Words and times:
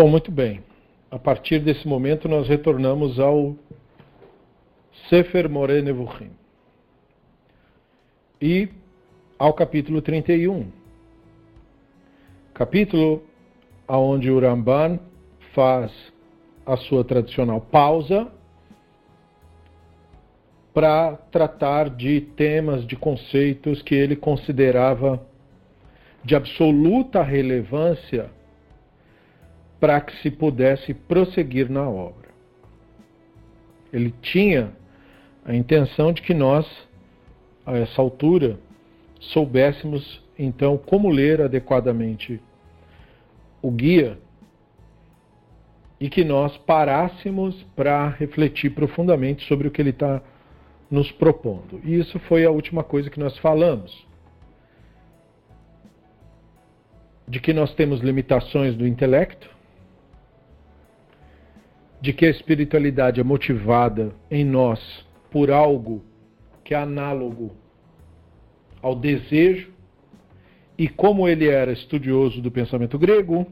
Bom, 0.00 0.06
muito 0.06 0.30
bem. 0.30 0.62
A 1.10 1.18
partir 1.18 1.58
desse 1.58 1.88
momento 1.88 2.28
nós 2.28 2.46
retornamos 2.46 3.18
ao 3.18 3.56
Sefer 5.08 5.50
More 5.50 5.82
Nevuchim 5.82 6.30
e 8.40 8.68
ao 9.36 9.52
capítulo 9.52 10.00
31. 10.00 10.70
Capítulo 12.54 13.24
onde 13.88 14.30
o 14.30 14.38
Ramban 14.38 15.00
faz 15.52 15.92
a 16.64 16.76
sua 16.76 17.02
tradicional 17.02 17.60
pausa 17.60 18.30
para 20.72 21.16
tratar 21.32 21.90
de 21.90 22.20
temas, 22.20 22.86
de 22.86 22.94
conceitos 22.94 23.82
que 23.82 23.96
ele 23.96 24.14
considerava 24.14 25.20
de 26.24 26.36
absoluta 26.36 27.20
relevância 27.20 28.37
para 29.80 30.00
que 30.00 30.16
se 30.22 30.30
pudesse 30.30 30.92
prosseguir 30.92 31.70
na 31.70 31.88
obra. 31.88 32.28
Ele 33.92 34.12
tinha 34.20 34.72
a 35.44 35.54
intenção 35.54 36.12
de 36.12 36.20
que 36.20 36.34
nós, 36.34 36.66
a 37.64 37.76
essa 37.76 38.00
altura, 38.00 38.58
soubéssemos 39.20 40.22
então 40.38 40.76
como 40.76 41.10
ler 41.10 41.40
adequadamente 41.40 42.40
o 43.60 43.70
guia 43.70 44.18
e 46.00 46.08
que 46.08 46.22
nós 46.22 46.56
parássemos 46.58 47.60
para 47.74 48.08
refletir 48.08 48.70
profundamente 48.70 49.46
sobre 49.46 49.66
o 49.66 49.70
que 49.70 49.82
ele 49.82 49.90
está 49.90 50.22
nos 50.90 51.10
propondo. 51.10 51.80
E 51.84 51.98
isso 51.98 52.18
foi 52.20 52.44
a 52.44 52.50
última 52.50 52.84
coisa 52.84 53.10
que 53.10 53.18
nós 53.18 53.36
falamos. 53.38 54.06
De 57.26 57.40
que 57.40 57.52
nós 57.52 57.74
temos 57.74 58.00
limitações 58.00 58.76
do 58.76 58.86
intelecto, 58.86 59.50
de 62.00 62.12
que 62.12 62.26
a 62.26 62.30
espiritualidade 62.30 63.20
é 63.20 63.24
motivada 63.24 64.14
em 64.30 64.44
nós 64.44 65.06
por 65.30 65.50
algo 65.50 66.02
que 66.64 66.74
é 66.74 66.78
análogo 66.78 67.52
ao 68.80 68.94
desejo, 68.94 69.72
e 70.76 70.88
como 70.88 71.28
ele 71.28 71.48
era 71.48 71.72
estudioso 71.72 72.40
do 72.40 72.50
pensamento 72.50 72.96
grego, 72.98 73.46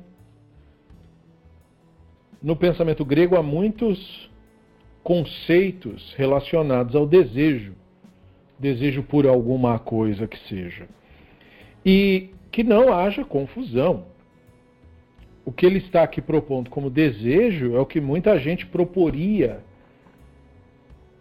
no 2.41 2.55
pensamento 2.55 3.05
grego 3.05 3.37
há 3.37 3.43
muitos 3.43 4.31
conceitos 5.03 6.15
relacionados 6.17 6.95
ao 6.95 7.07
desejo, 7.07 7.75
desejo 8.59 9.03
por 9.03 9.27
alguma 9.27 9.79
coisa 9.79 10.29
que 10.29 10.39
seja. 10.49 10.87
E 11.85 12.31
que 12.53 12.63
não 12.63 12.93
haja 12.93 13.25
confusão. 13.25 14.07
O 15.47 15.53
que 15.53 15.65
ele 15.65 15.79
está 15.79 16.03
aqui 16.03 16.21
propondo 16.21 16.69
como 16.69 16.91
desejo 16.91 17.77
é 17.77 17.79
o 17.79 17.87
que 17.87 18.01
muita 18.01 18.37
gente 18.37 18.67
proporia 18.67 19.63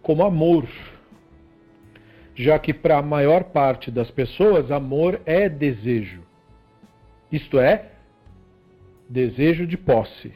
como 0.02 0.24
amor. 0.24 0.68
Já 2.34 2.58
que 2.58 2.74
para 2.74 2.98
a 2.98 3.04
maior 3.04 3.44
parte 3.44 3.92
das 3.92 4.10
pessoas, 4.10 4.72
amor 4.72 5.22
é 5.28 5.48
desejo. 5.48 6.24
Isto 7.32 7.60
é, 7.60 7.92
desejo 9.08 9.68
de 9.68 9.78
posse. 9.78 10.34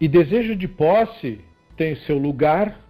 E 0.00 0.08
desejo 0.08 0.56
de 0.56 0.66
posse 0.66 1.38
tem 1.76 1.96
seu 1.96 2.16
lugar, 2.16 2.80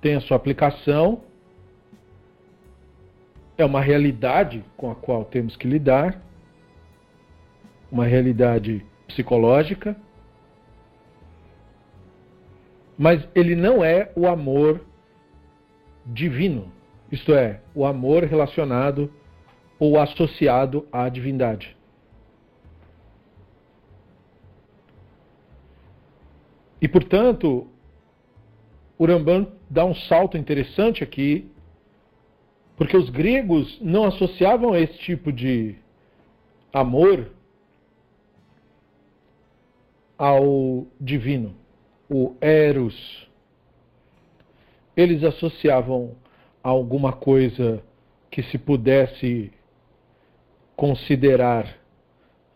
tem 0.00 0.16
a 0.16 0.20
sua 0.20 0.36
aplicação, 0.36 1.22
é 3.58 3.64
uma 3.64 3.80
realidade 3.80 4.64
com 4.76 4.90
a 4.90 4.94
qual 4.94 5.24
temos 5.24 5.56
que 5.56 5.66
lidar, 5.66 6.20
uma 7.90 8.04
realidade 8.04 8.84
psicológica, 9.06 9.96
mas 12.98 13.26
ele 13.34 13.54
não 13.54 13.84
é 13.84 14.10
o 14.16 14.26
amor 14.26 14.84
divino, 16.04 16.72
isto 17.10 17.34
é, 17.34 17.60
o 17.74 17.84
amor 17.84 18.24
relacionado 18.24 19.12
ou 19.78 19.98
associado 19.98 20.86
à 20.90 21.08
divindade. 21.08 21.76
E, 26.80 26.88
portanto, 26.88 27.66
o 28.98 29.06
Ramban 29.06 29.48
dá 29.68 29.84
um 29.84 29.94
salto 29.94 30.36
interessante 30.36 31.02
aqui, 31.02 31.50
porque 32.76 32.96
os 32.96 33.08
gregos 33.08 33.78
não 33.80 34.04
associavam 34.04 34.76
esse 34.76 34.98
tipo 34.98 35.32
de 35.32 35.76
amor 36.72 37.30
ao 40.18 40.86
divino, 41.00 41.54
o 42.08 42.34
eros. 42.40 43.28
Eles 44.96 45.24
associavam 45.24 46.14
a 46.62 46.68
alguma 46.68 47.12
coisa 47.12 47.82
que 48.30 48.42
se 48.42 48.58
pudesse 48.58 49.50
considerar 50.74 51.78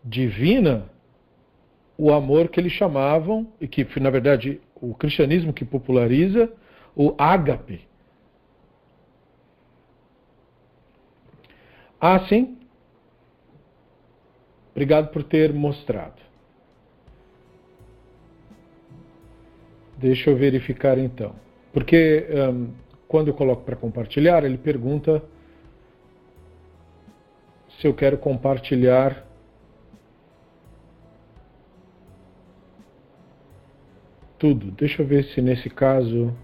divina 0.03 0.89
o 1.97 2.11
amor 2.11 2.49
que 2.49 2.59
eles 2.59 2.71
chamavam, 2.71 3.47
e 3.59 3.67
que 3.67 3.87
na 3.99 4.09
verdade 4.09 4.59
o 4.75 4.93
cristianismo 4.95 5.53
que 5.53 5.63
populariza, 5.63 6.51
o 6.95 7.13
ágape. 7.17 7.90
Ah, 12.03 12.19
sim? 12.27 12.57
Obrigado 14.71 15.11
por 15.11 15.23
ter 15.23 15.53
mostrado. 15.53 16.19
Deixa 19.97 20.31
eu 20.31 20.35
verificar 20.35 20.97
então. 20.97 21.35
Porque 21.71 22.25
um, 22.51 22.73
quando 23.07 23.27
eu 23.27 23.35
coloco 23.35 23.63
para 23.63 23.75
compartilhar, 23.75 24.43
ele 24.43 24.57
pergunta 24.57 25.23
se 27.79 27.85
eu 27.85 27.93
quero 27.93 28.17
compartilhar 28.17 29.23
tudo. 34.39 34.71
Deixa 34.71 35.03
eu 35.03 35.05
ver 35.05 35.23
se 35.25 35.39
nesse 35.39 35.69
caso. 35.69 36.35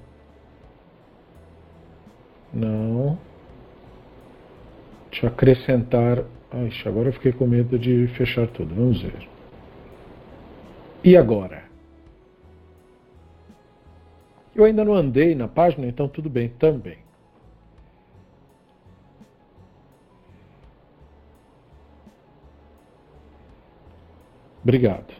Não. 2.53 3.17
Deixa 5.17 5.25
eu 5.25 5.31
acrescentar. 5.31 6.23
Ai, 6.51 6.69
agora 6.85 7.09
eu 7.09 7.13
fiquei 7.13 7.31
com 7.31 7.47
medo 7.47 7.79
de 7.79 8.07
fechar 8.09 8.47
tudo. 8.49 8.75
Vamos 8.75 9.01
ver. 9.01 9.27
E 11.03 11.17
agora? 11.17 11.63
Eu 14.55 14.63
ainda 14.63 14.85
não 14.85 14.93
andei 14.93 15.33
na 15.33 15.47
página, 15.47 15.87
então 15.87 16.07
tudo 16.07 16.29
bem 16.29 16.49
também. 16.49 16.99
Obrigado. 24.61 25.15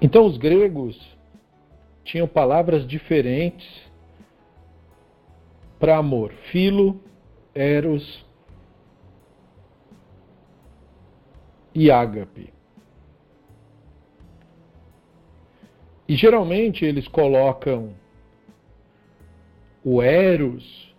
Então 0.00 0.24
os 0.24 0.38
gregos 0.38 1.11
tinham 2.04 2.26
palavras 2.26 2.86
diferentes 2.86 3.66
para 5.78 5.96
amor: 5.96 6.32
filo, 6.50 7.00
eros 7.54 8.24
e 11.74 11.90
ágape. 11.90 12.52
E 16.08 16.16
geralmente 16.16 16.84
eles 16.84 17.08
colocam 17.08 17.94
o 19.84 20.02
eros 20.02 20.94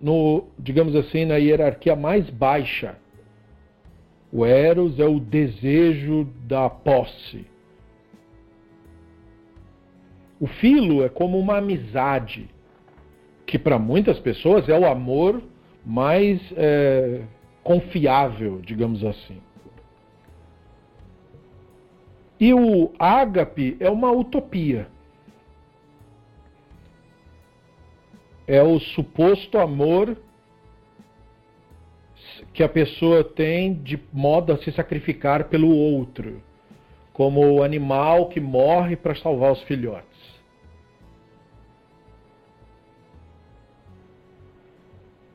no, 0.00 0.48
digamos 0.58 0.94
assim, 0.94 1.24
na 1.24 1.36
hierarquia 1.36 1.96
mais 1.96 2.28
baixa. 2.28 2.96
O 4.30 4.44
eros 4.44 4.98
é 4.98 5.06
o 5.06 5.20
desejo 5.20 6.24
da 6.46 6.68
posse. 6.68 7.46
O 10.44 10.46
filo 10.46 11.02
é 11.02 11.08
como 11.08 11.38
uma 11.38 11.56
amizade, 11.56 12.50
que 13.46 13.58
para 13.58 13.78
muitas 13.78 14.20
pessoas 14.20 14.68
é 14.68 14.78
o 14.78 14.84
amor 14.86 15.42
mais 15.82 16.38
é, 16.54 17.22
confiável, 17.62 18.60
digamos 18.60 19.02
assim. 19.02 19.40
E 22.38 22.52
o 22.52 22.92
ágape 22.98 23.78
é 23.80 23.88
uma 23.88 24.12
utopia. 24.12 24.86
É 28.46 28.62
o 28.62 28.78
suposto 28.78 29.56
amor 29.56 30.14
que 32.52 32.62
a 32.62 32.68
pessoa 32.68 33.24
tem 33.24 33.72
de 33.72 33.98
modo 34.12 34.52
a 34.52 34.58
se 34.58 34.70
sacrificar 34.72 35.44
pelo 35.44 35.74
outro, 35.74 36.42
como 37.14 37.40
o 37.40 37.62
animal 37.62 38.28
que 38.28 38.40
morre 38.40 38.94
para 38.94 39.14
salvar 39.14 39.50
os 39.50 39.62
filhotes. 39.62 40.13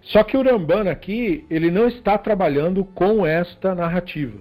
Só 0.10 0.24
que 0.24 0.36
o 0.36 0.42
Ramban 0.42 0.90
aqui, 0.90 1.46
ele 1.50 1.70
não 1.70 1.88
está 1.88 2.18
trabalhando 2.18 2.84
com 2.84 3.26
esta 3.26 3.76
narrativa. 3.76 4.40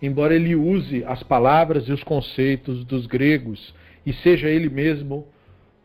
Embora 0.00 0.34
ele 0.34 0.54
use 0.54 1.04
as 1.04 1.22
palavras 1.22 1.88
e 1.88 1.92
os 1.92 2.02
conceitos 2.02 2.84
dos 2.84 3.06
gregos 3.06 3.74
e 4.04 4.12
seja 4.14 4.48
ele 4.48 4.70
mesmo 4.70 5.26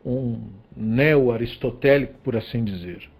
um 0.04 0.48
neo-aristotélico, 0.74 2.14
por 2.24 2.34
assim 2.34 2.64
dizer. 2.64 3.10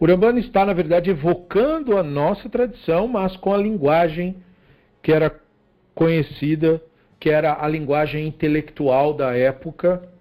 O 0.00 0.06
Ramban 0.06 0.38
está, 0.38 0.64
na 0.66 0.72
verdade, 0.72 1.10
evocando 1.10 1.96
a 1.96 2.02
nossa 2.02 2.48
tradição, 2.48 3.06
mas 3.06 3.36
com 3.36 3.54
a 3.54 3.56
linguagem 3.56 4.36
que 5.00 5.12
era 5.12 5.34
conhecida, 5.94 6.82
que 7.20 7.30
era 7.30 7.64
a 7.64 7.68
linguagem 7.68 8.26
intelectual 8.26 9.14
da 9.14 9.34
época. 9.34 10.15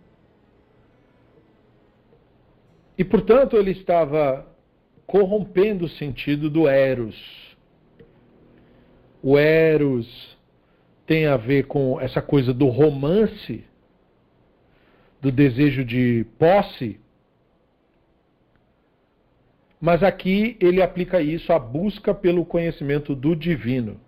E, 2.97 3.03
portanto, 3.03 3.57
ele 3.57 3.71
estava 3.71 4.45
corrompendo 5.05 5.85
o 5.85 5.89
sentido 5.89 6.49
do 6.49 6.67
Eros. 6.67 7.15
O 9.21 9.37
Eros 9.37 10.37
tem 11.05 11.27
a 11.27 11.37
ver 11.37 11.67
com 11.67 11.99
essa 11.99 12.21
coisa 12.21 12.53
do 12.53 12.67
romance, 12.67 13.63
do 15.21 15.31
desejo 15.31 15.83
de 15.83 16.25
posse, 16.37 16.99
mas 19.79 20.01
aqui 20.01 20.57
ele 20.59 20.81
aplica 20.81 21.21
isso 21.21 21.51
à 21.51 21.59
busca 21.59 22.13
pelo 22.13 22.45
conhecimento 22.45 23.13
do 23.13 23.35
divino, 23.35 23.99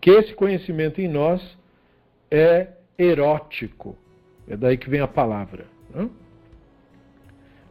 que 0.00 0.10
esse 0.10 0.34
conhecimento 0.34 1.00
em 1.00 1.08
nós 1.08 1.42
é 2.30 2.68
erótico. 2.98 3.96
É 4.48 4.56
daí 4.56 4.76
que 4.76 4.88
vem 4.88 5.00
a 5.00 5.08
palavra. 5.08 5.66
Né? 5.94 6.08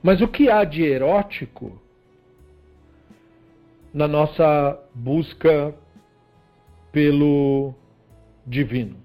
Mas 0.05 0.21
o 0.21 0.27
que 0.27 0.51
há 0.51 0.63
de 0.63 0.83
erótico 0.83 1.81
na 3.91 4.07
nossa 4.07 4.79
busca 4.93 5.73
pelo 6.91 7.73
divino? 8.45 8.97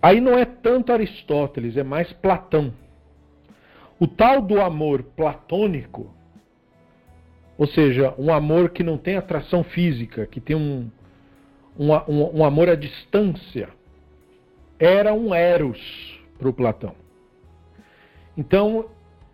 Aí 0.00 0.20
não 0.20 0.38
é 0.38 0.44
tanto 0.44 0.92
Aristóteles, 0.92 1.76
é 1.76 1.82
mais 1.82 2.12
Platão. 2.12 2.72
O 3.98 4.06
tal 4.06 4.40
do 4.40 4.60
amor 4.60 5.02
platônico 5.02 6.14
ou 7.58 7.66
seja, 7.66 8.14
um 8.16 8.32
amor 8.32 8.70
que 8.70 8.84
não 8.84 8.96
tem 8.96 9.16
atração 9.16 9.64
física, 9.64 10.26
que 10.26 10.40
tem 10.40 10.54
um, 10.54 10.88
um, 11.76 11.92
um, 12.08 12.38
um 12.38 12.44
amor 12.44 12.68
à 12.68 12.76
distância, 12.76 13.68
era 14.78 15.12
um 15.12 15.34
eros 15.34 15.80
para 16.38 16.48
o 16.48 16.52
Platão. 16.52 17.01
Então, 18.36 18.88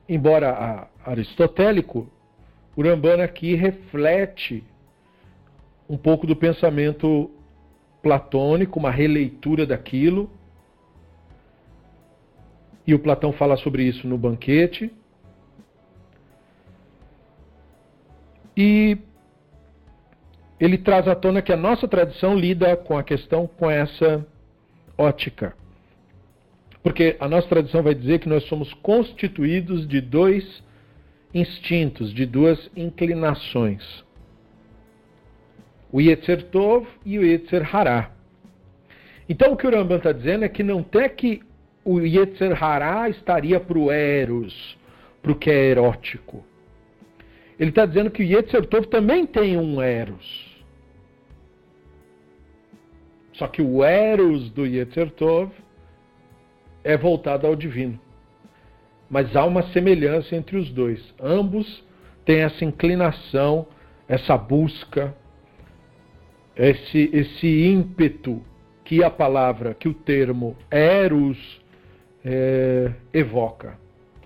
embora 0.09 0.89
aristotélico, 1.05 2.11
o 2.77 2.83
Rambana 2.83 3.25
aqui 3.25 3.55
reflete 3.55 4.65
um 5.89 5.97
pouco 5.97 6.27
do 6.27 6.37
pensamento 6.37 7.31
platônico, 8.03 8.79
uma 8.79 8.91
releitura 8.91 9.67
daquilo. 9.67 10.31
E 12.87 12.95
o 12.95 12.99
Platão 12.99 13.33
fala 13.33 13.57
sobre 13.57 13.85
isso 13.85 14.07
no 14.07 14.19
banquete. 14.19 14.93
E 18.57 18.99
ele 20.59 20.79
traz 20.79 21.07
à 21.07 21.15
tona 21.15 21.41
que 21.41 21.53
a 21.53 21.57
nossa 21.57 21.87
tradição 21.87 22.35
lida 22.35 22.77
com 22.77 22.99
a 22.99 23.05
questão 23.05 23.47
com 23.47 23.71
essa 23.71 24.27
ótica. 24.97 25.55
Porque 26.83 27.17
a 27.19 27.29
nossa 27.29 27.49
tradição 27.49 27.83
vai 27.83 27.95
dizer 27.95 28.21
que 28.21 28.29
nós 28.29 28.45
somos 28.45 28.73
constituídos 28.75 29.87
de 29.87 30.01
dois 30.01 30.63
instintos, 31.35 32.13
de 32.13 32.25
duas 32.25 32.71
inclinações. 32.77 34.05
O 35.91 36.01
Yetzer 36.01 36.45
Tov 36.51 36.87
e 37.05 37.19
o 37.19 37.25
Yetzer 37.25 37.75
Hará. 37.75 38.11
Então 39.29 39.53
o 39.53 39.57
que 39.57 39.67
o 39.67 39.71
Rambam 39.71 39.99
está 39.99 40.13
dizendo 40.13 40.45
é 40.45 40.49
que 40.49 40.63
não 40.63 40.83
tem 40.83 41.09
que 41.09 41.43
o 41.85 42.01
Yetzer 42.01 42.63
Hará 42.63 43.09
estaria 43.09 43.59
para 43.59 43.79
o 43.79 43.91
Eros, 43.91 44.77
para 45.23 45.33
o 45.33 45.35
que 45.35 45.51
é 45.51 45.71
erótico. 45.71 46.45
Ele 47.59 47.71
está 47.71 47.85
dizendo 47.85 48.11
que 48.11 48.23
o 48.23 48.27
Yetzer 48.27 48.67
Tov 48.67 48.87
também 48.87 49.27
tem 49.27 49.57
um 49.57 49.83
Eros. 49.83 50.49
Só 53.33 53.47
que 53.47 53.63
o 53.63 53.85
Eros 53.85 54.51
do 54.51 54.67
Yetzer 54.67 55.11
Tov 55.13 55.51
é 56.89 56.97
voltado 56.97 57.47
ao 57.47 57.55
divino. 57.55 58.01
Mas 59.11 59.37
há 59.37 59.45
uma 59.45 59.63
semelhança 59.75 60.35
entre 60.35 60.57
os 60.57 60.71
dois. 60.71 61.15
Ambos 61.21 61.85
têm 62.25 62.41
essa 62.41 62.65
inclinação, 62.65 63.67
essa 64.09 64.39
busca, 64.39 65.15
esse, 66.57 67.11
esse 67.13 67.47
ímpeto 67.67 68.43
que 68.87 69.05
a 69.05 69.11
palavra, 69.11 69.75
que 69.75 69.87
o 69.87 69.93
termo 69.93 70.57
Eros 70.71 71.61
é, 72.25 72.91
evoca, 73.13 73.79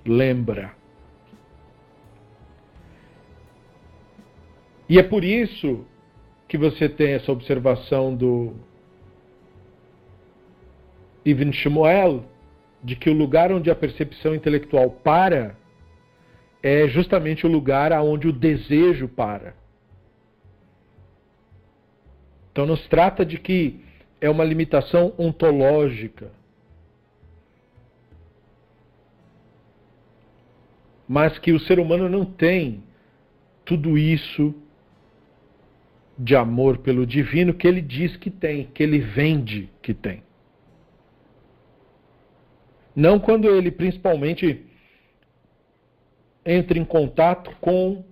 lembra. 0.06 0.72
E 4.88 5.00
é 5.00 5.02
por 5.02 5.24
isso 5.24 5.84
que 6.46 6.56
você 6.56 6.88
tem 6.88 7.14
essa 7.14 7.32
observação 7.32 8.14
do 8.14 8.54
Ibn 11.24 11.52
Shmuel 11.52 12.30
de 12.82 12.96
que 12.96 13.08
o 13.08 13.14
lugar 13.14 13.52
onde 13.52 13.70
a 13.70 13.74
percepção 13.74 14.34
intelectual 14.34 14.90
para 14.90 15.56
é 16.62 16.88
justamente 16.88 17.46
o 17.46 17.50
lugar 17.50 17.92
onde 17.92 18.28
o 18.28 18.32
desejo 18.32 19.08
para. 19.08 19.54
Então 22.50 22.66
nos 22.66 22.86
trata 22.88 23.24
de 23.24 23.38
que 23.38 23.80
é 24.20 24.28
uma 24.28 24.44
limitação 24.44 25.12
ontológica. 25.18 26.30
Mas 31.08 31.38
que 31.38 31.52
o 31.52 31.60
ser 31.60 31.78
humano 31.78 32.08
não 32.08 32.24
tem 32.24 32.82
tudo 33.64 33.98
isso 33.98 34.54
de 36.18 36.36
amor 36.36 36.78
pelo 36.78 37.06
divino 37.06 37.54
que 37.54 37.66
ele 37.66 37.80
diz 37.80 38.16
que 38.16 38.30
tem, 38.30 38.66
que 38.66 38.82
ele 38.82 38.98
vende 38.98 39.68
que 39.82 39.92
tem. 39.92 40.22
Não 42.94 43.18
quando 43.18 43.48
ele 43.48 43.70
principalmente 43.70 44.66
entra 46.44 46.78
em 46.78 46.84
contato 46.84 47.50
com 47.60 48.04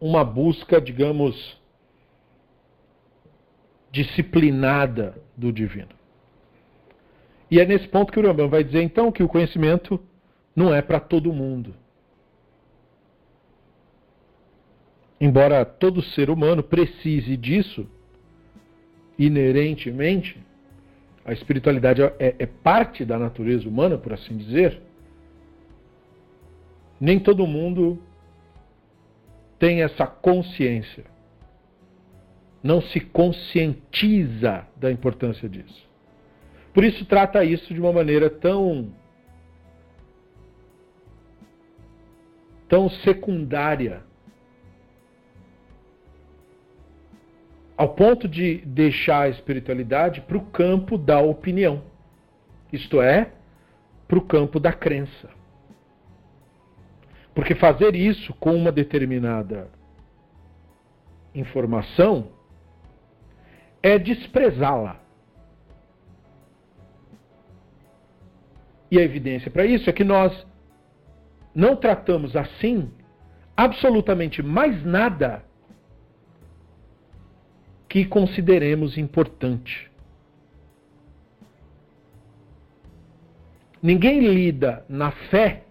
uma 0.00 0.24
busca, 0.24 0.80
digamos, 0.80 1.56
disciplinada 3.90 5.20
do 5.36 5.52
divino. 5.52 5.96
E 7.50 7.60
é 7.60 7.64
nesse 7.64 7.88
ponto 7.88 8.12
que 8.12 8.18
o 8.18 8.22
Rambam 8.22 8.48
vai 8.48 8.62
dizer 8.62 8.82
então 8.82 9.10
que 9.10 9.22
o 9.22 9.28
conhecimento 9.28 10.00
não 10.54 10.74
é 10.74 10.82
para 10.82 11.00
todo 11.00 11.32
mundo. 11.32 11.74
embora 15.20 15.64
todo 15.64 16.02
ser 16.02 16.30
humano 16.30 16.62
precise 16.62 17.36
disso, 17.36 17.88
inerentemente, 19.18 20.40
a 21.28 21.32
espiritualidade 21.34 22.00
é, 22.02 22.34
é, 22.38 22.46
parte 22.46 23.04
da 23.04 23.18
natureza 23.18 23.68
humana, 23.68 23.98
por 23.98 24.14
assim 24.14 24.34
dizer, 24.34 24.80
nem 26.98 27.20
todo 27.20 27.46
mundo 27.46 28.02
tem 29.58 29.82
essa 29.82 30.06
consciência. 30.06 31.04
Não 32.62 32.80
se 32.80 32.98
conscientiza 33.00 34.66
da 34.74 34.90
importância 34.90 35.46
disso. 35.46 35.86
Por 36.72 36.82
isso 36.82 37.04
trata 37.04 37.44
isso 37.44 37.74
de 37.74 37.78
uma 37.78 37.92
maneira 37.92 38.30
tão 38.30 38.90
tão 42.70 42.88
secundária 42.88 44.02
ao 47.78 47.90
ponto 47.90 48.26
de 48.26 48.56
deixar 48.66 49.22
a 49.22 49.28
espiritualidade 49.28 50.20
para 50.22 50.36
o 50.36 50.44
campo 50.46 50.98
da 50.98 51.20
opinião, 51.20 51.80
isto 52.72 53.00
é, 53.00 53.30
para 54.08 54.18
o 54.18 54.22
campo 54.22 54.58
da 54.58 54.72
crença. 54.72 55.30
Porque 57.32 57.54
fazer 57.54 57.94
isso 57.94 58.34
com 58.34 58.52
uma 58.56 58.72
determinada 58.72 59.70
informação 61.32 62.32
é 63.80 63.96
desprezá-la. 63.96 65.00
E 68.90 68.98
a 68.98 69.02
evidência 69.02 69.52
para 69.52 69.64
isso 69.64 69.88
é 69.88 69.92
que 69.92 70.02
nós 70.02 70.44
não 71.54 71.76
tratamos 71.76 72.34
assim 72.34 72.90
absolutamente 73.56 74.42
mais 74.42 74.84
nada 74.84 75.44
que 77.88 78.04
consideremos 78.04 78.98
importante. 78.98 79.90
Ninguém 83.82 84.20
lida 84.20 84.84
na 84.88 85.10
fé 85.10 85.62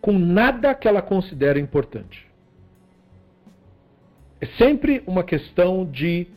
com 0.00 0.18
nada 0.18 0.74
que 0.74 0.86
ela 0.86 1.02
considera 1.02 1.58
importante. 1.58 2.24
É 4.40 4.46
sempre 4.58 5.02
uma 5.06 5.24
questão 5.24 5.84
de 5.84 6.28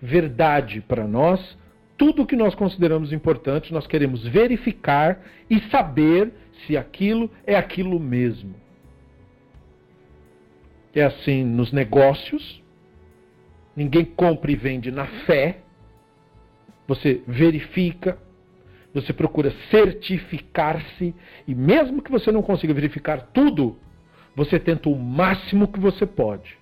verdade 0.00 0.80
para 0.80 1.06
nós. 1.06 1.58
Tudo 1.96 2.26
que 2.26 2.36
nós 2.36 2.54
consideramos 2.54 3.12
importante, 3.12 3.72
nós 3.72 3.86
queremos 3.86 4.26
verificar 4.26 5.20
e 5.50 5.60
saber 5.68 6.32
se 6.66 6.76
aquilo 6.76 7.30
é 7.46 7.56
aquilo 7.56 7.98
mesmo. 8.00 8.54
É 10.94 11.02
assim 11.02 11.44
nos 11.44 11.72
negócios. 11.72 12.62
Ninguém 13.78 14.04
compra 14.04 14.50
e 14.50 14.56
vende 14.56 14.90
na 14.90 15.06
fé. 15.24 15.60
Você 16.88 17.22
verifica, 17.28 18.18
você 18.92 19.12
procura 19.12 19.54
certificar-se, 19.70 21.14
e 21.46 21.54
mesmo 21.54 22.02
que 22.02 22.10
você 22.10 22.32
não 22.32 22.42
consiga 22.42 22.74
verificar 22.74 23.28
tudo, 23.32 23.78
você 24.34 24.58
tenta 24.58 24.88
o 24.88 24.98
máximo 24.98 25.68
que 25.68 25.78
você 25.78 26.04
pode. 26.04 26.58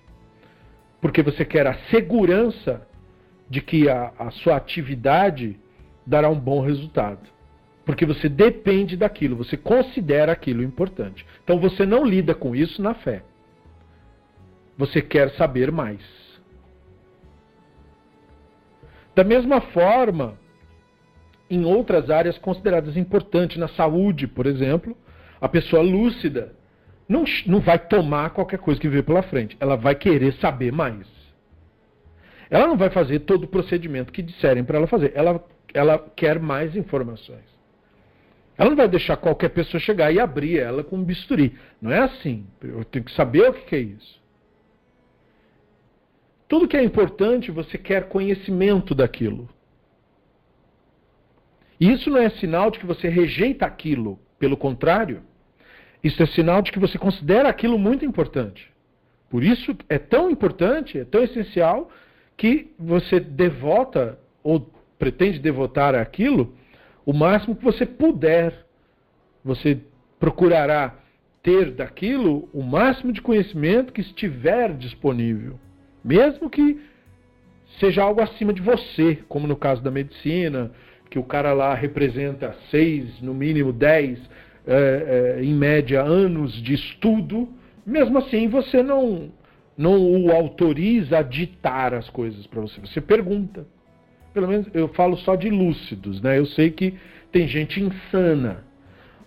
Porque 1.01 1.23
você 1.23 1.43
quer 1.43 1.65
a 1.65 1.73
segurança 1.89 2.87
de 3.49 3.61
que 3.61 3.89
a, 3.89 4.13
a 4.19 4.29
sua 4.29 4.55
atividade 4.55 5.59
dará 6.05 6.29
um 6.29 6.39
bom 6.39 6.61
resultado. 6.61 7.27
Porque 7.83 8.05
você 8.05 8.29
depende 8.29 8.95
daquilo, 8.95 9.35
você 9.35 9.57
considera 9.57 10.33
aquilo 10.33 10.61
importante. 10.61 11.25
Então 11.43 11.59
você 11.59 11.83
não 11.83 12.05
lida 12.05 12.35
com 12.35 12.55
isso 12.55 12.79
na 12.79 12.93
fé. 12.93 13.23
Você 14.77 15.01
quer 15.01 15.31
saber 15.31 15.71
mais. 15.71 16.26
Da 19.17 19.23
mesma 19.23 19.59
forma, 19.59 20.37
em 21.49 21.65
outras 21.65 22.11
áreas 22.11 22.37
consideradas 22.37 22.95
importantes, 22.95 23.57
na 23.57 23.67
saúde, 23.67 24.27
por 24.27 24.45
exemplo, 24.45 24.95
a 25.41 25.49
pessoa 25.49 25.81
lúcida 25.81 26.53
não, 27.09 27.23
não 27.47 27.59
vai 27.59 27.79
tomar 27.79 28.29
qualquer 28.29 28.59
coisa 28.59 28.79
que 28.79 28.87
vê 28.87 29.01
pela 29.01 29.23
frente. 29.23 29.57
Ela 29.59 29.75
vai 29.75 29.95
querer 29.95 30.33
saber 30.33 30.71
mais. 30.71 31.07
Ela 32.47 32.67
não 32.67 32.77
vai 32.77 32.91
fazer 32.91 33.21
todo 33.21 33.45
o 33.45 33.47
procedimento 33.47 34.13
que 34.13 34.21
disserem 34.21 34.63
para 34.63 34.77
ela 34.77 34.85
fazer. 34.85 35.11
Ela, 35.15 35.43
ela 35.73 35.97
quer 36.15 36.39
mais 36.39 36.75
informações. 36.75 37.57
Ela 38.55 38.69
não 38.69 38.77
vai 38.77 38.87
deixar 38.87 39.17
qualquer 39.17 39.49
pessoa 39.49 39.81
chegar 39.81 40.11
e 40.11 40.19
abrir 40.19 40.59
ela 40.59 40.83
com 40.83 40.95
um 40.95 41.03
bisturi. 41.03 41.57
Não 41.81 41.91
é 41.91 42.01
assim. 42.01 42.45
Eu 42.61 42.85
tenho 42.85 43.05
que 43.05 43.11
saber 43.13 43.49
o 43.49 43.53
que 43.53 43.75
é 43.75 43.79
isso. 43.79 44.21
Tudo 46.47 46.67
que 46.67 46.77
é 46.77 46.83
importante, 46.83 47.51
você 47.51 47.77
quer 47.77 48.07
conhecimento 48.07 48.95
daquilo. 48.95 49.49
E 51.79 51.91
isso 51.91 52.09
não 52.09 52.17
é 52.17 52.29
sinal 52.29 52.71
de 52.71 52.79
que 52.79 52.85
você 52.85 53.09
rejeita 53.09 53.65
aquilo. 53.65 54.19
Pelo 54.39 54.55
contrário, 54.55 55.21
isso 56.03 56.21
é 56.21 56.25
sinal 56.25 56.61
de 56.61 56.71
que 56.71 56.79
você 56.79 56.97
considera 56.97 57.49
aquilo 57.49 57.77
muito 57.77 58.05
importante. 58.05 58.71
Por 59.29 59.43
isso 59.43 59.75
é 59.89 59.97
tão 59.97 60.29
importante, 60.29 60.97
é 60.99 61.03
tão 61.03 61.23
essencial, 61.23 61.91
que 62.37 62.71
você 62.77 63.19
devota 63.19 64.19
ou 64.43 64.71
pretende 64.97 65.39
devotar 65.39 65.95
aquilo 65.95 66.55
o 67.05 67.13
máximo 67.13 67.55
que 67.55 67.63
você 67.63 67.85
puder. 67.85 68.65
Você 69.43 69.79
procurará 70.19 70.95
ter 71.41 71.71
daquilo 71.71 72.49
o 72.53 72.63
máximo 72.63 73.11
de 73.11 73.21
conhecimento 73.21 73.91
que 73.91 74.01
estiver 74.01 74.73
disponível. 74.73 75.59
Mesmo 76.07 76.49
que 76.49 76.79
seja 77.81 78.01
algo 78.01 78.21
acima 78.21 78.53
de 78.53 78.61
você, 78.61 79.19
como 79.27 79.45
no 79.45 79.57
caso 79.57 79.83
da 79.83 79.91
medicina, 79.91 80.71
que 81.09 81.19
o 81.19 81.23
cara 81.23 81.51
lá 81.51 81.73
representa 81.73 82.55
seis, 82.71 83.21
no 83.21 83.33
mínimo 83.33 83.73
dez, 83.73 84.17
é, 84.65 85.35
é, 85.37 85.43
em 85.43 85.53
média, 85.53 86.01
anos 86.01 86.53
de 86.63 86.75
estudo, 86.75 87.49
mesmo 87.85 88.19
assim 88.19 88.47
você 88.47 88.81
não, 88.81 89.29
não 89.77 89.99
o 89.99 90.31
autoriza 90.31 91.17
a 91.17 91.21
ditar 91.21 91.93
as 91.93 92.09
coisas 92.09 92.47
para 92.47 92.61
você. 92.61 92.79
Você 92.79 93.01
pergunta. 93.01 93.67
Pelo 94.33 94.47
menos 94.47 94.65
eu 94.73 94.87
falo 94.89 95.17
só 95.17 95.35
de 95.35 95.49
lúcidos, 95.49 96.21
né? 96.21 96.39
Eu 96.39 96.45
sei 96.45 96.71
que 96.71 96.93
tem 97.33 97.49
gente 97.49 97.81
insana, 97.81 98.63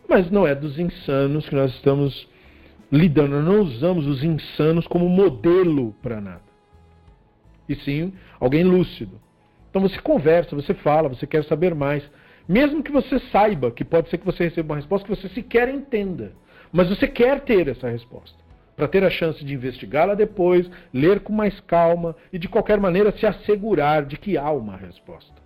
mas 0.09 0.31
não 0.31 0.47
é 0.47 0.55
dos 0.55 0.79
insanos 0.79 1.47
que 1.47 1.55
nós 1.55 1.75
estamos 1.75 2.27
lidando. 2.91 3.37
Nós 3.37 3.45
não 3.45 3.61
usamos 3.61 4.07
os 4.07 4.25
insanos 4.25 4.87
como 4.87 5.11
modelo 5.11 5.95
para 6.01 6.23
nada 6.23 6.50
e 7.71 7.77
sim 7.77 8.13
alguém 8.41 8.65
lúcido. 8.65 9.21
Então 9.71 9.81
você 9.81 9.99
conversa, 10.01 10.57
você 10.57 10.75
fala, 10.75 11.09
você 11.09 11.27
quer 11.27 11.45
saber 11.45 11.73
mais. 11.73 12.03
Mesmo 12.49 12.83
que 12.83 12.91
você 12.91 13.21
saiba 13.31 13.71
que 13.71 13.85
pode 13.85 14.11
ser 14.11 14.19
que 14.19 14.27
você 14.27 14.45
receba 14.45 14.73
uma 14.73 14.77
resposta 14.77 15.07
que 15.07 15.15
você 15.15 15.29
sequer 15.29 15.69
entenda. 15.69 16.33
Mas 16.73 16.89
você 16.89 17.07
quer 17.07 17.41
ter 17.43 17.69
essa 17.69 17.89
resposta. 17.89 18.37
Para 18.77 18.89
ter 18.89 19.05
a 19.05 19.11
chance 19.11 19.45
de 19.45 19.55
investigá-la 19.55 20.15
depois, 20.15 20.69
ler 20.93 21.21
com 21.21 21.33
mais 21.33 21.61
calma 21.61 22.17
e 22.33 22.39
de 22.39 22.49
qualquer 22.49 22.81
maneira 22.81 23.13
se 23.13 23.25
assegurar 23.25 24.05
de 24.05 24.17
que 24.17 24.37
há 24.37 24.51
uma 24.51 24.77
resposta. 24.77 25.41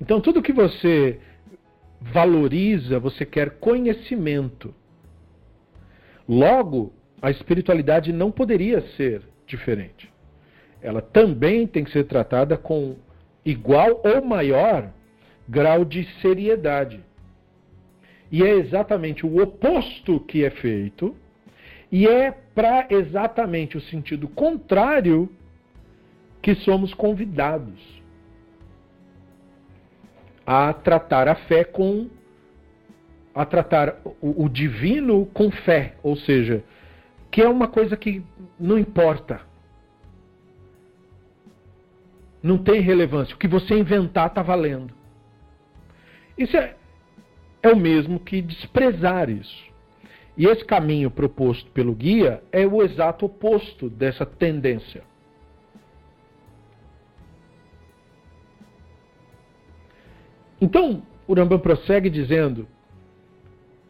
Então 0.00 0.20
tudo 0.20 0.42
que 0.42 0.52
você 0.52 1.20
valoriza, 2.00 2.98
você 2.98 3.24
quer 3.24 3.58
conhecimento. 3.58 4.74
Logo, 6.28 6.92
a 7.22 7.30
espiritualidade 7.30 8.12
não 8.12 8.32
poderia 8.32 8.80
ser 8.96 9.22
diferente 9.46 10.15
ela 10.82 11.00
também 11.00 11.66
tem 11.66 11.84
que 11.84 11.90
ser 11.90 12.04
tratada 12.04 12.56
com 12.56 12.96
igual 13.44 14.00
ou 14.04 14.24
maior 14.24 14.90
grau 15.48 15.84
de 15.84 16.04
seriedade. 16.20 17.00
E 18.30 18.42
é 18.42 18.50
exatamente 18.56 19.24
o 19.24 19.40
oposto 19.40 20.20
que 20.20 20.44
é 20.44 20.50
feito, 20.50 21.14
e 21.90 22.06
é 22.06 22.32
para 22.32 22.86
exatamente 22.90 23.76
o 23.76 23.80
sentido 23.80 24.26
contrário 24.26 25.30
que 26.42 26.54
somos 26.56 26.92
convidados 26.92 27.80
a 30.44 30.72
tratar 30.72 31.28
a 31.28 31.34
fé 31.34 31.64
com 31.64 32.08
a 33.34 33.44
tratar 33.44 34.00
o, 34.20 34.44
o 34.44 34.48
divino 34.48 35.26
com 35.26 35.50
fé, 35.50 35.94
ou 36.02 36.16
seja, 36.16 36.64
que 37.30 37.42
é 37.42 37.48
uma 37.48 37.68
coisa 37.68 37.96
que 37.96 38.24
não 38.58 38.78
importa 38.78 39.45
não 42.46 42.58
tem 42.58 42.80
relevância. 42.80 43.34
O 43.34 43.38
que 43.38 43.48
você 43.48 43.74
inventar 43.74 44.28
está 44.28 44.42
valendo. 44.42 44.94
Isso 46.38 46.56
é, 46.56 46.76
é 47.62 47.68
o 47.70 47.76
mesmo 47.76 48.20
que 48.20 48.40
desprezar 48.40 49.28
isso. 49.28 49.66
E 50.36 50.46
esse 50.46 50.64
caminho 50.64 51.10
proposto 51.10 51.70
pelo 51.72 51.94
guia 51.94 52.42
é 52.52 52.66
o 52.66 52.82
exato 52.82 53.26
oposto 53.26 53.88
dessa 53.88 54.24
tendência. 54.24 55.02
Então, 60.60 61.02
o 61.26 61.34
Rambam 61.34 61.58
prossegue 61.58 62.10
dizendo: 62.10 62.68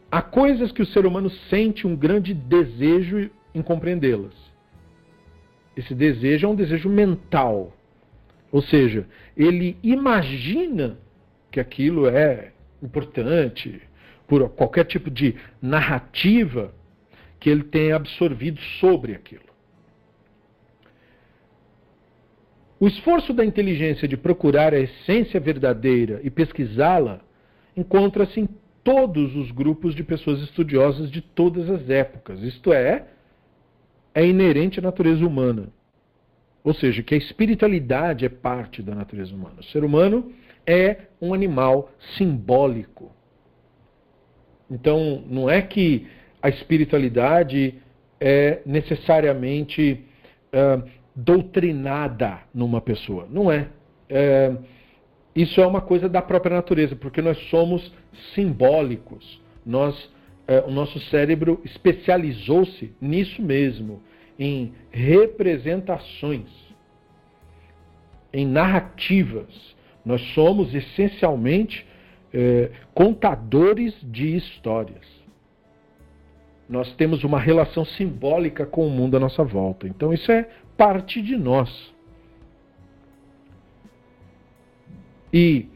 há 0.09 0.21
coisas 0.21 0.71
que 0.71 0.81
o 0.81 0.85
ser 0.85 1.05
humano 1.05 1.29
sente 1.49 1.85
um 1.85 1.95
grande 1.95 2.33
desejo 2.33 3.29
em 3.53 3.61
compreendê-las. 3.61 4.33
Esse 5.75 5.93
desejo 5.93 6.47
é 6.47 6.49
um 6.49 6.55
desejo 6.55 6.89
mental. 6.89 7.76
Ou 8.51 8.61
seja, 8.61 9.07
ele 9.35 9.77
imagina 9.83 10.97
que 11.51 11.59
aquilo 11.59 12.07
é 12.07 12.53
importante 12.81 13.81
por 14.27 14.49
qualquer 14.49 14.85
tipo 14.85 15.09
de 15.09 15.35
narrativa 15.61 16.73
que 17.39 17.49
ele 17.49 17.63
tenha 17.63 17.95
absorvido 17.95 18.59
sobre 18.79 19.13
aquilo. 19.13 19.47
O 22.79 22.87
esforço 22.87 23.33
da 23.33 23.43
inteligência 23.43 24.07
de 24.07 24.15
procurar 24.15 24.73
a 24.73 24.79
essência 24.79 25.39
verdadeira 25.39 26.19
e 26.23 26.29
pesquisá-la 26.29 27.21
encontra-se 27.75 28.39
em 28.39 28.47
todos 28.83 29.35
os 29.35 29.51
grupos 29.51 29.95
de 29.95 30.03
pessoas 30.03 30.41
estudiosas 30.41 31.09
de 31.09 31.21
todas 31.21 31.69
as 31.69 31.89
épocas. 31.89 32.41
Isto 32.41 32.71
é, 32.71 33.07
é 34.13 34.25
inerente 34.25 34.79
à 34.79 34.81
natureza 34.81 35.25
humana. 35.25 35.69
Ou 36.67 36.73
seja, 36.73 37.01
que 37.01 37.15
a 37.15 37.17
espiritualidade 37.17 38.25
é 38.25 38.29
parte 38.29 38.83
da 38.83 38.93
natureza 38.93 39.33
humana. 39.33 39.55
O 39.61 39.63
ser 39.63 39.85
humano 39.85 40.33
é 40.65 40.97
um 41.21 41.33
animal 41.33 41.89
simbólico. 42.17 43.09
Então, 44.69 45.23
não 45.29 45.49
é 45.49 45.61
que 45.61 46.07
a 46.41 46.49
espiritualidade 46.49 47.75
é 48.19 48.61
necessariamente 48.65 50.03
uh, 50.53 50.85
doutrinada 51.15 52.39
numa 52.53 52.81
pessoa. 52.81 53.25
Não 53.31 53.49
é. 53.49 53.69
é. 54.09 54.53
Isso 55.33 55.61
é 55.61 55.65
uma 55.65 55.79
coisa 55.79 56.09
da 56.09 56.21
própria 56.21 56.57
natureza, 56.57 56.97
porque 56.97 57.21
nós 57.21 57.37
somos 57.49 57.93
simbólicos. 58.35 59.41
Nós, 59.65 59.95
é, 60.45 60.59
o 60.67 60.71
nosso 60.71 60.99
cérebro 61.11 61.61
especializou-se 61.63 62.93
nisso 62.99 63.41
mesmo 63.41 64.01
em 64.39 64.73
representações, 64.91 66.49
em 68.31 68.45
narrativas. 68.45 69.75
Nós 70.05 70.21
somos 70.33 70.73
essencialmente 70.73 71.85
é, 72.33 72.71
contadores 72.93 73.95
de 74.03 74.35
histórias. 74.35 75.05
Nós 76.69 76.93
temos 76.95 77.23
uma 77.23 77.39
relação 77.39 77.85
simbólica 77.85 78.65
com 78.65 78.85
o 78.85 78.89
mundo 78.89 79.17
à 79.17 79.19
nossa 79.19 79.43
volta. 79.43 79.87
Então 79.87 80.13
isso 80.13 80.31
é 80.31 80.49
parte 80.75 81.21
de 81.21 81.35
nós. 81.35 81.93
E 85.33 85.67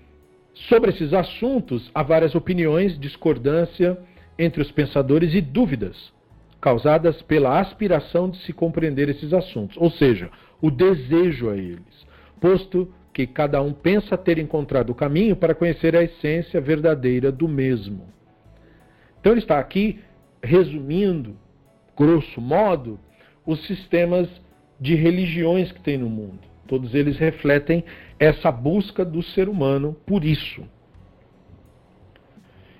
sobre 0.53 0.91
esses 0.91 1.13
assuntos 1.13 1.89
há 1.94 2.03
várias 2.03 2.36
opiniões, 2.36 3.00
discordância 3.00 3.98
entre 4.38 4.62
os 4.62 4.72
pensadores 4.72 5.34
e 5.34 5.41
dúvidas 5.41 6.13
causadas 6.62 7.22
pela 7.24 7.60
aspiração 7.60 8.30
de 8.30 8.38
se 8.44 8.53
compreender 8.53 9.10
esses 9.10 9.34
assuntos, 9.34 9.75
ou 9.77 9.89
seja, 9.89 10.30
o 10.62 10.70
desejo 10.70 11.50
a 11.50 11.58
eles, 11.58 12.08
posto 12.39 12.94
que 13.12 13.25
cada 13.25 13.62
um 13.62 13.74
pensa 13.74 14.15
ter 14.18 14.38
encontrado 14.38 14.91
o 14.91 14.96
caminho 14.96 15.36
para 15.36 15.56
conhecer 15.56 15.96
a 15.96 16.03
essência 16.03 16.62
verdadeira 16.62 17.32
do 17.32 17.48
mesmo. 17.48 18.08
Então 19.20 19.34
ele 19.34 19.41
está 19.41 19.60
aqui 19.60 20.00
resumindo, 20.41 21.36
grosso 21.98 22.39
modo, 22.39 23.00
os 23.46 23.65
sistemas 23.65 24.30
de 24.80 24.96
religiões 24.96 25.72
que 25.72 25.82
tem 25.82 25.98
no 25.98 26.10
mundo. 26.10 26.39
Todos 26.68 26.96
eles 26.96 27.18
refletem 27.18 27.84
essa 28.18 28.51
busca 28.51 29.03
do 29.03 29.22
ser 29.22 29.50
humano 29.50 29.96
por 30.06 30.24
isso. 30.24 30.63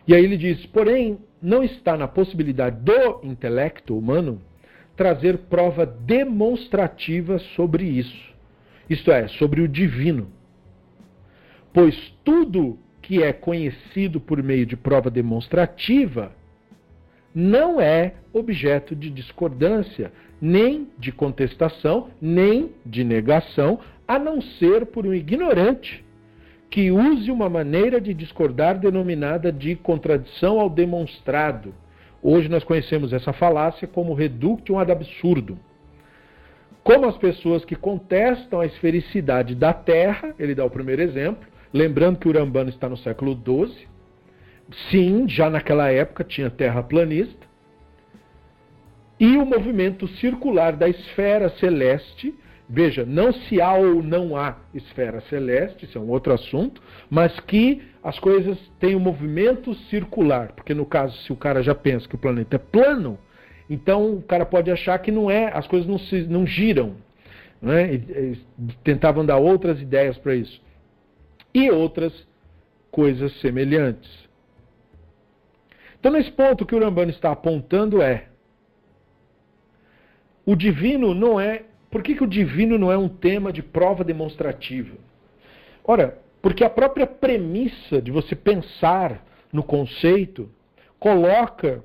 E 0.08 0.16
aí 0.16 0.24
ele 0.24 0.38
diz: 0.38 0.66
porém, 0.68 1.20
não 1.42 1.64
está 1.64 1.98
na 1.98 2.08
possibilidade 2.08 2.78
do 2.82 3.20
intelecto 3.24 3.98
humano 3.98 4.42
trazer 4.96 5.38
prova 5.50 5.86
demonstrativa 5.86 7.40
sobre 7.56 7.86
isso, 7.86 8.34
isto 8.90 9.12
é, 9.12 9.28
sobre 9.28 9.62
o 9.62 9.68
divino. 9.68 10.28
Pois 11.74 12.14
tudo 12.24 12.78
que 13.02 13.24
é 13.24 13.34
conhecido 13.34 14.20
por 14.20 14.44
meio 14.44 14.66
de 14.66 14.76
prova 14.76 15.10
demonstrativa 15.10 16.32
não 17.34 17.80
é 17.80 18.14
objeto 18.34 18.96
de 18.96 19.10
discordância, 19.10 20.12
nem 20.40 20.90
de 20.98 21.12
contestação, 21.12 22.10
nem 22.22 22.72
de 22.86 23.04
negação, 23.04 23.80
a 24.08 24.20
não 24.20 24.42
ser 24.42 24.86
por 24.88 25.08
um 25.08 25.14
ignorante 25.14 26.04
que 26.72 26.90
use 26.90 27.30
uma 27.30 27.50
maneira 27.50 28.00
de 28.00 28.14
discordar 28.14 28.80
denominada 28.80 29.52
de 29.52 29.76
contradição 29.76 30.58
ao 30.58 30.70
demonstrado. 30.70 31.76
Hoje 32.24 32.48
nós 32.48 32.64
conhecemos 32.64 33.12
essa 33.12 33.34
falácia 33.34 33.86
como 33.86 34.14
reductio 34.14 34.80
ad 34.80 34.90
absurdum. 34.90 35.58
Como 36.82 37.06
as 37.06 37.18
pessoas 37.18 37.66
que 37.66 37.76
contestam 37.76 38.62
a 38.62 38.66
esfericidade 38.66 39.54
da 39.54 39.74
Terra, 39.74 40.34
ele 40.40 40.56
dá 40.56 40.64
o 40.64 40.70
primeiro 40.70 41.02
exemplo, 41.02 41.46
lembrando 41.74 42.18
que 42.18 42.28
o 42.28 42.32
Urambano 42.32 42.70
está 42.70 42.88
no 42.88 42.98
século 42.98 43.34
XII, 43.36 43.88
sim, 44.90 45.28
já 45.28 45.50
naquela 45.50 45.92
época 45.92 46.24
tinha 46.24 46.50
terra 46.50 46.82
planista, 46.82 47.46
e 49.20 49.38
o 49.38 49.46
movimento 49.46 50.08
circular 50.08 50.76
da 50.76 50.88
esfera 50.88 51.50
celeste, 51.50 52.34
Veja, 52.74 53.06
não 53.06 53.34
se 53.34 53.60
há 53.60 53.74
ou 53.74 54.02
não 54.02 54.38
há 54.38 54.56
esfera 54.74 55.20
celeste, 55.30 55.84
isso 55.84 55.98
é 55.98 56.02
um 56.02 56.10
outro 56.10 56.32
assunto, 56.32 56.82
mas 57.10 57.38
que 57.42 57.82
as 58.02 58.18
coisas 58.18 58.58
têm 58.80 58.96
um 58.96 59.00
movimento 59.00 59.76
circular, 59.90 60.54
porque 60.54 60.74
no 60.74 60.86
caso, 60.86 61.14
se 61.24 61.34
o 61.34 61.36
cara 61.36 61.62
já 61.62 61.76
pensa 61.76 62.08
que 62.08 62.16
o 62.16 62.18
planeta 62.18 62.56
é 62.56 62.60
plano, 62.60 63.20
então 63.70 64.14
o 64.14 64.22
cara 64.22 64.46
pode 64.46 64.72
achar 64.72 64.98
que 65.00 65.12
não 65.12 65.30
é, 65.30 65.52
as 65.54 65.68
coisas 65.68 65.86
não, 65.86 66.00
se, 66.00 66.22
não 66.22 66.48
giram. 66.48 66.96
Né? 67.62 67.96
E, 67.96 67.98
e, 67.98 68.38
tentavam 68.86 69.26
dar 69.26 69.36
outras 69.36 69.82
ideias 69.82 70.18
para 70.18 70.34
isso. 70.34 70.62
E 71.54 71.70
outras 71.70 72.14
coisas 72.90 73.38
semelhantes. 73.42 74.10
Então, 76.00 76.14
nesse 76.14 76.32
ponto, 76.32 76.64
o 76.64 76.66
que 76.66 76.74
o 76.74 76.80
Rambano 76.80 77.12
está 77.12 77.34
apontando 77.34 78.02
é: 78.02 78.28
o 80.46 80.56
divino 80.56 81.14
não 81.14 81.38
é 81.38 81.66
por 81.92 82.02
que, 82.02 82.16
que 82.16 82.24
o 82.24 82.28
divino 82.28 82.78
não 82.78 82.90
é 82.90 82.98
um 82.98 83.10
tema 83.10 83.52
de 83.52 83.62
prova 83.62 84.04
demonstrativa? 84.04 84.96
Ora, 85.84 86.18
porque 86.42 86.64
a 86.64 86.70
própria 86.70 87.06
premissa 87.06 88.02
de 88.02 88.10
você 88.10 88.34
pensar 88.34 89.24
no 89.52 89.62
conceito 89.62 90.50
coloca 90.98 91.84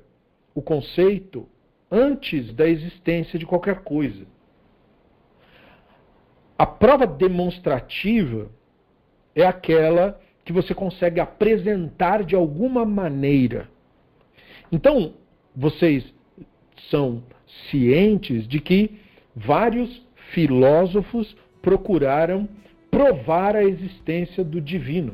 o 0.55 0.61
conceito 0.61 1.47
antes 1.91 2.53
da 2.53 2.67
existência 2.67 3.37
de 3.37 3.45
qualquer 3.45 3.81
coisa. 3.81 4.25
A 6.57 6.65
prova 6.65 7.05
demonstrativa 7.05 8.49
é 9.35 9.45
aquela 9.45 10.19
que 10.43 10.53
você 10.53 10.73
consegue 10.73 11.19
apresentar 11.19 12.23
de 12.23 12.33
alguma 12.33 12.85
maneira. 12.85 13.69
Então, 14.71 15.13
vocês 15.55 16.03
são 16.89 17.21
cientes 17.69 18.47
de 18.47 18.59
que 18.59 18.99
vários 19.37 20.01
filósofos 20.33 21.35
procuraram 21.61 22.49
provar 22.89 23.55
a 23.55 23.63
existência 23.63 24.43
do 24.43 24.59
divino. 24.59 25.13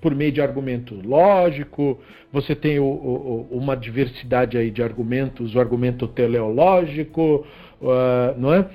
Por 0.00 0.14
meio 0.14 0.30
de 0.30 0.40
argumento 0.40 0.94
lógico, 1.04 1.98
você 2.32 2.54
tem 2.54 2.78
o, 2.78 2.84
o, 2.84 3.48
uma 3.50 3.76
diversidade 3.76 4.56
aí 4.56 4.70
de 4.70 4.82
argumentos, 4.82 5.56
o 5.56 5.60
argumento 5.60 6.06
teleológico, 6.06 7.44
uh, 7.80 8.38
não 8.38 8.54
é? 8.54 8.68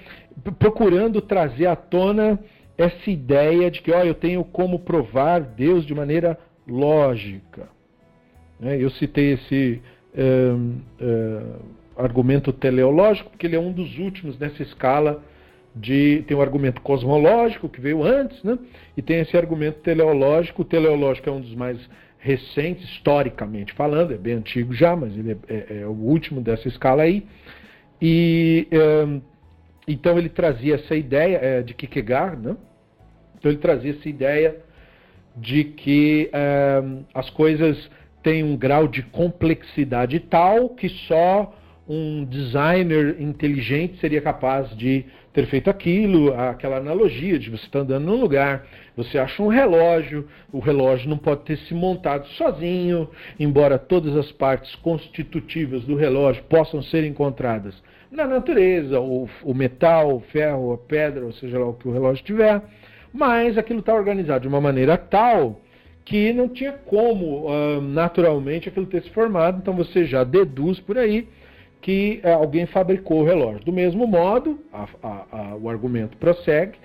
Procurando 0.59 1.21
trazer 1.21 1.67
à 1.67 1.75
tona 1.75 2.37
essa 2.77 3.09
ideia 3.09 3.71
de 3.71 3.81
que, 3.81 3.91
ó, 3.91 4.03
eu 4.03 4.15
tenho 4.15 4.43
como 4.43 4.79
provar 4.79 5.39
Deus 5.39 5.85
de 5.85 5.95
maneira 5.95 6.37
lógica. 6.67 7.69
Né? 8.59 8.77
Eu 8.81 8.89
citei 8.89 9.33
esse 9.33 9.81
um, 10.15 10.79
uh, 10.99 11.82
argumento 11.97 12.51
teleológico, 12.51 13.29
porque 13.29 13.47
ele 13.47 13.55
é 13.55 13.59
um 13.59 13.71
dos 13.71 13.97
últimos 13.97 14.37
nessa 14.37 14.63
escala 14.63 15.23
de 15.75 16.23
tem 16.27 16.37
o 16.37 16.41
argumento 16.41 16.81
cosmológico 16.81 17.67
que 17.67 17.81
veio 17.81 18.03
antes, 18.03 18.43
né? 18.43 18.57
E 18.95 19.01
tem 19.01 19.19
esse 19.19 19.35
argumento 19.35 19.79
teleológico. 19.79 20.61
O 20.61 20.65
teleológico 20.65 21.29
é 21.29 21.31
um 21.31 21.41
dos 21.41 21.55
mais 21.55 21.77
recentes 22.19 22.87
historicamente 22.89 23.73
falando, 23.73 24.13
é 24.13 24.17
bem 24.17 24.35
antigo 24.35 24.73
já, 24.73 24.95
mas 24.95 25.17
ele 25.17 25.31
é, 25.31 25.53
é, 25.53 25.81
é 25.81 25.85
o 25.85 25.91
último 25.91 26.41
dessa 26.41 26.67
escala 26.67 27.03
aí. 27.03 27.25
E 28.01 28.67
é, 28.71 29.21
então 29.87 30.17
ele 30.17 30.29
trazia 30.29 30.75
essa 30.75 30.95
ideia 30.95 31.37
é, 31.37 31.61
de 31.61 31.73
Kierkegaard, 31.73 32.41
né? 32.41 32.55
Então 33.37 33.51
ele 33.51 33.59
trazia 33.59 33.91
essa 33.91 34.07
ideia 34.07 34.55
de 35.35 35.63
que 35.63 36.29
as 37.13 37.29
coisas 37.31 37.89
têm 38.21 38.43
um 38.43 38.55
grau 38.55 38.87
de 38.87 39.01
complexidade 39.01 40.19
tal 40.19 40.69
que 40.69 40.87
só 40.87 41.53
um 41.87 42.23
designer 42.23 43.17
inteligente 43.19 43.99
seria 43.99 44.21
capaz 44.21 44.69
de 44.77 45.05
ter 45.33 45.47
feito 45.47 45.69
aquilo, 45.69 46.33
aquela 46.33 46.77
analogia 46.77 47.37
de 47.37 47.49
você 47.49 47.65
estar 47.65 47.79
tá 47.79 47.85
andando 47.85 48.05
num 48.05 48.21
lugar, 48.21 48.65
você 48.95 49.17
acha 49.17 49.41
um 49.41 49.47
relógio, 49.47 50.27
o 50.51 50.59
relógio 50.59 51.09
não 51.09 51.17
pode 51.17 51.41
ter 51.41 51.57
se 51.57 51.73
montado 51.73 52.27
sozinho, 52.29 53.09
embora 53.39 53.77
todas 53.77 54.15
as 54.15 54.31
partes 54.31 54.73
constitutivas 54.75 55.83
do 55.83 55.95
relógio 55.95 56.43
possam 56.43 56.81
ser 56.81 57.03
encontradas 57.03 57.75
na 58.13 58.27
natureza, 58.27 58.99
o, 58.99 59.27
o 59.43 59.53
metal, 59.53 60.15
o 60.15 60.19
ferro, 60.19 60.73
a 60.73 60.77
pedra, 60.77 61.25
ou 61.25 61.33
seja 61.33 61.57
lá 61.57 61.67
o 61.67 61.73
que 61.73 61.87
o 61.87 61.91
relógio 61.91 62.23
tiver, 62.23 62.61
mas 63.11 63.57
aquilo 63.57 63.79
está 63.79 63.93
organizado 63.93 64.43
de 64.43 64.47
uma 64.47 64.61
maneira 64.61 64.95
tal 64.97 65.59
que 66.05 66.31
não 66.31 66.47
tinha 66.47 66.73
como 66.73 67.47
uh, 67.47 67.81
naturalmente 67.81 68.69
aquilo 68.69 68.85
ter 68.85 69.01
se 69.01 69.09
formado, 69.09 69.57
então 69.57 69.73
você 69.75 70.05
já 70.05 70.23
deduz 70.23 70.79
por 70.79 70.97
aí 70.97 71.27
que 71.83 72.21
é, 72.23 72.31
alguém 72.31 72.65
fabricou 72.65 73.21
o 73.21 73.25
relógio. 73.25 73.59
Do 73.65 73.73
mesmo 73.73 74.07
modo, 74.07 74.57
a, 74.71 74.87
a, 75.03 75.25
a, 75.31 75.55
o 75.55 75.69
argumento 75.69 76.17
prossegue, 76.17 76.77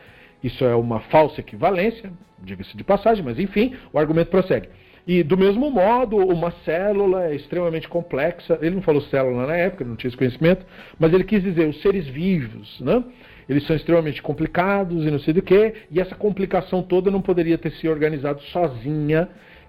isso 0.43 0.65
é 0.65 0.75
uma 0.75 1.01
falsa 1.01 1.41
equivalência, 1.41 2.13
diga-se 2.43 2.77
de 2.77 2.85
passagem, 2.85 3.25
mas 3.25 3.39
enfim, 3.39 3.75
o 3.93 3.99
argumento 3.99 4.29
prossegue. 4.29 4.69
E 5.07 5.23
do 5.23 5.39
mesmo 5.39 5.71
modo, 5.71 6.17
uma 6.17 6.51
célula 6.65 7.29
é 7.29 7.35
extremamente 7.35 7.89
complexa. 7.89 8.59
Ele 8.61 8.75
não 8.75 8.83
falou 8.83 9.01
célula 9.03 9.47
na 9.47 9.57
época, 9.57 9.85
não 9.85 9.97
tinha 9.97 10.09
esse 10.09 10.17
conhecimento, 10.17 10.67
mas 10.99 11.15
ele 11.15 11.25
quis 11.25 11.43
dizer 11.43 11.67
os 11.67 11.81
seres 11.81 12.07
vivos, 12.07 12.79
né? 12.81 13.03
Eles 13.49 13.67
são 13.67 13.75
extremamente 13.75 14.21
complicados 14.21 15.07
e 15.07 15.11
não 15.11 15.19
sei 15.21 15.33
do 15.33 15.41
que, 15.41 15.73
e 15.91 15.99
essa 15.99 16.15
complicação 16.15 16.83
toda 16.83 17.11
não 17.11 17.23
poderia 17.23 17.57
ter 17.57 17.71
se 17.73 17.89
organizado 17.89 18.43
sozinha. 18.53 19.29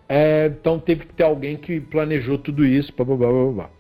É, 0.10 0.52
então 0.60 0.80
teve 0.80 1.06
que 1.06 1.14
ter 1.14 1.24
alguém 1.24 1.56
que 1.56 1.80
planejou 1.80 2.40
tudo 2.40 2.66
isso, 2.66 2.92
blá 2.98 3.06
blá 3.06 3.16
blá 3.16 3.30
blá. 3.30 3.52
blá. 3.52 3.79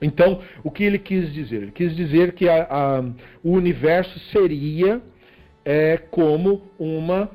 Então, 0.00 0.40
o 0.64 0.70
que 0.70 0.84
ele 0.84 0.98
quis 0.98 1.32
dizer? 1.32 1.62
Ele 1.62 1.72
quis 1.72 1.94
dizer 1.94 2.32
que 2.32 2.48
a, 2.48 2.66
a, 2.70 3.00
o 3.42 3.52
universo 3.52 4.18
seria 4.30 5.00
é, 5.64 5.98
como 6.10 6.62
uma, 6.78 7.30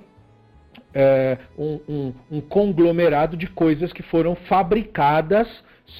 é, 0.93 1.37
um, 1.57 1.79
um, 1.87 2.13
um, 2.31 2.41
conglomerado 2.41 3.37
de 3.37 3.47
coisas 3.47 3.93
que 3.93 4.01
foram 4.03 4.35
fabricadas 4.35 5.47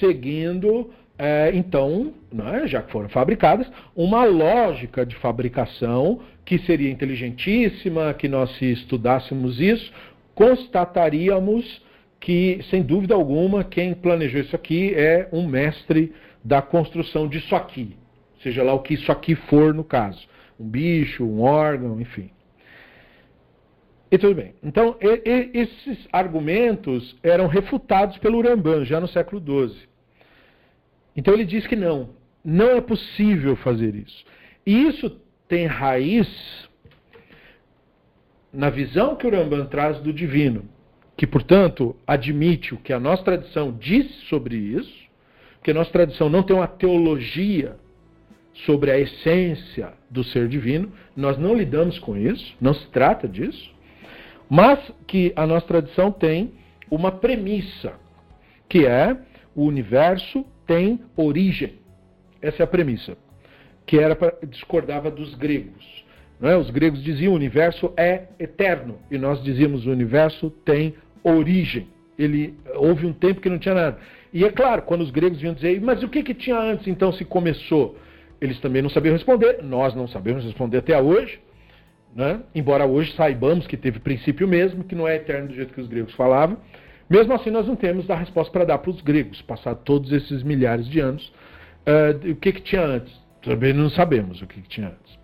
seguindo, 0.00 0.90
é, 1.18 1.50
então, 1.54 2.12
né, 2.32 2.66
já 2.66 2.82
que 2.82 2.90
foram 2.90 3.08
fabricadas, 3.08 3.70
uma 3.94 4.24
lógica 4.24 5.06
de 5.06 5.14
fabricação 5.16 6.20
que 6.44 6.58
seria 6.60 6.90
inteligentíssima, 6.90 8.12
que 8.14 8.28
nós, 8.28 8.50
se 8.56 8.72
estudássemos 8.72 9.60
isso, 9.60 9.92
constataríamos 10.34 11.82
que, 12.20 12.60
sem 12.70 12.82
dúvida 12.82 13.14
alguma, 13.14 13.64
quem 13.64 13.94
planejou 13.94 14.40
isso 14.40 14.56
aqui 14.56 14.92
é 14.94 15.28
um 15.32 15.46
mestre 15.46 16.12
da 16.46 16.62
construção 16.62 17.26
disso 17.26 17.56
aqui, 17.56 17.96
seja 18.40 18.62
lá 18.62 18.72
o 18.72 18.78
que 18.78 18.94
isso 18.94 19.10
aqui 19.10 19.34
for 19.34 19.74
no 19.74 19.82
caso, 19.82 20.28
um 20.60 20.68
bicho, 20.68 21.24
um 21.24 21.42
órgão, 21.42 22.00
enfim. 22.00 22.30
E 24.12 24.16
tudo 24.16 24.36
bem. 24.36 24.54
Então, 24.62 24.96
e, 25.00 25.22
e, 25.28 25.50
esses 25.58 26.06
argumentos 26.12 27.16
eram 27.20 27.48
refutados 27.48 28.16
pelo 28.18 28.40
Rambam 28.40 28.84
já 28.84 29.00
no 29.00 29.08
século 29.08 29.42
XII. 29.42 29.88
Então 31.16 31.34
ele 31.34 31.44
diz 31.44 31.66
que 31.66 31.74
não, 31.74 32.10
não 32.44 32.70
é 32.70 32.80
possível 32.80 33.56
fazer 33.56 33.96
isso. 33.96 34.24
E 34.64 34.86
isso 34.86 35.20
tem 35.48 35.66
raiz 35.66 36.28
na 38.52 38.70
visão 38.70 39.16
que 39.16 39.26
o 39.26 39.30
Rambam 39.30 39.66
traz 39.66 39.98
do 39.98 40.12
divino, 40.12 40.64
que, 41.16 41.26
portanto, 41.26 41.96
admite 42.06 42.72
o 42.72 42.78
que 42.78 42.92
a 42.92 43.00
nossa 43.00 43.24
tradição 43.24 43.72
diz 43.72 44.06
sobre 44.28 44.56
isso, 44.56 45.05
que 45.66 45.72
a 45.72 45.74
nossa 45.74 45.90
tradição 45.90 46.28
não 46.28 46.44
tem 46.44 46.54
uma 46.54 46.68
teologia 46.68 47.74
sobre 48.64 48.88
a 48.88 49.00
essência 49.00 49.94
do 50.08 50.22
ser 50.22 50.46
divino, 50.46 50.92
nós 51.16 51.36
não 51.36 51.56
lidamos 51.56 51.98
com 51.98 52.16
isso, 52.16 52.54
não 52.60 52.72
se 52.72 52.86
trata 52.90 53.26
disso, 53.26 53.74
mas 54.48 54.78
que 55.08 55.32
a 55.34 55.44
nossa 55.44 55.66
tradição 55.66 56.12
tem 56.12 56.52
uma 56.88 57.10
premissa, 57.10 57.94
que 58.68 58.86
é 58.86 59.16
o 59.56 59.64
universo 59.64 60.46
tem 60.68 61.00
origem. 61.16 61.80
Essa 62.40 62.62
é 62.62 62.64
a 62.64 62.68
premissa, 62.68 63.18
que 63.84 63.98
era 63.98 64.14
pra, 64.14 64.34
discordava 64.48 65.10
dos 65.10 65.34
gregos. 65.34 66.06
É? 66.42 66.56
Os 66.56 66.70
gregos 66.70 67.02
diziam 67.02 67.32
o 67.32 67.36
universo 67.36 67.92
é 67.96 68.28
eterno 68.38 69.00
e 69.10 69.18
nós 69.18 69.42
dizíamos 69.42 69.84
o 69.84 69.90
universo 69.90 70.48
tem 70.64 70.94
origem. 71.24 71.88
Ele 72.16 72.54
houve 72.76 73.04
um 73.04 73.12
tempo 73.12 73.40
que 73.40 73.50
não 73.50 73.58
tinha 73.58 73.74
nada. 73.74 73.98
E 74.36 74.44
é 74.44 74.50
claro, 74.50 74.82
quando 74.82 75.00
os 75.00 75.10
gregos 75.10 75.40
vinham 75.40 75.54
dizer, 75.54 75.80
mas 75.80 76.02
o 76.02 76.10
que, 76.10 76.22
que 76.22 76.34
tinha 76.34 76.58
antes 76.58 76.86
então 76.86 77.10
se 77.10 77.24
começou? 77.24 77.96
Eles 78.38 78.60
também 78.60 78.82
não 78.82 78.90
sabiam 78.90 79.14
responder, 79.14 79.62
nós 79.62 79.94
não 79.94 80.06
sabemos 80.06 80.44
responder 80.44 80.76
até 80.76 81.00
hoje, 81.00 81.40
né? 82.14 82.42
embora 82.54 82.84
hoje 82.84 83.14
saibamos 83.14 83.66
que 83.66 83.78
teve 83.78 83.98
princípio 83.98 84.46
mesmo, 84.46 84.84
que 84.84 84.94
não 84.94 85.08
é 85.08 85.16
eterno 85.16 85.48
do 85.48 85.54
jeito 85.54 85.72
que 85.72 85.80
os 85.80 85.88
gregos 85.88 86.12
falavam. 86.16 86.58
Mesmo 87.08 87.32
assim, 87.32 87.48
nós 87.48 87.66
não 87.66 87.74
temos 87.74 88.10
a 88.10 88.14
resposta 88.14 88.52
para 88.52 88.66
dar 88.66 88.76
para 88.76 88.90
os 88.90 89.00
gregos, 89.00 89.40
passado 89.40 89.80
todos 89.86 90.12
esses 90.12 90.42
milhares 90.42 90.86
de 90.86 91.00
anos, 91.00 91.32
uh, 91.86 92.32
o 92.32 92.36
que, 92.36 92.52
que 92.52 92.60
tinha 92.60 92.82
antes. 92.82 93.18
Também 93.40 93.72
não 93.72 93.88
sabemos 93.88 94.42
o 94.42 94.46
que, 94.46 94.60
que 94.60 94.68
tinha 94.68 94.88
antes. 94.88 95.18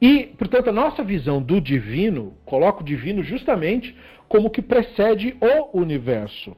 E, 0.00 0.34
portanto, 0.38 0.70
a 0.70 0.72
nossa 0.72 1.04
visão 1.04 1.42
do 1.42 1.60
divino 1.60 2.32
coloca 2.46 2.80
o 2.80 2.84
divino 2.84 3.22
justamente 3.22 3.94
como 4.26 4.48
que 4.48 4.62
precede 4.62 5.36
o 5.38 5.78
universo. 5.78 6.56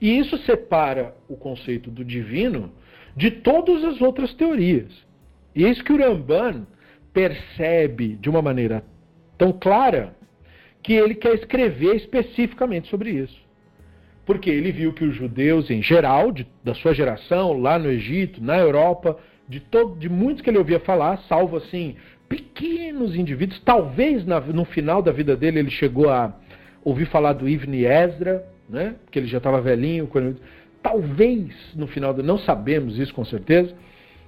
E 0.00 0.18
isso 0.18 0.36
separa 0.38 1.14
o 1.28 1.36
conceito 1.36 1.90
do 1.90 2.04
divino 2.04 2.72
de 3.16 3.30
todas 3.30 3.82
as 3.84 4.00
outras 4.00 4.34
teorias. 4.34 4.92
E 5.54 5.64
é 5.64 5.70
isso 5.70 5.82
que 5.82 5.92
o 5.92 5.98
Ramban 5.98 6.66
percebe 7.12 8.14
de 8.16 8.28
uma 8.28 8.42
maneira 8.42 8.84
tão 9.38 9.52
clara 9.52 10.14
que 10.82 10.92
ele 10.92 11.14
quer 11.14 11.34
escrever 11.34 11.96
especificamente 11.96 12.88
sobre 12.88 13.10
isso. 13.10 13.44
Porque 14.26 14.50
ele 14.50 14.70
viu 14.70 14.92
que 14.92 15.04
os 15.04 15.14
judeus, 15.14 15.70
em 15.70 15.80
geral, 15.82 16.30
de, 16.30 16.46
da 16.62 16.74
sua 16.74 16.92
geração, 16.92 17.58
lá 17.58 17.78
no 17.78 17.88
Egito, 17.88 18.42
na 18.42 18.58
Europa, 18.58 19.18
de, 19.48 19.60
todo, 19.60 19.96
de 19.98 20.08
muitos 20.08 20.42
que 20.42 20.50
ele 20.50 20.58
ouvia 20.58 20.80
falar, 20.80 21.18
salvo 21.28 21.56
assim, 21.56 21.96
pequenos 22.28 23.14
indivíduos, 23.14 23.60
talvez 23.60 24.26
na, 24.26 24.40
no 24.40 24.64
final 24.64 25.00
da 25.00 25.12
vida 25.12 25.36
dele 25.36 25.60
ele 25.60 25.70
chegou 25.70 26.10
a 26.10 26.34
ouvir 26.84 27.06
falar 27.06 27.32
do 27.32 27.48
Ibn 27.48 27.74
Ezra, 27.84 28.44
né? 28.68 28.96
Porque 29.04 29.18
ele 29.18 29.26
já 29.26 29.38
estava 29.38 29.60
velhinho. 29.60 30.06
Quando... 30.06 30.36
Talvez 30.82 31.52
no 31.74 31.86
final, 31.86 32.14
do... 32.14 32.22
não 32.22 32.38
sabemos 32.38 32.98
isso 32.98 33.14
com 33.14 33.24
certeza, 33.24 33.74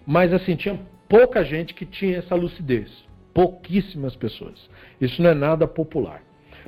mas 0.06 0.32
assim, 0.32 0.56
tinha 0.56 0.80
pouca 1.08 1.44
gente 1.44 1.74
que 1.74 1.86
tinha 1.86 2.18
essa 2.18 2.34
lucidez. 2.34 2.90
Pouquíssimas 3.32 4.16
pessoas. 4.16 4.68
Isso 5.00 5.22
não 5.22 5.30
é 5.30 5.34
nada 5.34 5.66
popular. 5.66 6.22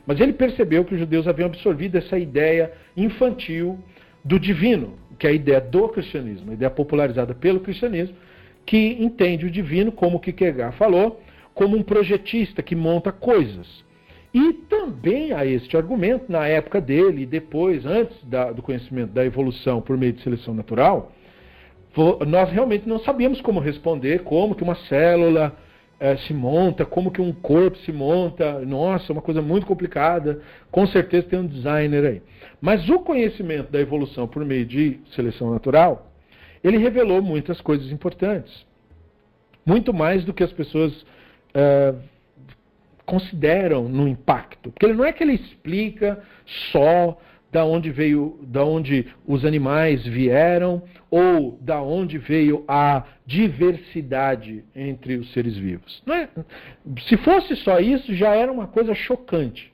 Mas 0.07 0.21
ele 0.21 0.33
percebeu 0.33 0.85
que 0.85 0.95
os 0.95 1.01
judeus 1.01 1.27
haviam 1.27 1.47
absorvido 1.47 1.97
essa 1.97 2.19
ideia 2.19 2.73
infantil 2.97 3.79
do 4.25 4.39
divino, 4.39 4.95
que 5.19 5.27
é 5.27 5.31
a 5.31 5.33
ideia 5.33 5.61
do 5.61 5.89
cristianismo, 5.89 6.51
a 6.51 6.55
ideia 6.55 6.71
popularizada 6.71 7.35
pelo 7.35 7.61
cristianismo, 7.61 8.17
que 8.65 8.97
entende 9.01 9.47
o 9.47 9.51
divino, 9.51 9.91
como 9.91 10.17
o 10.17 10.21
Kierkegaard 10.21 10.77
falou, 10.77 11.21
como 11.55 11.77
um 11.77 11.83
projetista 11.83 12.63
que 12.63 12.75
monta 12.75 13.11
coisas. 13.11 13.85
E 14.33 14.53
também 14.53 15.33
há 15.33 15.45
este 15.45 15.77
argumento, 15.77 16.31
na 16.31 16.47
época 16.47 16.81
dele 16.81 17.23
e 17.23 17.27
depois, 17.27 17.85
antes 17.85 18.17
da, 18.25 18.53
do 18.53 18.63
conhecimento 18.63 19.13
da 19.13 19.25
evolução 19.25 19.81
por 19.81 19.97
meio 19.97 20.13
de 20.13 20.23
seleção 20.23 20.55
natural, 20.55 21.13
nós 22.27 22.51
realmente 22.51 22.89
não 22.89 23.01
sabíamos 23.01 23.41
como 23.41 23.59
responder, 23.59 24.23
como 24.23 24.55
que 24.55 24.63
uma 24.63 24.77
célula 24.87 25.57
é, 25.99 26.17
se 26.17 26.33
monta, 26.33 26.87
como 26.87 27.11
que 27.11 27.21
um 27.21 27.33
corpo 27.33 27.77
se 27.79 27.93
monta. 27.93 28.61
Nossa, 28.61 29.11
é 29.11 29.13
uma 29.13 29.23
coisa 29.23 29.43
muito 29.43 29.67
complicada. 29.67 30.41
Com 30.71 30.87
certeza 30.87 31.27
tem 31.27 31.39
um 31.41 31.47
designer 31.47 32.05
aí. 32.07 32.23
Mas 32.61 32.89
o 32.89 33.01
conhecimento 33.01 33.71
da 33.71 33.81
evolução 33.81 34.29
por 34.29 34.45
meio 34.45 34.65
de 34.65 35.01
seleção 35.15 35.51
natural, 35.51 36.11
ele 36.63 36.79
revelou 36.79 37.21
muitas 37.21 37.61
coisas 37.61 37.91
importantes. 37.91 38.65
Muito 39.67 39.93
mais 39.93 40.25
do 40.25 40.33
que 40.33 40.43
as 40.43 40.53
pessoas 40.53 41.05
é, 41.53 41.95
consideram 43.11 43.89
no 43.89 44.07
impacto. 44.07 44.71
Porque 44.71 44.87
não 44.93 45.05
é 45.05 45.13
que 45.13 45.25
ele 45.25 45.33
explica 45.33 46.23
só 46.73 47.19
da 47.51 47.65
onde 47.65 47.91
veio, 47.91 48.39
da 48.43 48.65
onde 48.65 49.05
os 49.27 49.45
animais 49.45 50.07
vieram 50.07 50.81
ou 51.11 51.59
da 51.61 51.83
onde 51.83 52.17
veio 52.19 52.65
a 52.69 53.05
diversidade 53.27 54.65
entre 54.77 55.17
os 55.17 55.33
seres 55.33 55.57
vivos. 55.57 56.01
É? 56.09 56.29
Se 57.09 57.17
fosse 57.17 57.57
só 57.57 57.81
isso, 57.81 58.15
já 58.15 58.37
era 58.37 58.53
uma 58.53 58.69
coisa 58.69 58.95
chocante. 58.95 59.73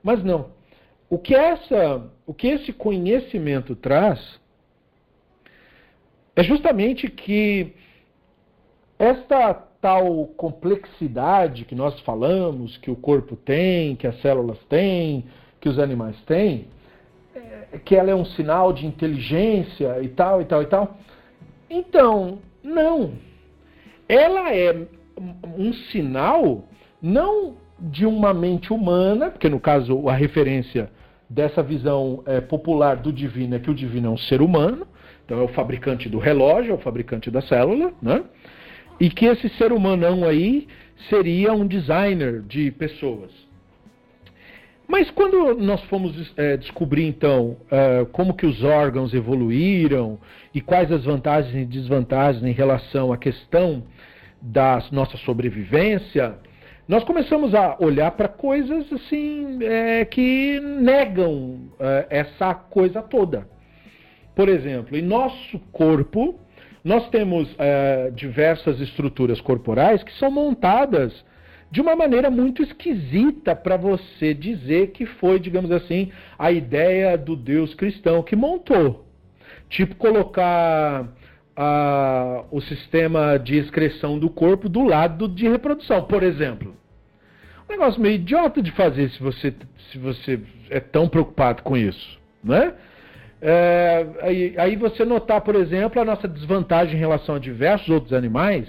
Mas 0.00 0.22
não. 0.22 0.52
O 1.10 1.18
que 1.18 1.34
essa, 1.34 2.08
o 2.24 2.32
que 2.32 2.46
esse 2.46 2.72
conhecimento 2.72 3.74
traz 3.74 4.40
é 6.36 6.44
justamente 6.44 7.08
que 7.08 7.74
esta 8.96 9.65
tal 9.86 10.26
complexidade 10.36 11.64
que 11.64 11.76
nós 11.76 12.00
falamos, 12.00 12.76
que 12.76 12.90
o 12.90 12.96
corpo 12.96 13.36
tem, 13.36 13.94
que 13.94 14.04
as 14.04 14.20
células 14.20 14.58
têm, 14.68 15.26
que 15.60 15.68
os 15.68 15.78
animais 15.78 16.20
têm, 16.22 16.66
é, 17.32 17.78
que 17.84 17.94
ela 17.94 18.10
é 18.10 18.14
um 18.14 18.24
sinal 18.24 18.72
de 18.72 18.84
inteligência 18.84 20.02
e 20.02 20.08
tal, 20.08 20.42
e 20.42 20.44
tal, 20.44 20.62
e 20.62 20.66
tal. 20.66 20.98
Então, 21.70 22.38
não. 22.64 23.12
Ela 24.08 24.52
é 24.52 24.88
um 25.56 25.72
sinal 25.72 26.64
não 27.00 27.54
de 27.78 28.04
uma 28.04 28.34
mente 28.34 28.72
humana, 28.72 29.30
porque 29.30 29.48
no 29.48 29.60
caso 29.60 30.08
a 30.08 30.16
referência 30.16 30.90
dessa 31.30 31.62
visão 31.62 32.24
é, 32.26 32.40
popular 32.40 32.96
do 32.96 33.12
divino 33.12 33.54
é 33.54 33.60
que 33.60 33.70
o 33.70 33.74
divino 33.74 34.08
é 34.08 34.10
um 34.10 34.18
ser 34.18 34.42
humano, 34.42 34.84
então 35.24 35.38
é 35.38 35.42
o 35.42 35.48
fabricante 35.48 36.08
do 36.08 36.18
relógio, 36.18 36.72
é 36.72 36.74
o 36.74 36.78
fabricante 36.78 37.30
da 37.30 37.40
célula, 37.40 37.92
né? 38.02 38.24
E 38.98 39.10
que 39.10 39.26
esse 39.26 39.48
ser 39.50 39.72
humanão 39.72 40.24
aí 40.24 40.66
seria 41.08 41.52
um 41.52 41.66
designer 41.66 42.42
de 42.42 42.70
pessoas. 42.70 43.30
Mas 44.88 45.10
quando 45.10 45.54
nós 45.56 45.82
fomos 45.84 46.32
é, 46.36 46.56
descobrir 46.56 47.06
então 47.06 47.56
é, 47.70 48.06
como 48.12 48.34
que 48.34 48.46
os 48.46 48.62
órgãos 48.62 49.12
evoluíram 49.12 50.18
e 50.54 50.60
quais 50.60 50.92
as 50.92 51.04
vantagens 51.04 51.54
e 51.54 51.64
desvantagens 51.64 52.44
em 52.44 52.52
relação 52.52 53.12
à 53.12 53.18
questão 53.18 53.82
da 54.40 54.80
nossa 54.92 55.16
sobrevivência, 55.18 56.36
nós 56.86 57.02
começamos 57.02 57.52
a 57.52 57.76
olhar 57.80 58.12
para 58.12 58.28
coisas 58.28 58.90
assim 58.92 59.58
é, 59.60 60.04
que 60.04 60.60
negam 60.60 61.68
essa 62.08 62.54
coisa 62.54 63.02
toda. 63.02 63.48
Por 64.36 64.48
exemplo, 64.48 64.96
em 64.96 65.02
nosso 65.02 65.58
corpo 65.72 66.38
nós 66.86 67.08
temos 67.08 67.52
é, 67.58 68.12
diversas 68.14 68.80
estruturas 68.80 69.40
corporais 69.40 70.04
que 70.04 70.16
são 70.20 70.30
montadas 70.30 71.12
de 71.68 71.80
uma 71.80 71.96
maneira 71.96 72.30
muito 72.30 72.62
esquisita 72.62 73.56
para 73.56 73.76
você 73.76 74.32
dizer 74.32 74.92
que 74.92 75.04
foi, 75.04 75.40
digamos 75.40 75.72
assim, 75.72 76.12
a 76.38 76.52
ideia 76.52 77.18
do 77.18 77.34
Deus 77.34 77.74
cristão 77.74 78.22
que 78.22 78.36
montou. 78.36 79.04
Tipo 79.68 79.96
colocar 79.96 81.08
a, 81.56 82.44
o 82.52 82.60
sistema 82.60 83.36
de 83.36 83.56
excreção 83.56 84.16
do 84.16 84.30
corpo 84.30 84.68
do 84.68 84.84
lado 84.84 85.26
de 85.26 85.48
reprodução, 85.48 86.04
por 86.04 86.22
exemplo. 86.22 86.72
Um 87.68 87.72
negócio 87.72 88.00
meio 88.00 88.14
idiota 88.14 88.62
de 88.62 88.70
fazer 88.70 89.10
se 89.10 89.20
você, 89.20 89.52
se 89.90 89.98
você 89.98 90.38
é 90.70 90.78
tão 90.78 91.08
preocupado 91.08 91.64
com 91.64 91.76
isso, 91.76 92.16
né? 92.44 92.74
É, 93.40 94.06
aí, 94.22 94.54
aí 94.56 94.76
você 94.76 95.04
notar, 95.04 95.40
por 95.40 95.54
exemplo, 95.54 96.00
a 96.00 96.04
nossa 96.04 96.26
desvantagem 96.26 96.96
em 96.96 96.98
relação 96.98 97.34
a 97.34 97.38
diversos 97.38 97.88
outros 97.88 98.12
animais, 98.12 98.66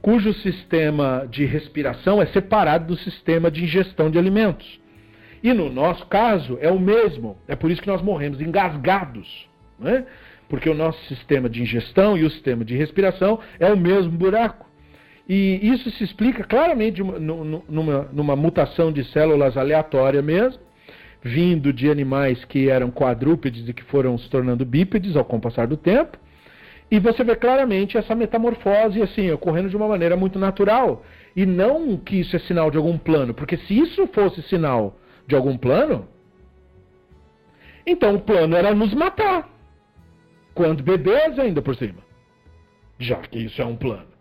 cujo 0.00 0.32
sistema 0.34 1.26
de 1.30 1.44
respiração 1.44 2.22
é 2.22 2.26
separado 2.26 2.86
do 2.86 2.96
sistema 2.96 3.50
de 3.50 3.64
ingestão 3.64 4.10
de 4.10 4.18
alimentos. 4.18 4.80
E 5.42 5.52
no 5.52 5.70
nosso 5.70 6.06
caso 6.06 6.58
é 6.60 6.70
o 6.70 6.78
mesmo. 6.78 7.36
É 7.46 7.54
por 7.54 7.70
isso 7.70 7.82
que 7.82 7.88
nós 7.88 8.00
morremos 8.00 8.40
engasgados. 8.40 9.48
Né? 9.78 10.06
porque 10.48 10.68
o 10.68 10.74
nosso 10.74 11.02
sistema 11.06 11.48
de 11.48 11.62
ingestão 11.62 12.16
e 12.16 12.24
o 12.24 12.30
sistema 12.30 12.64
de 12.64 12.76
respiração 12.76 13.40
é 13.58 13.72
o 13.72 13.76
mesmo 13.76 14.12
buraco. 14.12 14.66
E 15.28 15.58
isso 15.62 15.90
se 15.92 16.04
explica 16.04 16.44
claramente 16.44 17.02
numa, 17.02 18.08
numa 18.12 18.36
mutação 18.36 18.92
de 18.92 19.04
células 19.04 19.56
aleatória 19.56 20.20
mesmo, 20.20 20.60
vindo 21.24 21.72
de 21.72 21.90
animais 21.90 22.44
que 22.44 22.68
eram 22.68 22.90
quadrúpedes 22.90 23.66
e 23.66 23.72
que 23.72 23.82
foram 23.84 24.18
se 24.18 24.28
tornando 24.28 24.62
bípedes 24.66 25.16
ao 25.16 25.24
passar 25.24 25.66
do 25.66 25.76
tempo. 25.76 26.18
E 26.90 27.00
você 27.00 27.24
vê 27.24 27.34
claramente 27.34 27.96
essa 27.96 28.14
metamorfose 28.14 29.00
assim, 29.00 29.30
ocorrendo 29.30 29.70
de 29.70 29.76
uma 29.76 29.88
maneira 29.88 30.16
muito 30.16 30.38
natural. 30.38 31.02
E 31.34 31.46
não 31.46 31.96
que 31.96 32.20
isso 32.20 32.36
é 32.36 32.38
sinal 32.40 32.70
de 32.70 32.76
algum 32.76 32.98
plano, 32.98 33.32
porque 33.32 33.56
se 33.56 33.76
isso 33.76 34.06
fosse 34.08 34.42
sinal 34.42 35.00
de 35.26 35.34
algum 35.34 35.56
plano, 35.56 36.06
então 37.86 38.14
o 38.14 38.20
plano 38.20 38.54
era 38.54 38.74
nos 38.74 38.92
matar. 38.92 39.48
Quando 40.54 40.82
bebês 40.82 41.38
ainda 41.38 41.62
por 41.62 41.74
cima. 41.74 42.04
Já 42.98 43.16
que 43.16 43.38
isso 43.38 43.60
é 43.62 43.64
um 43.64 43.76
plano. 43.76 44.13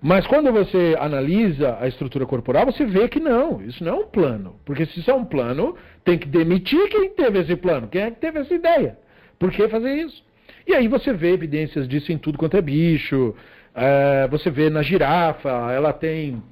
Mas 0.00 0.26
quando 0.26 0.52
você 0.52 0.96
analisa 0.98 1.76
a 1.80 1.88
estrutura 1.88 2.24
corporal, 2.24 2.66
você 2.66 2.84
vê 2.84 3.08
que 3.08 3.18
não, 3.18 3.60
isso 3.62 3.82
não 3.82 3.92
é 3.92 3.96
um 3.96 4.06
plano. 4.06 4.54
Porque 4.64 4.86
se 4.86 5.00
isso 5.00 5.10
é 5.10 5.14
um 5.14 5.24
plano, 5.24 5.74
tem 6.04 6.16
que 6.16 6.28
demitir 6.28 6.88
quem 6.88 7.10
teve 7.10 7.40
esse 7.40 7.56
plano, 7.56 7.88
quem 7.88 8.02
é 8.02 8.10
que 8.10 8.20
teve 8.20 8.38
essa 8.38 8.54
ideia. 8.54 8.96
Por 9.38 9.50
que 9.50 9.68
fazer 9.68 9.94
isso? 9.94 10.22
E 10.66 10.74
aí 10.74 10.86
você 10.86 11.12
vê 11.12 11.32
evidências 11.32 11.88
disso 11.88 12.12
em 12.12 12.18
tudo 12.18 12.38
quanto 12.38 12.56
é 12.56 12.62
bicho. 12.62 13.34
É, 13.74 14.28
você 14.28 14.50
vê 14.50 14.70
na 14.70 14.82
girafa, 14.82 15.48
ela 15.72 15.92
tem. 15.92 16.42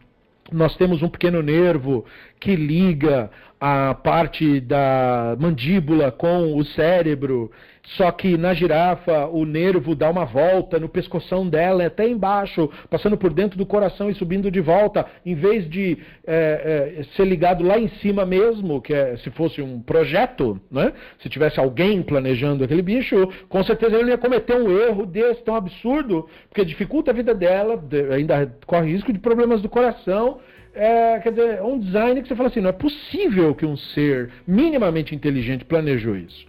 Nós 0.51 0.77
temos 0.77 1.03
um 1.03 1.09
pequeno 1.09 1.43
nervo 1.43 2.05
que 2.41 2.55
liga 2.55 3.31
a 3.61 3.95
parte 3.95 4.61
da 4.61 5.37
mandíbula 5.39 6.13
com 6.13 6.57
o 6.57 6.65
cérebro 6.65 7.51
só 7.95 8.11
que 8.11 8.37
na 8.37 8.53
girafa 8.53 9.27
o 9.27 9.45
nervo 9.45 9.95
dá 9.95 10.11
uma 10.11 10.25
volta 10.25 10.79
no 10.79 10.89
pescoção 10.89 11.49
dela, 11.49 11.87
até 11.87 12.07
embaixo, 12.07 12.69
passando 12.91 13.17
por 13.17 13.33
dentro 13.33 13.57
do 13.57 13.65
coração 13.65 14.11
e 14.11 14.15
subindo 14.15 14.51
de 14.51 14.61
volta, 14.61 15.07
em 15.25 15.35
vez 15.35 15.69
de 15.69 15.99
é, 16.27 16.97
é, 16.99 17.03
ser 17.15 17.25
ligado 17.25 17.65
lá 17.65 17.79
em 17.79 17.89
cima 18.01 18.27
mesmo, 18.27 18.81
que 18.81 18.93
é, 18.93 19.17
se 19.19 19.31
fosse 19.31 19.63
um 19.63 19.81
projeto, 19.81 20.61
né? 20.71 20.93
se 21.21 21.29
tivesse 21.29 21.61
alguém 21.61 22.03
planejando 22.03 22.65
aquele 22.65 22.83
bicho, 22.83 23.29
com 23.49 23.63
certeza 23.63 23.97
ele 23.97 24.11
ia 24.11 24.19
cometer 24.19 24.57
um 24.57 24.71
erro 24.71 25.07
desse 25.07 25.43
tão 25.45 25.55
absurdo, 25.55 26.29
porque 26.49 26.65
dificulta 26.65 27.13
a 27.13 27.15
vida 27.15 27.35
dela, 27.35 27.83
ainda 28.13 28.53
corre 28.67 28.91
risco 28.91 29.13
de 29.13 29.19
problemas 29.19 29.63
do 29.63 29.69
coração. 29.69 30.41
É, 30.75 31.19
quer 31.21 31.31
dizer, 31.31 31.63
um 31.63 31.79
design 31.79 32.21
que 32.21 32.29
você 32.29 32.37
fala 32.37 32.49
assim, 32.49 32.61
não 32.61 32.69
é 32.69 32.73
possível 32.73 33.55
que 33.55 33.65
um 33.65 33.77
ser 33.77 34.31
minimamente 34.47 35.15
inteligente 35.15 35.65
planejou 35.65 36.17
isso. 36.17 36.46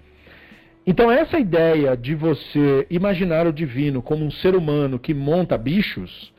Então, 0.89 1.12
essa 1.12 1.38
ideia 1.38 1.97
de 1.97 2.15
você 2.15 2.88
imaginar 2.89 3.45
o 3.45 3.52
divino 3.52 4.02
como 4.02 4.23
um 4.23 4.32
ser 4.32 4.56
humano 4.56 4.97
que 4.97 5.13
monta 5.13 5.58
bichos, 5.58 6.34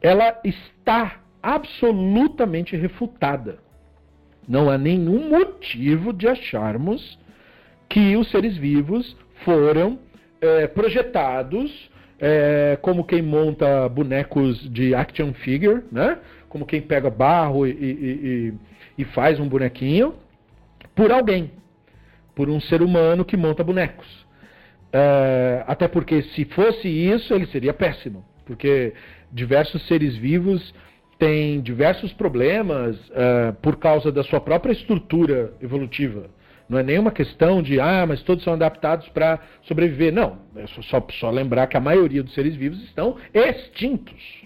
ela 0.00 0.40
está 0.42 1.20
absolutamente 1.42 2.74
refutada. 2.74 3.58
Não 4.48 4.70
há 4.70 4.78
nenhum 4.78 5.28
motivo 5.28 6.14
de 6.14 6.26
acharmos 6.26 7.18
que 7.90 8.16
os 8.16 8.30
seres 8.30 8.56
vivos 8.56 9.14
foram 9.44 9.98
é, 10.40 10.66
projetados 10.66 11.90
é, 12.18 12.78
como 12.80 13.04
quem 13.04 13.20
monta 13.20 13.86
bonecos 13.90 14.58
de 14.72 14.94
action 14.94 15.34
figure, 15.34 15.82
né? 15.92 16.18
como 16.48 16.64
quem 16.64 16.80
pega 16.80 17.10
barro 17.10 17.66
e, 17.66 17.70
e, 17.70 18.54
e, 18.96 19.02
e 19.02 19.04
faz 19.04 19.38
um 19.38 19.46
bonequinho, 19.46 20.14
por 20.94 21.12
alguém 21.12 21.50
por 22.36 22.50
um 22.50 22.60
ser 22.60 22.82
humano 22.82 23.24
que 23.24 23.36
monta 23.36 23.64
bonecos. 23.64 24.06
Uh, 24.94 25.64
até 25.66 25.88
porque 25.88 26.22
se 26.22 26.44
fosse 26.44 26.86
isso, 26.86 27.34
ele 27.34 27.46
seria 27.46 27.72
péssimo. 27.72 28.24
Porque 28.44 28.92
diversos 29.32 29.84
seres 29.88 30.14
vivos 30.16 30.72
têm 31.18 31.60
diversos 31.62 32.12
problemas 32.12 32.94
uh, 33.08 33.54
por 33.62 33.76
causa 33.76 34.12
da 34.12 34.22
sua 34.22 34.38
própria 34.38 34.72
estrutura 34.72 35.54
evolutiva. 35.62 36.28
Não 36.68 36.78
é 36.78 36.82
nenhuma 36.82 37.10
questão 37.10 37.62
de, 37.62 37.80
ah, 37.80 38.04
mas 38.06 38.22
todos 38.22 38.44
são 38.44 38.52
adaptados 38.52 39.08
para 39.08 39.40
sobreviver. 39.62 40.12
Não, 40.12 40.38
é 40.56 40.66
só, 40.66 41.04
só 41.12 41.30
lembrar 41.30 41.68
que 41.68 41.76
a 41.76 41.80
maioria 41.80 42.22
dos 42.22 42.34
seres 42.34 42.54
vivos 42.54 42.82
estão 42.84 43.16
extintos. 43.32 44.44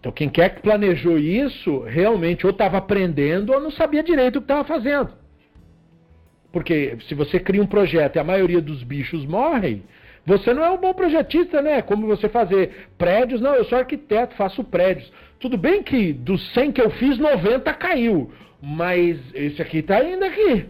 Então, 0.00 0.10
quem 0.10 0.28
quer 0.28 0.56
que 0.56 0.62
planejou 0.62 1.16
isso, 1.16 1.80
realmente 1.80 2.44
ou 2.44 2.50
estava 2.50 2.76
aprendendo 2.78 3.52
ou 3.52 3.60
não 3.60 3.70
sabia 3.70 4.02
direito 4.02 4.36
o 4.36 4.40
que 4.40 4.46
estava 4.46 4.64
fazendo. 4.64 5.23
Porque 6.54 6.96
se 7.08 7.16
você 7.16 7.40
cria 7.40 7.60
um 7.60 7.66
projeto 7.66 8.14
e 8.14 8.20
a 8.20 8.24
maioria 8.24 8.60
dos 8.60 8.84
bichos 8.84 9.26
morrem, 9.26 9.82
você 10.24 10.54
não 10.54 10.64
é 10.64 10.70
um 10.70 10.78
bom 10.78 10.94
projetista, 10.94 11.60
né? 11.60 11.82
Como 11.82 12.06
você 12.06 12.28
fazer 12.28 12.86
prédios. 12.96 13.40
Não, 13.40 13.56
eu 13.56 13.64
sou 13.64 13.76
arquiteto, 13.76 14.36
faço 14.36 14.62
prédios. 14.62 15.12
Tudo 15.40 15.58
bem 15.58 15.82
que 15.82 16.12
dos 16.12 16.52
100 16.52 16.70
que 16.70 16.80
eu 16.80 16.90
fiz, 16.90 17.18
90 17.18 17.74
caiu. 17.74 18.30
Mas 18.62 19.18
esse 19.34 19.60
aqui 19.60 19.78
está 19.78 19.96
ainda 19.96 20.26
aqui. 20.26 20.66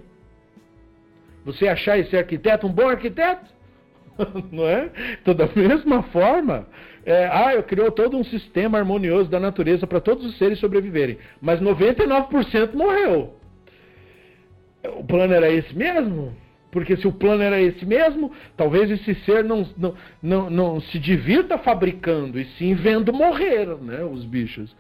Você 1.44 1.68
achar 1.68 1.98
esse 1.98 2.16
arquiteto 2.16 2.66
um 2.66 2.72
bom 2.72 2.88
arquiteto? 2.88 3.44
não 4.50 4.66
é? 4.66 4.88
Então, 5.20 5.34
da 5.34 5.46
mesma 5.54 6.02
forma, 6.04 6.66
é, 7.04 7.28
ah, 7.30 7.54
eu 7.54 7.62
criou 7.62 7.90
todo 7.90 8.16
um 8.16 8.24
sistema 8.24 8.78
harmonioso 8.78 9.28
da 9.28 9.38
natureza 9.38 9.86
para 9.86 10.00
todos 10.00 10.24
os 10.24 10.38
seres 10.38 10.58
sobreviverem. 10.58 11.18
Mas 11.42 11.60
99% 11.60 12.72
morreu 12.72 13.34
o 14.98 15.04
plano 15.04 15.32
era 15.32 15.50
esse 15.50 15.74
mesmo? 15.74 16.34
Porque 16.70 16.96
se 16.96 17.06
o 17.06 17.12
plano 17.12 17.40
era 17.40 17.60
esse 17.60 17.86
mesmo, 17.86 18.32
talvez 18.56 18.90
esse 18.90 19.14
ser 19.24 19.44
não, 19.44 19.64
não, 19.76 19.94
não, 20.20 20.50
não 20.50 20.80
se 20.80 20.98
divirta 20.98 21.56
fabricando, 21.56 22.38
e 22.38 22.44
sim 22.58 22.74
vendo 22.74 23.12
morrer 23.12 23.66
né, 23.80 24.02
os 24.02 24.24
bichos. 24.24 24.74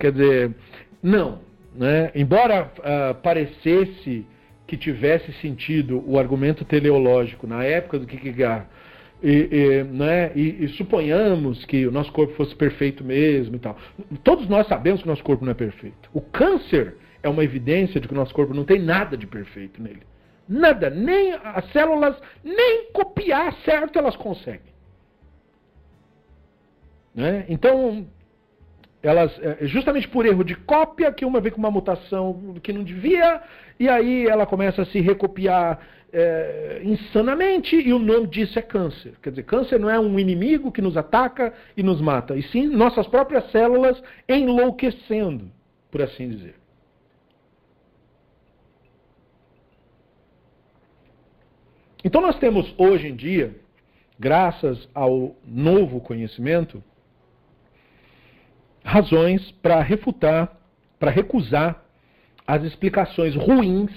Quer 0.00 0.12
dizer, 0.12 0.54
não. 1.00 1.38
Né? 1.76 2.10
Embora 2.14 2.72
uh, 2.78 3.14
parecesse 3.22 4.26
que 4.66 4.76
tivesse 4.76 5.32
sentido 5.34 6.02
o 6.06 6.18
argumento 6.18 6.64
teleológico 6.64 7.46
na 7.46 7.62
época 7.62 8.00
do 8.00 8.06
Kierkegaard, 8.06 8.66
e, 9.22 9.48
e, 9.50 9.84
né, 9.84 10.32
e, 10.34 10.64
e, 10.64 10.68
suponhamos 10.76 11.64
que 11.64 11.86
o 11.86 11.92
nosso 11.92 12.12
corpo 12.12 12.34
fosse 12.34 12.54
perfeito 12.54 13.04
mesmo 13.04 13.56
e 13.56 13.58
tal. 13.58 13.76
Todos 14.22 14.48
nós 14.48 14.66
sabemos 14.66 15.02
que 15.02 15.08
o 15.08 15.10
nosso 15.10 15.24
corpo 15.24 15.44
não 15.44 15.52
é 15.52 15.54
perfeito. 15.54 16.08
O 16.12 16.20
câncer 16.20 16.96
é 17.28 17.30
uma 17.30 17.44
evidência 17.44 18.00
de 18.00 18.08
que 18.08 18.14
o 18.14 18.16
nosso 18.16 18.34
corpo 18.34 18.54
não 18.54 18.64
tem 18.64 18.80
nada 18.80 19.16
de 19.16 19.26
perfeito 19.26 19.82
nele. 19.82 20.02
Nada, 20.48 20.88
nem 20.88 21.34
as 21.34 21.70
células, 21.72 22.16
nem 22.42 22.90
copiar 22.92 23.52
certo 23.64 23.98
elas 23.98 24.16
conseguem. 24.16 24.72
Né? 27.14 27.44
Então, 27.48 28.06
elas, 29.02 29.38
é, 29.42 29.66
justamente 29.66 30.08
por 30.08 30.24
erro 30.24 30.42
de 30.42 30.54
cópia, 30.54 31.12
que 31.12 31.24
uma 31.24 31.40
vem 31.40 31.52
com 31.52 31.58
uma 31.58 31.70
mutação 31.70 32.54
que 32.62 32.72
não 32.72 32.82
devia, 32.82 33.42
e 33.78 33.88
aí 33.88 34.26
ela 34.26 34.46
começa 34.46 34.82
a 34.82 34.86
se 34.86 35.00
recopiar 35.00 35.80
é, 36.12 36.80
insanamente, 36.82 37.76
e 37.76 37.92
o 37.92 37.98
nome 37.98 38.26
disso 38.28 38.58
é 38.58 38.62
câncer. 38.62 39.14
Quer 39.22 39.30
dizer, 39.30 39.42
câncer 39.42 39.78
não 39.78 39.90
é 39.90 40.00
um 40.00 40.18
inimigo 40.18 40.72
que 40.72 40.80
nos 40.80 40.96
ataca 40.96 41.52
e 41.76 41.82
nos 41.82 42.00
mata, 42.00 42.36
e 42.36 42.42
sim 42.42 42.66
nossas 42.68 43.06
próprias 43.06 43.50
células 43.50 44.02
enlouquecendo, 44.28 45.50
por 45.90 46.00
assim 46.00 46.28
dizer. 46.28 46.54
Então 52.04 52.20
nós 52.20 52.38
temos 52.38 52.72
hoje 52.78 53.08
em 53.08 53.16
dia, 53.16 53.56
graças 54.18 54.88
ao 54.94 55.36
novo 55.44 56.00
conhecimento, 56.00 56.82
razões 58.84 59.50
para 59.62 59.80
refutar, 59.82 60.56
para 60.98 61.10
recusar 61.10 61.84
as 62.46 62.62
explicações 62.62 63.34
ruins 63.34 63.90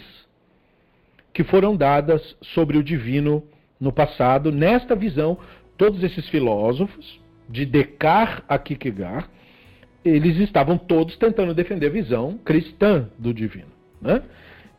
que 1.33 1.43
foram 1.43 1.75
dadas 1.75 2.35
sobre 2.41 2.77
o 2.77 2.83
divino 2.83 3.43
no 3.79 3.91
passado, 3.91 4.51
nesta 4.51 4.95
visão, 4.95 5.37
todos 5.77 6.03
esses 6.03 6.27
filósofos, 6.29 7.19
de 7.49 7.65
Descartes 7.65 8.43
a 8.47 8.57
Kierkegaard, 8.57 9.27
eles 10.03 10.37
estavam 10.37 10.77
todos 10.77 11.15
tentando 11.17 11.53
defender 11.53 11.87
a 11.87 11.91
visão 11.91 12.37
cristã 12.43 13.09
do 13.17 13.33
divino. 13.33 13.71
Né? 14.01 14.21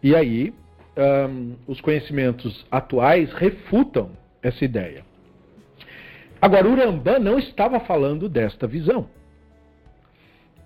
E 0.02 0.14
aí 0.16 0.52
um, 0.96 1.54
os 1.66 1.80
conhecimentos 1.80 2.64
atuais 2.70 3.32
refutam 3.32 4.10
essa 4.42 4.64
ideia. 4.64 5.04
Agora, 6.40 6.68
Urambá 6.68 7.18
não 7.18 7.38
estava 7.38 7.78
falando 7.80 8.28
desta 8.28 8.66
visão. 8.66 9.08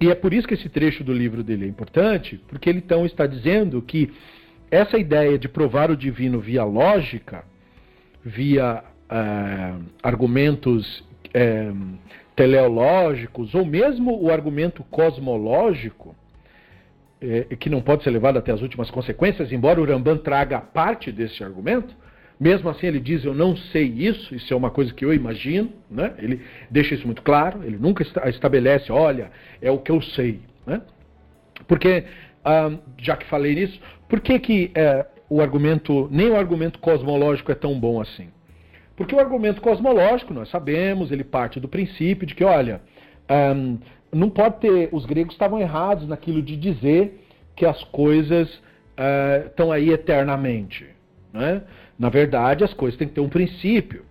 E 0.00 0.10
é 0.10 0.14
por 0.14 0.32
isso 0.32 0.46
que 0.46 0.54
esse 0.54 0.68
trecho 0.68 1.02
do 1.02 1.12
livro 1.12 1.42
dele 1.42 1.64
é 1.64 1.68
importante, 1.68 2.40
porque 2.48 2.68
ele 2.68 2.78
então 2.78 3.06
está 3.06 3.26
dizendo 3.26 3.80
que 3.80 4.12
essa 4.70 4.98
ideia 4.98 5.38
de 5.38 5.48
provar 5.48 5.90
o 5.90 5.96
divino 5.96 6.40
via 6.40 6.64
lógica, 6.64 7.44
via 8.24 8.82
uh, 8.82 9.82
argumentos 10.02 11.00
uh, 11.00 11.98
teleológicos, 12.34 13.54
ou 13.54 13.64
mesmo 13.64 14.22
o 14.22 14.30
argumento 14.30 14.84
cosmológico, 14.84 16.14
é, 17.20 17.56
que 17.56 17.70
não 17.70 17.80
pode 17.80 18.02
ser 18.04 18.10
levado 18.10 18.38
até 18.38 18.52
as 18.52 18.62
últimas 18.62 18.90
consequências, 18.90 19.52
embora 19.52 19.80
o 19.80 19.84
Rambam 19.84 20.18
traga 20.18 20.60
parte 20.60 21.10
desse 21.10 21.42
argumento, 21.42 21.94
Mesmo 22.38 22.68
assim, 22.68 22.86
ele 22.86 23.00
diz: 23.00 23.24
Eu 23.24 23.34
não 23.34 23.56
sei 23.56 23.84
isso, 23.84 24.34
isso 24.34 24.52
é 24.52 24.56
uma 24.56 24.70
coisa 24.70 24.92
que 24.92 25.04
eu 25.04 25.12
imagino. 25.12 25.72
Né? 25.90 26.12
Ele 26.18 26.42
deixa 26.70 26.94
isso 26.94 27.06
muito 27.06 27.22
claro, 27.22 27.64
ele 27.64 27.78
nunca 27.78 28.04
estabelece: 28.28 28.92
Olha, 28.92 29.30
é 29.60 29.70
o 29.70 29.78
que 29.78 29.90
eu 29.90 30.02
sei. 30.02 30.40
Né? 30.66 30.82
Porque, 31.66 32.04
ah, 32.44 32.76
já 32.98 33.16
que 33.16 33.26
falei 33.26 33.54
nisso, 33.54 33.80
por 34.08 34.20
que, 34.20 34.38
que 34.38 34.70
é, 34.74 35.06
o 35.30 35.40
argumento, 35.40 36.08
nem 36.12 36.28
o 36.28 36.36
argumento 36.36 36.78
cosmológico 36.78 37.50
é 37.50 37.54
tão 37.54 37.78
bom 37.80 38.00
assim? 38.00 38.28
Porque 38.94 39.14
o 39.14 39.20
argumento 39.20 39.60
cosmológico, 39.60 40.34
nós 40.34 40.50
sabemos, 40.50 41.10
ele 41.10 41.24
parte 41.24 41.58
do 41.58 41.68
princípio 41.68 42.26
de 42.26 42.34
que, 42.34 42.44
olha, 42.44 42.80
um, 43.30 43.78
não 44.12 44.30
pode 44.30 44.60
ter. 44.60 44.88
Os 44.92 45.04
gregos 45.04 45.34
estavam 45.34 45.60
errados 45.60 46.08
naquilo 46.08 46.42
de 46.42 46.56
dizer 46.56 47.20
que 47.54 47.64
as 47.64 47.82
coisas 47.84 48.48
uh, 48.54 49.46
estão 49.46 49.72
aí 49.72 49.90
eternamente. 49.90 50.86
Né? 51.32 51.62
Na 51.98 52.08
verdade, 52.08 52.64
as 52.64 52.74
coisas 52.74 52.98
têm 52.98 53.08
que 53.08 53.14
ter 53.14 53.20
um 53.20 53.28
princípio. 53.28 54.04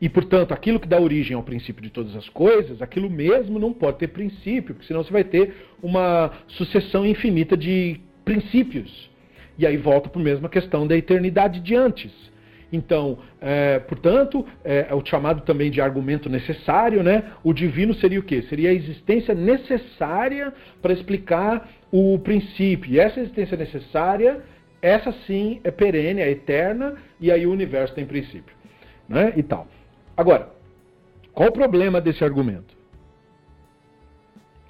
E, 0.00 0.08
portanto, 0.08 0.52
aquilo 0.52 0.80
que 0.80 0.88
dá 0.88 1.00
origem 1.00 1.36
ao 1.36 1.44
princípio 1.44 1.80
de 1.80 1.88
todas 1.88 2.16
as 2.16 2.28
coisas, 2.28 2.82
aquilo 2.82 3.08
mesmo 3.08 3.58
não 3.58 3.72
pode 3.72 3.98
ter 3.98 4.08
princípio, 4.08 4.74
porque 4.74 4.88
senão 4.88 5.04
você 5.04 5.12
vai 5.12 5.22
ter 5.22 5.54
uma 5.80 6.32
sucessão 6.48 7.06
infinita 7.06 7.56
de 7.56 8.00
princípios. 8.24 9.08
E 9.56 9.64
aí 9.64 9.76
volta 9.76 10.08
para 10.08 10.20
a 10.20 10.24
mesma 10.24 10.48
questão 10.48 10.86
da 10.86 10.96
eternidade 10.96 11.60
de 11.60 11.76
antes. 11.76 12.10
Então, 12.72 13.18
é, 13.38 13.78
portanto, 13.80 14.46
é, 14.64 14.86
é, 14.88 14.94
o 14.94 15.04
chamado 15.04 15.42
também 15.42 15.70
de 15.70 15.80
argumento 15.80 16.30
necessário, 16.30 17.02
né? 17.02 17.32
O 17.44 17.52
divino 17.52 17.92
seria 17.94 18.18
o 18.18 18.22
quê? 18.22 18.40
Seria 18.48 18.70
a 18.70 18.72
existência 18.72 19.34
necessária 19.34 20.52
para 20.80 20.94
explicar 20.94 21.68
o 21.92 22.18
princípio. 22.18 22.90
E 22.90 22.98
essa 22.98 23.20
existência 23.20 23.58
necessária, 23.58 24.42
essa 24.80 25.12
sim 25.26 25.60
é 25.62 25.70
perene, 25.70 26.22
é 26.22 26.30
eterna, 26.30 26.96
e 27.20 27.30
aí 27.30 27.46
o 27.46 27.52
universo 27.52 27.94
tem 27.94 28.06
princípio. 28.06 28.56
Né? 29.06 29.34
E 29.36 29.42
tal. 29.42 29.68
Agora, 30.16 30.48
qual 31.34 31.50
o 31.50 31.52
problema 31.52 32.00
desse 32.00 32.24
argumento? 32.24 32.74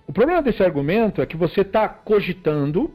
O 0.08 0.12
problema 0.12 0.42
desse 0.42 0.62
argumento 0.62 1.22
é 1.22 1.26
que 1.26 1.36
você 1.36 1.60
está 1.60 1.88
cogitando 1.88 2.92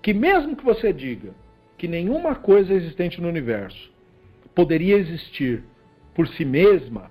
que 0.00 0.14
mesmo 0.14 0.56
que 0.56 0.64
você 0.64 0.90
diga 0.90 1.43
que 1.84 1.88
nenhuma 1.88 2.34
coisa 2.34 2.72
existente 2.72 3.20
no 3.20 3.28
universo 3.28 3.92
poderia 4.54 4.96
existir 4.96 5.62
por 6.14 6.26
si 6.28 6.42
mesma, 6.42 7.10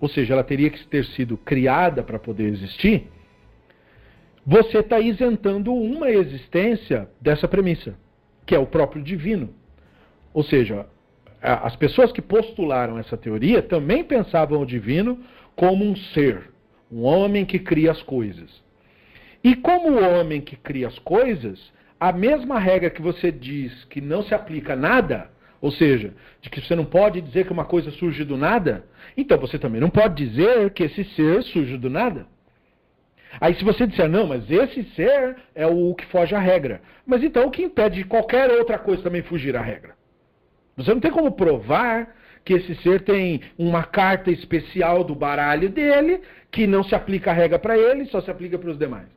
ou 0.00 0.08
seja, 0.08 0.32
ela 0.32 0.44
teria 0.44 0.70
que 0.70 0.86
ter 0.86 1.04
sido 1.06 1.36
criada 1.36 2.04
para 2.04 2.16
poder 2.16 2.44
existir, 2.44 3.08
você 4.46 4.78
está 4.78 5.00
isentando 5.00 5.74
uma 5.74 6.08
existência 6.08 7.08
dessa 7.20 7.48
premissa, 7.48 7.98
que 8.46 8.54
é 8.54 8.58
o 8.60 8.66
próprio 8.66 9.02
divino. 9.02 9.52
Ou 10.32 10.44
seja, 10.44 10.86
as 11.42 11.74
pessoas 11.74 12.12
que 12.12 12.22
postularam 12.22 13.00
essa 13.00 13.16
teoria 13.16 13.60
também 13.60 14.04
pensavam 14.04 14.60
o 14.60 14.66
divino 14.66 15.18
como 15.56 15.84
um 15.84 15.96
ser, 15.96 16.52
um 16.92 17.02
homem 17.02 17.44
que 17.44 17.58
cria 17.58 17.90
as 17.90 18.02
coisas. 18.02 18.62
E 19.42 19.56
como 19.56 19.90
o 19.90 20.00
homem 20.00 20.40
que 20.40 20.54
cria 20.54 20.86
as 20.86 20.98
coisas, 21.00 21.74
a 21.98 22.12
mesma 22.12 22.58
regra 22.58 22.90
que 22.90 23.00
você 23.00 23.32
diz 23.32 23.84
que 23.84 24.00
não 24.00 24.22
se 24.22 24.34
aplica 24.34 24.74
a 24.74 24.76
nada, 24.76 25.30
ou 25.60 25.70
seja, 25.70 26.12
de 26.40 26.50
que 26.50 26.60
você 26.60 26.74
não 26.74 26.84
pode 26.84 27.20
dizer 27.20 27.46
que 27.46 27.52
uma 27.52 27.64
coisa 27.64 27.90
surge 27.90 28.24
do 28.24 28.36
nada, 28.36 28.84
então 29.16 29.38
você 29.38 29.58
também 29.58 29.80
não 29.80 29.90
pode 29.90 30.14
dizer 30.14 30.70
que 30.70 30.84
esse 30.84 31.04
ser 31.14 31.42
surge 31.42 31.76
do 31.78 31.88
nada. 31.88 32.26
Aí 33.40 33.54
se 33.54 33.64
você 33.64 33.86
disser, 33.86 34.08
não, 34.08 34.26
mas 34.26 34.50
esse 34.50 34.84
ser 34.94 35.36
é 35.54 35.66
o 35.66 35.94
que 35.94 36.06
foge 36.06 36.34
à 36.34 36.38
regra. 36.38 36.80
Mas 37.06 37.22
então 37.22 37.46
o 37.46 37.50
que 37.50 37.62
impede 37.62 37.96
de 37.96 38.04
qualquer 38.04 38.50
outra 38.50 38.78
coisa 38.78 39.02
também 39.02 39.22
fugir 39.22 39.56
à 39.56 39.60
regra? 39.60 39.94
Você 40.76 40.92
não 40.92 41.00
tem 41.00 41.10
como 41.10 41.32
provar 41.32 42.14
que 42.44 42.54
esse 42.54 42.74
ser 42.76 43.02
tem 43.02 43.40
uma 43.58 43.82
carta 43.82 44.30
especial 44.30 45.02
do 45.02 45.14
baralho 45.14 45.68
dele, 45.68 46.20
que 46.50 46.66
não 46.66 46.84
se 46.84 46.94
aplica 46.94 47.30
a 47.30 47.34
regra 47.34 47.58
para 47.58 47.76
ele, 47.76 48.06
só 48.06 48.20
se 48.20 48.30
aplica 48.30 48.58
para 48.58 48.70
os 48.70 48.78
demais. 48.78 49.15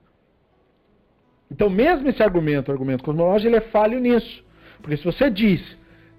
Então, 1.51 1.69
mesmo 1.69 2.07
esse 2.09 2.21
argumento, 2.21 2.69
o 2.69 2.71
argumento 2.71 3.03
cosmológico, 3.03 3.49
ele 3.49 3.57
é 3.57 3.62
falho 3.62 3.99
nisso. 3.99 4.43
Porque 4.81 4.97
se 4.97 5.03
você 5.03 5.29
diz 5.29 5.62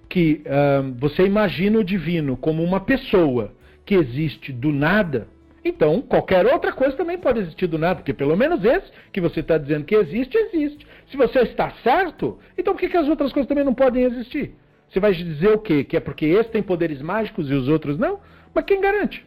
que 0.09 0.43
uh, 0.45 0.93
você 0.99 1.25
imagina 1.25 1.79
o 1.79 1.85
divino 1.85 2.37
como 2.37 2.63
uma 2.63 2.81
pessoa 2.81 3.53
que 3.87 3.95
existe 3.95 4.53
do 4.53 4.73
nada, 4.73 5.29
então 5.65 6.03
qualquer 6.03 6.45
outra 6.47 6.73
coisa 6.73 6.97
também 6.97 7.17
pode 7.17 7.39
existir 7.39 7.67
do 7.67 7.79
nada, 7.79 7.97
porque 7.97 8.13
pelo 8.13 8.37
menos 8.37 8.65
esse 8.65 8.91
que 9.13 9.21
você 9.21 9.41
está 9.41 9.57
dizendo 9.57 9.85
que 9.85 9.95
existe, 9.95 10.37
existe. 10.37 10.87
Se 11.11 11.17
você 11.17 11.41
está 11.41 11.71
certo, 11.83 12.39
então 12.59 12.75
por 12.75 12.81
que, 12.81 12.89
que 12.89 12.97
as 12.97 13.09
outras 13.09 13.33
coisas 13.33 13.49
também 13.49 13.65
não 13.65 13.75
podem 13.75 14.05
existir? 14.05 14.55
Você 14.89 14.99
vai 14.99 15.13
dizer 15.13 15.53
o 15.53 15.59
quê? 15.59 15.85
Que 15.85 15.97
é 15.97 16.01
porque 16.01 16.27
esse 16.27 16.51
tem 16.51 16.63
poderes 16.63 17.01
mágicos 17.01 17.49
e 17.49 17.55
os 17.55 17.69
outros 17.69 17.97
não? 17.97 18.19
Mas 18.53 18.65
quem 18.65 18.81
garante 18.81 19.25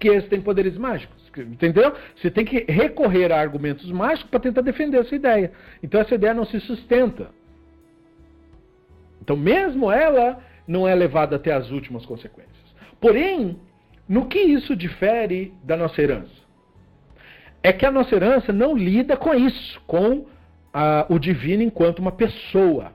que 0.00 0.08
esse 0.08 0.26
tem 0.26 0.40
poderes 0.40 0.76
mágicos? 0.76 1.21
Entendeu? 1.40 1.94
Você 2.16 2.30
tem 2.30 2.44
que 2.44 2.64
recorrer 2.70 3.32
a 3.32 3.40
argumentos 3.40 3.90
mágicos 3.90 4.30
para 4.30 4.40
tentar 4.40 4.60
defender 4.60 4.98
essa 4.98 5.14
ideia. 5.14 5.52
Então 5.82 6.00
essa 6.00 6.14
ideia 6.14 6.34
não 6.34 6.44
se 6.44 6.60
sustenta. 6.60 7.30
Então, 9.22 9.36
mesmo 9.36 9.90
ela 9.90 10.42
não 10.66 10.86
é 10.86 10.94
levada 10.94 11.36
até 11.36 11.52
as 11.52 11.70
últimas 11.70 12.04
consequências. 12.04 12.56
Porém, 13.00 13.56
no 14.08 14.26
que 14.26 14.38
isso 14.38 14.74
difere 14.74 15.54
da 15.62 15.76
nossa 15.76 16.02
herança? 16.02 16.42
É 17.62 17.72
que 17.72 17.86
a 17.86 17.90
nossa 17.90 18.14
herança 18.14 18.52
não 18.52 18.76
lida 18.76 19.16
com 19.16 19.32
isso, 19.32 19.80
com 19.86 20.26
a, 20.72 21.06
o 21.08 21.18
divino 21.18 21.62
enquanto 21.62 22.00
uma 22.00 22.10
pessoa. 22.10 22.92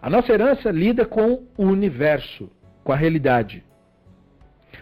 A 0.00 0.08
nossa 0.08 0.32
herança 0.32 0.70
lida 0.70 1.04
com 1.04 1.44
o 1.56 1.64
universo, 1.64 2.48
com 2.84 2.92
a 2.92 2.96
realidade. 2.96 3.64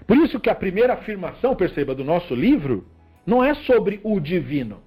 Por 0.09 0.16
isso 0.16 0.40
que 0.40 0.49
a 0.49 0.55
primeira 0.55 0.94
afirmação, 0.94 1.55
perceba, 1.55 1.94
do 1.94 2.03
nosso 2.03 2.35
livro 2.35 2.87
não 3.27 3.44
é 3.44 3.53
sobre 3.53 4.01
o 4.03 4.18
divino, 4.18 4.81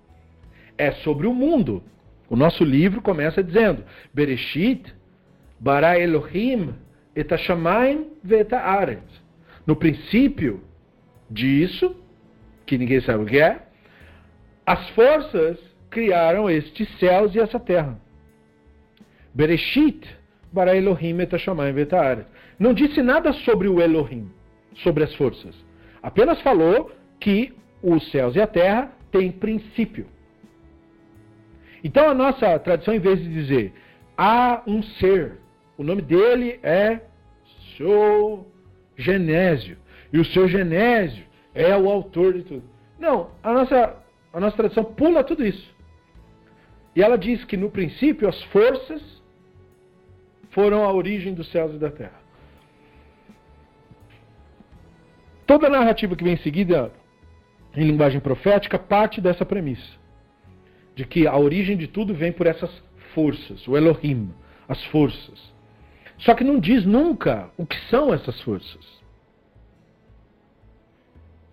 é 0.75 0.91
sobre 0.93 1.27
o 1.27 1.33
mundo. 1.33 1.83
O 2.27 2.35
nosso 2.35 2.63
livro 2.63 3.03
começa 3.03 3.43
dizendo: 3.43 3.83
Bereshit 4.11 4.91
bara 5.59 5.99
Elohim 5.99 6.73
et 7.15 7.31
hashamayim 7.31 8.07
ve'et 8.23 8.51
haaretz. 8.51 9.21
No 9.67 9.75
princípio 9.75 10.63
disso, 11.29 11.95
que 12.65 12.75
ninguém 12.75 12.99
sabe 13.01 13.23
o 13.23 13.27
que 13.27 13.39
é, 13.39 13.61
as 14.65 14.89
forças 14.89 15.59
criaram 15.91 16.49
estes 16.49 16.89
céus 16.97 17.35
e 17.35 17.39
essa 17.39 17.59
terra. 17.59 18.01
Bereshit 19.35 20.03
bara 20.51 20.75
Elohim 20.75 21.19
et 21.19 21.31
hashamayim 21.31 21.73
ve'et 21.73 21.93
haaretz. 21.93 22.27
Não 22.57 22.73
disse 22.73 23.03
nada 23.03 23.31
sobre 23.33 23.67
o 23.67 23.79
Elohim 23.79 24.40
sobre 24.75 25.03
as 25.03 25.13
forças. 25.15 25.55
Apenas 26.01 26.41
falou 26.41 26.91
que 27.19 27.53
os 27.81 28.09
céus 28.11 28.35
e 28.35 28.41
a 28.41 28.47
terra 28.47 28.91
têm 29.11 29.31
princípio. 29.31 30.07
Então 31.83 32.09
a 32.09 32.13
nossa 32.13 32.57
tradição, 32.59 32.93
em 32.93 32.99
vez 32.99 33.19
de 33.19 33.29
dizer 33.29 33.73
há 34.17 34.61
um 34.67 34.83
ser, 34.83 35.39
o 35.77 35.83
nome 35.83 36.01
dele 36.01 36.59
é 36.61 37.01
seu 37.75 38.45
Genésio, 38.97 39.77
e 40.13 40.19
o 40.19 40.25
seu 40.25 40.47
Genésio 40.47 41.25
é 41.55 41.75
o 41.75 41.89
autor 41.89 42.33
de 42.33 42.43
tudo. 42.43 42.63
Não, 42.99 43.31
a 43.41 43.51
nossa, 43.51 43.97
a 44.31 44.39
nossa 44.39 44.57
tradição 44.57 44.83
pula 44.83 45.23
tudo 45.23 45.45
isso. 45.45 45.73
E 46.95 47.01
ela 47.01 47.17
diz 47.17 47.43
que 47.45 47.57
no 47.57 47.71
princípio 47.71 48.27
as 48.27 48.41
forças 48.45 49.01
foram 50.51 50.83
a 50.83 50.93
origem 50.93 51.33
dos 51.33 51.49
céus 51.51 51.73
e 51.73 51.77
da 51.77 51.89
terra. 51.89 52.20
Toda 55.51 55.67
a 55.67 55.69
narrativa 55.69 56.15
que 56.15 56.23
vem 56.23 56.35
em 56.35 56.37
seguida, 56.37 56.93
em 57.75 57.85
linguagem 57.85 58.21
profética, 58.21 58.79
parte 58.79 59.19
dessa 59.19 59.45
premissa. 59.45 59.99
De 60.95 61.05
que 61.05 61.27
a 61.27 61.37
origem 61.37 61.75
de 61.75 61.87
tudo 61.87 62.13
vem 62.13 62.31
por 62.31 62.47
essas 62.47 62.71
forças, 63.13 63.67
o 63.67 63.75
Elohim, 63.75 64.33
as 64.65 64.81
forças. 64.85 65.53
Só 66.19 66.33
que 66.35 66.45
não 66.45 66.57
diz 66.57 66.85
nunca 66.85 67.49
o 67.57 67.65
que 67.65 67.75
são 67.89 68.13
essas 68.13 68.39
forças. 68.43 69.01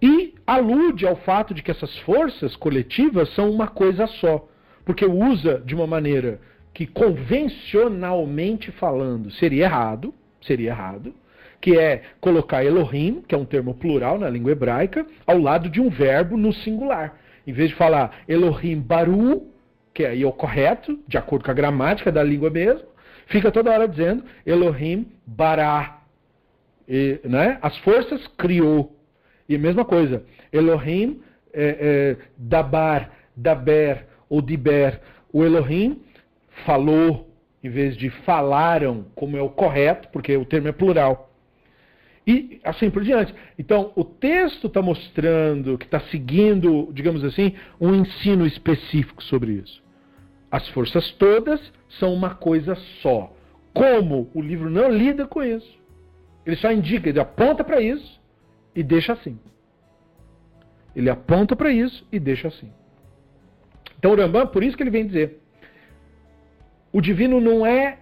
E 0.00 0.32
alude 0.46 1.04
ao 1.04 1.16
fato 1.16 1.52
de 1.52 1.60
que 1.60 1.72
essas 1.72 1.98
forças 1.98 2.54
coletivas 2.54 3.34
são 3.34 3.50
uma 3.50 3.66
coisa 3.66 4.06
só. 4.06 4.46
Porque 4.84 5.06
usa 5.06 5.60
de 5.66 5.74
uma 5.74 5.88
maneira 5.88 6.40
que 6.72 6.86
convencionalmente 6.86 8.70
falando 8.70 9.28
seria 9.32 9.64
errado, 9.64 10.14
seria 10.40 10.70
errado, 10.70 11.12
que 11.60 11.76
é 11.76 12.02
colocar 12.20 12.64
Elohim, 12.64 13.22
que 13.26 13.34
é 13.34 13.38
um 13.38 13.44
termo 13.44 13.74
plural 13.74 14.18
na 14.18 14.28
língua 14.28 14.52
hebraica, 14.52 15.06
ao 15.26 15.38
lado 15.38 15.68
de 15.68 15.80
um 15.80 15.90
verbo 15.90 16.36
no 16.36 16.52
singular. 16.52 17.16
Em 17.46 17.52
vez 17.52 17.70
de 17.70 17.76
falar 17.76 18.20
Elohim 18.28 18.78
Baru, 18.80 19.48
que 19.92 20.04
é 20.04 20.10
aí 20.10 20.24
o 20.24 20.32
correto, 20.32 20.98
de 21.08 21.18
acordo 21.18 21.44
com 21.44 21.50
a 21.50 21.54
gramática 21.54 22.12
da 22.12 22.22
língua 22.22 22.50
mesmo, 22.50 22.86
fica 23.26 23.50
toda 23.50 23.72
hora 23.72 23.88
dizendo 23.88 24.24
Elohim 24.46 25.08
Bará. 25.26 26.02
E, 26.88 27.20
né? 27.24 27.58
As 27.60 27.76
forças 27.78 28.26
criou. 28.38 28.96
E 29.48 29.56
a 29.56 29.58
mesma 29.58 29.84
coisa, 29.84 30.24
Elohim 30.52 31.20
é, 31.52 31.76
é, 31.80 32.16
Dabar, 32.36 33.10
Daber 33.36 34.06
ou 34.28 34.40
Diber. 34.40 35.00
O 35.32 35.44
Elohim 35.44 36.02
falou, 36.64 37.30
em 37.62 37.70
vez 37.70 37.96
de 37.96 38.10
falaram, 38.10 39.06
como 39.14 39.36
é 39.36 39.42
o 39.42 39.48
correto, 39.48 40.08
porque 40.12 40.36
o 40.36 40.44
termo 40.44 40.68
é 40.68 40.72
plural. 40.72 41.27
E 42.28 42.60
assim 42.62 42.90
por 42.90 43.02
diante. 43.02 43.34
Então, 43.58 43.90
o 43.96 44.04
texto 44.04 44.66
está 44.66 44.82
mostrando 44.82 45.78
que 45.78 45.86
está 45.86 45.98
seguindo, 45.98 46.90
digamos 46.92 47.24
assim, 47.24 47.54
um 47.80 47.94
ensino 47.94 48.46
específico 48.46 49.22
sobre 49.22 49.52
isso. 49.52 49.82
As 50.50 50.68
forças 50.68 51.10
todas 51.12 51.58
são 51.88 52.12
uma 52.12 52.34
coisa 52.34 52.74
só. 53.00 53.34
Como 53.72 54.30
o 54.34 54.42
livro 54.42 54.68
não 54.68 54.90
lida 54.90 55.26
com 55.26 55.42
isso, 55.42 55.78
ele 56.44 56.56
só 56.56 56.70
indica, 56.70 57.08
ele 57.08 57.18
aponta 57.18 57.64
para 57.64 57.80
isso 57.80 58.20
e 58.76 58.82
deixa 58.82 59.14
assim. 59.14 59.38
Ele 60.94 61.08
aponta 61.08 61.56
para 61.56 61.70
isso 61.70 62.06
e 62.12 62.20
deixa 62.20 62.48
assim. 62.48 62.70
Então 63.98 64.12
o 64.12 64.16
Rambam, 64.16 64.46
por 64.48 64.62
isso 64.62 64.76
que 64.76 64.82
ele 64.82 64.90
vem 64.90 65.06
dizer, 65.06 65.40
o 66.92 67.00
divino 67.00 67.40
não 67.40 67.64
é 67.64 68.00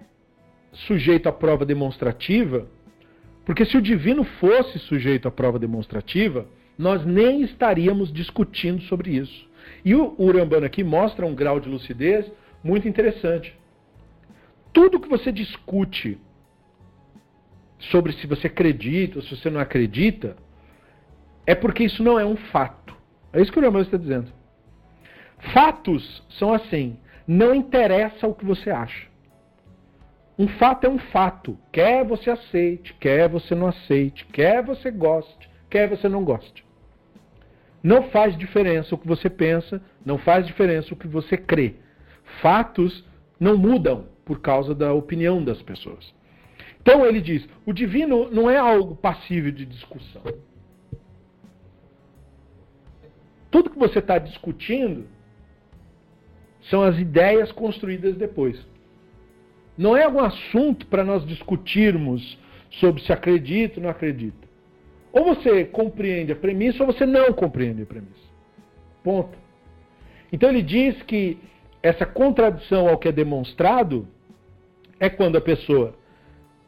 sujeito 0.73 1.29
à 1.29 1.33
prova 1.33 1.65
demonstrativa, 1.65 2.67
porque 3.47 3.65
se 3.65 3.77
o 3.77 3.81
divino 3.81 4.25
fosse 4.25 4.77
sujeito 4.81 5.29
à 5.29 5.31
prova 5.31 5.57
demonstrativa, 5.57 6.49
nós 6.77 7.07
nem 7.07 7.43
estaríamos 7.43 8.13
discutindo 8.13 8.83
sobre 8.83 9.13
isso. 9.13 9.49
E 9.85 9.95
o 9.95 10.17
Urambana 10.19 10.67
aqui 10.67 10.83
mostra 10.83 11.25
um 11.25 11.35
grau 11.35 11.61
de 11.61 11.69
lucidez 11.69 12.31
muito 12.63 12.89
interessante. 12.89 13.57
Tudo 14.73 14.99
que 14.99 15.09
você 15.09 15.31
discute 15.31 16.19
sobre 17.79 18.13
se 18.15 18.27
você 18.27 18.49
acredita 18.49 19.19
ou 19.19 19.23
se 19.23 19.37
você 19.37 19.49
não 19.49 19.61
acredita, 19.61 20.37
é 21.47 21.55
porque 21.55 21.85
isso 21.85 22.03
não 22.03 22.19
é 22.19 22.25
um 22.27 22.37
fato. 22.37 22.97
É 23.33 23.41
isso 23.41 23.53
que 23.53 23.59
o 23.59 23.63
Urambana 23.63 23.85
está 23.85 23.97
dizendo. 23.97 24.33
Fatos 25.55 26.21
são 26.31 26.53
assim. 26.53 26.99
Não 27.29 27.55
interessa 27.55 28.27
o 28.27 28.35
que 28.35 28.45
você 28.45 28.71
acha. 28.71 29.07
Um 30.39 30.49
fato 30.49 30.87
é 30.87 30.91
um 30.91 30.99
fato. 30.99 31.59
Quer 31.73 32.05
você 32.05 32.31
aceite, 32.31 32.95
quer 33.01 33.29
você 33.29 33.55
não 33.55 33.69
aceite, 33.69 34.27
quer 34.27 34.63
você 34.63 34.91
goste, 34.91 35.49
quer 35.71 35.89
você 35.89 36.09
não 36.09 36.25
goste. 36.25 36.65
Não 37.83 38.11
faz 38.11 38.37
diferença 38.37 38.95
o 38.95 38.99
que 38.99 39.07
você 39.07 39.31
pensa, 39.31 39.81
não 40.05 40.19
faz 40.19 40.47
diferença 40.47 40.93
o 40.93 40.97
que 40.97 41.07
você 41.07 41.37
crê. 41.37 41.77
Fatos 42.43 43.05
não 43.39 43.57
mudam 43.57 44.07
por 44.25 44.41
causa 44.41 44.75
da 44.75 44.93
opinião 44.93 45.43
das 45.43 45.63
pessoas. 45.63 46.15
Então 46.83 47.07
ele 47.07 47.21
diz: 47.21 47.49
o 47.65 47.73
divino 47.73 48.31
não 48.31 48.51
é 48.51 48.59
algo 48.59 48.95
passível 48.95 49.53
de 49.53 49.65
discussão. 49.65 50.23
Tudo 53.51 53.71
que 53.71 53.79
você 53.79 54.01
está 54.01 54.19
discutindo 54.19 55.07
são 56.69 56.83
as 56.83 56.99
ideias 56.99 57.51
construídas 57.53 58.17
depois. 58.17 58.61
Não 59.77 59.97
é 59.97 60.05
algum 60.05 60.21
assunto 60.21 60.87
para 60.87 61.05
nós 61.05 61.27
discutirmos 61.27 62.39
sobre 62.71 63.03
se 63.03 63.13
acredita 63.13 63.79
ou 63.79 63.85
não 63.85 63.91
acredita. 63.91 64.47
Ou 65.13 65.25
você 65.35 65.65
compreende 65.65 66.33
a 66.33 66.37
premissa 66.37 66.83
ou 66.83 66.93
você 66.93 67.07
não 67.07 67.33
compreende 67.33 67.83
a 67.83 67.87
premissa. 67.87 68.27
Ponto. 69.03 69.37
Então 70.33 70.49
ele 70.49 70.63
diz 70.63 71.01
que 71.03 71.39
essa 71.83 72.05
contradição 72.05 72.89
ao 72.89 72.99
que 72.99 73.09
é 73.09 73.13
demonstrado 73.13 74.07
é 74.99 75.09
quando 75.09 75.37
a 75.37 75.41
pessoa 75.41 75.95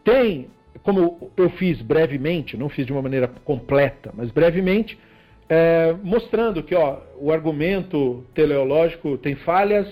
tem, 0.04 0.48
como 0.82 1.30
eu 1.36 1.50
fiz 1.50 1.82
brevemente, 1.82 2.56
não 2.56 2.68
fiz 2.68 2.86
de 2.86 2.92
uma 2.92 3.02
maneira 3.02 3.28
completa, 3.44 4.12
mas 4.14 4.30
brevemente, 4.30 4.98
é, 5.48 5.94
mostrando 6.02 6.62
que 6.62 6.74
ó, 6.74 7.00
o 7.18 7.32
argumento 7.32 8.24
teleológico 8.34 9.18
tem 9.18 9.34
falhas, 9.34 9.88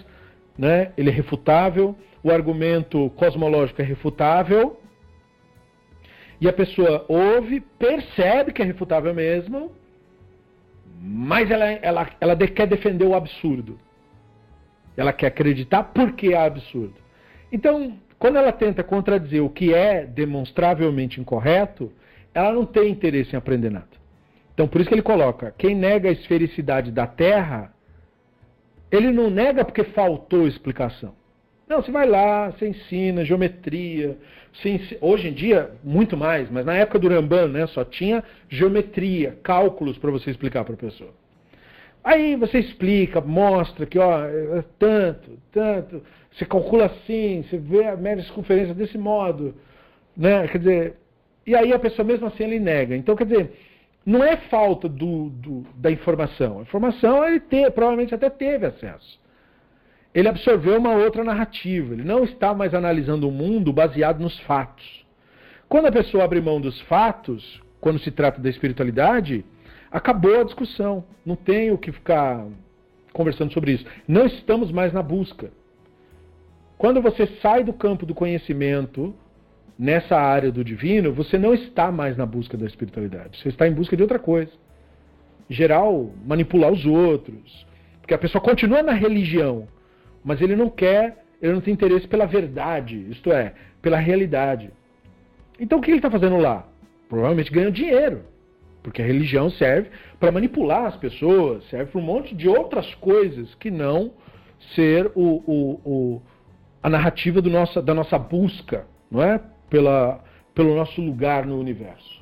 né? 0.58 0.92
ele 0.96 1.10
é 1.10 1.12
refutável, 1.12 1.96
o 2.22 2.30
argumento 2.30 3.10
cosmológico 3.10 3.80
é 3.82 3.84
refutável, 3.84 4.78
e 6.40 6.48
a 6.48 6.52
pessoa 6.52 7.04
ouve, 7.08 7.60
percebe 7.60 8.52
que 8.52 8.60
é 8.60 8.64
refutável 8.64 9.14
mesmo, 9.14 9.72
mas 11.00 11.50
ela, 11.50 11.64
ela, 11.64 12.10
ela 12.20 12.36
quer 12.36 12.66
defender 12.66 13.04
o 13.04 13.14
absurdo. 13.14 13.78
Ela 14.96 15.12
quer 15.12 15.28
acreditar 15.28 15.84
porque 15.84 16.28
é 16.28 16.46
absurdo. 16.46 16.94
Então, 17.50 17.96
quando 18.18 18.36
ela 18.36 18.52
tenta 18.52 18.82
contradizer 18.82 19.42
o 19.42 19.50
que 19.50 19.72
é 19.72 20.04
demonstravelmente 20.04 21.20
incorreto, 21.20 21.92
ela 22.34 22.52
não 22.52 22.66
tem 22.66 22.90
interesse 22.90 23.34
em 23.34 23.36
aprender 23.38 23.70
nada. 23.70 23.96
Então, 24.52 24.66
por 24.66 24.80
isso 24.80 24.88
que 24.88 24.94
ele 24.94 25.02
coloca: 25.02 25.54
quem 25.56 25.74
nega 25.74 26.08
a 26.08 26.12
esfericidade 26.12 26.90
da 26.90 27.06
Terra, 27.06 27.72
ele 28.90 29.10
não 29.10 29.30
nega 29.30 29.64
porque 29.64 29.84
faltou 29.84 30.46
explicação. 30.46 31.14
Não, 31.68 31.82
você 31.82 31.90
vai 31.90 32.06
lá, 32.06 32.50
você 32.50 32.68
ensina 32.68 33.24
geometria. 33.24 34.16
Você 34.52 34.70
ensina, 34.70 34.98
hoje 35.00 35.28
em 35.28 35.32
dia, 35.32 35.70
muito 35.82 36.16
mais, 36.16 36.50
mas 36.50 36.64
na 36.64 36.74
época 36.74 36.98
do 36.98 37.08
Ramban, 37.08 37.48
né, 37.48 37.66
só 37.66 37.84
tinha 37.84 38.22
geometria, 38.48 39.36
cálculos 39.42 39.98
para 39.98 40.10
você 40.10 40.30
explicar 40.30 40.64
para 40.64 40.74
a 40.74 40.78
pessoa. 40.78 41.10
Aí 42.04 42.36
você 42.36 42.60
explica, 42.60 43.20
mostra 43.20 43.84
que 43.84 43.98
ó, 43.98 44.20
é 44.24 44.64
tanto, 44.78 45.38
tanto, 45.50 46.02
você 46.32 46.44
calcula 46.44 46.86
assim, 46.86 47.42
você 47.42 47.58
vê 47.58 47.84
a 47.84 47.96
média 47.96 48.22
circunferência 48.22 48.72
desse 48.72 48.96
modo, 48.96 49.56
né? 50.16 50.46
Quer 50.46 50.58
dizer, 50.58 50.94
e 51.44 51.54
aí 51.56 51.72
a 51.72 51.78
pessoa 51.78 52.06
mesmo 52.06 52.26
assim 52.28 52.44
ele 52.44 52.60
nega. 52.60 52.94
Então, 52.94 53.16
quer 53.16 53.26
dizer, 53.26 53.50
não 54.06 54.22
é 54.22 54.36
falta 54.36 54.88
do, 54.88 55.30
do, 55.30 55.66
da 55.74 55.90
informação. 55.90 56.60
A 56.60 56.62
informação 56.62 57.24
ele 57.24 57.40
te, 57.40 57.68
provavelmente 57.72 58.14
até 58.14 58.30
teve 58.30 58.64
acesso. 58.64 59.20
Ele 60.14 60.28
absorveu 60.28 60.78
uma 60.78 60.92
outra 60.92 61.24
narrativa. 61.24 61.92
Ele 61.92 62.04
não 62.04 62.22
está 62.22 62.54
mais 62.54 62.72
analisando 62.72 63.28
o 63.28 63.32
mundo 63.32 63.72
baseado 63.72 64.20
nos 64.20 64.38
fatos. 64.40 65.04
Quando 65.68 65.86
a 65.86 65.92
pessoa 65.92 66.22
abre 66.22 66.40
mão 66.40 66.60
dos 66.60 66.80
fatos, 66.82 67.60
quando 67.80 67.98
se 67.98 68.12
trata 68.12 68.40
da 68.40 68.48
espiritualidade, 68.48 69.44
acabou 69.90 70.40
a 70.40 70.44
discussão. 70.44 71.04
Não 71.24 71.34
tem 71.34 71.72
o 71.72 71.78
que 71.78 71.90
ficar 71.90 72.46
conversando 73.12 73.52
sobre 73.52 73.72
isso. 73.72 73.84
Não 74.06 74.24
estamos 74.24 74.70
mais 74.70 74.92
na 74.92 75.02
busca. 75.02 75.50
Quando 76.78 77.02
você 77.02 77.26
sai 77.42 77.64
do 77.64 77.72
campo 77.72 78.06
do 78.06 78.14
conhecimento 78.14 79.12
nessa 79.78 80.16
área 80.16 80.50
do 80.50 80.64
divino, 80.64 81.12
você 81.12 81.38
não 81.38 81.52
está 81.52 81.90
mais 81.92 82.16
na 82.16 82.24
busca 82.24 82.56
da 82.56 82.66
espiritualidade. 82.66 83.38
Você 83.38 83.48
está 83.48 83.66
em 83.66 83.72
busca 83.72 83.96
de 83.96 84.02
outra 84.02 84.18
coisa. 84.18 84.50
Em 85.48 85.54
geral, 85.54 86.10
manipular 86.24 86.72
os 86.72 86.84
outros. 86.86 87.66
Porque 88.00 88.14
a 88.14 88.18
pessoa 88.18 88.42
continua 88.42 88.82
na 88.82 88.92
religião, 88.92 89.68
mas 90.24 90.40
ele 90.40 90.56
não 90.56 90.70
quer, 90.70 91.24
ele 91.42 91.52
não 91.52 91.60
tem 91.60 91.74
interesse 91.74 92.06
pela 92.06 92.26
verdade, 92.26 93.06
isto 93.10 93.32
é, 93.32 93.52
pela 93.82 93.98
realidade. 93.98 94.70
Então 95.58 95.78
o 95.78 95.82
que 95.82 95.90
ele 95.90 95.98
está 95.98 96.10
fazendo 96.10 96.36
lá? 96.36 96.66
Provavelmente 97.08 97.50
ganhando 97.50 97.72
dinheiro. 97.72 98.22
Porque 98.82 99.02
a 99.02 99.04
religião 99.04 99.50
serve 99.50 99.90
para 100.20 100.30
manipular 100.30 100.86
as 100.86 100.96
pessoas, 100.96 101.68
serve 101.68 101.90
para 101.90 102.00
um 102.00 102.04
monte 102.04 102.34
de 102.34 102.48
outras 102.48 102.94
coisas 102.94 103.52
que 103.56 103.70
não 103.70 104.12
ser 104.74 105.10
o, 105.14 105.42
o, 105.44 105.80
o 105.84 106.22
a 106.82 106.88
narrativa 106.88 107.42
nossa, 107.42 107.82
da 107.82 107.92
nossa 107.92 108.16
busca, 108.16 108.86
não 109.10 109.20
é? 109.20 109.40
Pela, 109.68 110.22
pelo 110.54 110.74
nosso 110.74 111.00
lugar 111.00 111.46
no 111.46 111.58
universo. 111.58 112.16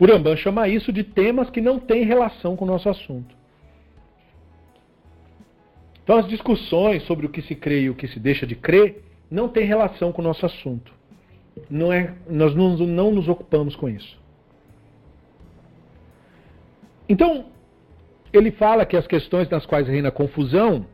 O 0.00 0.06
Rambam 0.06 0.36
chama 0.36 0.68
isso 0.68 0.92
de 0.92 1.04
temas 1.04 1.48
que 1.50 1.60
não 1.60 1.78
têm 1.78 2.04
relação 2.04 2.56
com 2.56 2.64
o 2.64 2.68
nosso 2.68 2.88
assunto. 2.88 3.34
Então, 6.02 6.18
as 6.18 6.26
discussões 6.26 7.04
sobre 7.04 7.26
o 7.26 7.28
que 7.28 7.42
se 7.42 7.54
crê 7.54 7.82
e 7.82 7.90
o 7.90 7.94
que 7.94 8.08
se 8.08 8.18
deixa 8.18 8.46
de 8.46 8.56
crer 8.56 9.04
não 9.30 9.48
têm 9.48 9.64
relação 9.64 10.10
com 10.12 10.20
o 10.20 10.24
nosso 10.24 10.44
assunto. 10.44 10.92
Não 11.70 11.92
é, 11.92 12.14
nós 12.28 12.54
não, 12.54 12.76
não 12.76 13.12
nos 13.12 13.28
ocupamos 13.28 13.76
com 13.76 13.88
isso. 13.88 14.20
Então, 17.08 17.46
ele 18.32 18.50
fala 18.50 18.84
que 18.84 18.96
as 18.96 19.06
questões 19.06 19.48
nas 19.48 19.66
quais 19.66 19.86
reina 19.86 20.10
confusão 20.10 20.86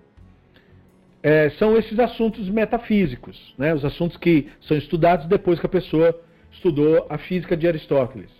é, 1.22 1.50
são 1.50 1.76
esses 1.76 1.98
assuntos 1.98 2.48
metafísicos, 2.48 3.54
né? 3.58 3.74
os 3.74 3.84
assuntos 3.84 4.16
que 4.16 4.48
são 4.62 4.76
estudados 4.76 5.26
depois 5.26 5.58
que 5.58 5.66
a 5.66 5.68
pessoa 5.68 6.18
estudou 6.52 7.06
a 7.08 7.18
física 7.18 7.56
de 7.56 7.66
Aristóteles. 7.66 8.30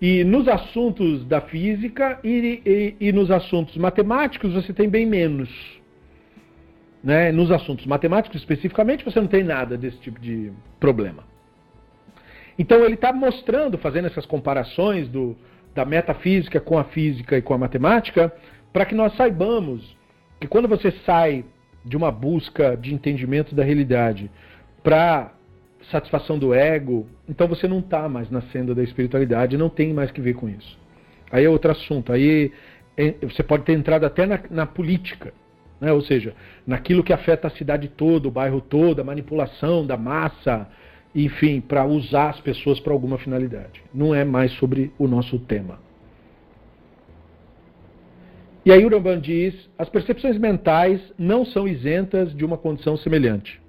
E 0.00 0.22
nos 0.24 0.46
assuntos 0.46 1.24
da 1.24 1.40
física 1.40 2.20
e, 2.22 2.62
e, 2.64 2.96
e 3.08 3.12
nos 3.12 3.30
assuntos 3.30 3.76
matemáticos 3.76 4.52
você 4.52 4.72
tem 4.72 4.88
bem 4.88 5.06
menos. 5.06 5.48
Né? 7.02 7.32
Nos 7.32 7.50
assuntos 7.50 7.86
matemáticos 7.86 8.40
especificamente 8.40 9.04
você 9.04 9.20
não 9.20 9.28
tem 9.28 9.42
nada 9.42 9.76
desse 9.76 9.98
tipo 9.98 10.20
de 10.20 10.52
problema. 10.78 11.24
Então 12.58 12.84
ele 12.84 12.94
está 12.94 13.12
mostrando, 13.12 13.78
fazendo 13.78 14.06
essas 14.06 14.26
comparações 14.26 15.08
do, 15.08 15.36
da 15.74 15.84
metafísica 15.84 16.60
com 16.60 16.78
a 16.78 16.84
física 16.84 17.36
e 17.36 17.42
com 17.42 17.54
a 17.54 17.58
matemática, 17.58 18.32
para 18.72 18.84
que 18.84 18.94
nós 18.94 19.14
saibamos 19.16 19.96
que 20.40 20.46
quando 20.46 20.68
você 20.68 20.90
sai 21.04 21.44
de 21.86 21.96
uma 21.96 22.10
busca 22.10 22.76
de 22.76 22.92
entendimento 22.92 23.54
da 23.54 23.62
realidade 23.62 24.30
para 24.82 25.32
satisfação 25.90 26.36
do 26.38 26.52
ego, 26.52 27.06
então 27.28 27.46
você 27.46 27.68
não 27.68 27.78
está 27.78 28.08
mais 28.08 28.28
na 28.28 28.42
senda 28.42 28.74
da 28.74 28.82
espiritualidade, 28.82 29.56
não 29.56 29.68
tem 29.68 29.94
mais 29.94 30.10
que 30.10 30.20
ver 30.20 30.34
com 30.34 30.48
isso. 30.48 30.76
Aí 31.30 31.44
é 31.44 31.48
outro 31.48 31.70
assunto. 31.70 32.12
Aí 32.12 32.52
você 33.22 33.42
pode 33.42 33.64
ter 33.64 33.72
entrado 33.72 34.04
até 34.04 34.26
na, 34.26 34.40
na 34.50 34.66
política, 34.66 35.32
né? 35.80 35.92
ou 35.92 36.00
seja, 36.00 36.34
naquilo 36.66 37.04
que 37.04 37.12
afeta 37.12 37.46
a 37.46 37.50
cidade 37.50 37.88
toda, 37.88 38.26
o 38.26 38.30
bairro 38.30 38.60
todo, 38.60 39.00
a 39.00 39.04
manipulação 39.04 39.86
da 39.86 39.96
massa, 39.96 40.68
enfim, 41.14 41.60
para 41.60 41.84
usar 41.84 42.30
as 42.30 42.40
pessoas 42.40 42.80
para 42.80 42.92
alguma 42.92 43.18
finalidade. 43.18 43.82
Não 43.94 44.14
é 44.14 44.24
mais 44.24 44.52
sobre 44.52 44.92
o 44.98 45.06
nosso 45.06 45.38
tema. 45.38 45.78
E 48.66 48.72
aí 48.72 48.84
o 48.84 48.88
Rambam 48.88 49.20
diz: 49.20 49.54
as 49.78 49.88
percepções 49.88 50.36
mentais 50.36 51.00
não 51.16 51.44
são 51.44 51.68
isentas 51.68 52.34
de 52.34 52.44
uma 52.44 52.58
condição 52.58 52.96
semelhante. 52.96 53.62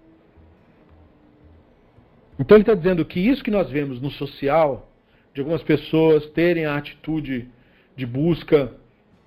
Então 2.40 2.58
ele 2.58 2.64
está 2.64 2.74
dizendo 2.74 3.06
que 3.06 3.20
isso 3.20 3.44
que 3.44 3.52
nós 3.52 3.70
vemos 3.70 4.02
no 4.02 4.10
social, 4.10 4.92
de 5.36 5.42
algumas 5.42 5.62
pessoas 5.62 6.26
terem 6.32 6.66
a 6.66 6.76
atitude 6.76 7.48
de 7.96 8.06
busca 8.08 8.74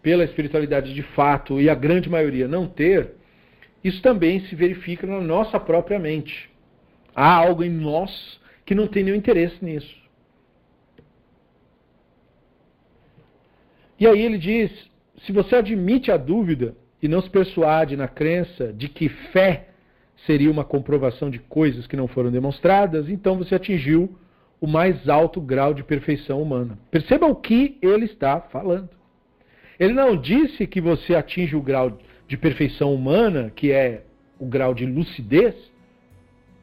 pela 0.03 0.25
espiritualidade 0.25 0.93
de 0.93 1.03
fato 1.03 1.61
e 1.61 1.71
a 1.71 1.75
grande 1.75 2.09
maioria 2.09 2.49
não 2.49 2.67
ter, 2.67 3.13
isso 3.85 4.03
também 4.03 4.41
se 4.47 4.57
verifica 4.57 5.07
na 5.07 5.21
nossa 5.21 5.61
própria 5.61 6.01
mente. 6.01 6.51
Há 7.15 7.33
algo 7.33 7.63
em 7.63 7.71
nós 7.71 8.41
que 8.67 8.75
não 8.75 8.89
tem 8.89 9.05
nenhum 9.05 9.17
interesse 9.17 9.65
nisso. 9.65 9.95
E 14.01 14.07
aí 14.07 14.21
ele 14.21 14.39
diz: 14.39 14.90
se 15.27 15.33
você 15.33 15.57
admite 15.57 16.11
a 16.11 16.17
dúvida 16.17 16.75
e 17.03 17.09
não 17.09 17.21
se 17.21 17.31
persuade 17.31 17.97
na 17.97 18.09
crença 18.09 18.73
de 18.73 18.89
que 18.89 19.09
fé 19.09 19.69
seria 20.27 20.51
uma 20.51 20.65
comprovação 20.65 21.31
de 21.31 21.39
coisas 21.39 21.87
que 21.87 21.97
não 21.97 22.07
foram 22.07 22.31
demonstradas, 22.31 23.09
então 23.09 23.37
você 23.37 23.55
atingiu 23.55 24.15
o 24.61 24.67
mais 24.67 25.09
alto 25.09 25.41
grau 25.41 25.73
de 25.73 25.83
perfeição 25.83 26.43
humana. 26.43 26.79
Perceba 26.91 27.27
o 27.27 27.35
que 27.35 27.79
ele 27.81 28.05
está 28.05 28.41
falando. 28.41 28.91
Ele 29.79 29.95
não 29.95 30.15
disse 30.17 30.67
que 30.67 30.81
você 30.81 31.15
atinge 31.15 31.57
o 31.57 31.63
grau 31.63 31.99
de 32.29 32.37
perfeição 32.37 32.95
humana, 32.95 33.51
que 33.55 33.73
é 33.73 34.05
o 34.39 34.45
grau 34.47 34.75
de 34.75 34.85
lucidez, 34.85 35.55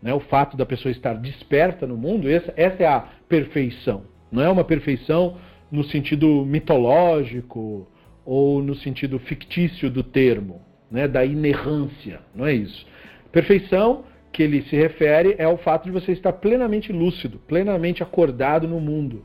né, 0.01 0.13
o 0.13 0.19
fato 0.19 0.55
da 0.55 0.65
pessoa 0.65 0.91
estar 0.91 1.15
desperta 1.15 1.87
no 1.87 1.97
mundo, 1.97 2.29
essa, 2.29 2.53
essa 2.55 2.83
é 2.83 2.87
a 2.87 3.07
perfeição. 3.27 4.03
Não 4.31 4.43
é 4.43 4.49
uma 4.49 4.63
perfeição 4.63 5.37
no 5.71 5.83
sentido 5.83 6.45
mitológico 6.45 7.87
ou 8.27 8.61
no 8.61 8.75
sentido 8.75 9.17
fictício 9.19 9.89
do 9.89 10.03
termo, 10.03 10.61
né, 10.91 11.07
da 11.07 11.23
inerrância, 11.23 12.19
não 12.35 12.45
é 12.45 12.53
isso. 12.53 12.85
Perfeição 13.31 14.03
que 14.33 14.43
ele 14.43 14.63
se 14.63 14.75
refere 14.75 15.35
é 15.37 15.47
o 15.47 15.57
fato 15.57 15.85
de 15.85 15.91
você 15.91 16.11
estar 16.11 16.33
plenamente 16.33 16.91
lúcido, 16.91 17.39
plenamente 17.47 18.03
acordado 18.03 18.67
no 18.67 18.81
mundo 18.81 19.23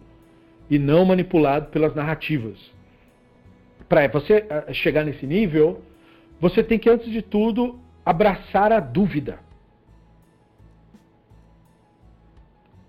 e 0.71 0.79
não 0.79 1.05
manipulado 1.05 1.67
pelas 1.71 1.97
narrativas. 1.97 2.57
Para 3.89 4.07
você 4.07 4.47
eh, 4.49 4.73
chegar 4.73 5.05
nesse 5.05 5.27
nível, 5.27 5.83
você 6.41 6.63
tem 6.63 6.79
que, 6.79 6.89
antes 6.89 7.11
de 7.11 7.23
tudo, 7.23 7.81
abraçar 8.07 8.73
a 8.73 8.79
dúvida. 8.79 9.41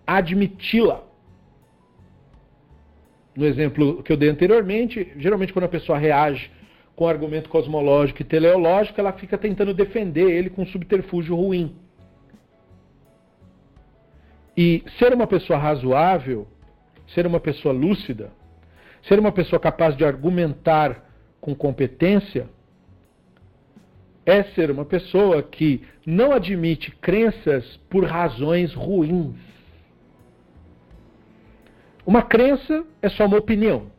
Admiti-la. 0.06 1.04
No 3.36 3.46
exemplo 3.46 4.04
que 4.04 4.12
eu 4.12 4.18
dei 4.18 4.30
anteriormente, 4.30 5.12
geralmente 5.18 5.52
quando 5.52 5.66
a 5.66 5.70
pessoa 5.70 5.98
reage 5.98 6.52
com 6.96 7.08
argumento 7.08 7.50
cosmológico 7.50 8.22
e 8.22 8.26
teleológico, 8.26 9.00
ela 9.00 9.14
fica 9.14 9.38
tentando 9.38 9.74
defender 9.74 10.30
ele 10.30 10.50
com 10.50 10.62
um 10.62 10.68
subterfúgio 10.68 11.36
ruim. 11.36 11.76
E 14.56 14.84
ser 15.00 15.14
uma 15.14 15.26
pessoa 15.26 15.58
razoável, 15.58 16.48
ser 17.08 17.26
uma 17.26 17.40
pessoa 17.40 17.74
lúcida, 17.74 18.32
ser 19.02 19.20
uma 19.20 19.32
pessoa 19.32 19.60
capaz 19.60 19.98
de 19.98 20.06
argumentar 20.06 21.10
com 21.42 21.56
competência, 21.56 22.48
é 24.26 24.44
ser 24.44 24.72
uma 24.72 24.86
pessoa 24.86 25.42
que 25.42 25.82
não 26.06 26.32
admite 26.32 26.92
crenças 26.92 27.78
por 27.90 28.06
razões 28.06 28.74
ruins. 28.74 29.53
Uma 32.06 32.22
crença 32.22 32.86
é 33.02 33.10
só 33.10 33.26
uma 33.26 33.38
opinião 33.38 33.94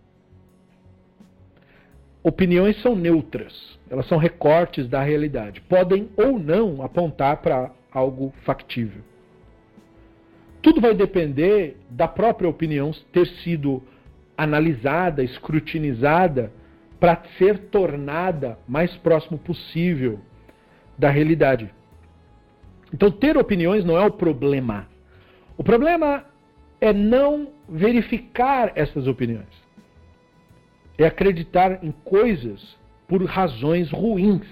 opiniões 2.25 2.81
são 2.81 2.97
neutras, 2.97 3.79
elas 3.91 4.09
são 4.09 4.17
recortes 4.17 4.89
da 4.89 5.03
realidade. 5.03 5.61
Podem 5.61 6.09
ou 6.17 6.39
não 6.39 6.83
apontar 6.83 7.37
para 7.43 7.71
algo 7.93 8.33
factível. 8.45 9.03
Tudo 10.63 10.81
vai 10.81 10.95
depender 10.95 11.77
da 11.91 12.09
própria 12.09 12.49
opinião 12.49 12.93
ter 13.13 13.27
sido 13.27 13.83
analisada, 14.37 15.23
escrutinizada, 15.23 16.51
para 16.99 17.23
ser 17.37 17.59
tornada 17.69 18.59
mais 18.67 18.97
próximo 18.97 19.39
possível 19.39 20.19
da 20.97 21.11
realidade. 21.11 21.71
Então, 22.91 23.11
ter 23.11 23.37
opiniões 23.37 23.85
não 23.85 23.99
é 23.99 24.07
o 24.07 24.11
problema. 24.11 24.89
O 25.59 25.63
problema 25.63 26.25
é 26.85 26.93
não 26.93 27.49
verificar 27.67 28.73
essas 28.75 29.07
opiniões 29.07 29.65
é 30.99 31.07
acreditar 31.07 31.83
em 31.83 31.91
coisas 31.91 32.77
por 33.09 33.25
razões 33.25 33.91
ruins. 33.91 34.47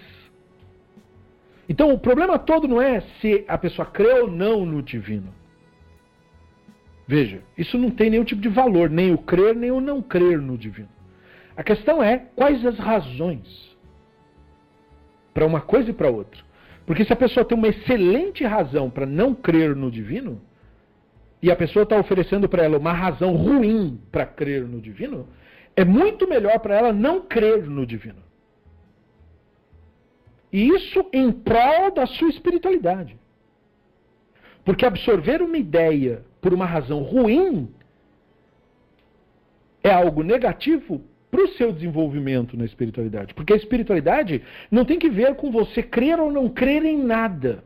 Então 1.68 1.93
o 1.93 1.99
problema 1.99 2.39
todo 2.39 2.66
não 2.66 2.80
é 2.80 3.01
se 3.20 3.45
a 3.47 3.57
pessoa 3.57 3.87
crê 3.87 4.20
ou 4.20 4.30
não 4.30 4.64
no 4.66 4.83
divino. 4.83 5.33
Veja, 7.07 7.43
isso 7.57 7.76
não 7.78 7.91
tem 7.91 8.11
nenhum 8.11 8.24
tipo 8.24 8.41
de 8.41 8.49
valor, 8.49 8.89
nem 8.89 9.12
o 9.12 9.18
crer, 9.18 9.55
nem 9.55 9.70
o 9.70 9.80
não 9.80 10.01
crer 10.01 10.41
no 10.41 10.57
divino. 10.57 10.89
A 11.55 11.62
questão 11.62 12.03
é 12.03 12.18
quais 12.35 12.64
as 12.64 12.78
razões 12.78 13.76
para 15.35 15.47
uma 15.47 15.61
coisa 15.61 15.91
e 15.91 15.93
para 15.93 16.11
outra. 16.11 16.43
Porque 16.87 17.05
se 17.05 17.12
a 17.12 17.16
pessoa 17.16 17.45
tem 17.45 17.57
uma 17.57 17.68
excelente 17.68 18.43
razão 18.45 18.91
para 18.91 19.07
não 19.07 19.35
crer 19.35 19.76
no 19.76 19.91
divino, 19.91 20.41
e 21.43 21.51
a 21.51 21.57
pessoa 21.57 21.82
está 21.82 21.99
oferecendo 21.99 22.49
para 22.49 22.62
ela 22.62 22.78
uma 22.78 22.93
razão 22.93 23.34
ruim 23.34 24.01
para 24.12 24.24
crer 24.24 24.62
no 24.62 24.80
divino, 24.80 25.28
é 25.74 25.84
muito 25.84 26.28
melhor 26.28 26.61
para 26.61 26.76
ela 26.78 26.93
não 26.93 27.22
crer 27.22 27.68
no 27.68 27.84
divino. 27.84 28.22
E 30.53 30.68
isso 30.68 31.05
em 31.12 31.32
prol 31.32 31.90
da 31.93 32.07
sua 32.07 32.28
espiritualidade. 32.28 33.18
Porque 34.64 34.86
absorver 34.86 35.43
uma 35.43 35.57
ideia 35.59 36.22
por 36.40 36.55
uma 36.55 36.66
razão 36.66 37.03
ruim 37.03 37.68
é 39.82 39.90
algo 39.90 40.22
negativo 40.22 41.03
para 41.28 41.43
o 41.43 41.49
seu 41.49 41.72
desenvolvimento 41.72 42.57
na 42.57 42.66
espiritualidade. 42.66 43.34
Porque 43.34 43.55
a 43.55 43.57
espiritualidade 43.57 44.43
não 44.70 44.84
tem 44.84 44.99
que 44.99 45.09
ver 45.09 45.34
com 45.34 45.51
você 45.51 45.82
crer 45.82 46.20
ou 46.20 46.30
não 46.30 46.49
crer 46.49 46.84
em 46.84 47.03
nada, 47.03 47.64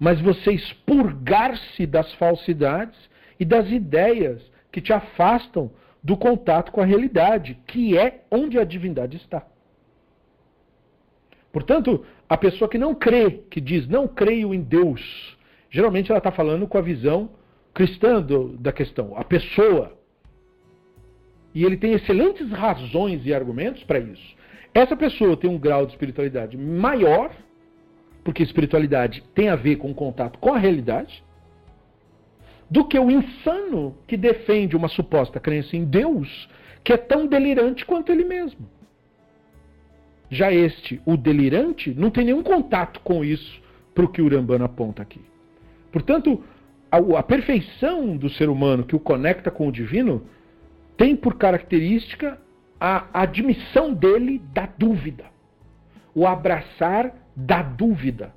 mas 0.00 0.18
você 0.18 0.52
expurgar-se 0.52 1.84
das 1.84 2.10
falsidades 2.14 2.98
e 3.38 3.44
das 3.44 3.70
ideias 3.70 4.40
que 4.72 4.80
te 4.80 4.94
afastam 4.94 5.70
do 6.02 6.16
contato 6.16 6.72
com 6.72 6.80
a 6.80 6.86
realidade, 6.86 7.58
que 7.66 7.98
é 7.98 8.24
onde 8.30 8.58
a 8.58 8.64
divindade 8.64 9.18
está. 9.18 9.46
Portanto, 11.52 12.02
a 12.26 12.36
pessoa 12.38 12.70
que 12.70 12.78
não 12.78 12.94
crê, 12.94 13.42
que 13.50 13.60
diz 13.60 13.86
não 13.86 14.08
creio 14.08 14.54
em 14.54 14.62
Deus, 14.62 15.36
geralmente 15.68 16.10
ela 16.10 16.18
está 16.18 16.30
falando 16.30 16.66
com 16.66 16.78
a 16.78 16.82
visão 16.82 17.30
cristã 17.74 18.22
do, 18.22 18.56
da 18.56 18.72
questão, 18.72 19.12
a 19.16 19.24
pessoa. 19.24 19.98
E 21.54 21.62
ele 21.62 21.76
tem 21.76 21.92
excelentes 21.92 22.50
razões 22.50 23.26
e 23.26 23.34
argumentos 23.34 23.82
para 23.84 23.98
isso. 23.98 24.34
Essa 24.72 24.96
pessoa 24.96 25.36
tem 25.36 25.50
um 25.50 25.58
grau 25.58 25.84
de 25.84 25.92
espiritualidade 25.92 26.56
maior, 26.56 27.32
porque 28.22 28.42
espiritualidade 28.42 29.22
tem 29.34 29.48
a 29.48 29.56
ver 29.56 29.76
com 29.76 29.94
contato 29.94 30.38
com 30.38 30.52
a 30.52 30.58
realidade, 30.58 31.22
do 32.70 32.84
que 32.84 32.98
o 32.98 33.10
insano 33.10 33.96
que 34.06 34.16
defende 34.16 34.76
uma 34.76 34.88
suposta 34.88 35.40
crença 35.40 35.76
em 35.76 35.84
Deus, 35.84 36.48
que 36.84 36.92
é 36.92 36.96
tão 36.96 37.26
delirante 37.26 37.84
quanto 37.84 38.12
ele 38.12 38.24
mesmo. 38.24 38.68
Já 40.30 40.52
este, 40.52 41.02
o 41.04 41.16
delirante, 41.16 41.92
não 41.92 42.10
tem 42.10 42.24
nenhum 42.24 42.42
contato 42.42 43.00
com 43.00 43.24
isso 43.24 43.60
para 43.92 44.04
o 44.04 44.08
que 44.08 44.22
o 44.22 44.26
Urambano 44.26 44.64
aponta 44.64 45.02
aqui. 45.02 45.20
Portanto, 45.90 46.44
a, 46.90 46.98
a 47.18 47.22
perfeição 47.22 48.16
do 48.16 48.30
ser 48.30 48.48
humano 48.48 48.84
que 48.84 48.94
o 48.94 49.00
conecta 49.00 49.50
com 49.50 49.66
o 49.66 49.72
divino 49.72 50.22
tem 50.96 51.16
por 51.16 51.36
característica 51.36 52.40
a 52.80 53.22
admissão 53.22 53.92
dele 53.92 54.40
da 54.54 54.66
dúvida, 54.78 55.24
o 56.14 56.26
abraçar 56.26 57.12
da 57.34 57.62
dúvida. 57.62 58.32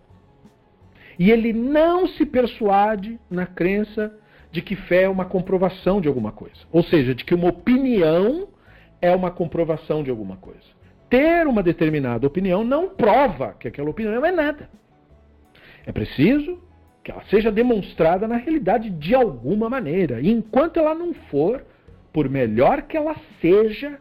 E 1.17 1.31
ele 1.31 1.53
não 1.53 2.07
se 2.07 2.25
persuade 2.25 3.19
na 3.29 3.45
crença 3.45 4.17
de 4.51 4.61
que 4.61 4.75
fé 4.75 5.03
é 5.03 5.09
uma 5.09 5.25
comprovação 5.25 5.99
de 5.99 6.07
alguma 6.07 6.31
coisa. 6.31 6.61
Ou 6.71 6.83
seja, 6.83 7.13
de 7.13 7.25
que 7.25 7.33
uma 7.33 7.49
opinião 7.49 8.47
é 9.01 9.13
uma 9.15 9.31
comprovação 9.31 10.03
de 10.03 10.09
alguma 10.09 10.37
coisa. 10.37 10.61
Ter 11.09 11.47
uma 11.47 11.61
determinada 11.61 12.25
opinião 12.25 12.63
não 12.63 12.89
prova 12.89 13.55
que 13.59 13.67
aquela 13.67 13.89
opinião 13.89 14.25
é 14.25 14.31
nada. 14.31 14.69
É 15.85 15.91
preciso 15.91 16.61
que 17.03 17.11
ela 17.11 17.23
seja 17.29 17.51
demonstrada 17.51 18.27
na 18.27 18.37
realidade 18.37 18.89
de 18.89 19.13
alguma 19.13 19.69
maneira. 19.69 20.21
E 20.21 20.31
enquanto 20.31 20.79
ela 20.79 20.95
não 20.95 21.13
for, 21.13 21.65
por 22.13 22.29
melhor 22.29 22.83
que 22.83 22.95
ela 22.95 23.15
seja, 23.41 23.99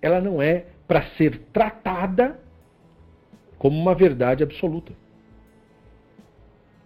ela 0.00 0.20
não 0.20 0.40
é 0.40 0.66
para 0.86 1.02
ser 1.16 1.38
tratada 1.52 2.38
como 3.58 3.78
uma 3.78 3.94
verdade 3.94 4.42
absoluta. 4.42 4.92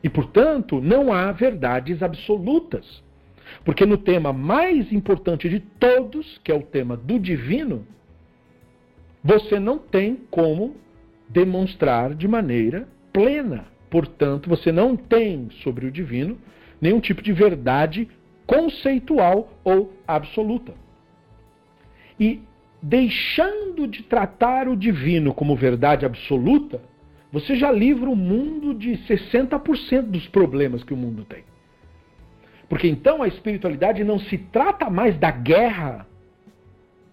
E, 0.03 0.09
portanto, 0.09 0.81
não 0.81 1.13
há 1.13 1.33
verdades 1.33 2.03
absolutas. 2.03 3.03
Porque 3.65 3.87
no 3.87 3.97
tema 3.97 4.33
mais 4.33 4.93
importante 4.93 5.49
de 5.49 5.61
todos, 5.61 6.39
que 6.45 6.53
é 6.53 6.55
o 6.55 6.63
tema 6.63 6.97
do 6.97 7.19
divino, 7.19 7.87
você 9.25 9.59
não 9.59 9.79
tem 9.79 10.17
como 10.31 10.77
demonstrar 11.29 12.15
de 12.15 12.29
maneira 12.29 12.89
plena. 13.13 13.67
Portanto, 13.91 14.49
você 14.49 14.71
não 14.71 14.97
tem 14.97 15.49
sobre 15.63 15.87
o 15.87 15.91
divino 15.91 16.39
nenhum 16.81 17.01
tipo 17.01 17.23
de 17.23 17.33
verdade 17.33 18.09
conceitual 18.47 19.53
ou 19.65 19.93
absoluta. 20.07 20.73
E 22.19 22.43
deixando 22.81 23.87
de 23.87 24.03
tratar 24.03 24.69
o 24.69 24.77
divino 24.77 25.35
como 25.35 25.57
verdade 25.57 26.07
absoluta, 26.07 26.81
você 27.33 27.57
já 27.57 27.71
livra 27.71 28.09
o 28.09 28.17
mundo 28.17 28.73
de 28.73 28.93
60% 29.07 30.03
dos 30.03 30.27
problemas 30.29 30.83
que 30.83 30.95
o 30.95 30.97
mundo 30.97 31.25
tem. 31.25 31.45
Porque 32.69 32.87
então 32.87 33.23
a 33.23 33.29
espiritualidade 33.29 34.05
não 34.05 34.19
se 34.19 34.39
trata 34.39 34.89
mais 34.91 35.19
da 35.19 35.31
guerra 35.31 36.07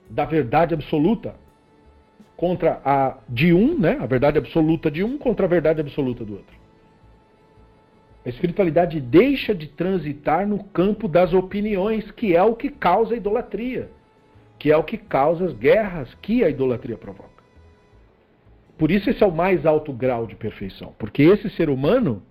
da 0.10 0.26
verdade 0.26 0.74
absoluta 0.74 1.36
contra 2.36 2.82
a 2.84 3.18
de 3.28 3.54
um, 3.54 3.78
né? 3.78 3.98
A 4.00 4.06
verdade 4.06 4.38
absoluta 4.38 4.92
de 4.92 5.04
um 5.04 5.18
contra 5.18 5.46
a 5.46 5.50
verdade 5.50 5.82
absoluta 5.82 6.24
do 6.26 6.34
outro. 6.34 6.56
A 8.26 8.30
espiritualidade 8.30 9.00
deixa 9.00 9.54
de 9.54 9.68
transitar 9.68 10.48
no 10.48 10.64
campo 10.64 11.08
das 11.08 11.32
opiniões, 11.34 12.10
que 12.12 12.36
é 12.36 12.44
o 12.44 12.56
que 12.56 12.70
causa 12.70 13.14
a 13.14 13.18
idolatria, 13.18 13.92
que 14.66 14.72
é 14.72 14.76
o 14.76 14.84
que 14.84 14.98
causa 14.98 15.46
as 15.46 15.54
guerras 15.54 16.12
que 16.24 16.44
a 16.44 16.50
idolatria 16.50 16.98
provoca. 16.98 17.44
Por 18.80 18.90
isso 18.90 19.12
esse 19.12 19.24
é 19.24 19.28
o 19.28 19.32
mais 19.32 19.64
alto 19.64 19.94
grau 19.94 20.26
de 20.26 20.36
perfeição, 20.36 20.92
porque 20.98 21.22
esse 21.22 21.52
ser 21.52 21.70
humano 21.70 22.24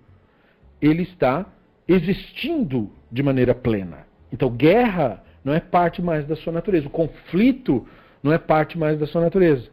ele 0.81 1.03
está 1.03 1.45
existindo 1.87 2.91
de 3.09 3.23
maneira 3.23 3.55
plena. 3.55 4.05
Então, 4.33 4.49
guerra 4.49 5.23
não 5.45 5.53
é 5.53 5.61
parte 5.61 6.01
mais 6.01 6.27
da 6.27 6.35
sua 6.35 6.51
natureza, 6.51 6.87
o 6.87 6.89
conflito 6.89 7.87
não 8.21 8.33
é 8.33 8.37
parte 8.37 8.77
mais 8.77 8.99
da 8.99 9.07
sua 9.07 9.21
natureza. 9.21 9.69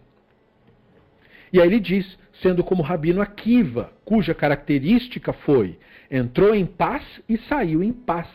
E 1.52 1.60
aí 1.60 1.66
ele 1.66 1.80
diz, 1.80 2.16
sendo 2.40 2.62
como 2.62 2.80
Rabino 2.80 3.20
Akiva, 3.20 3.90
cuja 4.04 4.34
característica 4.34 5.32
foi 5.32 5.80
entrou 6.08 6.54
em 6.54 6.64
paz 6.64 7.02
e 7.28 7.36
saiu 7.38 7.82
em 7.82 7.92
paz. 7.92 8.28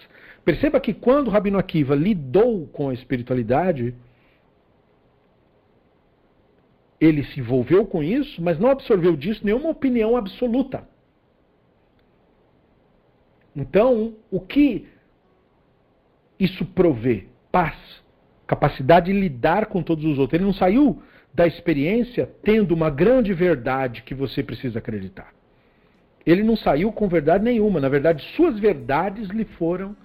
Perceba 0.43 0.81
que 0.81 0.93
quando 0.93 1.29
Rabino 1.29 1.57
Akiva 1.57 1.95
lidou 1.95 2.67
com 2.67 2.89
a 2.89 2.93
espiritualidade, 2.93 3.95
ele 6.99 7.23
se 7.25 7.39
envolveu 7.39 7.85
com 7.85 8.03
isso, 8.03 8.41
mas 8.41 8.59
não 8.59 8.69
absorveu 8.69 9.15
disso 9.15 9.45
nenhuma 9.45 9.69
opinião 9.69 10.17
absoluta. 10.17 10.87
Então, 13.55 14.13
o 14.31 14.39
que 14.39 14.87
isso 16.39 16.65
provê? 16.65 17.25
Paz, 17.51 17.75
capacidade 18.45 19.11
de 19.11 19.19
lidar 19.19 19.67
com 19.67 19.81
todos 19.81 20.05
os 20.05 20.19
outros. 20.19 20.37
Ele 20.37 20.45
não 20.45 20.53
saiu 20.53 21.01
da 21.33 21.45
experiência 21.45 22.29
tendo 22.43 22.73
uma 22.73 22.89
grande 22.89 23.33
verdade 23.33 24.03
que 24.03 24.13
você 24.13 24.43
precisa 24.43 24.79
acreditar. 24.79 25.33
Ele 26.25 26.43
não 26.43 26.55
saiu 26.55 26.91
com 26.91 27.07
verdade 27.07 27.43
nenhuma. 27.43 27.79
Na 27.79 27.89
verdade, 27.89 28.23
suas 28.35 28.59
verdades 28.59 29.29
lhe 29.29 29.45
foram 29.45 29.95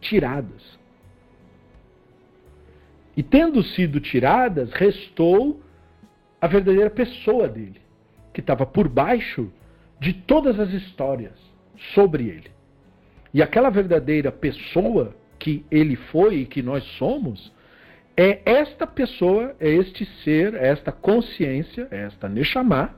tiradas. 0.00 0.78
E 3.16 3.22
tendo 3.22 3.62
sido 3.62 4.00
tiradas, 4.00 4.72
restou 4.72 5.60
a 6.44 6.46
verdadeira 6.46 6.90
pessoa 6.90 7.48
dele, 7.48 7.80
que 8.30 8.40
estava 8.40 8.66
por 8.66 8.86
baixo 8.86 9.50
de 9.98 10.12
todas 10.12 10.60
as 10.60 10.74
histórias 10.74 11.32
sobre 11.94 12.24
ele. 12.24 12.50
E 13.32 13.40
aquela 13.40 13.70
verdadeira 13.70 14.30
pessoa 14.30 15.16
que 15.38 15.64
ele 15.70 15.96
foi 15.96 16.40
e 16.40 16.44
que 16.44 16.62
nós 16.62 16.84
somos, 16.98 17.50
é 18.14 18.42
esta 18.44 18.86
pessoa, 18.86 19.56
é 19.58 19.70
este 19.70 20.04
ser, 20.22 20.52
é 20.52 20.68
esta 20.68 20.92
consciência, 20.92 21.88
é 21.90 22.02
esta 22.02 22.28
Neshama, 22.28 22.94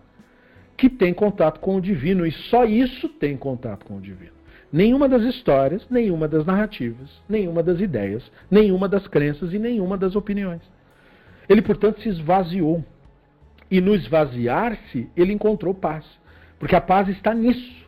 que 0.77 0.91
tem 0.91 1.15
contato 1.15 1.61
com 1.61 1.77
o 1.77 1.81
divino, 1.81 2.27
e 2.27 2.33
só 2.33 2.65
isso 2.65 3.09
tem 3.09 3.37
contato 3.37 3.85
com 3.85 3.99
o 3.99 4.01
divino. 4.01 4.33
Nenhuma 4.73 5.09
das 5.09 5.23
histórias, 5.23 5.87
nenhuma 5.89 6.27
das 6.27 6.45
narrativas, 6.45 7.23
nenhuma 7.29 7.63
das 7.63 7.79
ideias, 7.79 8.29
nenhuma 8.51 8.89
das 8.89 9.07
crenças 9.07 9.55
e 9.55 9.59
nenhuma 9.61 9.97
das 9.97 10.17
opiniões. 10.17 10.63
Ele, 11.49 11.63
portanto, 11.63 12.03
se 12.03 12.09
esvaziou. 12.09 12.85
E 13.71 13.81
no 13.81 13.95
esvaziar-se, 13.95 15.11
ele 15.17 15.33
encontrou 15.33 15.75
paz. 15.75 16.05
Porque 16.59 16.77
a 16.77 16.81
paz 16.81 17.09
está 17.09 17.35
nisso. 17.35 17.87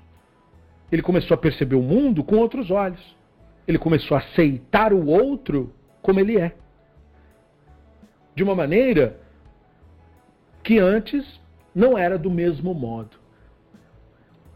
Ele 0.91 1.03
começou 1.03 1.35
a 1.35 1.39
perceber 1.39 1.77
o 1.77 1.83
mundo 1.83 2.25
com 2.25 2.37
outros 2.37 2.71
olhos. 2.71 3.17
Ele 3.67 3.79
começou 3.79 4.17
a 4.17 4.21
aceitar 4.21 4.93
o 4.93 5.07
outro 5.07 5.73
como 6.03 6.19
ele 6.19 6.39
é. 6.39 6.57
De 8.35 8.43
uma 8.43 8.55
maneira 8.55 9.21
que 10.63 10.79
antes 10.79 11.25
não 11.75 11.97
era 11.97 12.19
do 12.19 12.31
mesmo 12.31 12.75
modo. 12.75 13.17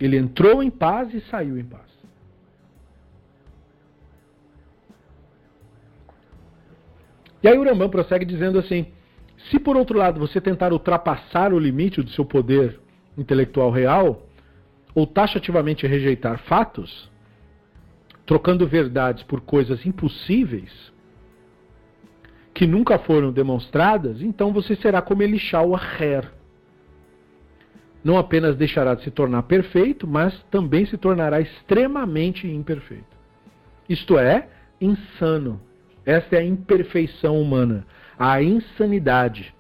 Ele 0.00 0.16
entrou 0.16 0.62
em 0.62 0.70
paz 0.70 1.12
e 1.14 1.20
saiu 1.22 1.58
em 1.58 1.64
paz. 1.64 1.92
E 7.42 7.48
aí 7.48 7.58
o 7.58 7.64
Rambam 7.64 7.90
prossegue 7.90 8.24
dizendo 8.24 8.58
assim: 8.58 8.86
se 9.50 9.58
por 9.58 9.76
outro 9.76 9.98
lado 9.98 10.20
você 10.20 10.40
tentar 10.40 10.72
ultrapassar 10.72 11.52
o 11.52 11.58
limite 11.58 12.02
do 12.02 12.10
seu 12.10 12.24
poder 12.24 12.80
intelectual 13.16 13.70
real, 13.70 14.26
ou 14.94 15.06
taxativamente 15.06 15.86
rejeitar 15.86 16.38
fatos, 16.40 17.10
trocando 18.26 18.66
verdades 18.66 19.22
por 19.24 19.40
coisas 19.40 19.84
impossíveis, 19.84 20.92
que 22.54 22.66
nunca 22.66 22.98
foram 22.98 23.32
demonstradas, 23.32 24.20
então 24.20 24.52
você 24.52 24.76
será 24.76 25.00
como 25.00 25.22
Elishau 25.22 25.74
Aher. 25.74 26.30
Não 28.04 28.18
apenas 28.18 28.56
deixará 28.56 28.94
de 28.94 29.04
se 29.04 29.10
tornar 29.10 29.44
perfeito, 29.44 30.06
mas 30.06 30.38
também 30.50 30.84
se 30.86 30.98
tornará 30.98 31.40
extremamente 31.40 32.46
imperfeito. 32.46 33.16
Isto 33.88 34.18
é, 34.18 34.48
insano. 34.80 35.60
Esta 36.04 36.36
é 36.36 36.40
a 36.40 36.44
imperfeição 36.44 37.40
humana 37.40 37.86
a 38.22 38.40
insanidade. 38.40 39.52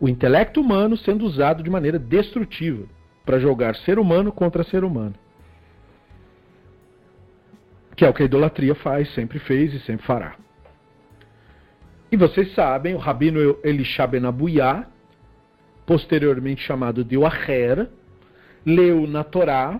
O 0.00 0.08
intelecto 0.08 0.58
humano 0.58 0.96
sendo 0.96 1.26
usado 1.26 1.62
de 1.62 1.68
maneira 1.68 1.98
destrutiva 1.98 2.86
para 3.26 3.38
jogar 3.38 3.76
ser 3.76 3.98
humano 3.98 4.32
contra 4.32 4.64
ser 4.64 4.84
humano. 4.84 5.14
Que 7.94 8.06
é 8.06 8.08
o 8.08 8.14
que 8.14 8.22
a 8.22 8.24
idolatria 8.24 8.74
faz, 8.74 9.12
sempre 9.12 9.38
fez 9.38 9.74
e 9.74 9.80
sempre 9.80 10.06
fará. 10.06 10.36
E 12.10 12.16
vocês 12.16 12.54
sabem, 12.54 12.94
o 12.94 12.98
rabino 12.98 13.58
Elisha 13.62 14.06
Ben 14.06 14.24
Abuyá, 14.24 14.86
posteriormente 15.84 16.62
chamado 16.62 17.04
de 17.04 17.18
Waher, 17.18 17.86
leu 18.64 19.06
na 19.06 19.22
Torá, 19.24 19.78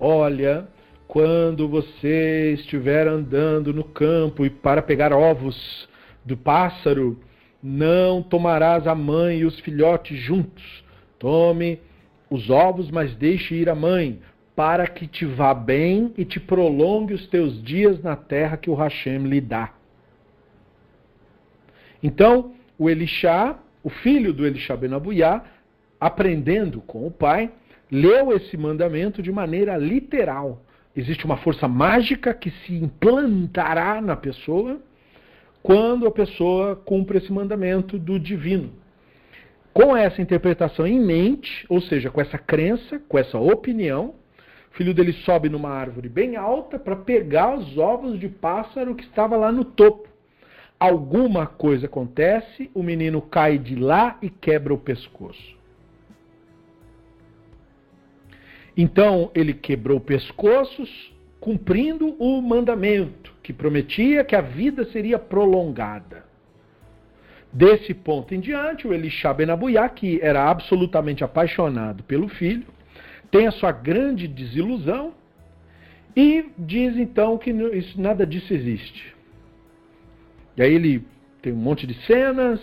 olha, 0.00 0.66
quando 1.06 1.68
você 1.68 2.54
estiver 2.54 3.06
andando 3.06 3.74
no 3.74 3.84
campo 3.84 4.46
e 4.46 4.50
para 4.50 4.80
pegar 4.80 5.12
ovos 5.12 5.86
do 6.24 6.38
pássaro, 6.38 7.20
não 7.66 8.22
tomarás 8.22 8.86
a 8.86 8.94
mãe 8.94 9.38
e 9.38 9.44
os 9.46 9.58
filhotes 9.60 10.18
juntos. 10.18 10.84
Tome 11.18 11.80
os 12.28 12.50
ovos, 12.50 12.90
mas 12.90 13.14
deixe 13.14 13.54
ir 13.54 13.70
a 13.70 13.74
mãe, 13.74 14.20
para 14.54 14.86
que 14.86 15.06
te 15.06 15.24
vá 15.24 15.54
bem 15.54 16.12
e 16.18 16.26
te 16.26 16.38
prolongue 16.38 17.14
os 17.14 17.26
teus 17.26 17.62
dias 17.62 18.02
na 18.02 18.16
terra 18.16 18.58
que 18.58 18.68
o 18.68 18.74
Hashem 18.74 19.24
lhe 19.24 19.40
dá. 19.40 19.72
Então, 22.02 22.52
o 22.78 22.90
Elishá, 22.90 23.58
o 23.82 23.88
filho 23.88 24.34
do 24.34 24.46
Elishá 24.46 24.76
Ben 24.76 24.92
Abuyá, 24.92 25.42
aprendendo 25.98 26.82
com 26.82 27.06
o 27.06 27.10
pai, 27.10 27.50
leu 27.90 28.30
esse 28.36 28.58
mandamento 28.58 29.22
de 29.22 29.32
maneira 29.32 29.78
literal. 29.78 30.62
Existe 30.94 31.24
uma 31.24 31.38
força 31.38 31.66
mágica 31.66 32.34
que 32.34 32.50
se 32.50 32.74
implantará 32.74 34.02
na 34.02 34.16
pessoa 34.16 34.82
quando 35.64 36.06
a 36.06 36.10
pessoa 36.10 36.76
cumpre 36.76 37.16
esse 37.16 37.32
mandamento 37.32 37.98
do 37.98 38.20
divino. 38.20 38.70
Com 39.72 39.96
essa 39.96 40.20
interpretação 40.20 40.86
em 40.86 41.00
mente, 41.00 41.64
ou 41.70 41.80
seja, 41.80 42.10
com 42.10 42.20
essa 42.20 42.36
crença, 42.36 43.00
com 43.08 43.18
essa 43.18 43.38
opinião, 43.38 44.14
o 44.70 44.76
filho 44.76 44.92
dele 44.92 45.14
sobe 45.24 45.48
numa 45.48 45.70
árvore 45.70 46.10
bem 46.10 46.36
alta 46.36 46.78
para 46.78 46.94
pegar 46.94 47.56
os 47.56 47.78
ovos 47.78 48.20
de 48.20 48.28
pássaro 48.28 48.94
que 48.94 49.04
estava 49.04 49.38
lá 49.38 49.50
no 49.50 49.64
topo. 49.64 50.06
Alguma 50.78 51.46
coisa 51.46 51.86
acontece, 51.86 52.70
o 52.74 52.82
menino 52.82 53.22
cai 53.22 53.56
de 53.56 53.74
lá 53.74 54.18
e 54.20 54.28
quebra 54.28 54.74
o 54.74 54.78
pescoço. 54.78 55.56
Então 58.76 59.30
ele 59.34 59.54
quebrou 59.54 59.96
o 59.96 60.02
pescoço, 60.02 60.84
cumprindo 61.40 62.14
o 62.18 62.42
mandamento 62.42 63.33
que 63.44 63.52
prometia 63.52 64.24
que 64.24 64.34
a 64.34 64.40
vida 64.40 64.86
seria 64.86 65.18
prolongada. 65.18 66.24
Desse 67.52 67.92
ponto 67.92 68.34
em 68.34 68.40
diante, 68.40 68.88
o 68.88 68.92
Elisha 68.92 69.32
Benabuyá, 69.34 69.86
que 69.88 70.18
era 70.22 70.50
absolutamente 70.50 71.22
apaixonado 71.22 72.02
pelo 72.04 72.26
filho, 72.26 72.66
tem 73.30 73.46
a 73.46 73.52
sua 73.52 73.70
grande 73.70 74.26
desilusão 74.26 75.12
e 76.16 76.46
diz 76.58 76.96
então 76.96 77.36
que 77.36 77.50
isso, 77.50 78.00
nada 78.00 78.26
disso 78.26 78.52
existe. 78.54 79.14
E 80.56 80.62
aí 80.62 80.72
ele 80.72 81.06
tem 81.42 81.52
um 81.52 81.56
monte 81.56 81.86
de 81.86 81.94
cenas 82.06 82.60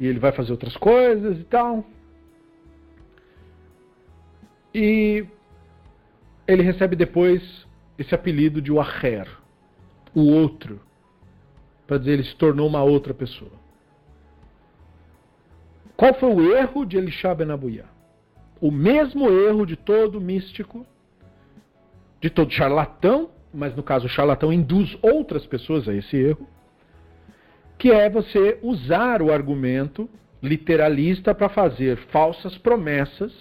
e 0.00 0.06
ele 0.06 0.18
vai 0.18 0.32
fazer 0.32 0.50
outras 0.50 0.76
coisas 0.76 1.38
e 1.38 1.44
tal. 1.44 1.86
E 4.74 5.24
ele 6.48 6.62
recebe 6.64 6.96
depois 6.96 7.64
esse 7.96 8.12
apelido 8.14 8.60
de 8.60 8.72
Waher, 8.72 9.43
o 10.14 10.30
outro, 10.30 10.80
para 11.86 11.98
dizer 11.98 12.12
ele 12.12 12.24
se 12.24 12.36
tornou 12.36 12.68
uma 12.68 12.82
outra 12.82 13.12
pessoa. 13.12 13.50
Qual 15.96 16.14
foi 16.14 16.32
o 16.32 16.56
erro 16.56 16.84
de 16.84 16.96
Elisha 16.96 17.34
Ben 17.34 17.50
Abuya? 17.50 17.86
O 18.60 18.70
mesmo 18.70 19.28
erro 19.28 19.66
de 19.66 19.76
todo 19.76 20.20
místico, 20.20 20.86
de 22.20 22.30
todo 22.30 22.52
charlatão, 22.52 23.30
mas 23.52 23.74
no 23.76 23.82
caso 23.82 24.06
o 24.06 24.08
charlatão 24.08 24.52
induz 24.52 24.96
outras 25.02 25.46
pessoas 25.46 25.88
a 25.88 25.94
esse 25.94 26.16
erro, 26.16 26.48
que 27.78 27.90
é 27.90 28.08
você 28.08 28.58
usar 28.62 29.20
o 29.20 29.32
argumento 29.32 30.08
literalista 30.42 31.34
para 31.34 31.48
fazer 31.48 31.96
falsas 32.08 32.56
promessas 32.58 33.32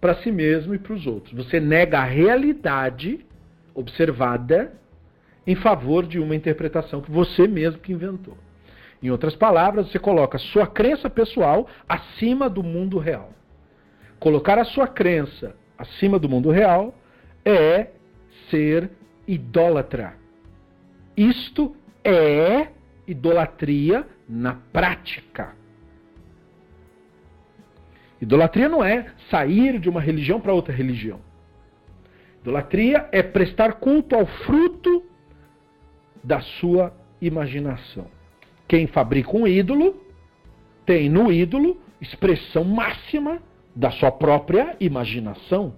para 0.00 0.14
si 0.16 0.30
mesmo 0.30 0.74
e 0.74 0.78
para 0.78 0.92
os 0.92 1.06
outros. 1.06 1.34
Você 1.34 1.58
nega 1.58 2.00
a 2.00 2.04
realidade 2.04 3.24
observada 3.74 4.72
em 5.46 5.54
favor 5.54 6.04
de 6.06 6.18
uma 6.18 6.34
interpretação 6.34 7.00
que 7.00 7.10
você 7.10 7.46
mesmo 7.46 7.80
que 7.80 7.92
inventou. 7.92 8.36
Em 9.02 9.10
outras 9.10 9.36
palavras, 9.36 9.90
você 9.90 9.98
coloca 9.98 10.38
sua 10.38 10.66
crença 10.66 11.08
pessoal 11.08 11.68
acima 11.88 12.48
do 12.48 12.62
mundo 12.62 12.98
real. 12.98 13.30
Colocar 14.18 14.58
a 14.58 14.64
sua 14.64 14.88
crença 14.88 15.54
acima 15.78 16.18
do 16.18 16.28
mundo 16.28 16.50
real 16.50 16.94
é 17.44 17.88
ser 18.50 18.90
idólatra. 19.28 20.14
Isto 21.16 21.76
é 22.02 22.68
idolatria 23.06 24.06
na 24.28 24.54
prática. 24.72 25.54
Idolatria 28.20 28.68
não 28.68 28.82
é 28.82 29.06
sair 29.30 29.78
de 29.78 29.88
uma 29.88 30.00
religião 30.00 30.40
para 30.40 30.52
outra 30.52 30.74
religião. 30.74 31.20
Idolatria 32.40 33.08
é 33.12 33.22
prestar 33.22 33.74
culto 33.74 34.14
ao 34.14 34.26
fruto 34.26 35.04
da 36.26 36.40
sua 36.40 36.92
imaginação. 37.22 38.08
Quem 38.66 38.88
fabrica 38.88 39.36
um 39.36 39.46
ídolo 39.46 39.94
tem 40.84 41.08
no 41.08 41.32
ídolo 41.32 41.80
expressão 42.00 42.64
máxima 42.64 43.40
da 43.74 43.92
sua 43.92 44.10
própria 44.10 44.76
imaginação. 44.80 45.72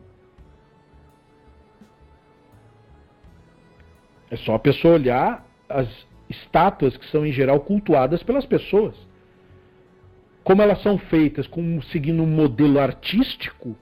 É 4.31 4.37
só 4.37 4.55
a 4.55 4.59
pessoa 4.59 4.95
olhar 4.95 5.47
as 5.69 5.87
estátuas 6.31 6.97
que 6.97 7.07
são 7.11 7.27
em 7.27 7.33
geral 7.33 7.61
cultuadas 7.61 8.23
pelas 8.23 8.47
pessoas. 8.47 8.95
Como 10.43 10.63
elas 10.63 10.83
são 10.83 10.97
feitas 10.97 11.47
com, 11.47 11.81
seguindo 11.83 12.23
um 12.23 12.27
modelo 12.27 12.81
artístico, 12.81 13.77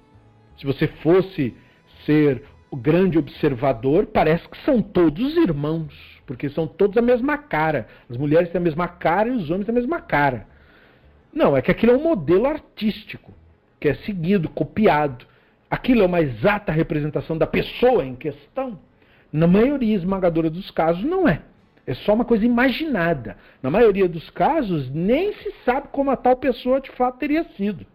se 0.58 0.66
você 0.66 0.88
fosse 0.88 1.54
ser 2.04 2.42
o 2.68 2.76
grande 2.76 3.18
observador, 3.18 4.06
parece 4.06 4.48
que 4.48 4.58
são 4.64 4.82
todos 4.82 5.36
irmãos, 5.36 6.15
porque 6.26 6.50
são 6.50 6.66
todos 6.66 6.96
a 6.96 7.02
mesma 7.02 7.38
cara. 7.38 7.86
As 8.10 8.16
mulheres 8.16 8.50
têm 8.50 8.58
a 8.58 8.64
mesma 8.64 8.88
cara 8.88 9.28
e 9.28 9.32
os 9.32 9.48
homens 9.48 9.64
têm 9.64 9.72
a 9.72 9.78
mesma 9.78 10.00
cara. 10.00 10.46
Não, 11.32 11.56
é 11.56 11.62
que 11.62 11.70
aquilo 11.70 11.92
é 11.92 11.96
um 11.96 12.02
modelo 12.02 12.46
artístico, 12.46 13.32
que 13.78 13.88
é 13.88 13.94
seguido, 13.94 14.48
copiado. 14.48 15.24
Aquilo 15.70 16.02
é 16.02 16.06
uma 16.06 16.20
exata 16.20 16.72
representação 16.72 17.38
da 17.38 17.46
pessoa 17.46 18.04
em 18.04 18.14
questão. 18.14 18.78
Na 19.32 19.46
maioria 19.46 19.94
esmagadora 19.94 20.50
dos 20.50 20.70
casos, 20.70 21.04
não 21.04 21.28
é. 21.28 21.42
É 21.86 21.94
só 21.94 22.14
uma 22.14 22.24
coisa 22.24 22.44
imaginada. 22.44 23.36
Na 23.62 23.70
maioria 23.70 24.08
dos 24.08 24.28
casos, 24.30 24.90
nem 24.90 25.32
se 25.34 25.52
sabe 25.64 25.88
como 25.92 26.10
a 26.10 26.16
tal 26.16 26.36
pessoa 26.36 26.80
de 26.80 26.90
fato 26.90 27.18
teria 27.18 27.44
sido. 27.56 27.86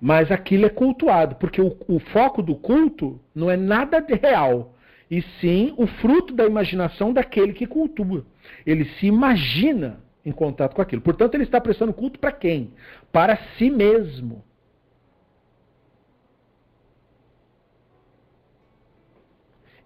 Mas 0.00 0.30
aquilo 0.30 0.66
é 0.66 0.70
cultuado, 0.70 1.36
porque 1.36 1.60
o, 1.60 1.76
o 1.86 1.98
foco 1.98 2.42
do 2.42 2.54
culto 2.54 3.20
não 3.34 3.50
é 3.50 3.56
nada 3.56 4.04
real, 4.22 4.73
e 5.10 5.22
sim 5.40 5.74
o 5.76 5.86
fruto 5.86 6.34
da 6.34 6.44
imaginação 6.44 7.12
daquele 7.12 7.52
que 7.52 7.66
cultua. 7.66 8.24
Ele 8.66 8.84
se 8.84 9.06
imagina 9.06 10.00
em 10.24 10.32
contato 10.32 10.74
com 10.74 10.82
aquilo. 10.82 11.02
Portanto, 11.02 11.34
ele 11.34 11.44
está 11.44 11.60
prestando 11.60 11.92
culto 11.92 12.18
para 12.18 12.32
quem? 12.32 12.72
Para 13.12 13.36
si 13.56 13.70
mesmo. 13.70 14.42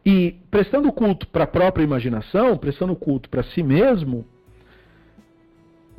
E 0.04 0.36
prestando 0.50 0.90
culto 0.92 1.26
para 1.26 1.44
a 1.44 1.46
própria 1.46 1.84
imaginação, 1.84 2.56
prestando 2.56 2.96
culto 2.96 3.28
para 3.28 3.42
si 3.42 3.62
mesmo, 3.62 4.24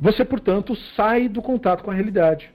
você, 0.00 0.24
portanto, 0.24 0.74
sai 0.96 1.28
do 1.28 1.42
contato 1.42 1.84
com 1.84 1.90
a 1.90 1.94
realidade. 1.94 2.50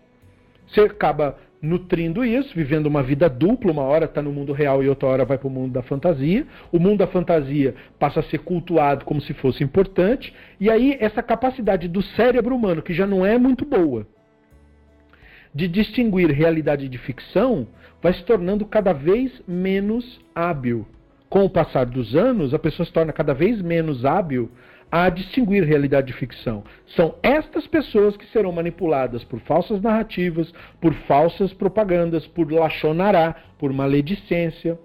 Você 0.68 0.82
acaba 0.82 1.38
nutrindo 1.66 2.24
isso, 2.24 2.54
vivendo 2.56 2.86
uma 2.86 3.02
vida 3.02 3.28
dupla, 3.28 3.72
uma 3.72 3.82
hora 3.82 4.06
está 4.06 4.22
no 4.22 4.32
mundo 4.32 4.54
real 4.54 4.84
e 4.84 4.88
outra 4.88 5.10
hora 5.10 5.26
vai 5.26 5.38
para 5.38 5.48
o 5.48 5.52
mundo 5.52 5.74
da 5.74 5.82
fantasia. 5.82 6.46
O 6.72 6.80
mundo 6.80 7.00
da 7.00 7.08
fantasia 7.08 7.76
passa 8.00 8.20
a 8.20 8.24
ser 8.24 8.40
cultuado 8.40 9.04
como 9.04 9.20
se 9.20 9.34
fosse 9.34 9.64
importante, 9.64 10.34
e 10.60 10.70
aí 10.70 10.96
essa 11.00 11.24
capacidade 11.24 11.88
do 11.88 12.02
cérebro 12.02 12.56
humano, 12.56 12.82
que 12.82 12.94
já 12.94 13.08
não 13.08 13.26
é 13.26 13.38
muito 13.38 13.66
boa, 13.66 14.08
de 15.54 15.68
distinguir 15.68 16.30
realidade 16.32 16.88
de 16.88 16.98
ficção, 16.98 17.68
vai 18.02 18.14
se 18.14 18.24
tornando 18.24 18.66
cada 18.66 18.94
vez 18.94 19.42
menos 19.48 20.22
hábil 20.34 20.86
com 21.30 21.44
o 21.44 21.50
passar 21.50 21.86
dos 21.86 22.16
anos, 22.16 22.54
a 22.54 22.60
pessoa 22.60 22.86
se 22.86 22.94
torna 22.94 23.12
cada 23.12 23.34
vez 23.34 23.62
menos 23.62 24.06
hábil 24.06 24.52
a 24.98 25.10
distinguir 25.10 25.66
realidade 25.66 26.08
de 26.08 26.14
ficção. 26.14 26.64
São 26.96 27.16
estas 27.22 27.68
pessoas 27.68 28.16
que 28.16 28.26
serão 28.28 28.50
manipuladas 28.54 29.26
por 29.26 29.42
falsas 29.42 29.82
narrativas, 29.82 30.54
por 30.80 30.94
falsas 31.06 31.52
propagandas, 31.52 32.26
por 32.28 32.50
lachonará, 32.50 33.36
por 33.60 33.74
maledicência. 33.74 34.80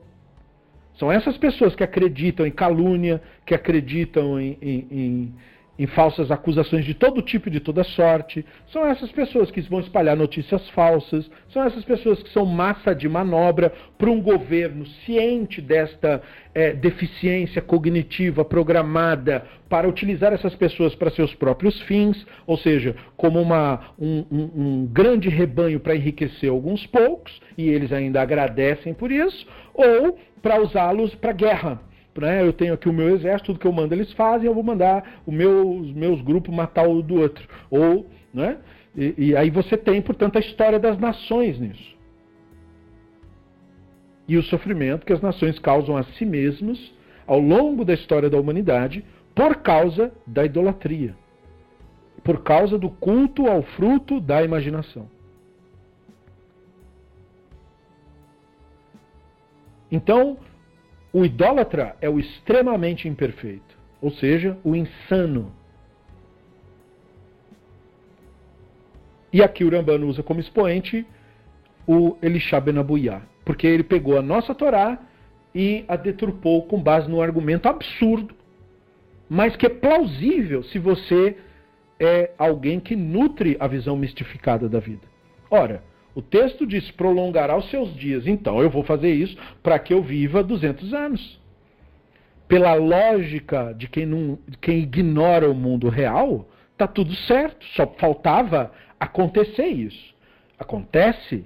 São 0.95 1.13
essas 1.13 1.39
pessoas 1.39 1.77
que 1.77 1.85
acreditam 1.85 2.45
em 2.45 2.51
calúnia, 2.51 3.23
que 3.47 3.55
acreditam 3.55 4.41
em, 4.41 4.59
em, 4.61 4.87
em 4.91 5.35
em 5.81 5.87
falsas 5.87 6.31
acusações 6.31 6.85
de 6.85 6.93
todo 6.93 7.23
tipo 7.23 7.49
e 7.49 7.51
de 7.51 7.59
toda 7.59 7.83
sorte. 7.83 8.45
São 8.71 8.85
essas 8.85 9.11
pessoas 9.11 9.51
que 9.51 9.63
vão 9.63 9.81
espalhar 9.81 10.15
notícias 10.15 10.69
falsas, 10.71 11.31
são 11.49 11.65
essas 11.65 11.83
pessoas 11.87 12.23
que 12.23 12.29
são 12.35 12.45
massa 12.45 12.95
de 12.95 13.09
manobra 13.09 13.73
para 13.97 14.11
um 14.11 14.21
governo 14.21 14.85
ciente 15.07 15.63
desta 15.63 16.21
é, 16.55 16.75
deficiência 16.75 17.63
cognitiva 17.63 18.45
programada 18.45 19.47
para 19.71 19.89
utilizar 19.89 20.35
essas 20.35 20.55
pessoas 20.55 20.95
para 20.95 21.11
seus 21.13 21.35
próprios 21.35 21.81
fins, 21.83 22.27
ou 22.47 22.59
seja, 22.59 22.95
como 23.17 23.41
uma, 23.41 23.95
um, 23.99 24.27
um, 24.31 24.51
um 24.55 24.87
grande 24.87 25.31
rebanho 25.31 25.81
para 25.81 25.97
enriquecer 25.97 26.51
alguns 26.51 26.87
poucos, 26.87 27.41
e 27.57 27.71
eles 27.71 27.91
ainda 27.91 28.21
agradecem 28.21 28.93
por 28.93 29.11
isso, 29.11 29.47
ou 29.73 30.19
para 30.43 30.61
usá-los 30.61 31.15
para 31.15 31.33
guerra 31.33 31.81
né, 32.19 32.43
eu 32.43 32.53
tenho 32.53 32.75
aqui 32.75 32.89
o 32.89 32.93
meu 32.93 33.15
exército, 33.15 33.47
tudo 33.47 33.59
que 33.61 33.67
eu 33.67 33.73
mando 33.73 33.95
eles 33.95 34.13
fazem, 34.13 34.47
eu 34.47 34.55
vou 34.55 34.63
mandar 34.63 35.21
meu, 35.27 35.77
os 35.77 35.93
meus 35.93 36.21
grupos 36.21 36.55
matar 36.55 36.89
o 36.89 37.03
do 37.03 37.21
outro. 37.21 37.47
Ou, 37.71 38.07
né, 38.33 38.59
e, 38.97 39.15
e 39.17 39.37
aí 39.37 39.51
você 39.51 39.77
tem, 39.77 40.03
portanto, 40.03 40.37
a 40.37 40.41
história 40.41 40.79
das 40.79 40.99
nações 40.99 41.59
nisso. 41.59 41.99
E 44.27 44.37
o 44.37 44.43
sofrimento 44.43 45.07
que 45.07 45.13
as 45.13 45.21
nações 45.21 45.59
causam 45.59 45.97
a 45.97 46.05
si 46.05 46.25
mesmos 46.25 46.93
ao 47.27 47.39
longo 47.39 47.85
da 47.85 47.95
história 47.95 48.31
da 48.31 48.39
humanidade 48.39 49.05
por 49.35 49.57
causa 49.57 50.13
da 50.27 50.45
idolatria. 50.45 51.15
Por 52.23 52.43
causa 52.43 52.79
do 52.79 52.91
culto 52.91 53.47
ao 53.47 53.63
fruto 53.63 54.21
da 54.21 54.43
imaginação. 54.43 55.09
Então, 59.91 60.39
o 61.13 61.25
idólatra 61.25 61.97
é 62.01 62.09
o 62.09 62.19
extremamente 62.19 63.09
imperfeito, 63.09 63.79
ou 64.01 64.11
seja, 64.11 64.57
o 64.63 64.77
insano. 64.77 65.53
E 69.33 69.43
aqui 69.43 69.65
o 69.65 69.71
Rambano 69.71 70.07
usa 70.07 70.23
como 70.23 70.41
expoente 70.41 71.07
o 71.87 72.17
Elisha 72.23 72.61
Benabuyá, 72.61 73.23
porque 73.45 73.67
ele 73.67 73.83
pegou 73.83 74.19
a 74.19 74.23
nossa 74.23 74.55
Torá 74.55 74.99
e 75.55 75.85
a 75.89 75.97
deturpou 75.97 76.67
com 76.67 76.81
base 76.81 77.09
num 77.09 77.21
argumento 77.21 77.69
absurdo, 77.69 78.35
mas 79.29 79.57
que 79.57 79.67
é 79.67 79.69
plausível 79.69 80.63
se 80.65 80.79
você 80.79 81.37
é 81.99 82.31
alguém 82.39 82.81
que 82.81 82.97
nutre 82.97 83.57
a 83.61 83.67
visão 83.67 83.97
mistificada 83.97 84.69
da 84.69 84.79
vida. 84.79 85.07
Ora, 85.51 85.83
o 86.21 86.23
texto 86.23 86.67
diz: 86.67 86.91
prolongará 86.93 87.57
os 87.57 87.69
seus 87.71 87.95
dias. 87.95 88.27
Então 88.27 88.63
eu 88.63 88.71
vou 88.71 88.85
fazer 88.85 89.13
isso 89.13 89.37
para 89.63 89.79
que 89.79 89.93
eu 89.93 90.03
viva 90.03 90.43
200 90.43 90.95
anos. 90.95 91.41
Pela 92.47 92.75
lógica 92.75 93.75
de 93.77 93.89
quem, 93.89 94.07
não, 94.07 94.39
quem 94.61 94.79
ignora 94.79 95.49
o 95.49 95.55
mundo 95.55 95.89
real, 95.89 96.49
Tá 96.81 96.87
tudo 96.87 97.15
certo, 97.15 97.63
só 97.77 97.87
faltava 97.99 98.73
acontecer 98.99 99.67
isso. 99.67 100.15
Acontece 100.59 101.45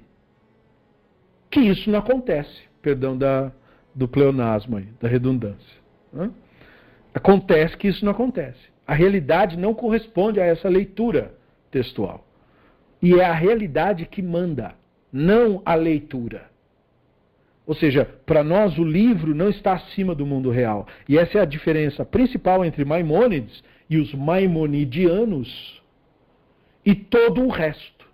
que 1.51 1.59
isso 1.59 1.91
não 1.91 1.99
acontece. 1.99 2.61
Perdão 2.81 3.17
da, 3.17 3.51
do 3.93 4.07
pleonasmo 4.07 4.77
aí, 4.77 4.87
da 5.01 5.09
redundância. 5.09 5.77
Né? 6.13 6.31
Acontece 7.13 7.75
que 7.75 7.89
isso 7.89 8.05
não 8.05 8.13
acontece. 8.13 8.61
A 8.87 8.93
realidade 8.93 9.57
não 9.57 9.73
corresponde 9.73 10.39
a 10.39 10.45
essa 10.45 10.69
leitura 10.69 11.35
textual. 11.69 12.24
E 13.01 13.13
é 13.15 13.25
a 13.25 13.33
realidade 13.33 14.05
que 14.05 14.21
manda, 14.21 14.73
não 15.11 15.61
a 15.65 15.75
leitura. 15.75 16.49
Ou 17.65 17.73
seja, 17.73 18.05
para 18.25 18.43
nós 18.43 18.77
o 18.77 18.83
livro 18.83 19.33
não 19.33 19.49
está 19.49 19.73
acima 19.73 20.13
do 20.13 20.25
mundo 20.25 20.51
real. 20.51 20.87
E 21.09 21.17
essa 21.17 21.39
é 21.39 21.41
a 21.41 21.45
diferença 21.45 22.05
principal 22.05 22.63
entre 22.63 22.85
Maimônides 22.85 23.63
e 23.89 23.97
os 23.97 24.13
maimonidianos 24.13 25.81
e 26.85 26.93
todo 26.93 27.43
o 27.43 27.49
resto. 27.49 28.05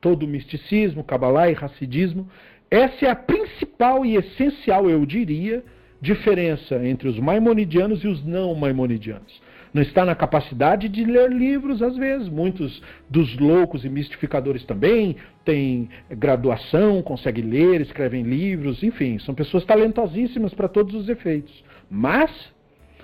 Todo 0.00 0.24
o 0.24 0.28
misticismo, 0.28 1.04
cabalá 1.04 1.48
e 1.48 1.52
racidismo. 1.52 2.28
Essa 2.68 3.06
é 3.06 3.10
a 3.10 3.14
principal 3.14 4.04
e 4.04 4.16
essencial, 4.16 4.90
eu 4.90 5.06
diria, 5.06 5.64
diferença 6.00 6.84
entre 6.84 7.08
os 7.08 7.18
maimonidianos 7.20 8.02
e 8.02 8.08
os 8.08 8.24
não 8.24 8.52
maimonidianos 8.56 9.40
não 9.72 9.80
está 9.80 10.04
na 10.04 10.14
capacidade 10.14 10.88
de 10.88 11.04
ler 11.04 11.30
livros, 11.30 11.82
às 11.82 11.96
vezes. 11.96 12.28
Muitos 12.28 12.82
dos 13.08 13.36
loucos 13.38 13.84
e 13.84 13.88
mistificadores 13.88 14.64
também 14.64 15.16
têm 15.44 15.88
graduação, 16.10 17.02
conseguem 17.02 17.44
ler, 17.44 17.80
escrevem 17.80 18.22
livros, 18.22 18.82
enfim, 18.82 19.18
são 19.20 19.34
pessoas 19.34 19.64
talentosíssimas 19.64 20.52
para 20.52 20.68
todos 20.68 20.94
os 20.94 21.08
efeitos. 21.08 21.64
Mas 21.90 22.30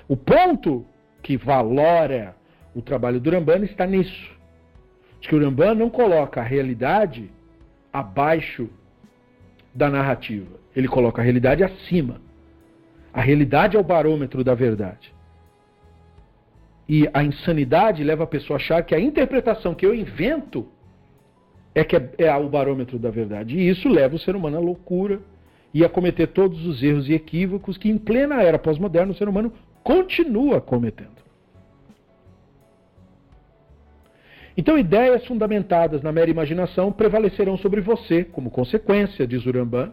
o 0.07 0.16
ponto 0.16 0.85
que 1.23 1.37
valora 1.37 2.37
o 2.75 2.83
trabalho 2.83 3.19
do 3.19 3.31
Rambana 3.31 3.64
está 3.64 3.87
nisso. 3.87 4.37
De 5.21 5.29
que 5.29 5.35
o 5.35 5.43
Rambana 5.43 5.75
não 5.75 5.91
coloca 5.91 6.41
a 6.41 6.45
realidade 6.45 7.31
abaixo 7.93 8.69
da 9.75 9.91
narrativa. 9.91 10.59
Ele 10.77 10.87
coloca 10.87 11.21
a 11.21 11.25
realidade 11.25 11.64
acima. 11.64 12.21
A 13.12 13.21
realidade 13.21 13.77
é 13.77 13.81
o 13.81 13.83
barômetro 13.83 14.45
da 14.45 14.55
verdade. 14.55 15.18
E 16.89 17.09
a 17.12 17.22
insanidade 17.22 18.03
leva 18.03 18.24
a 18.24 18.26
pessoa 18.26 18.57
a 18.57 18.61
achar 18.61 18.82
que 18.82 18.95
a 18.95 19.01
interpretação 19.01 19.74
que 19.74 19.84
eu 19.84 19.95
invento 19.95 20.66
é 21.74 21.84
que 21.84 21.95
é, 21.97 22.11
é 22.18 22.34
o 22.36 22.49
barômetro 22.49 22.99
da 22.99 23.11
verdade. 23.11 23.57
E 23.57 23.68
isso 23.68 23.89
leva 23.89 24.16
o 24.16 24.18
ser 24.18 24.34
humano 24.34 24.57
à 24.57 24.61
loucura 24.61 25.20
e 25.72 25.84
a 25.84 25.89
cometer 25.89 26.28
todos 26.28 26.64
os 26.66 26.82
erros 26.82 27.09
e 27.09 27.12
equívocos 27.12 27.76
que, 27.76 27.91
em 27.91 27.99
plena 27.99 28.43
era 28.43 28.59
pós-moderna, 28.59 29.12
o 29.12 29.16
ser 29.16 29.28
humano 29.28 29.53
continua 29.82 30.61
cometendo. 30.61 31.18
Então, 34.57 34.76
ideias 34.76 35.24
fundamentadas 35.24 36.03
na 36.03 36.11
mera 36.11 36.30
imaginação 36.30 36.91
prevalecerão 36.91 37.57
sobre 37.57 37.80
você, 37.80 38.24
como 38.24 38.51
consequência, 38.51 39.26
diz 39.26 39.47
Uramban, 39.47 39.93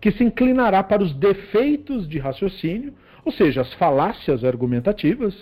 que 0.00 0.10
se 0.12 0.24
inclinará 0.24 0.82
para 0.82 1.02
os 1.02 1.12
defeitos 1.12 2.08
de 2.08 2.18
raciocínio, 2.18 2.94
ou 3.22 3.30
seja, 3.30 3.60
as 3.60 3.72
falácias 3.74 4.44
argumentativas? 4.44 5.34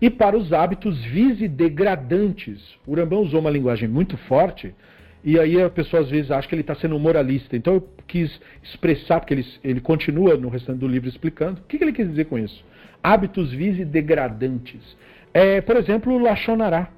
E 0.00 0.10
para 0.10 0.36
os 0.36 0.52
hábitos 0.52 1.02
vise-degradantes. 1.04 2.60
O 2.86 2.92
Urambão 2.92 3.20
usou 3.20 3.40
uma 3.40 3.50
linguagem 3.50 3.88
muito 3.88 4.16
forte, 4.16 4.74
e 5.24 5.38
aí 5.38 5.60
a 5.60 5.70
pessoa 5.70 6.02
às 6.02 6.10
vezes 6.10 6.30
acha 6.30 6.46
que 6.46 6.54
ele 6.54 6.62
está 6.62 6.74
sendo 6.74 6.98
moralista. 6.98 7.56
Então 7.56 7.74
eu 7.74 7.88
quis 8.06 8.40
expressar, 8.62 9.20
porque 9.20 9.34
ele, 9.34 9.46
ele 9.64 9.80
continua 9.80 10.36
no 10.36 10.48
restante 10.48 10.78
do 10.78 10.88
livro 10.88 11.08
explicando, 11.08 11.60
o 11.60 11.64
que, 11.64 11.78
que 11.78 11.84
ele 11.84 11.92
quis 11.92 12.08
dizer 12.08 12.26
com 12.26 12.38
isso? 12.38 12.64
Hábitos 13.02 13.52
vise-degradantes. 13.52 14.96
É, 15.32 15.60
por 15.60 15.76
exemplo, 15.76 16.12
o 16.12 16.18
Lachonará, 16.18 16.88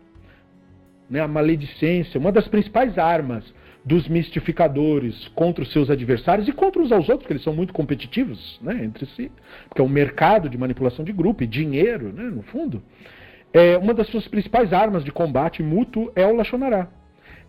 né, 1.08 1.20
a 1.20 1.28
maledicência, 1.28 2.20
uma 2.20 2.30
das 2.30 2.46
principais 2.48 2.98
armas 2.98 3.44
dos 3.88 4.06
mistificadores 4.06 5.28
contra 5.28 5.64
os 5.64 5.72
seus 5.72 5.88
adversários 5.88 6.46
e 6.46 6.52
contra 6.52 6.82
uns 6.82 6.92
aos 6.92 7.08
outros, 7.08 7.20
porque 7.20 7.32
eles 7.32 7.42
são 7.42 7.54
muito 7.54 7.72
competitivos 7.72 8.60
né, 8.60 8.84
entre 8.84 9.06
si, 9.06 9.32
porque 9.66 9.80
é 9.80 9.84
um 9.84 9.88
mercado 9.88 10.46
de 10.46 10.58
manipulação 10.58 11.02
de 11.02 11.10
grupo 11.10 11.42
e 11.42 11.46
dinheiro, 11.46 12.12
né, 12.12 12.24
no 12.24 12.42
fundo. 12.42 12.82
É, 13.50 13.78
uma 13.78 13.94
das 13.94 14.06
suas 14.08 14.28
principais 14.28 14.74
armas 14.74 15.02
de 15.02 15.10
combate 15.10 15.62
mútuo 15.62 16.12
é 16.14 16.26
o 16.26 16.36
Lachonará. 16.36 16.86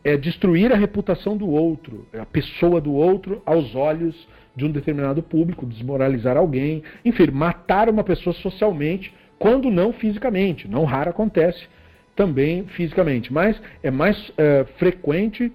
É 0.01 0.15
destruir 0.15 0.71
a 0.71 0.77
reputação 0.77 1.35
do 1.35 1.49
outro, 1.49 2.07
a 2.17 2.25
pessoa 2.25 2.79
do 2.79 2.93
outro 2.93 3.41
aos 3.45 3.75
olhos 3.75 4.15
de 4.55 4.63
um 4.63 4.71
determinado 4.71 5.21
público, 5.21 5.65
desmoralizar 5.65 6.37
alguém, 6.37 6.83
enfim, 7.03 7.29
matar 7.31 7.89
uma 7.89 8.03
pessoa 8.03 8.33
socialmente, 8.33 9.13
quando 9.37 9.69
não 9.69 9.91
fisicamente. 9.91 10.69
Não 10.69 10.85
raro 10.85 11.09
acontece 11.09 11.67
também 12.15 12.63
fisicamente, 12.67 13.31
mas 13.33 13.61
é 13.83 13.91
mais 13.91 14.31
é, 14.37 14.65
frequente 14.77 15.51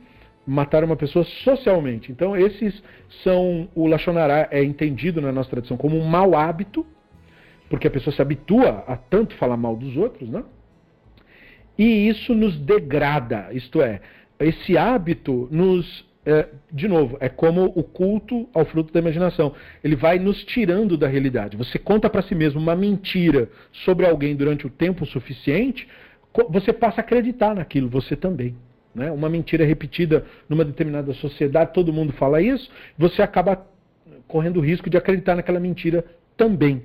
matar 0.46 0.84
uma 0.84 0.96
pessoa 0.96 1.24
socialmente. 1.24 2.12
Então, 2.12 2.36
esses 2.36 2.82
são. 3.22 3.68
O 3.74 3.86
Lachonará 3.86 4.48
é 4.50 4.62
entendido 4.62 5.20
na 5.20 5.32
nossa 5.32 5.50
tradição 5.50 5.76
como 5.76 5.96
um 5.96 6.04
mau 6.04 6.36
hábito, 6.36 6.86
porque 7.68 7.86
a 7.86 7.90
pessoa 7.90 8.14
se 8.14 8.20
habitua 8.20 8.84
a 8.86 8.96
tanto 8.96 9.34
falar 9.36 9.56
mal 9.56 9.76
dos 9.76 9.96
outros, 9.96 10.28
né? 10.28 10.44
E 11.78 12.08
isso 12.08 12.34
nos 12.34 12.56
degrada, 12.58 13.48
isto 13.52 13.82
é, 13.82 14.00
esse 14.38 14.76
hábito 14.78 15.48
nos. 15.50 16.12
É, 16.26 16.48
de 16.72 16.88
novo, 16.88 17.18
é 17.20 17.28
como 17.28 17.64
o 17.76 17.82
culto 17.82 18.48
ao 18.54 18.64
fruto 18.64 18.90
da 18.90 18.98
imaginação. 18.98 19.52
Ele 19.82 19.94
vai 19.94 20.18
nos 20.18 20.42
tirando 20.44 20.96
da 20.96 21.06
realidade. 21.06 21.54
Você 21.54 21.78
conta 21.78 22.08
para 22.08 22.22
si 22.22 22.34
mesmo 22.34 22.58
uma 22.58 22.74
mentira 22.74 23.50
sobre 23.84 24.06
alguém 24.06 24.34
durante 24.34 24.66
o 24.66 24.70
tempo 24.70 25.04
suficiente, 25.04 25.86
você 26.48 26.72
passa 26.72 27.02
a 27.02 27.04
acreditar 27.04 27.54
naquilo, 27.54 27.90
você 27.90 28.16
também 28.16 28.56
né? 28.94 29.10
uma 29.10 29.28
mentira 29.28 29.64
repetida 29.64 30.24
numa 30.48 30.64
determinada 30.64 31.12
sociedade, 31.14 31.72
todo 31.72 31.92
mundo 31.92 32.12
fala 32.12 32.40
isso, 32.40 32.70
você 32.96 33.22
acaba 33.22 33.66
correndo 34.28 34.58
o 34.58 34.60
risco 34.60 34.88
de 34.88 34.96
acreditar 34.96 35.34
naquela 35.34 35.60
mentira 35.60 36.04
também. 36.36 36.82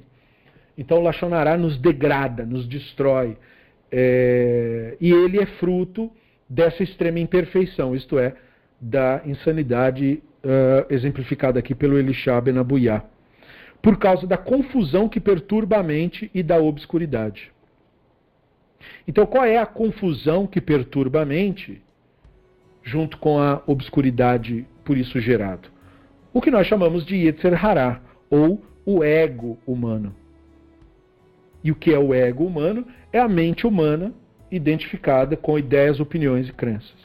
Então 0.78 1.00
o 1.00 1.04
Lachonará 1.04 1.58
nos 1.58 1.78
degrada, 1.78 2.46
nos 2.46 2.68
destrói. 2.68 3.38
É... 3.92 4.96
e 5.02 5.12
ele 5.12 5.40
é 5.40 5.46
fruto 5.46 6.12
dessa 6.48 6.84
extrema 6.84 7.20
imperfeição, 7.20 7.96
isto 7.96 8.18
é, 8.18 8.36
da 8.80 9.22
insanidade 9.26 10.22
uh, 10.44 10.94
exemplificada 10.94 11.60
aqui 11.60 11.76
pelo 11.76 11.98
Elisha 11.98 12.40
Benabuyá, 12.42 13.04
por 13.82 13.98
causa 13.98 14.26
da 14.26 14.38
confusão 14.38 15.08
que 15.08 15.20
perturba 15.20 15.78
a 15.78 15.84
mente 15.84 16.30
e 16.34 16.42
da 16.42 16.58
obscuridade. 16.58 17.52
Então, 19.08 19.26
qual 19.26 19.44
é 19.44 19.58
a 19.58 19.66
confusão 19.66 20.48
que 20.48 20.62
perturba 20.62 21.22
a 21.22 21.26
mente? 21.26 21.82
Junto 22.90 23.18
com 23.18 23.40
a 23.40 23.62
obscuridade 23.68 24.66
por 24.84 24.98
isso 24.98 25.20
gerado. 25.20 25.70
O 26.34 26.42
que 26.42 26.50
nós 26.50 26.66
chamamos 26.66 27.06
de 27.06 27.16
Yetzer 27.16 27.64
Hará, 27.64 28.02
ou 28.30 28.64
o 28.86 29.04
ego 29.04 29.58
humano. 29.66 30.16
E 31.64 31.72
o 31.72 31.76
que 31.76 31.94
é 31.94 32.00
o 32.00 32.14
ego 32.14 32.46
humano? 32.46 32.86
É 33.14 33.20
a 33.20 33.28
mente 33.28 33.68
humana 33.68 34.14
identificada 34.52 35.38
com 35.38 35.60
ideias, 35.60 36.00
opiniões 36.00 36.50
e 36.50 36.54
crenças. 36.54 36.98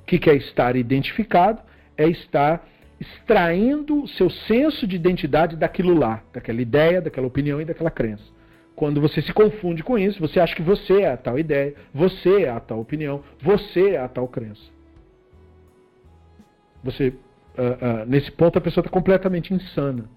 O 0.00 0.04
que 0.04 0.28
é 0.28 0.34
estar 0.34 0.74
identificado? 0.74 1.62
É 1.96 2.08
estar 2.08 2.66
extraindo 2.98 4.08
seu 4.08 4.28
senso 4.28 4.86
de 4.86 4.96
identidade 4.96 5.54
daquilo 5.54 5.94
lá, 5.94 6.22
daquela 6.32 6.60
ideia, 6.60 7.00
daquela 7.00 7.26
opinião 7.26 7.60
e 7.60 7.64
daquela 7.64 7.90
crença. 7.90 8.24
Quando 8.78 9.00
você 9.00 9.20
se 9.20 9.32
confunde 9.32 9.82
com 9.82 9.98
isso, 9.98 10.20
você 10.20 10.38
acha 10.38 10.54
que 10.54 10.62
você 10.62 11.00
é 11.02 11.10
a 11.10 11.16
tal 11.16 11.36
ideia, 11.36 11.74
você 11.92 12.44
é 12.44 12.48
a 12.48 12.60
tal 12.60 12.78
opinião, 12.78 13.24
você 13.42 13.90
é 13.94 13.98
a 13.98 14.06
tal 14.06 14.28
crença. 14.28 14.62
Você, 16.84 17.08
uh, 17.08 17.12
uh, 17.12 18.06
nesse 18.06 18.30
ponto, 18.30 18.56
a 18.56 18.60
pessoa 18.60 18.82
está 18.82 18.88
completamente 18.88 19.52
insana. 19.52 20.08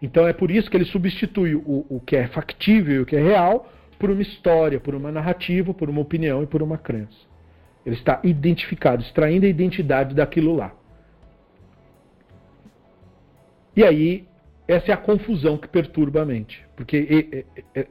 Então 0.00 0.24
é 0.24 0.32
por 0.32 0.52
isso 0.52 0.70
que 0.70 0.76
ele 0.76 0.84
substitui 0.84 1.56
o, 1.56 1.84
o 1.88 1.98
que 1.98 2.14
é 2.14 2.28
factível 2.28 2.94
e 2.94 3.00
o 3.00 3.06
que 3.06 3.16
é 3.16 3.20
real 3.20 3.68
por 3.98 4.08
uma 4.08 4.22
história, 4.22 4.78
por 4.78 4.94
uma 4.94 5.10
narrativa, 5.10 5.74
por 5.74 5.90
uma 5.90 6.00
opinião 6.00 6.44
e 6.44 6.46
por 6.46 6.62
uma 6.62 6.78
crença. 6.78 7.18
Ele 7.84 7.96
está 7.96 8.20
identificado, 8.22 9.02
extraindo 9.02 9.46
a 9.46 9.48
identidade 9.48 10.14
daquilo 10.14 10.54
lá. 10.54 10.72
E 13.76 13.82
aí 13.82 14.29
essa 14.70 14.92
é 14.92 14.94
a 14.94 14.96
confusão 14.96 15.56
que 15.58 15.66
perturba 15.66 16.22
a 16.22 16.24
mente. 16.24 16.64
Porque 16.76 17.44
é, 17.74 17.80
é, 17.80 17.88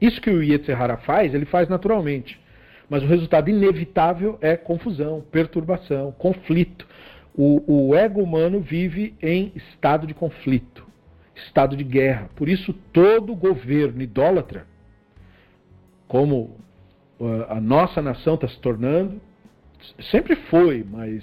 isso 0.00 0.20
que 0.20 0.28
o 0.28 0.42
Yetzirah 0.42 0.96
faz, 0.98 1.32
ele 1.32 1.44
faz 1.44 1.68
naturalmente. 1.68 2.40
Mas 2.90 3.04
o 3.04 3.06
resultado 3.06 3.48
inevitável 3.48 4.36
é 4.40 4.56
confusão, 4.56 5.22
perturbação, 5.30 6.10
conflito. 6.18 6.84
O, 7.32 7.90
o 7.90 7.94
ego 7.94 8.20
humano 8.20 8.60
vive 8.60 9.14
em 9.22 9.52
estado 9.54 10.04
de 10.04 10.14
conflito, 10.14 10.84
estado 11.36 11.76
de 11.76 11.84
guerra. 11.84 12.28
Por 12.34 12.48
isso, 12.48 12.72
todo 12.92 13.36
governo 13.36 14.02
idólatra, 14.02 14.66
como 16.08 16.56
uh, 17.20 17.44
a 17.48 17.60
nossa 17.60 18.02
nação 18.02 18.34
está 18.34 18.48
se 18.48 18.58
tornando, 18.58 19.20
sempre 20.10 20.34
foi, 20.34 20.84
mas 20.90 21.22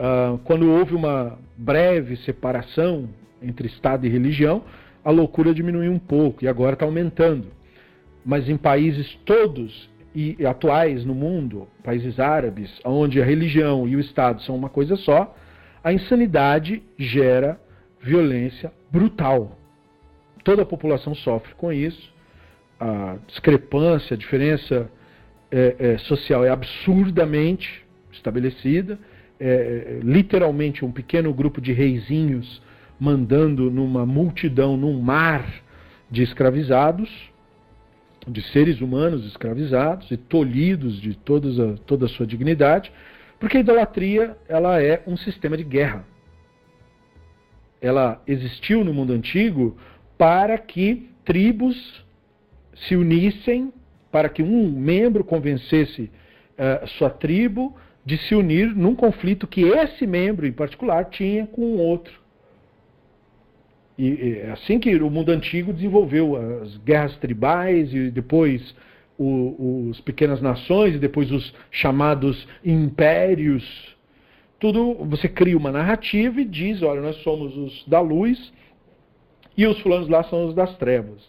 uh, 0.00 0.38
quando 0.44 0.70
houve 0.70 0.94
uma 0.94 1.38
breve 1.58 2.16
separação 2.16 3.10
entre 3.44 3.66
Estado 3.68 4.06
e 4.06 4.08
religião, 4.08 4.62
a 5.04 5.10
loucura 5.10 5.54
diminuiu 5.54 5.92
um 5.92 5.98
pouco 5.98 6.44
e 6.44 6.48
agora 6.48 6.74
está 6.74 6.84
aumentando. 6.84 7.48
mas 8.24 8.48
em 8.48 8.56
países 8.56 9.18
todos 9.26 9.90
e 10.14 10.46
atuais 10.46 11.04
no 11.04 11.14
mundo, 11.14 11.68
países 11.82 12.18
árabes, 12.18 12.80
onde 12.84 13.20
a 13.20 13.24
religião 13.24 13.86
e 13.86 13.96
o 13.96 14.00
Estado 14.00 14.40
são 14.42 14.56
uma 14.56 14.70
coisa 14.70 14.96
só, 14.96 15.36
a 15.82 15.92
insanidade 15.92 16.82
gera 16.96 17.60
violência 18.00 18.72
brutal. 18.90 19.58
Toda 20.42 20.62
a 20.62 20.66
população 20.66 21.14
sofre 21.14 21.54
com 21.54 21.72
isso. 21.72 22.12
A 22.78 23.16
discrepância, 23.26 24.14
a 24.14 24.16
diferença 24.16 24.90
é, 25.50 25.76
é, 25.78 25.98
social 25.98 26.44
é 26.44 26.48
absurdamente 26.48 27.84
estabelecida. 28.12 28.98
É, 29.40 29.98
literalmente 30.02 30.84
um 30.84 30.92
pequeno 30.92 31.34
grupo 31.34 31.60
de 31.60 31.72
reizinhos 31.72 32.62
mandando 33.04 33.70
numa 33.70 34.06
multidão, 34.06 34.78
num 34.78 34.98
mar 34.98 35.46
de 36.10 36.22
escravizados, 36.22 37.10
de 38.26 38.40
seres 38.50 38.80
humanos 38.80 39.26
escravizados 39.26 40.10
e 40.10 40.16
tolhidos 40.16 40.98
de 40.98 41.14
todas 41.14 41.60
a, 41.60 41.76
toda 41.84 42.06
a 42.06 42.08
sua 42.08 42.26
dignidade, 42.26 42.90
porque 43.38 43.58
a 43.58 43.60
idolatria 43.60 44.36
ela 44.48 44.82
é 44.82 45.02
um 45.06 45.18
sistema 45.18 45.54
de 45.54 45.64
guerra. 45.64 46.06
Ela 47.82 48.22
existiu 48.26 48.82
no 48.82 48.94
mundo 48.94 49.12
antigo 49.12 49.76
para 50.16 50.56
que 50.56 51.10
tribos 51.26 52.02
se 52.88 52.96
unissem, 52.96 53.70
para 54.10 54.30
que 54.30 54.42
um 54.42 54.70
membro 54.70 55.22
convencesse 55.22 56.10
uh, 56.52 56.86
sua 56.96 57.10
tribo 57.10 57.76
de 58.06 58.16
se 58.16 58.34
unir 58.34 58.74
num 58.74 58.94
conflito 58.94 59.46
que 59.46 59.62
esse 59.62 60.06
membro 60.06 60.46
em 60.46 60.52
particular 60.52 61.04
tinha 61.10 61.46
com 61.46 61.60
o 61.60 61.76
outro. 61.78 62.23
E 63.96 64.40
assim 64.52 64.80
que 64.80 64.94
o 64.96 65.10
mundo 65.10 65.30
antigo 65.30 65.72
desenvolveu 65.72 66.36
as 66.62 66.76
guerras 66.78 67.16
tribais 67.18 67.94
e 67.94 68.10
depois 68.10 68.74
o, 69.16 69.88
os 69.88 70.00
pequenas 70.00 70.40
nações 70.42 70.96
e 70.96 70.98
depois 70.98 71.30
os 71.30 71.54
chamados 71.70 72.46
impérios. 72.64 73.94
Tudo 74.58 74.94
você 75.04 75.28
cria 75.28 75.56
uma 75.56 75.70
narrativa 75.70 76.40
e 76.40 76.44
diz, 76.44 76.82
olha, 76.82 77.00
nós 77.00 77.16
somos 77.18 77.56
os 77.56 77.84
da 77.86 78.00
luz 78.00 78.52
e 79.56 79.64
os 79.64 79.78
fulanos 79.80 80.08
lá 80.08 80.24
são 80.24 80.46
os 80.46 80.54
das 80.54 80.76
trevas. 80.76 81.22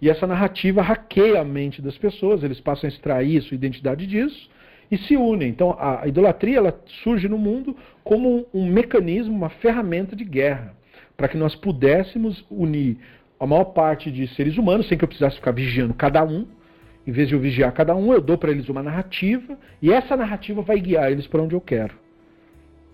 E 0.00 0.08
essa 0.08 0.24
narrativa 0.24 0.80
hackeia 0.80 1.40
a 1.40 1.44
mente 1.44 1.82
das 1.82 1.98
pessoas, 1.98 2.44
eles 2.44 2.60
passam 2.60 2.88
a 2.88 2.92
extrair 2.92 3.42
sua 3.42 3.56
identidade 3.56 4.06
disso 4.06 4.48
e 4.88 4.96
se 4.96 5.16
unem. 5.16 5.48
Então 5.48 5.76
a 5.76 6.06
idolatria 6.06 6.58
ela 6.58 6.80
surge 7.02 7.28
no 7.28 7.38
mundo 7.38 7.76
como 8.04 8.46
um 8.54 8.64
mecanismo, 8.66 9.34
uma 9.34 9.48
ferramenta 9.48 10.14
de 10.14 10.22
guerra 10.22 10.77
para 11.18 11.26
que 11.26 11.36
nós 11.36 11.56
pudéssemos 11.56 12.46
unir 12.48 12.96
a 13.40 13.46
maior 13.46 13.64
parte 13.64 14.08
de 14.08 14.28
seres 14.28 14.56
humanos, 14.56 14.86
sem 14.86 14.96
que 14.96 15.02
eu 15.02 15.08
precisasse 15.08 15.34
ficar 15.34 15.50
vigiando 15.50 15.92
cada 15.92 16.24
um. 16.24 16.46
Em 17.04 17.10
vez 17.10 17.26
de 17.26 17.34
eu 17.34 17.40
vigiar 17.40 17.72
cada 17.72 17.94
um, 17.94 18.12
eu 18.12 18.20
dou 18.20 18.38
para 18.38 18.52
eles 18.52 18.68
uma 18.68 18.84
narrativa, 18.84 19.58
e 19.82 19.92
essa 19.92 20.16
narrativa 20.16 20.62
vai 20.62 20.78
guiar 20.78 21.10
eles 21.10 21.26
para 21.26 21.42
onde 21.42 21.56
eu 21.56 21.60
quero. 21.60 21.94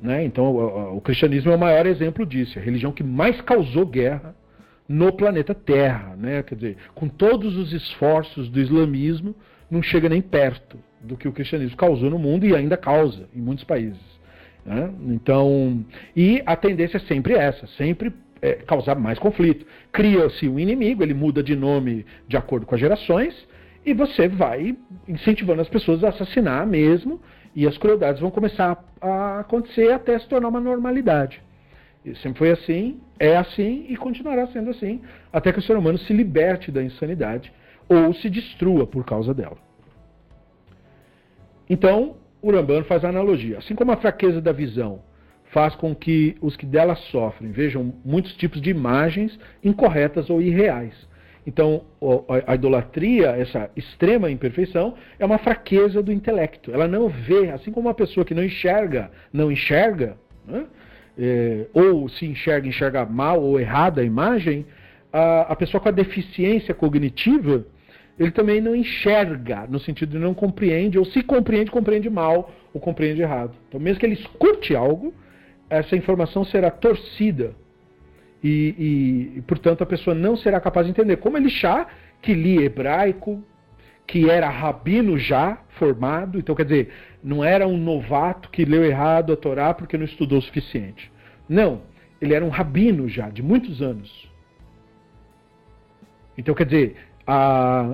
Né? 0.01 0.25
Então, 0.25 0.57
o, 0.57 0.97
o, 0.97 1.01
cristianismo 1.03 1.53
é 1.53 1.55
o 1.55 1.59
maior 1.59 1.85
exemplo 1.85 2.25
disso, 2.25 2.59
é 2.59 2.63
a 2.63 2.65
religião 2.65 2.93
que 2.93 3.03
mais 3.03 3.41
causou 3.43 3.85
guerra 3.85 4.35
no 4.89 5.13
planeta 5.13 5.55
Terra. 5.55 6.17
Né? 6.17 6.43
Quer 6.43 6.55
dizer, 6.55 6.77
com 6.95 7.09
todos 7.09 7.59
os 7.59 7.75
esforços 7.75 8.49
do 8.49 8.59
islamismo, 8.59 9.35
não 9.71 9.83
chega 9.83 10.09
nem 10.09 10.23
perto 10.23 10.79
do 10.99 11.15
que 11.15 11.29
o 11.29 11.33
cristianismo 11.33 11.77
causou 11.77 12.09
no 12.09 12.19
mundo 12.19 12.47
e 12.47 12.57
ainda 12.57 12.77
causa 12.77 13.29
em 13.35 13.41
muitos 13.41 13.65
países. 13.65 14.14
Né? 14.65 14.91
Então, 15.09 15.85
e 16.17 16.43
a 16.47 16.57
tendência 16.57 16.97
é 16.97 17.01
sempre 17.01 17.35
essa, 17.35 17.67
sempre 17.67 18.13
é, 18.41 18.55
causar 18.55 18.95
mais 18.97 19.19
conflito. 19.19 19.67
Cria-se 19.93 20.49
um 20.49 20.59
inimigo, 20.59 21.03
ele 21.03 21.15
muda 21.15 21.43
de 21.43 21.55
nome 21.55 22.07
de 22.27 22.37
acordo 22.37 22.67
com 22.67 22.75
as 22.75 22.81
gerações, 22.81 23.35
e 23.85 23.93
você 23.93 24.29
vai 24.29 24.77
incentivando 25.07 25.61
as 25.61 25.69
pessoas 25.69 26.03
a 26.03 26.09
assassinar 26.09 26.67
mesmo, 26.67 27.21
e 27.55 27.67
as 27.67 27.79
crueldades 27.79 28.21
vão 28.21 28.31
começar 28.31 28.83
a 29.01 29.41
acontecer 29.41 29.93
até 29.93 30.19
se 30.19 30.29
tornar 30.29 30.49
uma 30.49 30.61
normalidade. 30.61 31.41
E 32.05 32.15
sempre 32.17 32.39
foi 32.39 32.51
assim, 32.51 33.01
é 33.19 33.37
assim 33.37 33.87
e 33.89 33.97
continuará 33.97 34.47
sendo 34.49 34.71
assim, 34.71 35.01
até 35.33 35.53
que 35.53 35.59
o 35.59 35.63
ser 35.63 35.77
humano 35.77 35.97
se 35.99 36.13
liberte 36.13 36.71
da 36.71 36.83
insanidade 36.83 37.53
ou 37.89 38.13
se 38.15 38.29
destrua 38.29 38.87
por 38.87 39.05
causa 39.05 39.33
dela. 39.33 39.57
Então, 41.69 42.17
Urambano 42.47 42.85
faz 42.85 43.05
a 43.05 43.09
analogia. 43.09 43.59
Assim 43.59 43.75
como 43.75 43.93
a 43.93 43.97
fraqueza 43.97 44.41
da 44.41 44.53
visão 44.53 45.01
faz 45.47 45.75
com 45.77 45.95
que 45.95 46.37
os 46.41 46.57
que 46.57 46.67
dela 46.67 46.95
sofrem 46.97 47.53
vejam 47.53 47.95
muitos 48.05 48.35
tipos 48.35 48.61
de 48.61 48.71
imagens 48.71 49.39
incorretas 49.63 50.29
ou 50.29 50.43
irreais. 50.43 50.95
Então, 51.47 51.85
a 52.47 52.55
idolatria, 52.55 53.31
essa 53.31 53.71
extrema 53.77 54.31
imperfeição, 54.31 54.95
é 55.19 55.25
uma 55.27 55.37
fraqueza 55.37 56.03
do 56.03 56.11
intelecto. 56.11 56.73
Ela 56.73 56.89
não 56.89 57.09
vê, 57.09 57.51
assim 57.51 57.71
como 57.71 57.87
uma 57.87 57.95
pessoa 57.95 58.25
que 58.25 58.35
não 58.35 58.43
enxerga, 58.43 59.11
não 59.31 59.53
enxerga, 59.53 60.17
né? 60.47 60.65
é, 61.19 61.67
ou 61.73 62.09
se 62.09 62.27
enxerga, 62.27 62.67
enxerga 62.67 63.05
mal 63.05 63.43
ou 63.43 63.61
errada 63.61 64.01
a 64.01 64.05
imagem, 64.05 64.67
a, 65.13 65.43
a 65.43 65.57
pessoa 65.57 65.81
com 65.81 65.89
a 65.89 65.93
deficiência 65.93 66.75
cognitiva 66.75 67.67
ele 68.19 68.31
também 68.31 68.61
não 68.61 68.75
enxerga, 68.75 69.67
no 69.69 69.79
sentido 69.81 70.11
de 70.11 70.19
não 70.19 70.35
compreende, 70.35 70.99
ou 70.99 71.05
se 71.05 71.23
compreende, 71.23 71.71
compreende 71.71 72.09
mal, 72.09 72.53
ou 72.73 72.81
compreende 72.81 73.23
errado. 73.23 73.55
Então, 73.69 73.81
mesmo 73.81 73.99
que 73.99 74.07
ele 74.07 74.15
escute 74.15 74.75
algo, 74.75 75.13
essa 75.69 75.97
informação 75.97 76.45
será 76.45 76.71
torcida. 76.71 77.55
E, 78.43 78.75
e, 78.79 79.39
e 79.39 79.43
portanto, 79.43 79.83
a 79.83 79.87
pessoa 79.87 80.15
não 80.15 80.37
será 80.37 80.61
capaz 80.61 80.87
de 80.87 80.93
entender. 80.93 81.17
Como 81.17 81.37
Elixá, 81.37 81.89
que 82.23 82.35
lia 82.35 82.63
hebraico, 82.63 83.43
que 84.07 84.29
era 84.29 84.49
rabino 84.49 85.19
já 85.19 85.59
formado, 85.71 86.39
então 86.39 86.55
quer 86.55 86.65
dizer, 86.65 86.93
não 87.23 87.43
era 87.43 87.67
um 87.67 87.77
novato 87.77 88.51
que 88.51 88.65
leu 88.65 88.85
errado 88.85 89.33
a 89.33 89.37
Torá 89.37 89.73
porque 89.73 89.97
não 89.97 90.05
estudou 90.05 90.39
o 90.39 90.43
suficiente. 90.43 91.11
Não, 91.49 91.83
ele 92.21 92.35
era 92.35 92.45
um 92.45 92.51
rabino 92.51 93.09
já, 93.09 93.29
de 93.29 93.43
muitos 93.43 93.83
anos. 93.83 94.31
Então 96.37 96.55
quer 96.55 96.67
dizer, 96.67 96.97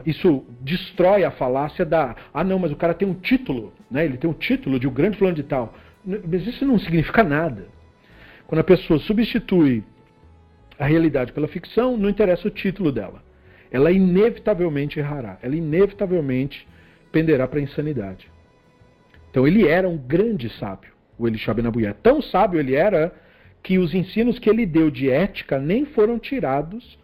isso 0.05 0.45
destrói 0.61 1.25
a 1.25 1.31
falácia 1.31 1.85
da. 1.85 2.17
Ah, 2.35 2.43
não, 2.43 2.59
mas 2.59 2.73
o 2.73 2.77
cara 2.77 2.95
tem 2.95 3.07
um 3.07 3.15
título, 3.15 3.73
né? 3.91 4.05
ele 4.05 4.17
tem 4.17 4.29
um 4.29 4.35
título 4.35 4.79
de 4.79 4.89
um 4.89 4.93
grande 4.93 5.19
fulano 5.19 5.37
de 5.37 5.45
tal. 5.45 5.75
Mas 6.05 6.47
isso 6.47 6.65
não 6.65 6.79
significa 6.79 7.23
nada. 7.23 7.67
Quando 8.47 8.61
a 8.61 8.65
pessoa 8.65 8.99
substitui 8.99 9.85
a 10.79 10.87
realidade 10.87 11.33
pela 11.33 11.47
ficção, 11.47 11.97
não 11.97 12.09
interessa 12.09 12.49
o 12.49 12.51
título 12.51 12.91
dela. 12.91 13.23
Ela 13.71 13.93
inevitavelmente 13.93 14.99
errará. 14.99 15.39
Ela 15.43 15.55
inevitavelmente 15.55 16.67
penderá 17.13 17.47
para 17.47 17.61
a 17.61 17.63
insanidade. 17.63 18.29
Então 19.31 19.47
ele 19.47 19.69
era 19.69 19.89
um 19.89 19.97
grande 19.97 20.49
sábio, 20.59 20.91
o 21.17 21.29
Elisha 21.29 21.55
Ben 21.55 21.67
Abuya. 21.67 21.95
Tão 22.03 22.21
sábio 22.21 22.59
ele 22.59 22.75
era 22.75 23.13
que 23.63 23.79
os 23.79 23.95
ensinos 23.95 24.39
que 24.39 24.51
ele 24.51 24.67
deu 24.67 24.91
de 24.91 25.09
ética 25.09 25.59
nem 25.59 25.85
foram 25.85 26.19
tirados 26.19 26.99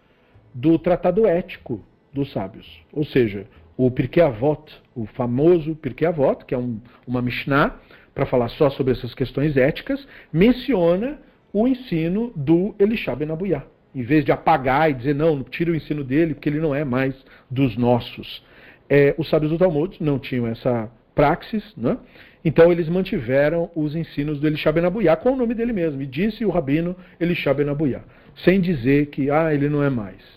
do 0.53 0.77
tratado 0.77 1.25
ético 1.25 1.81
dos 2.17 2.31
sábios. 2.31 2.67
Ou 2.91 3.05
seja, 3.05 3.45
o 3.77 3.89
Pirkei 3.91 4.23
Avot, 4.23 4.73
o 4.95 5.05
famoso 5.05 5.75
Pirkei 5.75 6.07
Avot, 6.07 6.45
que 6.45 6.53
é 6.53 6.57
um, 6.57 6.79
uma 7.05 7.21
Mishnah, 7.21 7.75
para 8.13 8.25
falar 8.25 8.49
só 8.49 8.69
sobre 8.71 8.93
essas 8.93 9.13
questões 9.13 9.55
éticas, 9.55 10.05
menciona 10.33 11.19
o 11.53 11.67
ensino 11.67 12.33
do 12.35 12.75
Elisha 12.79 13.15
Ben 13.15 13.31
Abuyá. 13.31 13.63
Em 13.93 14.01
vez 14.01 14.25
de 14.25 14.31
apagar 14.31 14.89
e 14.89 14.93
dizer, 14.93 15.15
não, 15.15 15.43
tira 15.43 15.71
o 15.71 15.75
ensino 15.75 16.03
dele, 16.03 16.33
porque 16.33 16.49
ele 16.49 16.59
não 16.59 16.73
é 16.73 16.83
mais 16.83 17.15
dos 17.49 17.77
nossos. 17.77 18.43
É, 18.89 19.13
os 19.17 19.29
sábios 19.29 19.51
do 19.51 19.57
Talmud 19.57 19.97
não 20.01 20.17
tinham 20.17 20.47
essa 20.47 20.89
praxis, 21.13 21.75
né? 21.75 21.97
então 22.45 22.71
eles 22.71 22.87
mantiveram 22.87 23.71
os 23.75 23.95
ensinos 23.95 24.39
do 24.39 24.47
Elisha 24.47 24.71
Ben 24.71 24.85
Abuyá 24.85 25.15
com 25.15 25.31
o 25.31 25.35
nome 25.35 25.53
dele 25.53 25.73
mesmo. 25.73 26.01
E 26.01 26.05
disse 26.05 26.45
o 26.45 26.49
rabino 26.49 26.95
Elisha 27.19 27.53
Ben 27.53 27.69
Abuyá, 27.69 28.01
sem 28.43 28.61
dizer 28.61 29.07
que 29.07 29.29
ah, 29.31 29.53
ele 29.53 29.67
não 29.67 29.83
é 29.83 29.89
mais. 29.89 30.36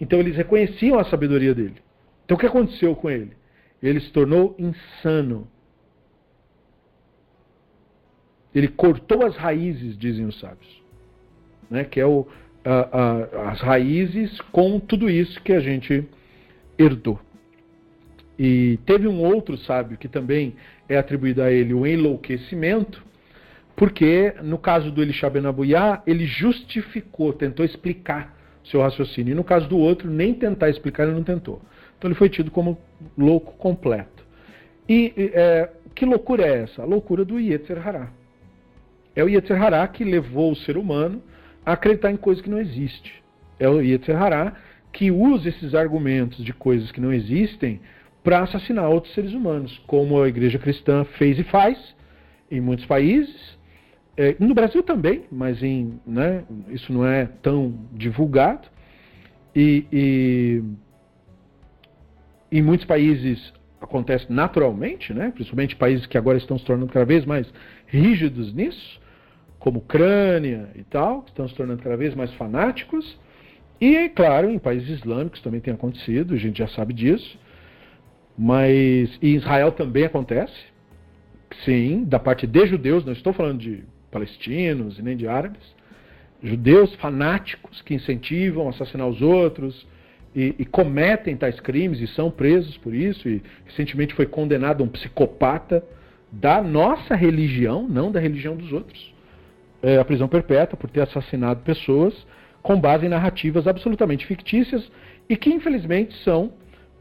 Então 0.00 0.18
eles 0.18 0.36
reconheciam 0.36 0.98
a 0.98 1.04
sabedoria 1.04 1.54
dele. 1.54 1.76
Então 2.24 2.36
o 2.36 2.40
que 2.40 2.46
aconteceu 2.46 2.94
com 2.94 3.10
ele? 3.10 3.32
Ele 3.82 4.00
se 4.00 4.10
tornou 4.10 4.54
insano. 4.58 5.48
Ele 8.54 8.68
cortou 8.68 9.24
as 9.24 9.36
raízes, 9.36 9.98
dizem 9.98 10.26
os 10.26 10.38
sábios. 10.40 10.82
Né? 11.70 11.84
Que 11.84 12.00
é 12.00 12.06
o, 12.06 12.26
a, 12.64 13.00
a, 13.00 13.50
as 13.50 13.60
raízes 13.60 14.40
com 14.52 14.80
tudo 14.80 15.08
isso 15.08 15.40
que 15.42 15.52
a 15.52 15.60
gente 15.60 16.08
herdou. 16.78 17.20
E 18.38 18.78
teve 18.84 19.08
um 19.08 19.22
outro 19.22 19.56
sábio 19.56 19.96
que 19.96 20.08
também 20.08 20.56
é 20.88 20.96
atribuído 20.96 21.42
a 21.42 21.50
ele 21.50 21.72
o 21.72 21.86
enlouquecimento, 21.86 23.02
porque 23.74 24.34
no 24.42 24.58
caso 24.58 24.90
do 24.90 25.02
Elisha 25.02 25.30
Ben 25.30 25.46
Abuyá, 25.46 26.02
ele 26.06 26.26
justificou, 26.26 27.32
tentou 27.32 27.64
explicar 27.64 28.35
seu 28.70 28.80
raciocínio. 28.80 29.32
E 29.32 29.34
no 29.34 29.44
caso 29.44 29.68
do 29.68 29.78
outro, 29.78 30.10
nem 30.10 30.34
tentar 30.34 30.68
explicar, 30.68 31.04
ele 31.04 31.12
não 31.12 31.22
tentou. 31.22 31.60
Então 31.98 32.08
ele 32.08 32.18
foi 32.18 32.28
tido 32.28 32.50
como 32.50 32.78
louco 33.16 33.52
completo. 33.58 34.24
E 34.88 35.12
é, 35.16 35.70
que 35.94 36.04
loucura 36.04 36.46
é 36.46 36.62
essa? 36.62 36.82
A 36.82 36.84
loucura 36.84 37.24
do 37.24 37.40
Yetzer 37.40 37.86
Hará. 37.86 38.10
É 39.14 39.24
o 39.24 39.28
Yetzer 39.28 39.60
Hará 39.60 39.86
que 39.88 40.04
levou 40.04 40.52
o 40.52 40.56
ser 40.56 40.76
humano 40.76 41.22
a 41.64 41.72
acreditar 41.72 42.10
em 42.10 42.16
coisa 42.16 42.42
que 42.42 42.50
não 42.50 42.60
existe. 42.60 43.22
É 43.58 43.68
o 43.68 43.80
Yetzer 43.80 44.20
Hará 44.20 44.54
que 44.92 45.10
usa 45.10 45.48
esses 45.48 45.74
argumentos 45.74 46.44
de 46.44 46.52
coisas 46.52 46.92
que 46.92 47.00
não 47.00 47.12
existem 47.12 47.80
para 48.22 48.40
assassinar 48.40 48.88
outros 48.88 49.14
seres 49.14 49.32
humanos, 49.32 49.80
como 49.86 50.20
a 50.20 50.28
igreja 50.28 50.58
cristã 50.58 51.04
fez 51.04 51.38
e 51.38 51.44
faz 51.44 51.78
em 52.50 52.60
muitos 52.60 52.84
países, 52.86 53.55
é, 54.16 54.34
no 54.38 54.54
Brasil 54.54 54.82
também, 54.82 55.24
mas 55.30 55.62
em, 55.62 56.00
né, 56.06 56.44
isso 56.68 56.92
não 56.92 57.06
é 57.06 57.26
tão 57.42 57.74
divulgado. 57.92 58.66
E, 59.54 59.86
e 59.92 60.62
em 62.50 62.62
muitos 62.62 62.86
países 62.86 63.52
acontece 63.80 64.30
naturalmente, 64.32 65.12
né, 65.12 65.30
principalmente 65.30 65.76
países 65.76 66.06
que 66.06 66.16
agora 66.16 66.38
estão 66.38 66.58
se 66.58 66.64
tornando 66.64 66.92
cada 66.92 67.04
vez 67.04 67.26
mais 67.26 67.46
rígidos 67.86 68.54
nisso, 68.54 69.00
como 69.58 69.78
Ucrânia 69.78 70.70
e 70.74 70.82
tal, 70.84 71.22
que 71.22 71.30
estão 71.30 71.46
se 71.48 71.54
tornando 71.54 71.82
cada 71.82 71.96
vez 71.96 72.14
mais 72.14 72.32
fanáticos. 72.34 73.18
E, 73.78 74.08
claro, 74.08 74.50
em 74.50 74.58
países 74.58 74.88
islâmicos 74.88 75.42
também 75.42 75.60
tem 75.60 75.74
acontecido, 75.74 76.34
a 76.34 76.38
gente 76.38 76.58
já 76.58 76.68
sabe 76.68 76.94
disso. 76.94 77.38
Mas 78.38 79.18
em 79.22 79.34
Israel 79.34 79.72
também 79.72 80.04
acontece. 80.04 80.54
Sim, 81.64 82.04
da 82.04 82.18
parte 82.18 82.46
de 82.46 82.66
judeus, 82.66 83.04
não 83.04 83.12
estou 83.12 83.32
falando 83.32 83.60
de 83.60 83.84
palestinos 84.10 84.98
e 84.98 85.02
nem 85.02 85.16
de 85.16 85.26
árabes. 85.26 85.62
Judeus 86.42 86.94
fanáticos 86.96 87.80
que 87.82 87.94
incentivam 87.94 88.66
a 88.66 88.70
assassinar 88.70 89.08
os 89.08 89.22
outros 89.22 89.86
e, 90.34 90.54
e, 90.58 90.64
cometem 90.66 91.34
tais 91.34 91.58
crimes 91.60 92.00
e 92.00 92.06
são 92.08 92.30
presos 92.30 92.76
por 92.76 92.94
isso. 92.94 93.28
E 93.28 93.42
recentemente 93.64 94.14
foi 94.14 94.26
condenado 94.26 94.84
um 94.84 94.88
psicopata 94.88 95.82
da 96.30 96.60
nossa 96.60 97.14
religião, 97.14 97.88
não 97.88 98.12
da 98.12 98.20
religião 98.20 98.56
dos 98.56 98.72
outros, 98.72 99.14
é, 99.82 99.98
a 99.98 100.04
prisão 100.04 100.28
perpétua 100.28 100.76
por 100.76 100.90
ter 100.90 101.00
assassinado 101.00 101.60
pessoas 101.60 102.14
com 102.62 102.78
base 102.78 103.06
em 103.06 103.08
narrativas 103.08 103.66
absolutamente 103.66 104.26
fictícias 104.26 104.90
e 105.28 105.36
que 105.36 105.50
infelizmente 105.50 106.14
são 106.24 106.52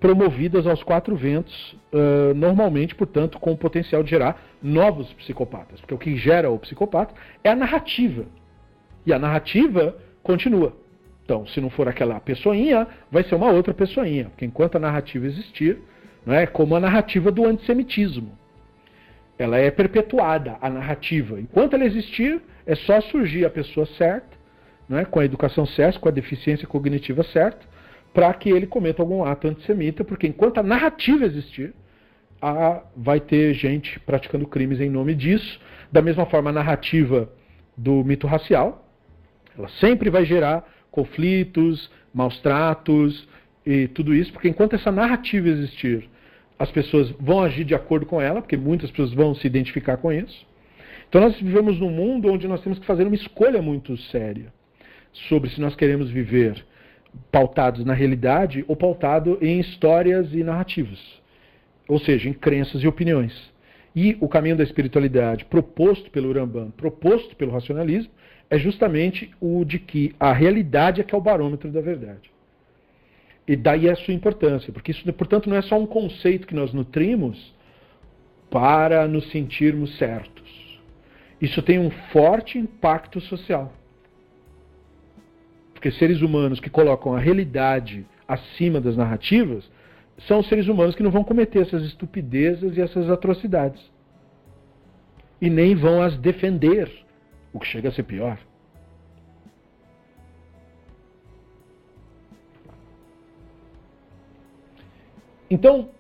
promovidas 0.06 0.68
aos 0.68 0.84
quatro 0.84 1.16
ventos, 1.16 1.76
uh, 1.92 2.32
normalmente, 2.36 2.94
portanto, 2.94 3.40
com 3.40 3.52
o 3.52 3.58
potencial 3.58 4.04
de 4.04 4.12
gerar 4.12 4.40
novos 4.62 5.12
psicopatas. 5.14 5.82
Porque 5.82 5.96
o 5.96 5.98
que 5.98 6.16
gera 6.16 6.48
o 6.52 6.60
psicopata 6.60 7.16
é 7.44 7.50
a 7.50 7.56
narrativa. 7.56 8.24
E 9.04 9.12
a 9.12 9.18
narrativa 9.18 9.98
continua. 10.22 10.74
Então, 11.24 11.48
se 11.48 11.60
não 11.60 11.72
for 11.72 11.88
aquela 11.88 12.20
pessoinha, 12.20 12.88
vai 13.12 13.24
ser 13.24 13.34
uma 13.34 13.50
outra 13.50 13.74
pessoinha. 13.74 14.26
Porque 14.26 14.46
enquanto 14.46 14.76
a 14.76 14.80
narrativa 14.80 15.26
existir, 15.26 15.80
não 16.24 16.36
é 16.36 16.46
como 16.46 16.76
a 16.76 16.80
narrativa 16.80 17.32
do 17.32 17.44
antissemitismo. 17.44 18.38
Ela 19.40 19.58
é 19.58 19.72
perpetuada, 19.72 20.56
a 20.62 20.70
narrativa. 20.70 21.40
Enquanto 21.40 21.74
ela 21.74 21.84
existir, 21.84 22.40
é 22.68 22.76
só 22.76 23.02
surgir 23.02 23.44
a 23.44 23.50
pessoa 23.50 23.88
certa, 23.98 24.38
não 24.88 25.00
é? 25.00 25.04
com 25.04 25.20
a 25.20 25.26
educação 25.26 25.66
certa, 25.66 25.98
com 25.98 26.10
a 26.10 26.12
deficiência 26.12 26.68
cognitiva 26.68 27.24
certa, 27.24 27.66
para 28.16 28.34
que 28.34 28.50
ele 28.50 28.66
cometa 28.66 29.02
algum 29.02 29.26
ato 29.26 29.50
antissemita, 29.50 30.02
porque 30.06 30.26
enquanto 30.26 30.58
a 30.58 30.64
narrativa 30.64 31.26
existir, 31.26 31.74
vai 32.96 33.20
ter 33.20 33.54
gente 33.54 34.00
praticando 34.00 34.48
crimes 34.48 34.80
em 34.80 34.90
nome 34.90 35.14
disso. 35.14 35.60
Da 35.92 36.02
mesma 36.02 36.26
forma, 36.26 36.50
a 36.50 36.54
narrativa 36.54 37.30
do 37.76 38.06
mito 38.06 38.26
racial, 38.26 38.90
ela 39.58 39.68
sempre 39.68 40.10
vai 40.10 40.24
gerar 40.24 40.66
conflitos, 40.90 41.92
maus 42.14 42.40
tratos 42.40 43.28
e 43.66 43.90
tudo 43.90 44.16
isso, 44.16 44.32
porque 44.32 44.48
enquanto 44.48 44.76
essa 44.76 44.94
narrativa 44.94 45.50
existir, 45.50 46.10
as 46.58 46.72
pessoas 46.72 47.12
vão 47.20 47.42
agir 47.42 47.66
de 47.66 47.76
acordo 47.76 48.06
com 48.06 48.22
ela, 48.22 48.42
porque 48.42 48.56
muitas 48.56 48.90
pessoas 48.92 49.12
vão 49.12 49.36
se 49.36 49.46
identificar 49.46 49.98
com 49.98 50.10
isso. 50.10 50.48
Então 51.10 51.20
nós 51.20 51.36
vivemos 51.38 51.78
num 51.82 51.92
mundo 51.92 52.32
onde 52.32 52.48
nós 52.48 52.62
temos 52.62 52.80
que 52.80 52.86
fazer 52.86 53.06
uma 53.06 53.16
escolha 53.16 53.62
muito 53.62 53.98
séria 53.98 54.54
sobre 55.28 55.50
se 55.50 55.60
nós 55.60 55.76
queremos 55.76 56.10
viver 56.10 56.66
pautados 57.32 57.86
na 57.86 57.94
realidade 57.94 58.64
ou 58.68 58.76
pautado 58.76 59.38
em 59.42 59.60
histórias 59.60 60.34
e 60.34 60.44
narrativas, 60.44 61.00
ou 61.88 62.00
seja, 62.00 62.30
em 62.30 62.34
crenças 62.34 62.82
e 62.84 62.88
opiniões. 62.88 63.54
E 63.96 64.18
o 64.20 64.28
caminho 64.28 64.58
da 64.58 64.64
espiritualidade 64.64 65.46
proposto 65.46 66.12
pelo 66.12 66.34
Rambam, 66.34 66.72
proposto 66.72 67.36
pelo 67.36 67.52
racionalismo, 67.52 68.12
é 68.50 68.58
justamente 68.58 69.32
o 69.40 69.64
de 69.64 69.80
que 69.80 70.14
a 70.20 70.34
realidade 70.34 71.02
é 71.02 71.04
que 71.04 71.16
é 71.16 71.18
o 71.18 71.22
barômetro 71.22 71.72
da 71.72 71.82
verdade. 71.82 72.30
E 73.48 73.56
daí 73.56 73.90
a 73.90 73.96
sua 73.96 74.14
importância, 74.14 74.74
porque 74.74 74.92
isso, 74.92 75.12
portanto, 75.14 75.50
não 75.50 75.56
é 75.56 75.62
só 75.62 75.80
um 75.80 75.86
conceito 75.86 76.48
que 76.48 76.56
nós 76.56 76.74
nutrimos 76.74 77.54
para 78.50 79.08
nos 79.08 79.30
sentirmos 79.32 79.98
certos. 79.98 80.80
Isso 81.40 81.62
tem 81.62 81.78
um 81.78 81.92
forte 82.12 82.58
impacto 82.58 83.22
social. 83.22 83.72
Porque 85.86 86.00
seres 86.00 86.24
humanos 86.24 86.60
que 86.60 86.68
colocam 86.68 87.14
a 87.14 87.20
realidade 87.20 88.08
acima 88.28 88.82
das 88.82 88.98
narrativas 88.98 89.70
são 90.28 90.42
seres 90.42 90.68
humanos 90.68 90.96
que 90.96 91.04
não 91.04 91.12
vão 91.12 91.24
cometer 91.24 91.60
essas 91.60 91.84
estupidezes 91.84 92.76
e 92.76 92.82
essas 92.82 93.08
atrocidades. 93.08 93.80
E 95.40 95.48
nem 95.48 95.76
vão 95.76 96.02
as 96.02 96.18
defender, 96.18 96.92
o 97.54 97.60
que 97.60 97.68
chega 97.68 97.90
a 97.90 97.92
ser 97.92 98.02
pior. 98.02 98.40
Então, 105.52 105.92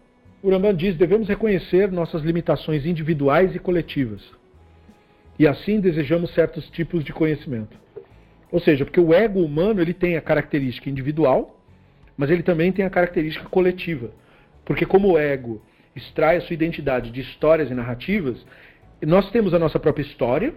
o 0.41 0.49
Rambam 0.49 0.73
diz: 0.73 0.97
devemos 0.97 1.27
reconhecer 1.27 1.91
nossas 1.91 2.23
limitações 2.23 2.87
individuais 2.87 3.53
e 3.53 3.59
coletivas. 3.59 4.23
E 5.37 5.47
assim 5.47 5.79
desejamos 5.79 6.33
certos 6.33 6.67
tipos 6.71 7.03
de 7.03 7.13
conhecimento. 7.13 7.84
Ou 8.51 8.59
seja, 8.59 8.85
porque 8.85 8.99
o 8.99 9.13
ego 9.13 9.41
humano 9.41 9.81
ele 9.81 9.93
tem 9.93 10.17
a 10.17 10.21
característica 10.21 10.89
individual, 10.89 11.59
mas 12.17 12.29
ele 12.29 12.43
também 12.43 12.71
tem 12.71 12.85
a 12.85 12.89
característica 12.89 13.47
coletiva. 13.49 14.11
Porque 14.63 14.85
como 14.85 15.11
o 15.11 15.17
ego 15.17 15.61
extrai 15.95 16.37
a 16.37 16.41
sua 16.41 16.53
identidade 16.53 17.11
de 17.11 17.21
histórias 17.21 17.69
e 17.69 17.73
narrativas, 17.73 18.45
nós 19.01 19.29
temos 19.31 19.53
a 19.53 19.59
nossa 19.59 19.79
própria 19.79 20.03
história 20.03 20.53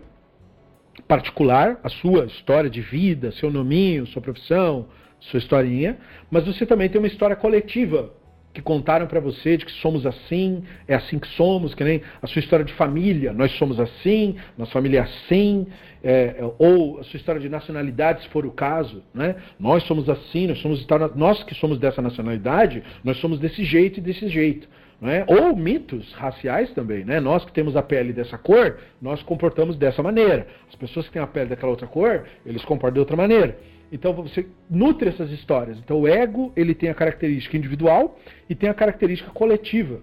particular, 1.06 1.78
a 1.82 1.88
sua 1.88 2.24
história 2.26 2.68
de 2.68 2.80
vida, 2.80 3.30
seu 3.32 3.50
nominho, 3.50 4.06
sua 4.06 4.20
profissão, 4.20 4.88
sua 5.20 5.38
historinha, 5.38 5.98
mas 6.30 6.44
você 6.44 6.66
também 6.66 6.88
tem 6.88 7.00
uma 7.00 7.06
história 7.06 7.36
coletiva 7.36 8.12
que 8.58 8.62
contaram 8.62 9.06
para 9.06 9.20
você 9.20 9.56
de 9.56 9.64
que 9.64 9.70
somos 9.70 10.04
assim, 10.04 10.64
é 10.88 10.96
assim 10.96 11.16
que 11.16 11.28
somos, 11.28 11.76
que 11.76 11.84
nem 11.84 12.02
a 12.20 12.26
sua 12.26 12.40
história 12.40 12.64
de 12.64 12.72
família, 12.72 13.32
nós 13.32 13.52
somos 13.52 13.78
assim, 13.78 14.34
nossa 14.56 14.72
família 14.72 14.98
é 14.98 15.02
assim, 15.02 15.64
é, 16.02 16.34
é, 16.38 16.50
ou 16.58 16.98
a 16.98 17.04
sua 17.04 17.18
história 17.18 17.40
de 17.40 17.48
nacionalidade, 17.48 18.22
se 18.22 18.28
for 18.30 18.44
o 18.44 18.50
caso, 18.50 19.04
né? 19.14 19.36
nós 19.60 19.84
somos 19.84 20.08
assim, 20.10 20.48
nós 20.48 20.58
somos 20.58 20.84
nós 21.14 21.44
que 21.44 21.54
somos 21.54 21.78
dessa 21.78 22.02
nacionalidade, 22.02 22.82
nós 23.04 23.16
somos 23.18 23.38
desse 23.38 23.62
jeito 23.62 23.98
e 23.98 24.02
desse 24.02 24.28
jeito. 24.28 24.68
É? 25.00 25.24
Ou 25.28 25.54
mitos 25.54 26.12
raciais 26.14 26.72
também, 26.72 27.04
né? 27.04 27.20
Nós 27.20 27.44
que 27.44 27.52
temos 27.52 27.76
a 27.76 27.82
pele 27.82 28.12
dessa 28.12 28.36
cor, 28.36 28.78
nós 29.00 29.22
comportamos 29.22 29.76
dessa 29.76 30.02
maneira. 30.02 30.48
As 30.68 30.74
pessoas 30.74 31.06
que 31.06 31.12
têm 31.12 31.22
a 31.22 31.26
pele 31.28 31.50
daquela 31.50 31.70
outra 31.70 31.86
cor, 31.86 32.24
eles 32.44 32.64
comportam 32.64 32.94
de 32.94 32.98
outra 32.98 33.16
maneira. 33.16 33.56
Então 33.90 34.12
você 34.12 34.46
nutre 34.68 35.08
essas 35.08 35.30
histórias. 35.30 35.78
Então 35.78 36.00
o 36.00 36.08
ego 36.08 36.52
ele 36.56 36.74
tem 36.74 36.90
a 36.90 36.94
característica 36.94 37.56
individual 37.56 38.18
e 38.48 38.54
tem 38.54 38.68
a 38.68 38.74
característica 38.74 39.30
coletiva. 39.30 40.00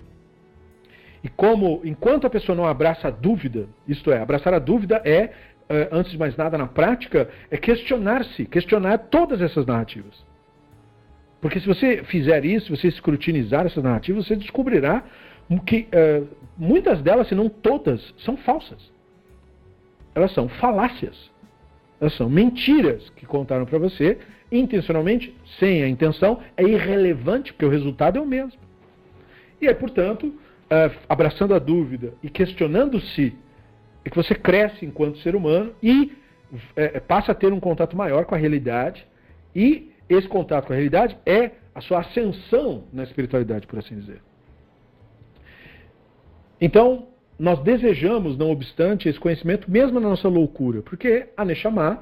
E 1.24 1.30
como 1.30 1.82
enquanto 1.84 2.26
a 2.28 2.30
pessoa 2.30 2.56
não 2.56 2.66
abraça 2.66 3.08
a 3.08 3.12
dúvida, 3.12 3.68
isto 3.88 4.12
é, 4.12 4.20
abraçar 4.20 4.54
a 4.54 4.60
dúvida 4.60 5.02
é 5.04 5.32
eh, 5.68 5.90
antes 5.92 6.12
de 6.12 6.18
mais 6.18 6.38
nada 6.38 6.58
na 6.58 6.68
prática 6.68 7.28
é 7.50 7.58
questionar-se, 7.58 8.46
questionar 8.46 8.98
todas 8.98 9.42
essas 9.42 9.66
narrativas. 9.66 10.24
Porque 11.42 11.60
se 11.60 11.68
você 11.68 12.04
fizer 12.04 12.46
isso, 12.46 12.68
se 12.68 12.82
você 12.82 12.88
escrutinizar 12.88 13.66
essas 13.66 13.84
narrativas, 13.84 14.28
você 14.28 14.36
descobrirá 14.36 15.04
que 15.66 15.88
uh, 15.94 16.28
muitas 16.58 17.02
delas, 17.04 17.28
se 17.28 17.36
não 17.36 17.50
todas, 17.50 18.02
são 18.18 18.36
falsas. 18.38 18.92
Elas 20.16 20.34
são 20.34 20.50
falácias. 20.50 21.32
São 22.18 22.30
mentiras 22.30 23.10
que 23.16 23.26
contaram 23.26 23.66
para 23.66 23.80
você, 23.80 24.18
intencionalmente, 24.52 25.36
sem 25.60 25.82
a 25.84 25.88
intenção, 25.88 26.40
é 26.56 26.64
irrelevante, 26.64 27.54
porque 27.54 27.66
o 27.66 27.70
resultado 27.70 28.18
é 28.18 28.22
o 28.22 28.26
mesmo. 28.26 28.60
E 29.62 29.68
aí, 29.68 29.76
portanto, 29.76 30.34
abraçando 31.08 31.54
a 31.54 31.60
dúvida 31.60 32.14
e 32.22 32.30
questionando-se, 32.30 33.34
é 34.04 34.10
que 34.10 34.16
você 34.16 34.36
cresce 34.36 34.86
enquanto 34.86 35.18
ser 35.20 35.36
humano 35.36 35.74
e 35.82 36.12
é, 36.76 37.00
passa 37.00 37.32
a 37.32 37.36
ter 37.36 37.52
um 37.52 37.60
contato 37.60 37.96
maior 37.98 38.26
com 38.26 38.36
a 38.36 38.38
realidade. 38.38 39.06
E 39.56 39.92
esse 40.08 40.28
contato 40.28 40.68
com 40.68 40.74
a 40.74 40.76
realidade 40.76 41.18
é 41.26 41.52
a 41.74 41.82
sua 41.82 42.02
ascensão 42.02 42.84
na 42.94 43.04
espiritualidade, 43.04 43.66
por 43.66 43.80
assim 43.80 43.96
dizer. 43.96 44.22
Então, 46.62 47.08
nós 47.38 47.60
desejamos, 47.60 48.38
não 48.38 48.50
obstante, 48.50 49.10
esse 49.10 49.20
conhecimento 49.20 49.70
mesmo 49.70 50.00
na 50.00 50.10
nossa 50.10 50.30
loucura, 50.30 50.82
porque 50.82 51.28
a 51.36 51.44
Neshama 51.44 52.00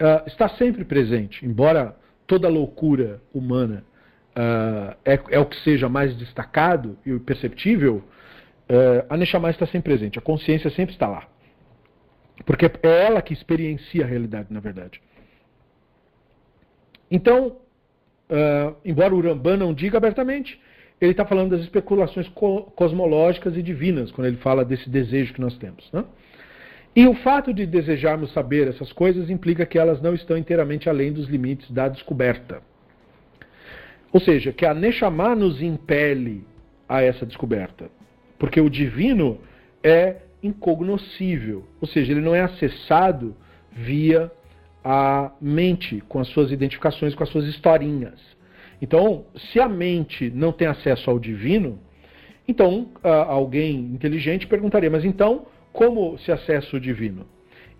uh, 0.00 0.26
está 0.26 0.48
sempre 0.50 0.84
presente, 0.84 1.44
embora 1.44 1.94
toda 2.26 2.48
loucura 2.48 3.20
humana 3.34 3.84
uh, 4.30 4.96
é, 5.04 5.20
é, 5.30 5.38
o 5.38 5.44
que 5.44 5.56
seja 5.62 5.88
mais 5.88 6.16
destacado 6.16 6.98
e 7.04 7.18
perceptível, 7.18 7.96
uh, 7.96 9.06
a 9.10 9.16
Neshama 9.16 9.50
está 9.50 9.66
sempre 9.66 9.92
presente, 9.92 10.18
a 10.18 10.22
consciência 10.22 10.70
sempre 10.70 10.94
está 10.94 11.06
lá. 11.06 11.28
Porque 12.46 12.64
é 12.64 13.04
ela 13.04 13.20
que 13.20 13.34
experiencia 13.34 14.02
a 14.02 14.08
realidade, 14.08 14.48
na 14.50 14.60
verdade. 14.60 15.02
Então, 17.10 17.58
embora 18.82 19.14
o 19.14 19.20
Rambam 19.20 19.58
não 19.58 19.74
diga 19.74 19.98
abertamente, 19.98 20.58
ele 21.00 21.12
está 21.12 21.24
falando 21.24 21.50
das 21.50 21.60
especulações 21.60 22.28
co 22.28 22.62
cosmológicas 22.76 23.56
e 23.56 23.62
divinas, 23.62 24.10
quando 24.10 24.28
ele 24.28 24.36
fala 24.36 24.64
desse 24.64 24.88
desejo 24.90 25.32
que 25.32 25.40
nós 25.40 25.56
temos. 25.56 25.88
Né? 25.92 26.04
E 26.94 27.06
o 27.06 27.14
fato 27.14 27.54
de 27.54 27.64
desejarmos 27.66 28.32
saber 28.32 28.68
essas 28.68 28.92
coisas 28.92 29.30
implica 29.30 29.64
que 29.64 29.78
elas 29.78 30.02
não 30.02 30.14
estão 30.14 30.36
inteiramente 30.36 30.88
além 30.88 31.12
dos 31.12 31.28
limites 31.28 31.70
da 31.70 31.88
descoberta. 31.88 32.60
Ou 34.12 34.20
seja, 34.20 34.52
que 34.52 34.66
a 34.66 34.74
Neshama 34.74 35.34
nos 35.36 35.62
impele 35.62 36.44
a 36.88 37.00
essa 37.00 37.24
descoberta. 37.24 37.88
Porque 38.38 38.60
o 38.60 38.68
divino 38.68 39.38
é 39.82 40.16
incognoscível, 40.42 41.64
ou 41.80 41.86
seja, 41.86 42.12
ele 42.12 42.20
não 42.20 42.34
é 42.34 42.40
acessado 42.40 43.36
via 43.70 44.30
a 44.82 45.30
mente, 45.40 46.02
com 46.08 46.18
as 46.18 46.28
suas 46.28 46.50
identificações, 46.50 47.14
com 47.14 47.22
as 47.22 47.28
suas 47.28 47.44
historinhas. 47.44 48.18
Então, 48.80 49.24
se 49.36 49.60
a 49.60 49.68
mente 49.68 50.30
não 50.30 50.52
tem 50.52 50.66
acesso 50.66 51.10
ao 51.10 51.18
divino, 51.18 51.78
então 52.48 52.88
alguém 53.02 53.78
inteligente 53.78 54.46
perguntaria, 54.46 54.90
mas 54.90 55.04
então 55.04 55.46
como 55.72 56.18
se 56.18 56.32
acessa 56.32 56.76
o 56.76 56.80
divino? 56.80 57.26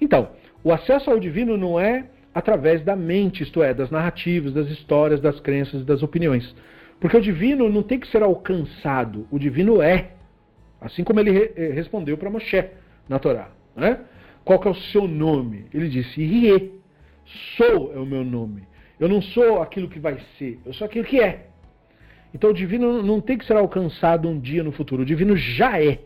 Então, 0.00 0.30
o 0.62 0.72
acesso 0.72 1.10
ao 1.10 1.18
divino 1.18 1.56
não 1.56 1.78
é 1.78 2.06
através 2.34 2.82
da 2.82 2.94
mente, 2.94 3.42
isto 3.42 3.62
é, 3.62 3.74
das 3.74 3.90
narrativas, 3.90 4.52
das 4.52 4.68
histórias, 4.68 5.20
das 5.20 5.40
crenças, 5.40 5.84
das 5.84 6.02
opiniões. 6.02 6.54
Porque 7.00 7.16
o 7.16 7.20
divino 7.20 7.68
não 7.68 7.82
tem 7.82 7.98
que 7.98 8.06
ser 8.08 8.22
alcançado, 8.22 9.26
o 9.30 9.38
divino 9.38 9.82
é. 9.82 10.12
Assim 10.80 11.02
como 11.02 11.18
ele 11.20 11.30
re 11.30 11.52
eh, 11.56 11.72
respondeu 11.72 12.16
para 12.16 12.30
Moshe 12.30 12.64
na 13.08 13.18
Torá. 13.18 13.50
Né? 13.74 13.98
Qual 14.44 14.58
que 14.58 14.68
é 14.68 14.70
o 14.70 14.74
seu 14.74 15.06
nome? 15.06 15.66
Ele 15.72 15.88
disse, 15.88 16.24
Rie. 16.24 16.78
Sou 17.56 17.92
é 17.94 17.98
o 17.98 18.06
meu 18.06 18.24
nome. 18.24 18.62
Eu 19.00 19.08
não 19.08 19.22
sou 19.22 19.62
aquilo 19.62 19.88
que 19.88 19.98
vai 19.98 20.18
ser, 20.38 20.60
eu 20.64 20.74
sou 20.74 20.84
aquilo 20.84 21.06
que 21.06 21.18
é. 21.20 21.46
Então 22.34 22.50
o 22.50 22.54
divino 22.54 23.02
não 23.02 23.18
tem 23.20 23.38
que 23.38 23.46
ser 23.46 23.56
alcançado 23.56 24.28
um 24.28 24.38
dia 24.38 24.62
no 24.62 24.70
futuro, 24.70 25.02
o 25.02 25.06
divino 25.06 25.34
já 25.36 25.82
é 25.82 26.00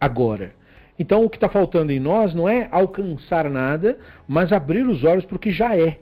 agora. 0.00 0.52
Então 0.98 1.24
o 1.24 1.30
que 1.30 1.36
está 1.36 1.48
faltando 1.48 1.92
em 1.92 2.00
nós 2.00 2.34
não 2.34 2.48
é 2.48 2.68
alcançar 2.72 3.48
nada, 3.48 3.96
mas 4.26 4.52
abrir 4.52 4.86
os 4.86 5.04
olhos 5.04 5.24
para 5.24 5.36
o 5.36 5.38
que 5.38 5.52
já 5.52 5.76
é. 5.76 6.00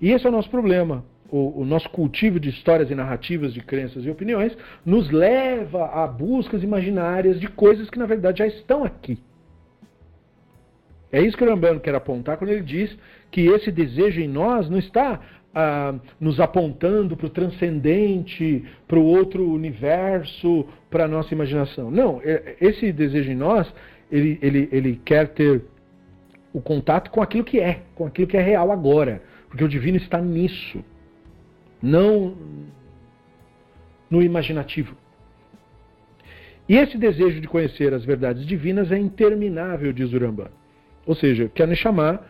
E 0.00 0.10
esse 0.10 0.26
é 0.26 0.28
o 0.28 0.32
nosso 0.32 0.50
problema. 0.50 1.04
O, 1.28 1.60
o, 1.60 1.64
nosso 1.64 1.90
cultivo 1.90 2.38
de 2.38 2.48
histórias 2.50 2.88
e 2.88 2.94
narrativas, 2.94 3.52
de 3.52 3.60
crenças 3.60 4.04
e 4.04 4.10
opiniões, 4.10 4.56
nos 4.84 5.10
leva 5.10 5.86
a 5.86 6.06
buscas 6.06 6.62
imaginárias 6.62 7.40
de 7.40 7.48
coisas 7.48 7.90
que 7.90 7.98
na 7.98 8.06
verdade 8.06 8.38
já 8.38 8.46
estão 8.46 8.84
aqui. 8.84 9.18
É 11.10 11.20
isso 11.20 11.36
que 11.36 11.44
o 11.44 11.48
Rambano 11.48 11.80
quer 11.80 11.94
apontar 11.94 12.36
quando 12.36 12.50
ele 12.50 12.62
diz 12.62 12.96
que 13.30 13.46
esse 13.46 13.70
desejo 13.70 14.20
em 14.20 14.28
nós 14.28 14.68
não 14.68 14.78
está 14.78 15.20
ah, 15.58 15.94
nos 16.20 16.38
apontando 16.38 17.16
para 17.16 17.26
o 17.26 17.30
transcendente, 17.30 18.62
para 18.86 18.98
o 18.98 19.02
outro 19.02 19.50
universo, 19.50 20.66
para 20.90 21.06
a 21.06 21.08
nossa 21.08 21.32
imaginação. 21.32 21.90
Não, 21.90 22.20
é, 22.22 22.56
esse 22.60 22.92
desejo 22.92 23.32
em 23.32 23.34
nós 23.34 23.72
ele, 24.12 24.38
ele, 24.42 24.68
ele 24.70 25.00
quer 25.02 25.28
ter 25.28 25.62
o 26.52 26.60
contato 26.60 27.10
com 27.10 27.22
aquilo 27.22 27.42
que 27.42 27.58
é, 27.58 27.80
com 27.94 28.06
aquilo 28.06 28.26
que 28.26 28.36
é 28.36 28.42
real 28.42 28.70
agora. 28.70 29.22
Porque 29.48 29.64
o 29.64 29.68
divino 29.68 29.96
está 29.96 30.20
nisso, 30.20 30.84
não 31.82 32.36
no 34.10 34.22
imaginativo. 34.22 34.94
E 36.68 36.76
esse 36.76 36.98
desejo 36.98 37.40
de 37.40 37.48
conhecer 37.48 37.94
as 37.94 38.04
verdades 38.04 38.44
divinas 38.44 38.92
é 38.92 38.98
interminável, 38.98 39.90
diz 39.90 40.12
Urambá. 40.12 40.50
Ou 41.06 41.14
seja, 41.14 41.50
quer 41.54 41.66
nos 41.66 41.78
chamar 41.78 42.16
uh, 42.16 42.28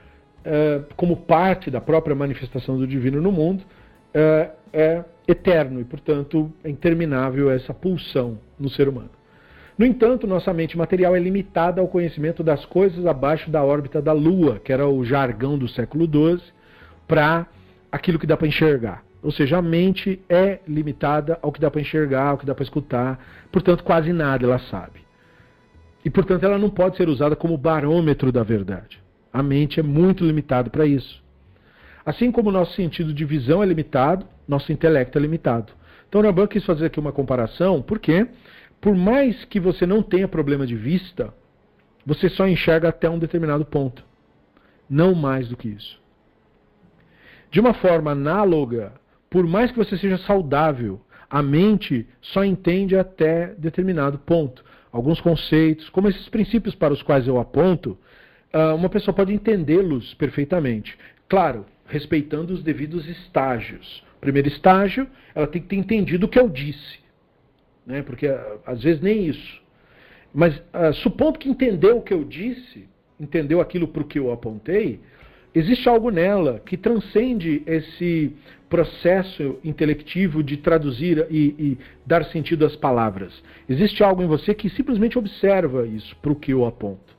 como 0.97 1.17
parte 1.17 1.71
da 1.71 1.81
própria 1.81 2.15
manifestação 2.15 2.79
do 2.79 2.87
divino 2.87 3.21
no 3.21 3.33
mundo, 3.33 3.63
uh, 3.63 4.51
é 4.73 5.05
eterno 5.27 5.81
e, 5.81 5.85
portanto, 5.85 6.53
é 6.63 6.71
interminável 6.71 7.51
essa 7.51 7.75
pulsão 7.75 8.39
no 8.59 8.69
ser 8.69 8.89
humano. 8.89 9.11
No 9.77 9.85
entanto, 9.85 10.27
nossa 10.27 10.53
mente 10.55 10.79
material 10.79 11.15
é 11.15 11.19
limitada 11.19 11.81
ao 11.81 11.89
conhecimento 11.89 12.43
das 12.43 12.65
coisas 12.65 13.05
abaixo 13.05 13.51
da 13.51 13.63
órbita 13.63 14.01
da 14.01 14.13
Lua, 14.13 14.59
que 14.59 14.73
era 14.73 14.89
o 14.89 15.05
jargão 15.05 15.59
do 15.59 15.69
século 15.69 16.07
XII, 16.07 16.43
para 17.07 17.47
aquilo 17.93 18.19
que 18.19 18.27
dá 18.27 18.37
para 18.37 18.47
enxergar. 18.47 19.05
Ou 19.23 19.31
seja, 19.31 19.59
a 19.59 19.63
mente 19.63 20.21
é 20.29 20.61
limitada 20.67 21.39
ao 21.43 21.53
que 21.53 21.61
dá 21.61 21.71
para 21.71 21.81
enxergar, 21.81 22.29
ao 22.29 22.39
que 22.39 22.47
dá 22.47 22.55
para 22.55 22.63
escutar, 22.63 23.19
portanto, 23.51 23.85
quase 23.85 24.13
nada 24.13 24.47
ela 24.47 24.59
sabe. 24.59 25.01
E, 26.05 26.09
portanto, 26.09 26.45
ela 26.45 26.59
não 26.59 26.71
pode 26.71 26.97
ser 26.97 27.09
usada 27.09 27.35
como 27.35 27.59
barômetro 27.59 28.31
da 28.31 28.43
verdade. 28.43 29.06
A 29.33 29.43
mente 29.43 29.81
é 29.81 29.83
muito 29.83 30.25
limitada 30.25 30.71
para 30.71 30.87
isso. 30.87 31.23
Assim 32.05 32.31
como 32.31 32.51
o 32.51 32.53
nosso 32.53 32.75
sentido 32.75 33.13
de 33.13 33.25
visão 33.25 33.63
é 33.63 33.67
limitado, 33.67 34.27
nosso 34.47 34.71
intelecto 34.73 35.19
é 35.19 35.21
limitado. 35.21 35.73
Então, 36.09 36.21
Ramban 36.21 36.47
quis 36.47 36.65
fazer 36.65 36.87
aqui 36.87 37.01
uma 37.01 37.13
comparação, 37.13 37.83
porque 37.83 38.27
por 38.81 38.95
mais 38.95 39.45
que 39.47 39.59
você 39.59 39.87
não 39.87 40.03
tenha 40.03 40.29
problema 40.29 40.67
de 40.67 40.77
vista, 40.77 41.35
você 42.05 42.29
só 42.29 42.47
enxerga 42.47 42.89
até 42.89 43.11
um 43.11 43.19
determinado 43.19 43.65
ponto. 43.65 44.05
Não 44.89 45.15
mais 45.15 45.49
do 45.49 45.57
que 45.57 45.69
isso. 45.69 46.01
De 47.51 47.59
uma 47.59 47.75
forma 47.75 48.13
análoga, 48.13 48.93
por 49.29 49.45
mais 49.47 49.73
que 49.73 49.79
você 49.79 49.97
seja 49.97 50.19
saudável, 50.19 51.01
a 51.29 51.43
mente 51.43 52.07
só 52.21 52.45
entende 52.45 52.97
até 52.97 53.55
determinado 53.59 54.19
ponto. 54.19 54.65
Alguns 54.93 55.21
conceitos, 55.21 55.89
como 55.91 56.09
esses 56.09 56.29
princípios 56.29 56.75
para 56.75 56.95
os 56.95 57.03
quais 57.03 57.27
eu 57.27 57.39
aponto, 57.39 57.99
uma 58.75 58.89
pessoa 58.89 59.15
pode 59.15 59.33
entendê-los 59.33 60.15
perfeitamente. 60.15 60.97
Claro, 61.29 61.67
respeitando 61.87 62.53
os 62.53 62.63
devidos 62.63 63.09
estágios. 63.09 64.05
Primeiro 64.21 64.49
estágio, 64.49 65.07
ela 65.35 65.47
tem 65.47 65.61
que 65.61 65.69
ter 65.69 65.77
entendido 65.77 66.27
o 66.27 66.29
que 66.29 66.39
eu 66.39 66.49
disse 66.49 67.07
né? 67.87 68.03
porque 68.03 68.27
ah, 68.27 68.57
às 68.67 68.83
vezes 68.83 69.01
nem 69.01 69.27
isso. 69.27 69.63
Mas 70.35 70.57
uh, 70.57 70.93
supondo 71.03 71.39
que 71.39 71.49
entendeu 71.49 71.99
o 71.99 72.03
que 72.03 72.13
eu 72.13 72.25
disse, 72.25 72.89
entendeu 73.19 73.61
aquilo 73.61 73.89
para 73.89 74.03
o 74.03 74.07
que 74.07 74.19
eu 74.19 74.33
apontei, 74.33 75.01
existe 75.55 75.89
algo 75.89 76.11
nela 76.11 76.61
que 76.67 76.77
transcende 76.77 77.63
esse 77.65 78.35
processo 78.69 79.59
intelectivo 79.65 80.43
de 80.43 80.57
traduzir 80.57 81.27
e, 81.31 81.55
e 81.59 81.79
dar 82.05 82.25
sentido 82.27 82.67
às 82.67 82.75
palavras. 82.75 83.33
Existe 83.69 84.03
algo 84.03 84.23
em 84.23 84.27
você 84.27 84.53
que 84.53 84.69
simplesmente 84.69 85.17
observa 85.17 85.87
isso 85.87 86.15
para 86.17 86.33
o 86.33 86.37
que 86.37 86.53
eu 86.53 86.67
aponto, 86.67 87.16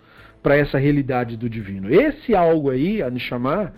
para 0.48 0.56
essa 0.56 0.78
realidade 0.78 1.36
do 1.36 1.50
divino. 1.50 1.94
Esse 1.94 2.34
algo 2.34 2.70
aí, 2.70 3.02
a 3.02 3.10
Nishamah, 3.10 3.74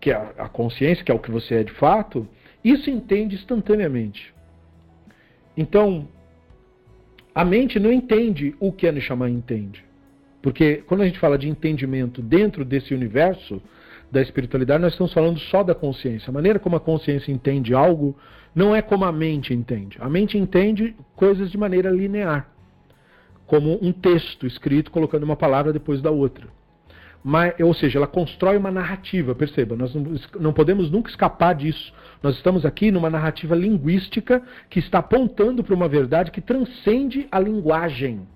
que 0.00 0.10
é 0.10 0.14
a 0.38 0.48
consciência, 0.48 1.04
que 1.04 1.12
é 1.12 1.14
o 1.14 1.18
que 1.18 1.30
você 1.30 1.56
é 1.56 1.62
de 1.62 1.72
fato, 1.72 2.26
isso 2.64 2.88
entende 2.88 3.34
instantaneamente. 3.34 4.32
Então, 5.54 6.08
a 7.34 7.44
mente 7.44 7.78
não 7.78 7.92
entende 7.92 8.54
o 8.58 8.72
que 8.72 8.88
a 8.88 8.92
Neshama 8.92 9.28
entende. 9.28 9.84
Porque 10.40 10.82
quando 10.86 11.02
a 11.02 11.04
gente 11.04 11.18
fala 11.18 11.36
de 11.36 11.46
entendimento 11.46 12.22
dentro 12.22 12.64
desse 12.64 12.94
universo 12.94 13.60
da 14.10 14.22
espiritualidade, 14.22 14.80
nós 14.80 14.94
estamos 14.94 15.12
falando 15.12 15.38
só 15.38 15.62
da 15.62 15.74
consciência. 15.74 16.30
A 16.30 16.32
maneira 16.32 16.58
como 16.58 16.74
a 16.74 16.80
consciência 16.80 17.30
entende 17.30 17.74
algo 17.74 18.16
não 18.54 18.74
é 18.74 18.80
como 18.80 19.04
a 19.04 19.12
mente 19.12 19.52
entende. 19.52 19.98
A 20.00 20.08
mente 20.08 20.38
entende 20.38 20.96
coisas 21.14 21.50
de 21.50 21.58
maneira 21.58 21.90
linear, 21.90 22.50
como 23.48 23.78
um 23.82 23.92
texto 23.92 24.46
escrito 24.46 24.90
colocando 24.90 25.24
uma 25.24 25.34
palavra 25.34 25.72
depois 25.72 26.00
da 26.02 26.10
outra. 26.10 26.46
Mas, 27.24 27.54
ou 27.58 27.74
seja, 27.74 27.98
ela 27.98 28.06
constrói 28.06 28.56
uma 28.56 28.70
narrativa, 28.70 29.34
perceba, 29.34 29.74
nós 29.74 29.92
não, 29.94 30.14
não 30.38 30.52
podemos 30.52 30.90
nunca 30.90 31.10
escapar 31.10 31.54
disso. 31.54 31.92
Nós 32.22 32.36
estamos 32.36 32.64
aqui 32.64 32.92
numa 32.92 33.10
narrativa 33.10 33.56
linguística 33.56 34.42
que 34.70 34.78
está 34.78 34.98
apontando 34.98 35.64
para 35.64 35.74
uma 35.74 35.88
verdade 35.88 36.30
que 36.30 36.42
transcende 36.42 37.26
a 37.32 37.40
linguagem. 37.40 38.28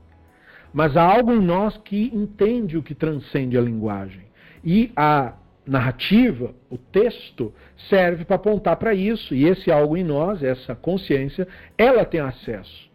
Mas 0.72 0.96
há 0.96 1.02
algo 1.02 1.32
em 1.32 1.40
nós 1.40 1.76
que 1.76 2.10
entende 2.12 2.78
o 2.78 2.82
que 2.82 2.94
transcende 2.94 3.56
a 3.56 3.60
linguagem. 3.60 4.22
E 4.64 4.90
a 4.96 5.34
narrativa, 5.66 6.54
o 6.70 6.78
texto, 6.78 7.52
serve 7.90 8.24
para 8.24 8.36
apontar 8.36 8.76
para 8.76 8.94
isso. 8.94 9.34
E 9.34 9.44
esse 9.44 9.70
algo 9.70 9.94
em 9.94 10.02
nós, 10.02 10.42
essa 10.42 10.74
consciência, 10.74 11.46
ela 11.76 12.04
tem 12.06 12.20
acesso. 12.20 12.91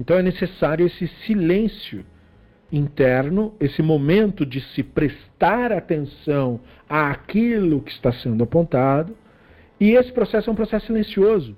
Então 0.00 0.16
é 0.16 0.22
necessário 0.22 0.86
esse 0.86 1.06
silêncio 1.26 2.06
interno, 2.72 3.54
esse 3.60 3.82
momento 3.82 4.46
de 4.46 4.58
se 4.72 4.82
prestar 4.82 5.72
atenção 5.72 6.58
àquilo 6.88 7.82
que 7.82 7.90
está 7.90 8.10
sendo 8.10 8.42
apontado. 8.42 9.14
E 9.78 9.90
esse 9.90 10.10
processo 10.10 10.48
é 10.48 10.52
um 10.54 10.56
processo 10.56 10.86
silencioso. 10.86 11.54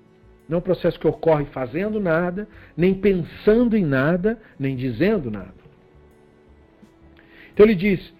Não 0.49 0.57
é 0.57 0.59
um 0.59 0.63
processo 0.63 0.99
que 0.99 1.07
ocorre 1.07 1.45
fazendo 1.47 2.01
nada, 2.01 2.49
nem 2.77 2.93
pensando 2.93 3.77
em 3.77 3.85
nada, 3.85 4.37
nem 4.59 4.75
dizendo 4.75 5.31
nada. 5.31 5.55
Então 7.55 7.65
ele 7.65 7.77
diz: 7.77 8.13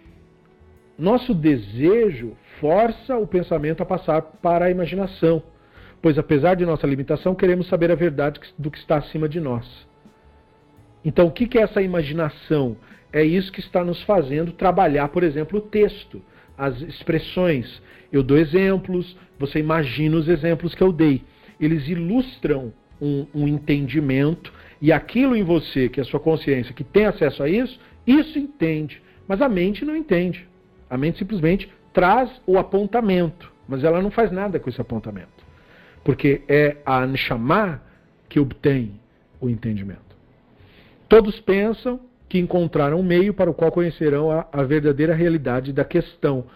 nosso 0.97 1.35
desejo 1.35 2.37
força 2.61 3.17
o 3.17 3.27
pensamento 3.27 3.83
a 3.83 3.87
passar 3.87 4.23
para 4.23 4.67
a 4.67 4.71
imaginação, 4.71 5.43
pois 6.01 6.17
apesar 6.17 6.55
de 6.55 6.65
nossa 6.65 6.87
limitação, 6.87 7.35
queremos 7.35 7.67
saber 7.67 7.91
a 7.91 7.97
verdade 7.97 8.39
do 8.57 8.71
que 8.71 8.79
está 8.79 8.99
acima 8.99 9.29
de 9.29 9.41
nós. 9.41 9.91
Então, 11.05 11.27
o 11.27 11.31
que 11.31 11.59
é 11.59 11.63
essa 11.63 11.83
imaginação? 11.83 12.77
É 13.13 13.23
isso 13.23 13.53
que 13.53 13.61
está 13.61 13.85
nos 13.85 14.03
fazendo 14.03 14.53
trabalhar, 14.53 15.09
por 15.09 15.23
exemplo, 15.23 15.59
o 15.59 15.63
texto. 15.63 16.23
as 16.57 16.81
expressões. 16.83 17.83
Eu 18.13 18.23
dou 18.23 18.37
exemplos, 18.37 19.17
você 19.39 19.59
imagina 19.59 20.17
os 20.17 20.29
exemplos 20.29 20.75
que 20.75 20.83
eu 20.83 20.93
dei. 20.93 21.23
Eles 21.59 21.89
ilustram 21.89 22.73
um, 23.01 23.27
um 23.35 23.49
entendimento 23.49 24.53
e 24.81 24.93
aquilo 24.93 25.35
em 25.35 25.43
você, 25.43 25.89
que 25.89 25.99
é 25.99 26.03
a 26.03 26.07
sua 26.07 26.21
consciência, 26.21 26.75
que 26.75 26.85
tem 26.85 27.07
acesso 27.07 27.43
a 27.43 27.49
isso, 27.49 27.81
isso 28.07 28.39
entende. 28.39 29.03
Mas 29.27 29.41
a 29.41 29.49
mente 29.49 29.85
não 29.85 29.97
entende. 29.97 30.47
A 30.89 30.97
mente 30.97 31.19
simplesmente 31.19 31.73
traz 31.93 32.31
o 32.47 32.59
apontamento, 32.59 33.53
mas 33.69 33.83
ela 33.83 34.03
não 34.03 34.11
faz 34.11 34.31
nada 34.31 34.61
com 34.61 34.69
esse 34.69 34.81
apontamento. 34.81 35.43
Porque 36.05 36.43
é 36.49 36.77
a 36.85 37.07
Neshama 37.07 37.83
que 38.29 38.39
obtém 38.39 39.01
o 39.41 39.49
entendimento. 39.49 40.12
Todos 41.13 41.39
pensam 41.41 42.01
que 42.27 42.39
encontraram 42.39 42.99
um 42.99 43.03
meio 43.03 43.35
para 43.35 43.51
o 43.51 43.53
qual 43.53 43.71
conhecerão 43.71 44.31
a, 44.31 44.47
a 44.51 44.63
verdadeira 44.63 45.15
realidade 45.15 45.71
da 45.71 45.85
questão. 45.85 46.47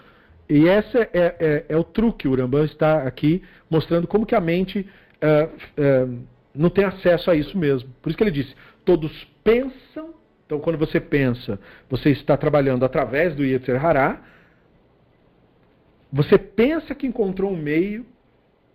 E 0.48 0.66
esse 0.66 0.96
é, 0.96 1.10
é, 1.12 1.66
é, 1.68 1.76
o 1.76 1.84
truque. 1.84 2.26
O 2.26 2.34
Rambam 2.34 2.64
está 2.64 3.02
aqui 3.02 3.42
mostrando 3.68 4.06
como 4.06 4.24
que 4.24 4.34
a 4.34 4.40
mente 4.40 4.88
é, 5.20 5.48
é, 5.76 6.08
não 6.54 6.70
tem 6.70 6.86
acesso 6.86 7.30
a 7.30 7.34
isso 7.34 7.58
mesmo. 7.58 7.90
Por 8.00 8.08
isso 8.08 8.16
que 8.16 8.24
ele 8.24 8.30
disse: 8.30 8.54
todos 8.82 9.12
pensam. 9.44 10.14
Então, 10.46 10.58
quando 10.58 10.78
você 10.78 11.00
pensa, 11.00 11.60
você 11.90 12.08
está 12.08 12.34
trabalhando 12.34 12.82
através 12.82 13.36
do 13.36 13.44
Yetzer 13.44 13.84
Hará. 13.84 14.22
Você 16.10 16.38
pensa 16.38 16.94
que 16.94 17.06
encontrou 17.06 17.52
um 17.52 17.58
meio 17.58 18.06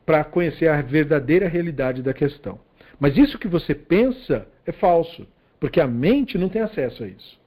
para 0.06 0.24
conhecer 0.24 0.68
a 0.68 0.80
verdadeira 0.84 1.48
realidade 1.48 2.04
da 2.04 2.14
questão. 2.14 2.60
Mas 3.00 3.18
isso 3.18 3.40
que 3.40 3.48
você 3.48 3.74
pensa 3.74 4.48
é 4.64 4.72
falso, 4.72 5.26
porque 5.62 5.80
a 5.80 5.86
mente 5.86 6.40
não 6.40 6.50
tem 6.50 6.64
acesso 6.64 7.04
a 7.04 7.08
isso. 7.08 7.40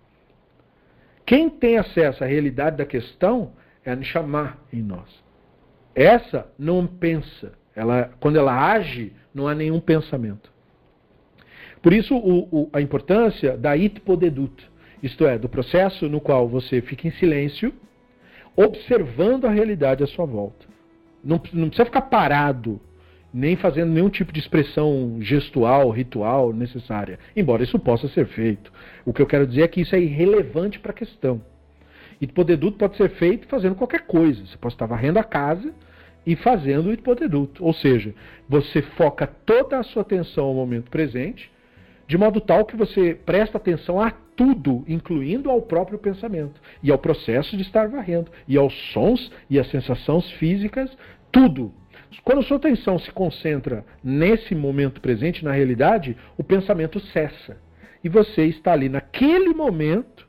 Quem 1.26 1.50
tem 1.50 1.78
acesso 1.78 2.22
à 2.22 2.26
realidade 2.28 2.76
da 2.76 2.86
questão 2.86 3.52
é 3.84 3.90
a 3.90 3.96
Neshama 3.96 4.56
em 4.72 4.80
nós. 4.80 5.10
Essa 5.96 6.46
não 6.56 6.86
pensa. 6.86 7.54
Ela, 7.74 8.12
quando 8.20 8.38
ela 8.38 8.72
age, 8.72 9.12
não 9.34 9.48
há 9.48 9.54
nenhum 9.54 9.80
pensamento. 9.80 10.52
Por 11.82 11.92
isso, 11.92 12.16
o, 12.16 12.48
o, 12.52 12.70
a 12.72 12.80
importância 12.80 13.56
da 13.56 13.76
itpodedut, 13.76 14.70
isto 15.02 15.26
é, 15.26 15.36
do 15.36 15.48
processo 15.48 16.08
no 16.08 16.20
qual 16.20 16.48
você 16.48 16.80
fica 16.80 17.08
em 17.08 17.12
silêncio, 17.12 17.74
observando 18.54 19.46
a 19.46 19.50
realidade 19.50 20.04
à 20.04 20.06
sua 20.06 20.24
volta. 20.24 20.64
Não, 21.22 21.40
não 21.52 21.68
precisa 21.68 21.84
ficar 21.84 22.02
parado, 22.02 22.80
nem 23.34 23.56
fazendo 23.56 23.92
nenhum 23.92 24.08
tipo 24.08 24.32
de 24.32 24.38
expressão 24.38 25.16
gestual, 25.20 25.90
ritual 25.90 26.52
necessária, 26.52 27.18
embora 27.34 27.64
isso 27.64 27.80
possa 27.80 28.06
ser 28.06 28.26
feito. 28.28 28.72
O 29.04 29.12
que 29.12 29.20
eu 29.20 29.26
quero 29.26 29.44
dizer 29.44 29.62
é 29.62 29.68
que 29.68 29.80
isso 29.80 29.96
é 29.96 30.00
irrelevante 30.00 30.78
para 30.78 30.92
a 30.92 30.94
questão. 30.94 31.42
Itpodeduto 32.20 32.78
pode 32.78 32.96
ser 32.96 33.10
feito 33.10 33.48
fazendo 33.48 33.74
qualquer 33.74 34.02
coisa. 34.06 34.46
Você 34.46 34.56
pode 34.56 34.74
estar 34.74 34.86
varrendo 34.86 35.18
a 35.18 35.24
casa 35.24 35.74
e 36.24 36.36
fazendo 36.36 36.90
o 36.90 36.92
Itpodeduto. 36.92 37.64
Ou 37.64 37.74
seja, 37.74 38.14
você 38.48 38.80
foca 38.80 39.26
toda 39.26 39.80
a 39.80 39.82
sua 39.82 40.02
atenção 40.02 40.44
ao 40.44 40.54
momento 40.54 40.88
presente, 40.88 41.50
de 42.06 42.16
modo 42.16 42.40
tal 42.40 42.64
que 42.64 42.76
você 42.76 43.14
presta 43.26 43.58
atenção 43.58 44.00
a 44.00 44.12
tudo, 44.36 44.84
incluindo 44.86 45.50
ao 45.50 45.60
próprio 45.60 45.98
pensamento, 45.98 46.60
e 46.82 46.92
ao 46.92 46.98
processo 46.98 47.56
de 47.56 47.62
estar 47.62 47.88
varrendo, 47.88 48.30
e 48.46 48.56
aos 48.56 48.72
sons 48.92 49.32
e 49.50 49.58
às 49.58 49.68
sensações 49.70 50.30
físicas, 50.32 50.96
tudo. 51.32 51.72
Quando 52.22 52.42
sua 52.42 52.56
atenção 52.56 52.98
se 52.98 53.10
concentra 53.10 53.84
nesse 54.02 54.54
momento 54.54 55.00
presente, 55.00 55.44
na 55.44 55.52
realidade, 55.52 56.16
o 56.36 56.44
pensamento 56.44 57.00
cessa. 57.00 57.56
E 58.02 58.08
você 58.08 58.44
está 58.44 58.72
ali 58.72 58.88
naquele 58.88 59.54
momento 59.54 60.28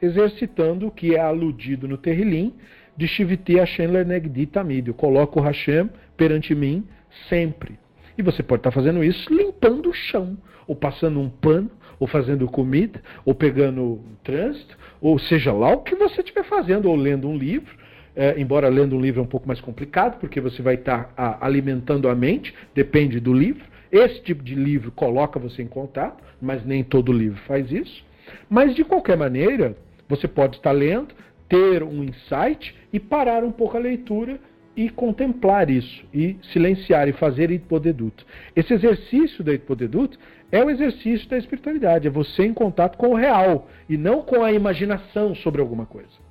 exercitando 0.00 0.86
o 0.86 0.90
que 0.90 1.14
é 1.14 1.20
aludido 1.20 1.86
no 1.86 1.96
Terrilim 1.96 2.54
de 2.96 3.06
Shiviti 3.06 3.56
Hashem 3.56 3.86
Lernegdi 3.86 4.46
Tamid. 4.46 4.88
Eu 4.88 4.94
coloco 4.94 5.38
o 5.38 5.42
Hashem 5.42 5.88
perante 6.16 6.54
mim 6.54 6.86
sempre. 7.28 7.78
E 8.16 8.22
você 8.22 8.42
pode 8.42 8.60
estar 8.60 8.70
fazendo 8.70 9.02
isso 9.02 9.32
limpando 9.32 9.90
o 9.90 9.94
chão, 9.94 10.36
ou 10.66 10.76
passando 10.76 11.20
um 11.20 11.28
pano, 11.28 11.70
ou 11.98 12.06
fazendo 12.06 12.48
comida, 12.48 13.00
ou 13.24 13.34
pegando 13.34 14.00
trânsito, 14.24 14.76
ou 15.00 15.18
seja 15.18 15.52
lá 15.52 15.72
o 15.72 15.82
que 15.82 15.94
você 15.94 16.20
estiver 16.20 16.44
fazendo, 16.44 16.90
ou 16.90 16.96
lendo 16.96 17.28
um 17.28 17.36
livro. 17.36 17.76
É, 18.14 18.38
embora 18.38 18.68
lendo 18.68 18.96
um 18.96 19.00
livro 19.00 19.20
é 19.20 19.24
um 19.24 19.28
pouco 19.28 19.48
mais 19.48 19.60
complicado, 19.60 20.18
porque 20.18 20.40
você 20.40 20.60
vai 20.60 20.74
estar 20.74 21.12
a, 21.16 21.44
alimentando 21.44 22.08
a 22.08 22.14
mente, 22.14 22.54
depende 22.74 23.18
do 23.18 23.32
livro. 23.32 23.64
Esse 23.90 24.20
tipo 24.22 24.42
de 24.42 24.54
livro 24.54 24.90
coloca 24.90 25.38
você 25.38 25.62
em 25.62 25.66
contato, 25.66 26.22
mas 26.40 26.64
nem 26.64 26.84
todo 26.84 27.12
livro 27.12 27.40
faz 27.46 27.70
isso. 27.70 28.04
Mas 28.48 28.74
de 28.74 28.84
qualquer 28.84 29.16
maneira, 29.16 29.76
você 30.08 30.28
pode 30.28 30.56
estar 30.56 30.72
lendo, 30.72 31.14
ter 31.48 31.82
um 31.82 32.02
insight 32.02 32.74
e 32.92 33.00
parar 33.00 33.44
um 33.44 33.52
pouco 33.52 33.76
a 33.76 33.80
leitura 33.80 34.38
e 34.74 34.88
contemplar 34.88 35.68
isso, 35.68 36.04
e 36.12 36.36
silenciar 36.52 37.08
e 37.08 37.12
fazer 37.12 37.50
Itpodeduto. 37.50 38.24
Esse 38.56 38.72
exercício 38.72 39.44
da 39.44 39.52
Itpodeduto 39.52 40.18
é 40.50 40.64
o 40.64 40.70
exercício 40.70 41.28
da 41.28 41.36
espiritualidade, 41.36 42.08
é 42.08 42.10
você 42.10 42.44
em 42.44 42.54
contato 42.54 42.96
com 42.96 43.08
o 43.08 43.14
real 43.14 43.68
e 43.88 43.96
não 43.96 44.22
com 44.22 44.42
a 44.42 44.52
imaginação 44.52 45.34
sobre 45.34 45.60
alguma 45.60 45.84
coisa. 45.84 46.21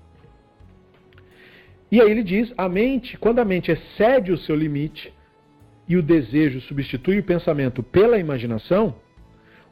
E 1.92 2.00
aí 2.00 2.10
ele 2.10 2.24
diz: 2.24 2.54
a 2.58 2.70
mente, 2.70 3.18
quando 3.18 3.40
a 3.40 3.46
mente 3.46 3.72
excede 3.72 4.32
o 4.32 4.38
seu 4.38 4.56
limite 4.56 5.14
e 5.88 5.98
o 5.98 6.02
desejo 6.02 6.62
substitui 6.62 7.20
o 7.20 7.24
pensamento 7.24 7.84
pela 7.84 8.18
imaginação, 8.18 8.96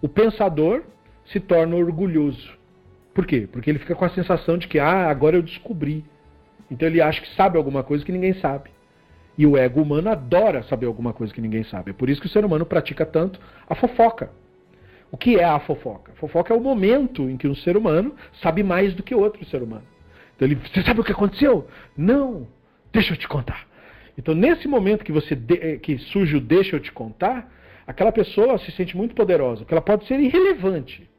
o 0.02 0.10
pensador 0.10 0.84
se 1.26 1.40
torna 1.40 1.76
orgulhoso. 1.76 2.58
Por 3.14 3.26
quê? 3.26 3.48
Porque 3.52 3.70
ele 3.70 3.80
fica 3.80 3.96
com 3.96 4.06
a 4.06 4.10
sensação 4.10 4.58
de 4.58 4.68
que, 4.68 4.80
ah, 4.80 5.10
agora 5.10 5.38
eu 5.38 5.42
descobri. 5.42 6.04
Então 6.70 6.88
ele 6.88 7.02
acha 7.02 7.22
que 7.22 7.36
sabe 7.36 7.58
alguma 7.58 7.84
coisa 7.84 8.04
que 8.04 8.12
ninguém 8.12 8.34
sabe. 8.34 8.70
E 9.38 9.46
o 9.46 9.58
ego 9.58 9.82
humano 9.82 10.10
adora 10.10 10.64
saber 10.64 10.86
alguma 10.86 11.14
coisa 11.14 11.34
que 11.34 11.42
ninguém 11.42 11.64
sabe. 11.64 11.92
É 11.92 11.94
por 11.94 12.10
isso 12.10 12.20
que 12.20 12.28
o 12.28 12.30
ser 12.30 12.44
humano 12.44 12.66
pratica 12.66 13.06
tanto 13.06 13.40
a 13.68 13.76
fofoca. 13.76 14.32
O 15.12 15.18
que 15.18 15.38
é 15.38 15.46
a 15.46 15.60
fofoca? 15.60 16.12
A 16.12 16.16
fofoca 16.16 16.54
é 16.54 16.58
o 16.58 16.62
momento 16.62 17.30
em 17.30 17.38
que 17.38 17.48
um 17.48 17.56
ser 17.56 17.78
humano 17.78 18.14
sabe 18.42 18.62
mais 18.62 18.94
do 18.94 19.02
que 19.02 19.16
outro 19.16 19.44
ser 19.46 19.64
humano. 19.64 19.86
Então 20.40 20.48
ele, 20.48 20.56
você 20.56 20.82
sabe 20.84 21.02
o 21.02 21.04
que 21.04 21.12
aconteceu? 21.12 21.68
Não, 21.98 22.48
deixa 22.94 23.12
eu 23.12 23.18
te 23.18 23.28
contar. 23.28 23.68
Então 24.18 24.34
nesse 24.34 24.70
momento 24.70 25.04
que 25.04 25.12
você 25.12 25.38
eh, 25.50 25.78
que 25.78 25.98
surge 25.98 26.38
o 26.38 26.40
deixa 26.40 26.78
eu 26.78 26.80
te 26.80 26.94
contar, 26.94 27.52
aquela 27.86 28.10
pessoa 28.10 28.58
se 28.58 28.72
sente 28.72 28.96
muito 28.96 29.14
poderosa, 29.14 29.60
porque 29.60 29.74
ela 29.74 29.82
pode 29.82 30.08
ser 30.08 30.18
irrelevante 30.18 31.10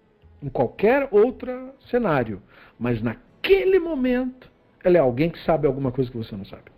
em 0.43 0.49
qualquer 0.49 1.07
outro 1.11 1.75
cenário, 1.91 2.41
mas 2.79 3.03
naquele 3.03 3.79
momento 3.79 4.51
ela 4.83 4.97
é 4.97 5.01
alguém 5.01 5.29
que 5.29 5.39
sabe 5.41 5.67
alguma 5.67 5.93
coisa 5.93 6.11
que 6.11 6.17
você 6.17 6.35
não 6.35 6.47
sabe. 6.47 6.73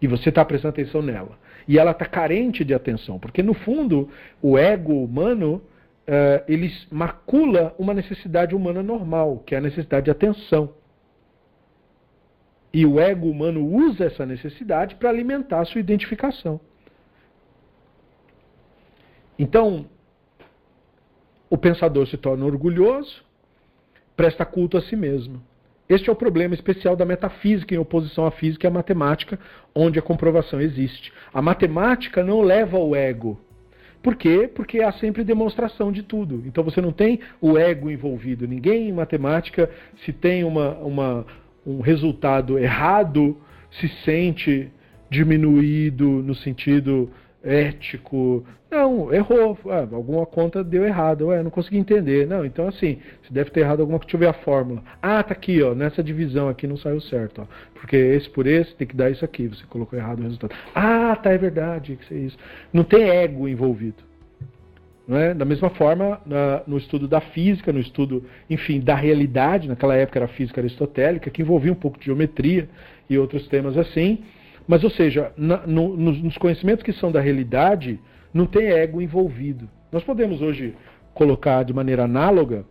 E 0.00 0.06
você 0.06 0.28
está 0.28 0.44
prestando 0.44 0.74
atenção 0.74 1.02
nela. 1.02 1.36
E 1.66 1.76
ela 1.76 1.90
está 1.90 2.04
carente 2.04 2.64
de 2.64 2.72
atenção, 2.72 3.18
porque 3.18 3.42
no 3.42 3.52
fundo 3.52 4.08
o 4.40 4.56
ego 4.56 5.02
humano 5.02 5.54
uh, 6.06 6.44
ele 6.46 6.72
macula 6.88 7.74
uma 7.76 7.92
necessidade 7.92 8.54
humana 8.54 8.80
normal, 8.80 9.42
que 9.44 9.56
é 9.56 9.58
a 9.58 9.60
necessidade 9.60 10.04
de 10.04 10.12
atenção. 10.12 10.72
E 12.74 12.84
o 12.84 12.98
ego 12.98 13.30
humano 13.30 13.64
usa 13.64 14.06
essa 14.06 14.26
necessidade 14.26 14.96
para 14.96 15.08
alimentar 15.08 15.60
a 15.60 15.64
sua 15.64 15.80
identificação. 15.80 16.60
Então, 19.38 19.86
o 21.48 21.56
pensador 21.56 22.04
se 22.08 22.16
torna 22.16 22.44
orgulhoso, 22.44 23.22
presta 24.16 24.44
culto 24.44 24.76
a 24.76 24.82
si 24.82 24.96
mesmo. 24.96 25.40
Este 25.88 26.10
é 26.10 26.12
o 26.12 26.16
problema 26.16 26.52
especial 26.54 26.96
da 26.96 27.04
metafísica 27.04 27.72
em 27.72 27.78
oposição 27.78 28.26
à 28.26 28.32
física 28.32 28.66
e 28.66 28.68
à 28.68 28.70
matemática, 28.72 29.38
onde 29.72 29.98
a 29.98 30.02
comprovação 30.02 30.60
existe. 30.60 31.12
A 31.32 31.40
matemática 31.40 32.24
não 32.24 32.40
leva 32.40 32.76
ao 32.76 32.96
ego. 32.96 33.38
Por 34.02 34.16
quê? 34.16 34.50
Porque 34.52 34.80
há 34.80 34.90
sempre 34.92 35.22
demonstração 35.22 35.92
de 35.92 36.02
tudo. 36.02 36.42
Então 36.46 36.64
você 36.64 36.80
não 36.80 36.90
tem 36.90 37.20
o 37.40 37.56
ego 37.56 37.88
envolvido. 37.88 38.48
Ninguém 38.48 38.88
em 38.88 38.92
matemática, 38.92 39.70
se 40.04 40.12
tem 40.12 40.42
uma, 40.42 40.72
uma, 40.78 41.26
um 41.66 41.80
resultado 41.80 42.58
errado, 42.58 43.36
se 43.70 43.88
sente 44.04 44.70
diminuído 45.10 46.04
no 46.04 46.34
sentido 46.34 47.10
ético. 47.42 48.44
Não, 48.70 49.12
errou. 49.12 49.56
Ah, 49.66 49.86
alguma 49.92 50.26
conta 50.26 50.64
deu 50.64 50.84
errado. 50.84 51.26
Ué, 51.26 51.42
não 51.42 51.50
consegui 51.50 51.78
entender. 51.78 52.26
Não, 52.26 52.44
então 52.44 52.66
assim, 52.66 52.98
você 53.22 53.32
deve 53.32 53.50
ter 53.50 53.60
errado 53.60 53.80
alguma 53.80 53.98
coisa. 53.98 54.10
Deixa 54.10 54.16
eu 54.16 54.32
ver 54.32 54.38
a 54.38 54.44
fórmula. 54.44 54.82
Ah, 55.00 55.22
tá 55.22 55.32
aqui, 55.32 55.62
ó. 55.62 55.74
Nessa 55.74 56.02
divisão 56.02 56.48
aqui 56.48 56.66
não 56.66 56.76
saiu 56.76 57.00
certo, 57.00 57.42
ó. 57.42 57.46
Porque 57.74 57.96
esse 57.96 58.28
por 58.30 58.46
esse 58.46 58.74
tem 58.74 58.86
que 58.86 58.96
dar 58.96 59.10
isso 59.10 59.24
aqui. 59.24 59.46
Você 59.46 59.64
colocou 59.66 59.98
errado 59.98 60.20
o 60.20 60.22
resultado. 60.22 60.54
Ah, 60.74 61.14
tá, 61.16 61.30
é 61.30 61.38
verdade. 61.38 61.96
Que 62.08 62.14
é 62.14 62.18
isso. 62.18 62.38
Não 62.72 62.82
tem 62.82 63.08
ego 63.08 63.46
envolvido. 63.48 64.02
Não 65.06 65.18
é? 65.18 65.34
Da 65.34 65.44
mesma 65.44 65.68
forma, 65.70 66.20
na, 66.24 66.62
no 66.66 66.78
estudo 66.78 67.06
da 67.06 67.20
física, 67.20 67.72
no 67.72 67.78
estudo, 67.78 68.24
enfim, 68.48 68.80
da 68.80 68.94
realidade, 68.94 69.68
naquela 69.68 69.94
época 69.94 70.18
era 70.18 70.28
física 70.28 70.60
aristotélica, 70.60 71.30
que 71.30 71.42
envolvia 71.42 71.72
um 71.72 71.76
pouco 71.76 71.98
de 71.98 72.06
geometria 72.06 72.68
e 73.08 73.18
outros 73.18 73.46
temas 73.48 73.76
assim. 73.76 74.24
Mas, 74.66 74.82
ou 74.82 74.90
seja, 74.90 75.30
na, 75.36 75.66
no, 75.66 75.96
nos, 75.96 76.22
nos 76.22 76.38
conhecimentos 76.38 76.82
que 76.82 76.92
são 76.92 77.12
da 77.12 77.20
realidade, 77.20 78.00
não 78.32 78.46
tem 78.46 78.68
ego 78.68 79.00
envolvido. 79.00 79.68
Nós 79.92 80.02
podemos 80.02 80.40
hoje 80.40 80.74
colocar 81.12 81.62
de 81.64 81.72
maneira 81.74 82.04
análoga, 82.04 82.64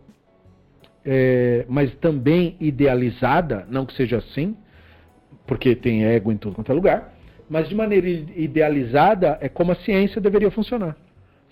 é, 1.04 1.64
mas 1.68 1.94
também 1.96 2.56
idealizada, 2.60 3.66
não 3.70 3.86
que 3.86 3.94
seja 3.94 4.18
assim, 4.18 4.56
porque 5.46 5.76
tem 5.76 6.04
ego 6.04 6.32
em 6.32 6.36
tudo 6.36 6.56
quanto 6.56 6.72
é 6.72 6.74
lugar, 6.74 7.14
mas 7.48 7.68
de 7.68 7.74
maneira 7.74 8.08
idealizada 8.08 9.38
é 9.40 9.48
como 9.48 9.72
a 9.72 9.76
ciência 9.76 10.20
deveria 10.20 10.50
funcionar. 10.50 10.96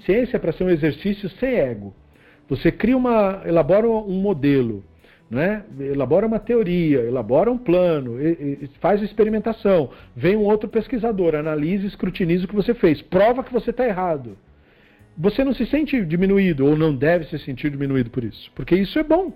Ciência 0.05 0.37
é 0.37 0.41
para 0.41 0.53
ser 0.53 0.65
um 0.65 0.71
exercício 0.71 1.29
sem 1.31 1.55
ego. 1.55 1.95
Você 2.49 2.71
cria 2.71 2.97
uma, 2.97 3.43
elabora 3.47 3.89
um 3.89 4.21
modelo, 4.21 4.85
né? 5.31 5.65
elabora 5.81 6.27
uma 6.27 6.39
teoria, 6.39 7.01
elabora 7.01 7.51
um 7.51 7.57
plano, 7.57 8.17
faz 8.81 9.01
experimentação, 9.01 9.91
vem 10.15 10.37
um 10.37 10.43
outro 10.43 10.69
pesquisador, 10.69 11.35
analisa, 11.35 11.87
escrutiniza 11.87 12.45
o 12.45 12.49
que 12.49 12.55
você 12.55 12.75
fez, 12.75 13.01
prova 13.01 13.43
que 13.43 13.53
você 13.53 13.71
está 13.71 13.87
errado. 13.87 14.37
Você 15.17 15.45
não 15.45 15.55
se 15.55 15.67
sente 15.67 16.05
diminuído 16.05 16.67
ou 16.67 16.77
não 16.77 16.95
deve 16.95 17.27
se 17.27 17.39
sentir 17.39 17.71
diminuído 17.71 18.11
por 18.11 18.25
isso, 18.25 18.51
porque 18.55 18.75
isso 18.75 18.99
é 18.99 19.03
bom, 19.03 19.33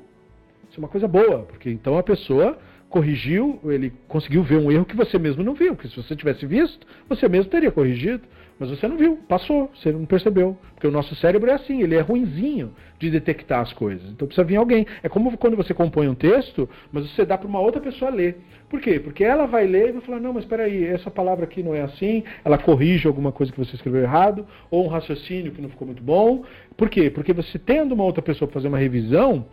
isso 0.69 0.79
é 0.79 0.79
uma 0.79 0.89
coisa 0.89 1.07
boa, 1.07 1.41
porque 1.43 1.71
então 1.71 1.97
a 1.97 2.03
pessoa 2.03 2.59
corrigiu, 2.89 3.61
ele 3.65 3.93
conseguiu 4.09 4.43
ver 4.43 4.57
um 4.57 4.71
erro 4.71 4.85
que 4.85 4.97
você 4.97 5.19
mesmo 5.19 5.43
não 5.43 5.55
viu, 5.55 5.75
porque 5.75 5.89
se 5.89 5.97
você 5.97 6.15
tivesse 6.15 6.47
visto, 6.47 6.87
você 7.09 7.29
mesmo 7.29 7.51
teria 7.51 7.71
corrigido, 7.71 8.23
mas 8.59 8.71
você 8.71 8.89
não 8.89 8.97
viu, 8.97 9.19
passou, 9.29 9.71
você 9.75 9.93
não 9.93 10.07
percebeu, 10.07 10.57
porque 10.75 10.87
o 10.87 10.91
nosso 10.91 11.15
cérebro 11.17 11.51
é 11.51 11.55
assim, 11.55 11.83
ele 11.83 11.95
é 11.95 12.01
ruinzinho 12.01 12.73
de 12.99 13.11
detectar 13.11 13.61
as 13.61 13.73
coisas. 13.73 14.11
Então 14.11 14.27
precisa 14.27 14.47
vir 14.47 14.57
alguém. 14.57 14.87
É 15.03 15.09
como 15.09 15.37
quando 15.37 15.57
você 15.57 15.75
compõe 15.75 16.09
um 16.09 16.15
texto, 16.15 16.69
mas 16.91 17.11
você 17.11 17.25
dá 17.27 17.37
para 17.37 17.47
uma 17.47 17.61
outra 17.61 17.81
pessoa 17.81 18.11
ler. 18.11 18.39
Por 18.71 18.81
quê? 18.81 18.99
Porque 18.99 19.23
ela 19.23 19.47
vai 19.47 19.67
ler 19.67 19.91
e 19.91 19.93
vai 19.93 20.01
falar: 20.01 20.21
"Não, 20.21 20.33
mas 20.33 20.45
espera 20.45 20.65
aí, 20.65 20.85
essa 20.85 21.11
palavra 21.11 21.45
aqui 21.45 21.63
não 21.63 21.75
é 21.75 21.83
assim". 21.83 22.25
Ela 22.45 22.57
corrige 22.57 23.07
alguma 23.07 23.31
coisa 23.31 23.53
que 23.53 23.59
você 23.59 23.77
escreveu 23.77 24.03
errado 24.03 24.47
ou 24.71 24.85
um 24.87 24.89
raciocínio 24.89 25.53
que 25.53 25.61
não 25.61 25.69
ficou 25.69 25.87
muito 25.87 26.03
bom. 26.03 26.43
Por 26.77 26.89
quê? 26.89 27.11
Porque 27.11 27.35
você 27.35 27.59
tendo 27.59 27.93
uma 27.93 28.05
outra 28.05 28.23
pessoa 28.23 28.49
para 28.49 28.55
fazer 28.55 28.69
uma 28.69 28.79
revisão, 28.79 29.47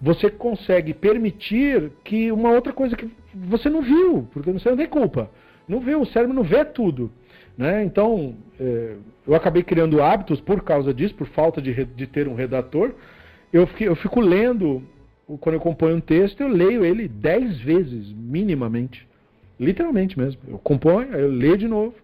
você 0.00 0.30
consegue 0.30 0.92
permitir 0.92 1.92
que 2.04 2.30
uma 2.30 2.50
outra 2.50 2.72
coisa 2.72 2.94
que 2.94 3.08
você 3.34 3.70
não 3.70 3.80
viu, 3.82 4.28
porque 4.32 4.52
você 4.52 4.68
não 4.68 4.76
tem 4.76 4.86
culpa. 4.86 5.30
Não 5.68 5.80
viu, 5.80 6.00
o 6.00 6.06
cérebro 6.06 6.34
não 6.34 6.42
vê 6.42 6.64
tudo. 6.64 7.10
Né? 7.60 7.84
Então, 7.84 8.34
é, 8.58 8.94
eu 9.28 9.34
acabei 9.34 9.62
criando 9.62 10.02
hábitos 10.02 10.40
por 10.40 10.62
causa 10.62 10.94
disso, 10.94 11.14
por 11.14 11.26
falta 11.26 11.60
de, 11.60 11.84
de 11.84 12.06
ter 12.06 12.26
um 12.26 12.34
redator. 12.34 12.94
Eu, 13.52 13.66
fiquei, 13.66 13.86
eu 13.86 13.94
fico 13.96 14.18
lendo, 14.18 14.82
quando 15.40 15.56
eu 15.56 15.60
componho 15.60 15.96
um 15.96 16.00
texto, 16.00 16.40
eu 16.40 16.48
leio 16.48 16.82
ele 16.82 17.06
dez 17.06 17.60
vezes, 17.60 18.10
minimamente. 18.14 19.06
Literalmente 19.58 20.18
mesmo. 20.18 20.40
Eu 20.48 20.56
componho, 20.56 21.14
aí 21.14 21.20
eu 21.20 21.30
leio 21.30 21.58
de 21.58 21.68
novo. 21.68 21.94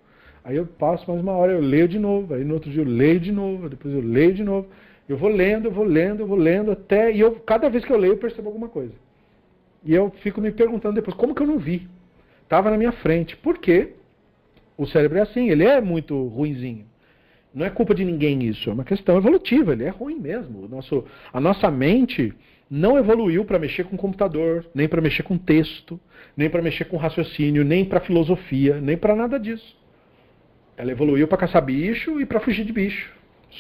Aí 0.45 0.57
eu 0.57 0.67
passo 0.67 1.11
mais 1.11 1.23
uma 1.23 1.33
hora, 1.33 1.53
eu 1.53 1.61
leio 1.63 1.89
de 1.89 1.99
novo. 1.99 2.35
Aí 2.35 2.45
no 2.45 2.53
outro 2.53 2.71
dia 2.71 2.83
eu 2.83 2.87
leio 2.87 3.19
de 3.19 3.33
novo, 3.33 3.71
depois 3.71 3.95
eu 3.95 4.03
leio 4.03 4.35
de 4.35 4.45
novo. 4.45 4.69
Eu 5.09 5.17
vou 5.17 5.31
lendo, 5.31 5.69
eu 5.69 5.73
vou 5.73 5.87
lendo, 5.87 6.21
eu 6.21 6.27
vou 6.27 6.37
lendo 6.37 6.71
até. 6.71 7.11
E 7.11 7.21
eu, 7.21 7.33
cada 7.37 7.71
vez 7.71 7.83
que 7.83 7.91
eu 7.91 7.97
leio, 7.97 8.13
eu 8.13 8.19
percebo 8.19 8.49
alguma 8.49 8.69
coisa. 8.69 8.93
E 9.83 9.95
eu 9.95 10.11
fico 10.23 10.39
me 10.39 10.53
perguntando 10.53 10.97
depois, 10.97 11.17
como 11.17 11.35
que 11.35 11.41
eu 11.41 11.47
não 11.47 11.59
vi? 11.59 11.89
Estava 12.43 12.71
na 12.71 12.77
minha 12.77 12.93
frente. 12.93 13.35
Por 13.39 13.57
quê? 13.57 13.95
O 14.77 14.87
cérebro 14.87 15.19
é 15.19 15.23
assim, 15.23 15.49
ele 15.49 15.65
é 15.65 15.81
muito 15.81 16.27
ruinzinho. 16.29 16.87
Não 17.55 17.65
é 17.65 17.71
culpa 17.71 17.95
de 17.95 18.05
ninguém 18.05 18.45
isso, 18.45 18.69
é 18.69 18.73
uma 18.73 18.85
questão 18.85 19.17
evolutiva, 19.17 19.73
ele 19.73 19.85
é 19.85 19.89
ruim 19.89 20.19
mesmo. 20.21 20.69
Nosso, 20.69 21.05
a 21.33 21.41
nossa 21.41 21.71
mente 21.71 22.35
não 22.69 22.99
evoluiu 22.99 23.47
para 23.47 23.59
mexer 23.59 23.85
com 23.85 23.97
computador, 23.97 24.67
nem 24.75 24.87
para 24.87 25.01
mexer 25.01 25.23
com 25.23 25.39
texto, 25.39 25.99
nem 26.37 26.51
para 26.51 26.61
mexer 26.61 26.85
com 26.85 26.99
raciocínio, 26.99 27.65
nem 27.65 27.85
para 27.85 28.01
filosofia, 28.01 28.79
nem 28.81 28.97
para 28.97 29.17
nada 29.17 29.41
disso. 29.41 29.75
Ela 30.77 30.93
evoluiu 30.93 31.27
para 31.27 31.39
caçar 31.39 31.65
bicho 31.65 32.21
e 32.21 32.27
para 32.27 32.41
fugir 32.41 32.67
de 32.67 32.73
bicho. 32.73 33.11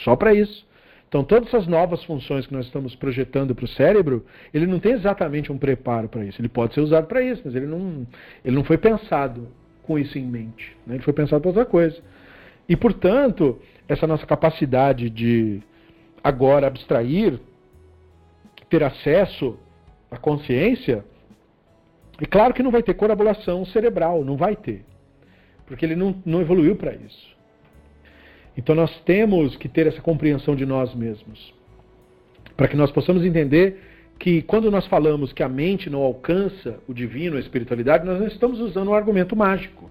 Só 0.05 0.14
para 0.14 0.34
isso. 0.34 0.66
Então, 1.09 1.24
todas 1.24 1.48
essas 1.48 1.66
novas 1.66 2.05
funções 2.05 2.47
que 2.47 2.52
nós 2.52 2.66
estamos 2.66 2.94
projetando 2.94 3.55
para 3.55 3.64
o 3.64 3.68
cérebro, 3.68 4.26
ele 4.52 4.66
não 4.66 4.78
tem 4.78 4.93
exatamente 4.93 5.51
um 5.51 5.56
preparo 5.56 6.09
para 6.09 6.24
isso. 6.24 6.38
Ele 6.40 6.48
pode 6.48 6.74
ser 6.74 6.80
usado 6.80 7.06
para 7.06 7.22
isso, 7.22 7.40
mas 7.44 7.55
ele 7.55 7.66
não, 7.66 8.06
ele 8.44 8.55
não 8.55 8.64
foi 8.64 8.76
pensado 8.76 9.48
com 9.87 9.99
isso 9.99 10.19
em 10.19 10.27
mente. 10.27 10.77
Né? 10.87 10.97
Ele 10.97 11.03
foi 11.03 11.13
pensado 11.13 11.41
para 11.41 11.51
outra 11.51 11.65
coisa. 11.65 11.97
E, 12.69 12.77
portanto, 12.77 13.61
essa 13.89 14.07
nossa 14.07 14.27
capacidade 14.27 15.09
de 15.09 15.63
agora 16.23 16.67
abstrair, 16.67 17.41
ter 18.69 18.83
acesso 18.83 19.57
à 20.11 20.17
consciência, 20.17 21.05
é 22.21 22.27
claro 22.27 22.53
que 22.53 22.63
não 22.63 22.71
vai 22.71 22.83
ter 22.83 22.95
corabulação 22.95 23.65
cerebral, 23.67 24.25
não 24.25 24.37
vai 24.37 24.57
ter. 24.57 24.85
Porque 25.67 25.85
ele 25.85 25.95
não, 25.95 26.21
não 26.25 26.41
evoluiu 26.41 26.75
para 26.77 26.95
isso. 26.95 27.37
Então 28.57 28.75
nós 28.75 28.91
temos 29.01 29.57
que 29.57 29.69
ter 29.69 29.87
essa 29.87 30.01
compreensão 30.01 30.57
de 30.57 30.65
nós 30.65 30.95
mesmos. 30.95 31.55
Para 32.57 32.69
que 32.69 32.77
nós 32.77 32.91
possamos 32.91 33.25
entender 33.25 33.81
que 34.18 34.43
quando 34.43 34.70
nós 34.70 34.86
falamos 34.86 35.32
que 35.32 35.43
a 35.43 35.48
mente 35.48 35.90
não 35.90 36.01
alcança 36.01 36.78
o 36.88 36.94
divino, 36.94 37.36
a 37.36 37.40
espiritualidade, 37.40 38.06
nós 38.06 38.18
não 38.18 38.26
estamos 38.26 38.60
usando 38.60 38.90
um 38.90 38.94
argumento 38.94 39.36
mágico. 39.36 39.90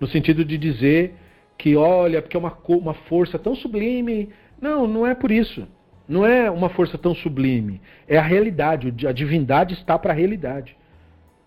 No 0.00 0.06
sentido 0.06 0.44
de 0.44 0.56
dizer 0.56 1.14
que, 1.58 1.76
olha, 1.76 2.22
porque 2.22 2.36
é 2.36 2.40
uma, 2.40 2.56
uma 2.68 2.94
força 2.94 3.38
tão 3.38 3.54
sublime. 3.54 4.30
Não, 4.60 4.86
não 4.86 5.06
é 5.06 5.14
por 5.14 5.30
isso. 5.30 5.66
Não 6.08 6.26
é 6.26 6.50
uma 6.50 6.68
força 6.68 6.98
tão 6.98 7.14
sublime. 7.14 7.80
É 8.08 8.18
a 8.18 8.22
realidade. 8.22 9.06
A 9.06 9.12
divindade 9.12 9.74
está 9.74 9.98
para 9.98 10.12
a 10.12 10.16
realidade. 10.16 10.76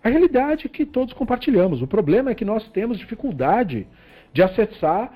A 0.04 0.10
realidade 0.10 0.70
que 0.70 0.86
todos 0.86 1.14
compartilhamos. 1.14 1.82
O 1.82 1.88
problema 1.88 2.32
é 2.32 2.36
que 2.36 2.46
nós 2.46 2.68
temos 2.70 2.98
dificuldade 2.98 3.88
de 4.32 4.44
acessar 4.44 5.14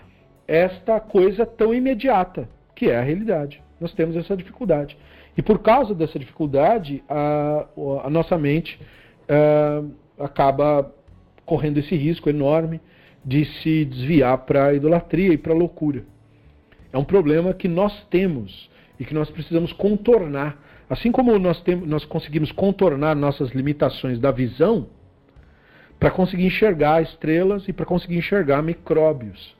esta 0.47 0.99
coisa 0.99 1.45
tão 1.45 1.73
imediata, 1.73 2.49
que 2.75 2.89
é 2.89 2.97
a 2.97 3.03
realidade. 3.03 3.61
Nós 3.79 3.93
temos 3.93 4.15
essa 4.15 4.35
dificuldade. 4.35 4.97
E 5.37 5.41
por 5.41 5.59
causa 5.59 5.93
dessa 5.93 6.19
dificuldade, 6.19 7.03
a, 7.07 7.65
a 8.03 8.09
nossa 8.09 8.37
mente 8.37 8.79
a, 9.27 9.33
é, 9.33 9.83
acaba 10.23 10.93
correndo 11.45 11.77
esse 11.79 11.95
risco 11.95 12.29
enorme 12.29 12.81
de 13.23 13.45
se 13.45 13.85
desviar 13.85 14.37
para 14.39 14.67
a 14.67 14.73
idolatria 14.73 15.33
e 15.33 15.37
para 15.37 15.53
a 15.53 15.55
loucura. 15.55 16.03
É 16.91 16.97
um 16.97 17.03
problema 17.03 17.53
que 17.53 17.67
nós 17.67 18.05
temos 18.09 18.69
e 18.99 19.05
que 19.05 19.13
nós 19.13 19.29
precisamos 19.29 19.71
contornar. 19.73 20.57
Assim 20.89 21.11
como 21.11 21.37
nós, 21.37 21.63
nós 21.85 22.03
conseguimos 22.05 22.51
contornar 22.51 23.15
nossas 23.15 23.51
limitações 23.51 24.19
da 24.19 24.31
visão, 24.31 24.87
para 25.99 26.09
conseguir 26.09 26.45
enxergar 26.45 27.01
estrelas 27.01 27.67
e 27.67 27.73
para 27.73 27.85
conseguir 27.85 28.17
enxergar 28.17 28.61
micróbios. 28.61 29.55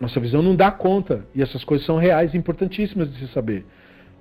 Nossa 0.00 0.20
visão 0.20 0.40
não 0.40 0.54
dá 0.54 0.70
conta. 0.70 1.26
E 1.34 1.42
essas 1.42 1.64
coisas 1.64 1.84
são 1.84 1.98
reais 1.98 2.32
e 2.32 2.38
importantíssimas 2.38 3.12
de 3.12 3.18
se 3.18 3.32
saber. 3.32 3.66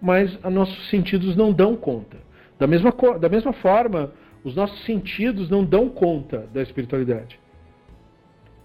Mas 0.02 0.40
nossos 0.44 0.90
sentidos 0.90 1.36
não 1.36 1.52
dão 1.52 1.76
conta. 1.76 2.18
Da 2.60 2.68
mesma, 2.68 2.94
da 3.20 3.30
mesma 3.30 3.54
forma, 3.54 4.12
os 4.44 4.56
nossos 4.56 4.84
sentidos 4.86 5.50
não 5.50 5.64
dão 5.64 5.90
conta 5.90 6.48
da 6.54 6.62
espiritualidade. 6.62 7.40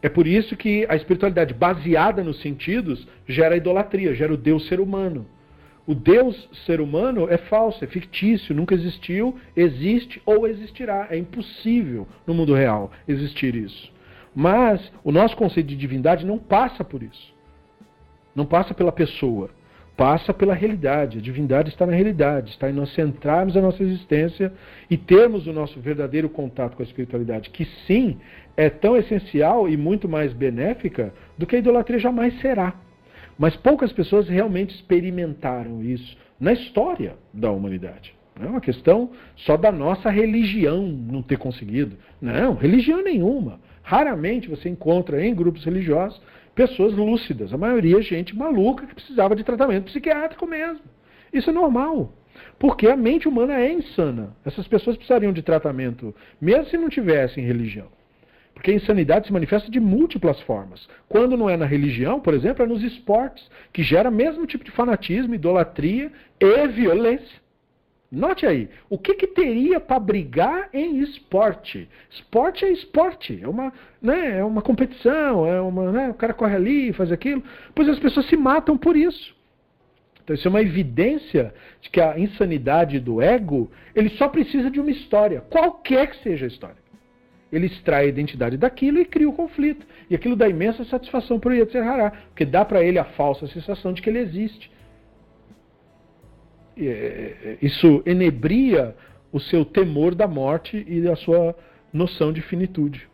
É 0.02 0.08
por 0.08 0.26
isso 0.26 0.56
que 0.56 0.84
a 0.88 0.96
espiritualidade 0.96 1.54
baseada 1.54 2.24
nos 2.24 2.40
sentidos 2.40 3.06
gera 3.26 3.56
idolatria, 3.56 4.14
gera 4.14 4.34
o 4.34 4.36
Deus 4.36 4.66
ser 4.66 4.80
humano. 4.80 5.26
O 5.86 5.94
Deus 5.94 6.48
ser 6.64 6.80
humano 6.80 7.28
é 7.28 7.36
falso, 7.36 7.84
é 7.84 7.86
fictício, 7.86 8.54
nunca 8.54 8.74
existiu, 8.74 9.36
existe 9.56 10.20
ou 10.24 10.46
existirá. 10.46 11.06
É 11.10 11.16
impossível 11.16 12.06
no 12.26 12.34
mundo 12.34 12.54
real 12.54 12.90
existir 13.06 13.54
isso. 13.54 13.92
Mas 14.34 14.92
o 15.04 15.12
nosso 15.12 15.36
conceito 15.36 15.68
de 15.68 15.76
divindade 15.76 16.24
não 16.24 16.38
passa 16.38 16.84
por 16.84 17.02
isso. 17.02 17.32
Não 18.34 18.46
passa 18.46 18.74
pela 18.74 18.92
pessoa. 18.92 19.50
Passa 19.96 20.32
pela 20.32 20.54
realidade. 20.54 21.18
A 21.18 21.20
divindade 21.20 21.68
está 21.68 21.86
na 21.86 21.92
realidade. 21.92 22.50
Está 22.50 22.70
em 22.70 22.72
nós 22.72 22.92
centrarmos 22.94 23.56
a 23.56 23.60
nossa 23.60 23.82
existência 23.82 24.52
e 24.88 24.96
termos 24.96 25.46
o 25.46 25.52
nosso 25.52 25.78
verdadeiro 25.80 26.28
contato 26.28 26.76
com 26.76 26.82
a 26.82 26.86
espiritualidade, 26.86 27.50
que 27.50 27.64
sim 27.86 28.18
é 28.56 28.70
tão 28.70 28.96
essencial 28.96 29.68
e 29.68 29.76
muito 29.76 30.08
mais 30.08 30.32
benéfica 30.32 31.12
do 31.36 31.46
que 31.46 31.56
a 31.56 31.58
idolatria 31.58 31.98
jamais 31.98 32.38
será. 32.40 32.74
Mas 33.38 33.56
poucas 33.56 33.92
pessoas 33.92 34.28
realmente 34.28 34.74
experimentaram 34.74 35.82
isso 35.82 36.16
na 36.38 36.52
história 36.52 37.14
da 37.32 37.50
humanidade. 37.50 38.14
Não 38.38 38.46
é 38.46 38.50
uma 38.50 38.60
questão 38.60 39.10
só 39.36 39.56
da 39.56 39.70
nossa 39.70 40.10
religião 40.10 40.86
não 40.86 41.22
ter 41.22 41.36
conseguido. 41.36 41.96
Não, 42.20 42.54
religião 42.54 43.02
nenhuma. 43.02 43.60
Raramente 43.82 44.48
você 44.48 44.68
encontra 44.68 45.24
em 45.24 45.34
grupos 45.34 45.64
religiosos 45.64 46.20
pessoas 46.54 46.92
lúcidas. 46.94 47.52
A 47.52 47.58
maioria 47.58 47.98
é 47.98 48.02
gente 48.02 48.36
maluca 48.36 48.86
que 48.86 48.94
precisava 48.94 49.34
de 49.34 49.44
tratamento 49.44 49.84
psiquiátrico 49.84 50.46
mesmo. 50.46 50.82
Isso 51.32 51.50
é 51.50 51.52
normal. 51.52 52.12
Porque 52.58 52.88
a 52.88 52.96
mente 52.96 53.28
humana 53.28 53.58
é 53.58 53.72
insana. 53.72 54.36
Essas 54.44 54.66
pessoas 54.68 54.96
precisariam 54.96 55.32
de 55.32 55.42
tratamento, 55.42 56.14
mesmo 56.40 56.66
se 56.66 56.78
não 56.78 56.88
tivessem 56.88 57.44
religião. 57.44 57.88
Porque 58.54 58.70
a 58.70 58.74
insanidade 58.74 59.26
se 59.26 59.32
manifesta 59.32 59.70
de 59.70 59.80
múltiplas 59.80 60.40
formas. 60.42 60.88
Quando 61.08 61.36
não 61.36 61.48
é 61.48 61.56
na 61.56 61.64
religião, 61.64 62.20
por 62.20 62.34
exemplo, 62.34 62.62
é 62.62 62.68
nos 62.68 62.82
esportes, 62.82 63.50
que 63.72 63.82
gera 63.82 64.10
o 64.10 64.12
mesmo 64.12 64.46
tipo 64.46 64.62
de 64.62 64.70
fanatismo, 64.70 65.34
idolatria 65.34 66.12
e 66.38 66.68
violência. 66.68 67.41
Note 68.12 68.44
aí, 68.44 68.68
o 68.90 68.98
que, 68.98 69.14
que 69.14 69.26
teria 69.26 69.80
para 69.80 69.98
brigar 69.98 70.68
em 70.74 70.98
esporte? 70.98 71.88
Esporte 72.10 72.62
é 72.62 72.70
esporte, 72.70 73.40
é 73.42 73.48
uma, 73.48 73.72
né, 74.02 74.38
é 74.38 74.44
uma 74.44 74.60
competição, 74.60 75.46
é 75.46 75.58
uma, 75.62 75.90
né, 75.90 76.10
o 76.10 76.14
cara 76.14 76.34
corre 76.34 76.54
ali 76.54 76.92
faz 76.92 77.10
aquilo. 77.10 77.42
Pois 77.74 77.88
as 77.88 77.98
pessoas 77.98 78.26
se 78.26 78.36
matam 78.36 78.76
por 78.76 78.98
isso. 78.98 79.34
Então 80.22 80.34
isso 80.34 80.46
é 80.46 80.50
uma 80.50 80.60
evidência 80.60 81.54
de 81.80 81.88
que 81.88 82.02
a 82.02 82.18
insanidade 82.18 83.00
do 83.00 83.22
ego, 83.22 83.70
ele 83.94 84.10
só 84.10 84.28
precisa 84.28 84.70
de 84.70 84.78
uma 84.78 84.90
história, 84.90 85.40
qualquer 85.40 86.10
que 86.10 86.22
seja 86.22 86.44
a 86.44 86.48
história. 86.48 86.76
ele 87.50 87.66
extrai 87.66 88.04
a 88.04 88.08
identidade 88.08 88.56
daquilo 88.56 88.98
e 88.98 89.04
cria 89.04 89.28
o 89.28 89.32
conflito. 89.32 89.86
E 90.08 90.14
aquilo 90.14 90.34
dá 90.34 90.48
imensa 90.48 90.84
satisfação 90.84 91.38
para 91.38 91.50
o 91.50 91.54
Yetzer 91.54 91.86
Hará, 91.86 92.10
porque 92.28 92.46
dá 92.46 92.64
para 92.64 92.82
ele 92.82 92.98
a 92.98 93.04
falsa 93.04 93.46
sensação 93.46 93.92
de 93.92 94.00
que 94.00 94.08
ele 94.08 94.20
existe. 94.20 94.70
É, 96.76 96.84
é, 96.84 97.58
isso 97.60 98.02
enebria 98.06 98.94
o 99.32 99.40
seu 99.40 99.64
temor 99.64 100.14
da 100.14 100.26
morte 100.26 100.84
e 100.88 101.06
a 101.08 101.16
sua 101.16 101.56
noção 101.92 102.32
de 102.32 102.40
finitude. 102.40 103.08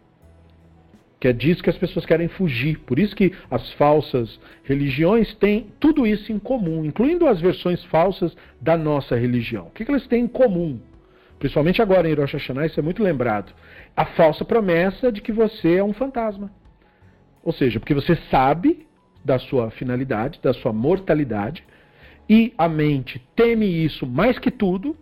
Que 1.21 1.29
é 1.29 1.33
disso 1.33 1.63
que 1.63 1.71
as 1.71 1.77
pessoas 1.77 2.07
querem 2.07 2.29
fugir. 2.29 2.79
Por 2.81 2.99
isso 2.99 3.15
que 3.15 3.33
as 3.51 3.73
falsas 3.73 4.39
religiões 4.63 5.35
têm 5.35 5.67
tudo 5.81 6.07
isso 6.07 6.33
em 6.33 6.39
comum, 6.39 6.85
incluindo 6.85 7.27
as 7.27 7.41
versões 7.41 7.83
falsas 7.87 8.37
da 8.61 8.77
nossa 8.77 9.17
religião. 9.17 9.67
O 9.67 9.71
que, 9.71 9.85
que 9.85 9.91
elas 9.91 10.07
têm 10.07 10.25
em 10.25 10.29
comum? 10.29 10.79
Principalmente 11.39 11.81
agora 11.83 12.09
em 12.09 12.15
Rosh 12.15 12.33
Hashanah, 12.33 12.67
isso 12.67 12.79
é 12.79 12.83
muito 12.83 13.03
lembrado. 13.03 13.53
A 13.97 14.05
falsa 14.05 14.45
promessa 14.45 15.11
de 15.11 15.21
que 15.21 15.33
você 15.33 15.77
é 15.77 15.85
um 15.85 15.93
fantasma. 15.93 16.51
Ou 17.43 17.53
seja, 17.53 17.81
porque 17.81 17.95
você 17.95 18.17
sabe 18.31 18.87
da 19.25 19.39
sua 19.39 19.71
finalidade, 19.71 20.41
da 20.43 20.53
sua 20.53 20.73
mortalidade, 20.73 21.65
e 22.29 22.53
a 22.59 22.69
mente 22.69 23.19
teme 23.35 23.67
isso 23.67 24.07
mais 24.07 24.39
que 24.39 24.51
tudo, 24.51 24.97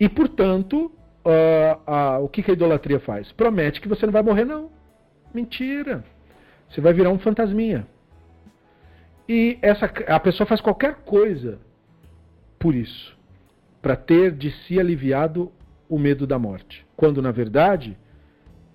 e 0.00 0.08
portanto, 0.08 0.90
uh, 1.24 2.20
uh, 2.20 2.24
o 2.24 2.28
que, 2.28 2.42
que 2.42 2.50
a 2.50 2.54
idolatria 2.54 2.98
faz? 3.00 3.30
Promete 3.32 3.80
que 3.80 3.88
você 3.88 4.06
não 4.06 4.12
vai 4.12 4.22
morrer, 4.22 4.44
não. 4.44 4.70
Mentira. 5.32 6.04
Você 6.68 6.80
vai 6.80 6.92
virar 6.92 7.10
um 7.10 7.18
fantasminha. 7.18 7.86
E 9.28 9.58
essa, 9.62 9.86
a 10.08 10.18
pessoa 10.18 10.46
faz 10.46 10.60
qualquer 10.60 10.96
coisa 11.04 11.58
por 12.58 12.74
isso 12.74 13.16
para 13.80 13.96
ter 13.96 14.32
de 14.32 14.50
si 14.50 14.78
aliviado 14.78 15.52
o 15.88 15.98
medo 15.98 16.26
da 16.26 16.38
morte. 16.38 16.86
Quando, 16.96 17.20
na 17.20 17.30
verdade, 17.30 17.98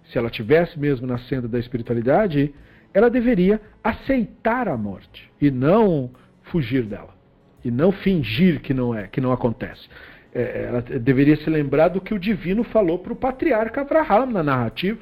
se 0.06 0.18
ela 0.18 0.30
tivesse 0.30 0.78
mesmo 0.78 1.08
na 1.08 1.18
senda 1.20 1.48
da 1.48 1.58
espiritualidade, 1.58 2.54
ela 2.94 3.10
deveria 3.10 3.62
aceitar 3.84 4.68
a 4.68 4.78
morte 4.78 5.32
e 5.42 5.50
não 5.50 6.12
fugir 6.52 6.84
dela. 6.84 7.16
E 7.64 7.72
não 7.72 7.92
fingir 7.92 8.62
que 8.62 8.74
não 8.74 8.94
é, 8.94 9.08
que 9.08 9.22
não 9.22 9.32
acontece. 9.32 9.88
É, 10.34 10.66
ela 10.68 10.82
deveria 10.82 11.36
se 11.38 11.50
lembrar 11.50 11.90
do 11.90 12.02
que 12.02 12.14
o 12.14 12.20
divino 12.20 12.64
falou 12.64 13.00
para 13.00 13.14
o 13.14 13.16
patriarca 13.16 13.82
Abraham 13.82 14.28
na 14.28 14.44
narrativa. 14.44 15.00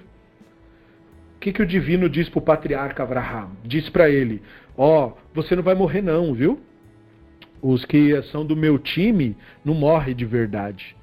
O 1.36 1.40
que, 1.40 1.52
que 1.52 1.62
o 1.62 1.66
divino 1.66 2.10
diz 2.10 2.30
para 2.30 2.40
o 2.40 2.42
patriarca 2.42 3.04
Abraham? 3.04 3.50
Diz 3.64 3.90
para 3.90 4.10
ele: 4.10 4.42
Ó, 4.78 5.08
oh, 5.08 5.14
você 5.34 5.56
não 5.56 5.64
vai 5.64 5.76
morrer, 5.76 6.02
não, 6.02 6.34
viu? 6.34 6.60
os 7.62 7.84
que 7.84 8.22
são 8.24 8.46
do 8.46 8.56
meu 8.56 8.78
time 8.78 9.36
não 9.64 9.74
morrem 9.74 10.16
de 10.16 10.26
verdade. 10.26 10.96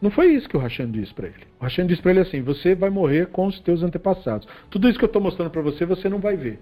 Não 0.00 0.10
foi 0.10 0.34
isso 0.34 0.48
que 0.48 0.56
o 0.56 0.60
Hashem 0.60 0.90
disse 0.90 1.14
para 1.14 1.28
ele. 1.28 1.46
O 1.58 1.64
Hashem 1.64 1.86
disse 1.86 2.02
para 2.02 2.10
ele 2.10 2.20
assim: 2.20 2.42
você 2.42 2.74
vai 2.74 2.90
morrer 2.90 3.28
com 3.28 3.46
os 3.46 3.58
teus 3.60 3.82
antepassados. 3.82 4.46
Tudo 4.68 4.88
isso 4.88 4.98
que 4.98 5.04
eu 5.04 5.08
estou 5.08 5.22
mostrando 5.22 5.50
para 5.50 5.62
você, 5.62 5.86
você 5.86 6.08
não 6.08 6.18
vai 6.18 6.36
ver. 6.36 6.58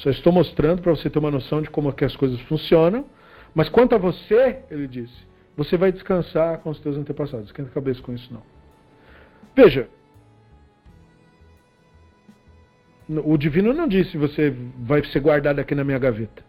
Só 0.00 0.08
estou 0.10 0.32
mostrando 0.32 0.80
para 0.80 0.92
você 0.92 1.10
ter 1.10 1.18
uma 1.18 1.30
noção 1.30 1.60
de 1.60 1.68
como 1.68 1.90
é 1.90 1.92
que 1.92 2.04
as 2.04 2.16
coisas 2.16 2.40
funcionam. 2.42 3.04
Mas 3.54 3.68
quanto 3.68 3.94
a 3.94 3.98
você, 3.98 4.60
ele 4.70 4.86
disse, 4.86 5.14
você 5.56 5.76
vai 5.76 5.92
descansar 5.92 6.58
com 6.58 6.70
os 6.70 6.80
teus 6.80 6.96
antepassados. 6.96 7.46
Esquenta 7.46 7.68
a 7.68 7.72
cabeça 7.72 8.00
com 8.00 8.14
isso 8.14 8.32
não. 8.32 8.42
Veja, 9.54 9.88
o 13.24 13.36
divino 13.36 13.74
não 13.74 13.86
disse 13.86 14.16
você 14.16 14.54
vai 14.78 15.04
ser 15.04 15.20
guardado 15.20 15.58
aqui 15.58 15.74
na 15.74 15.84
minha 15.84 15.98
gaveta. 15.98 16.42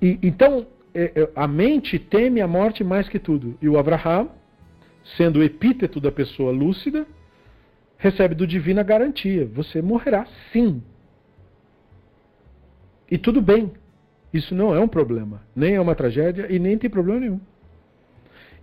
E, 0.00 0.18
então, 0.22 0.68
é, 0.94 1.12
é, 1.16 1.30
a 1.34 1.48
mente 1.48 1.98
teme 1.98 2.40
a 2.40 2.46
morte 2.46 2.84
mais 2.84 3.08
que 3.08 3.18
tudo. 3.18 3.58
E 3.60 3.68
o 3.68 3.76
Abraham, 3.76 4.28
sendo 5.16 5.40
o 5.40 5.42
epíteto 5.42 6.00
da 6.00 6.12
pessoa 6.12 6.52
lúcida, 6.52 7.04
recebe 7.96 8.36
do 8.36 8.46
divino 8.46 8.78
a 8.78 8.84
garantia: 8.84 9.46
você 9.52 9.82
morrerá 9.82 10.28
sim. 10.52 10.80
E 13.10 13.18
tudo 13.18 13.40
bem. 13.40 13.72
Isso 14.32 14.54
não 14.54 14.74
é 14.74 14.78
um 14.78 14.86
problema, 14.86 15.42
nem 15.56 15.74
é 15.74 15.80
uma 15.80 15.94
tragédia 15.94 16.46
e 16.48 16.58
nem 16.58 16.78
tem 16.78 16.88
problema 16.88 17.20
nenhum. 17.20 17.40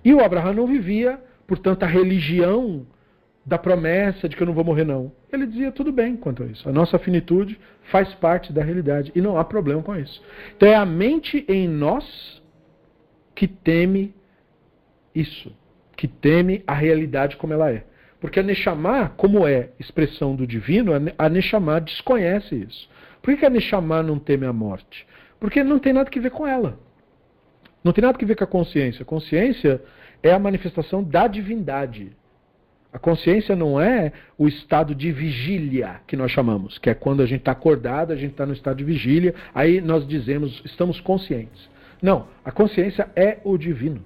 E 0.03 0.13
o 0.13 0.23
Abraham 0.23 0.53
não 0.53 0.65
vivia, 0.65 1.19
portanto, 1.45 1.83
a 1.83 1.87
religião 1.87 2.87
da 3.45 3.57
promessa 3.57 4.27
de 4.27 4.35
que 4.35 4.43
eu 4.43 4.47
não 4.47 4.53
vou 4.53 4.63
morrer, 4.63 4.85
não. 4.85 5.11
Ele 5.31 5.45
dizia 5.45 5.71
tudo 5.71 5.91
bem 5.91 6.15
quanto 6.15 6.43
a 6.43 6.45
isso. 6.45 6.67
A 6.67 6.71
nossa 6.71 6.99
finitude 6.99 7.59
faz 7.83 8.13
parte 8.15 8.51
da 8.51 8.63
realidade 8.63 9.11
e 9.15 9.21
não 9.21 9.37
há 9.37 9.43
problema 9.43 9.81
com 9.81 9.95
isso. 9.95 10.21
Então 10.55 10.67
é 10.67 10.75
a 10.75 10.85
mente 10.85 11.45
em 11.47 11.67
nós 11.67 12.41
que 13.33 13.47
teme 13.47 14.13
isso, 15.15 15.55
que 15.95 16.07
teme 16.07 16.63
a 16.67 16.73
realidade 16.73 17.37
como 17.37 17.53
ela 17.53 17.71
é. 17.71 17.85
Porque 18.19 18.39
a 18.39 18.43
Neshama, 18.43 19.13
como 19.15 19.47
é 19.47 19.69
expressão 19.79 20.35
do 20.35 20.45
divino, 20.45 20.91
a 21.17 21.29
Neshama 21.29 21.79
desconhece 21.79 22.55
isso. 22.55 22.89
Por 23.27 23.35
que 23.35 23.45
a 23.45 23.49
Neshama 23.49 24.01
não 24.01 24.17
teme 24.17 24.45
a 24.45 24.53
morte? 24.53 25.05
Porque 25.37 25.61
não 25.61 25.79
tem 25.79 25.91
nada 25.91 26.09
que 26.09 26.17
ver 26.17 26.31
com 26.31 26.47
ela. 26.47 26.79
Não 27.83 27.91
tem 27.91 28.01
nada 28.01 28.17
que 28.17 28.23
ver 28.23 28.37
com 28.37 28.45
a 28.45 28.47
consciência. 28.47 29.03
A 29.03 29.05
consciência 29.05 29.83
é 30.23 30.31
a 30.31 30.39
manifestação 30.39 31.03
da 31.03 31.27
divindade. 31.27 32.15
A 32.93 32.97
consciência 32.97 33.53
não 33.53 33.81
é 33.81 34.13
o 34.37 34.47
estado 34.47 34.95
de 34.95 35.11
vigília 35.11 35.99
que 36.07 36.15
nós 36.15 36.31
chamamos, 36.31 36.77
que 36.77 36.89
é 36.89 36.93
quando 36.93 37.21
a 37.21 37.25
gente 37.25 37.39
está 37.39 37.51
acordado, 37.51 38.13
a 38.13 38.15
gente 38.15 38.31
está 38.31 38.45
no 38.45 38.53
estado 38.53 38.77
de 38.77 38.85
vigília, 38.85 39.35
aí 39.53 39.81
nós 39.81 40.07
dizemos, 40.07 40.61
estamos 40.63 41.01
conscientes. 41.01 41.69
Não, 42.01 42.29
a 42.45 42.51
consciência 42.51 43.09
é 43.13 43.39
o 43.43 43.57
divino. 43.57 44.05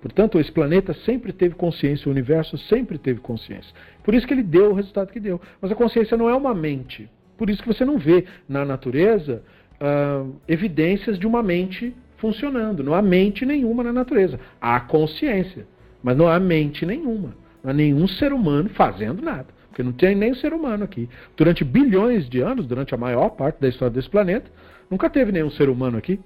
Portanto, 0.00 0.38
esse 0.38 0.52
planeta 0.52 0.94
sempre 0.94 1.32
teve 1.32 1.56
consciência, 1.56 2.08
o 2.08 2.12
universo 2.12 2.56
sempre 2.56 2.98
teve 2.98 3.18
consciência. 3.18 3.74
Por 4.04 4.14
isso 4.14 4.28
que 4.28 4.32
ele 4.32 4.44
deu 4.44 4.70
o 4.70 4.74
resultado 4.74 5.10
que 5.10 5.18
deu. 5.18 5.40
Mas 5.60 5.72
a 5.72 5.74
consciência 5.74 6.16
não 6.16 6.30
é 6.30 6.36
uma 6.36 6.54
mente. 6.54 7.10
Por 7.40 7.48
isso 7.48 7.62
que 7.62 7.68
você 7.68 7.86
não 7.86 7.96
vê 7.96 8.26
na 8.46 8.66
natureza 8.66 9.42
uh, 9.80 10.36
evidências 10.46 11.18
de 11.18 11.26
uma 11.26 11.42
mente 11.42 11.96
funcionando. 12.18 12.84
Não 12.84 12.92
há 12.92 13.00
mente 13.00 13.46
nenhuma 13.46 13.82
na 13.82 13.94
natureza. 13.94 14.38
Há 14.60 14.78
consciência. 14.78 15.66
Mas 16.02 16.18
não 16.18 16.28
há 16.28 16.38
mente 16.38 16.84
nenhuma. 16.84 17.34
Não 17.64 17.70
há 17.70 17.72
nenhum 17.72 18.06
ser 18.06 18.34
humano 18.34 18.68
fazendo 18.68 19.22
nada. 19.22 19.46
Porque 19.68 19.82
não 19.82 19.90
tem 19.90 20.14
nem 20.14 20.34
ser 20.34 20.52
humano 20.52 20.84
aqui. 20.84 21.08
Durante 21.34 21.64
bilhões 21.64 22.28
de 22.28 22.42
anos, 22.42 22.66
durante 22.66 22.94
a 22.94 22.98
maior 22.98 23.30
parte 23.30 23.58
da 23.58 23.68
história 23.68 23.94
desse 23.94 24.10
planeta, 24.10 24.50
nunca 24.90 25.08
teve 25.08 25.32
nenhum 25.32 25.50
ser 25.50 25.70
humano 25.70 25.96
aqui. 25.96 26.20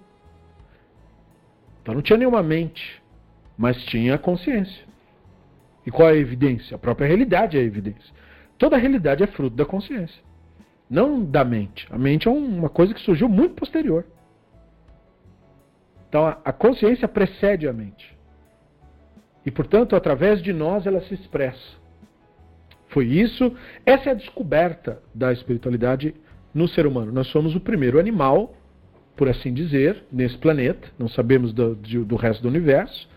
Então 1.81 1.95
não 1.95 2.03
tinha 2.03 2.17
nenhuma 2.17 2.43
mente, 2.43 3.01
mas 3.57 3.81
tinha 3.85 4.19
consciência. 4.19 4.83
E 5.87 5.93
qual 5.93 6.09
é 6.09 6.15
a 6.15 6.17
evidência? 6.17 6.75
A 6.75 6.79
própria 6.79 7.07
realidade 7.07 7.57
é 7.57 7.61
a 7.61 7.65
evidência. 7.65 8.13
Toda 8.59 8.75
a 8.75 8.81
realidade 8.81 9.23
é 9.23 9.29
fruto 9.29 9.55
da 9.55 9.65
consciência, 9.65 10.21
não 10.89 11.25
da 11.25 11.45
mente. 11.45 11.87
A 11.91 11.99
mente 11.99 12.29
é 12.29 12.31
uma 12.31 12.69
coisa 12.69 12.95
que 12.95 13.01
surgiu 13.01 13.29
muito 13.29 13.55
posterior. 13.55 14.05
Então 16.09 16.27
a 16.45 16.53
consciência 16.53 17.09
precede 17.09 17.67
a 17.67 17.73
mente. 17.73 18.15
E, 19.45 19.51
portanto, 19.51 19.95
através 19.95 20.43
de 20.43 20.53
nós 20.53 20.87
ela 20.87 21.01
se 21.03 21.15
expressa. 21.15 21.85
Foi 22.89 23.07
isso, 23.07 23.55
essa 23.85 24.11
é 24.11 24.13
a 24.13 24.15
descoberta 24.17 25.03
da 25.15 25.33
espiritualidade 25.33 26.15
no 26.55 26.69
ser 26.69 26.87
humano. 26.87 27.11
Nós 27.11 27.27
somos 27.27 27.55
o 27.55 27.61
primeiro 27.61 27.99
animal, 27.99 28.55
por 29.17 29.29
assim 29.29 29.53
dizer, 29.53 30.05
nesse 30.13 30.39
planeta. 30.39 30.89
Não 30.99 31.09
sabemos 31.09 31.53
do, 31.53 31.75
do 31.75 32.17
resto 32.17 32.43
do 32.43 32.49
universo, 32.49 33.09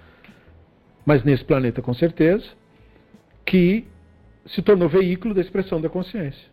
mas 1.06 1.23
nesse 1.23 1.45
planeta 1.45 1.81
com 1.81 1.94
certeza, 1.94 2.45
que 3.45 3.85
se 4.48 4.61
tornou 4.61 4.89
veículo 4.89 5.34
da 5.34 5.41
expressão 5.41 5.80
da 5.80 5.89
consciência, 5.89 6.49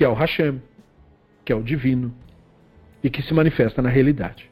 que 0.00 0.04
é 0.04 0.08
o 0.08 0.14
Hashem, 0.14 0.62
que 1.44 1.52
é 1.52 1.54
o 1.54 1.62
divino, 1.62 2.10
e 3.04 3.10
que 3.10 3.20
se 3.20 3.34
manifesta 3.34 3.82
na 3.82 3.90
realidade. 3.90 4.50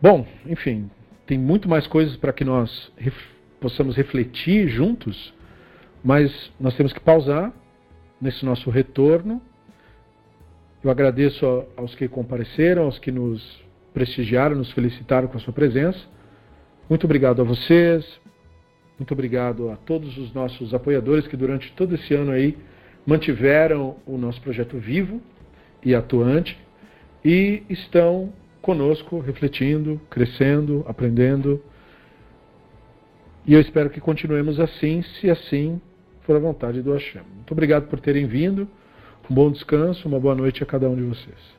Bom, 0.00 0.26
enfim, 0.46 0.90
tem 1.26 1.36
muito 1.36 1.68
mais 1.68 1.86
coisas 1.86 2.16
para 2.16 2.32
que 2.32 2.46
nós 2.46 2.90
ref 2.96 3.14
possamos 3.60 3.94
refletir 3.94 4.68
juntos, 4.68 5.34
mas 6.02 6.50
nós 6.58 6.74
temos 6.76 6.94
que 6.94 7.00
pausar 7.00 7.52
nesse 8.18 8.42
nosso 8.42 8.70
retorno. 8.70 9.42
Eu 10.82 10.90
agradeço 10.90 11.44
aos 11.76 11.94
que 11.94 12.08
compareceram, 12.08 12.84
aos 12.84 12.98
que 12.98 13.12
nos 13.12 13.62
prestigiaram, 13.92 14.56
nos 14.56 14.72
felicitaram 14.72 15.28
com 15.28 15.36
a 15.36 15.40
sua 15.40 15.52
presença. 15.52 16.00
Muito 16.88 17.04
obrigado 17.04 17.42
a 17.42 17.44
vocês, 17.44 18.18
muito 18.98 19.12
obrigado 19.12 19.70
a 19.70 19.76
todos 19.76 20.16
os 20.16 20.32
nossos 20.32 20.72
apoiadores 20.72 21.26
que 21.26 21.36
durante 21.36 21.70
todo 21.72 21.94
esse 21.94 22.14
ano 22.14 22.32
aí 22.32 22.56
mantiveram 23.06 23.96
o 24.06 24.16
nosso 24.16 24.40
projeto 24.40 24.78
vivo 24.78 25.20
e 25.84 25.94
atuante 25.94 26.58
e 27.24 27.62
estão 27.68 28.32
conosco, 28.62 29.20
refletindo, 29.20 30.00
crescendo, 30.10 30.84
aprendendo. 30.88 31.62
E 33.46 33.54
eu 33.54 33.60
espero 33.60 33.90
que 33.90 34.00
continuemos 34.00 34.58
assim, 34.58 35.02
se 35.02 35.30
assim 35.30 35.80
for 36.22 36.34
a 36.34 36.40
vontade 36.40 36.82
do 36.82 36.92
Hashem. 36.92 37.22
Muito 37.34 37.52
obrigado 37.52 37.88
por 37.88 38.00
terem 38.00 38.26
vindo. 38.26 38.68
Um 39.30 39.34
bom 39.34 39.50
descanso, 39.50 40.08
uma 40.08 40.18
boa 40.18 40.34
noite 40.34 40.62
a 40.62 40.66
cada 40.66 40.88
um 40.88 40.96
de 40.96 41.02
vocês. 41.02 41.55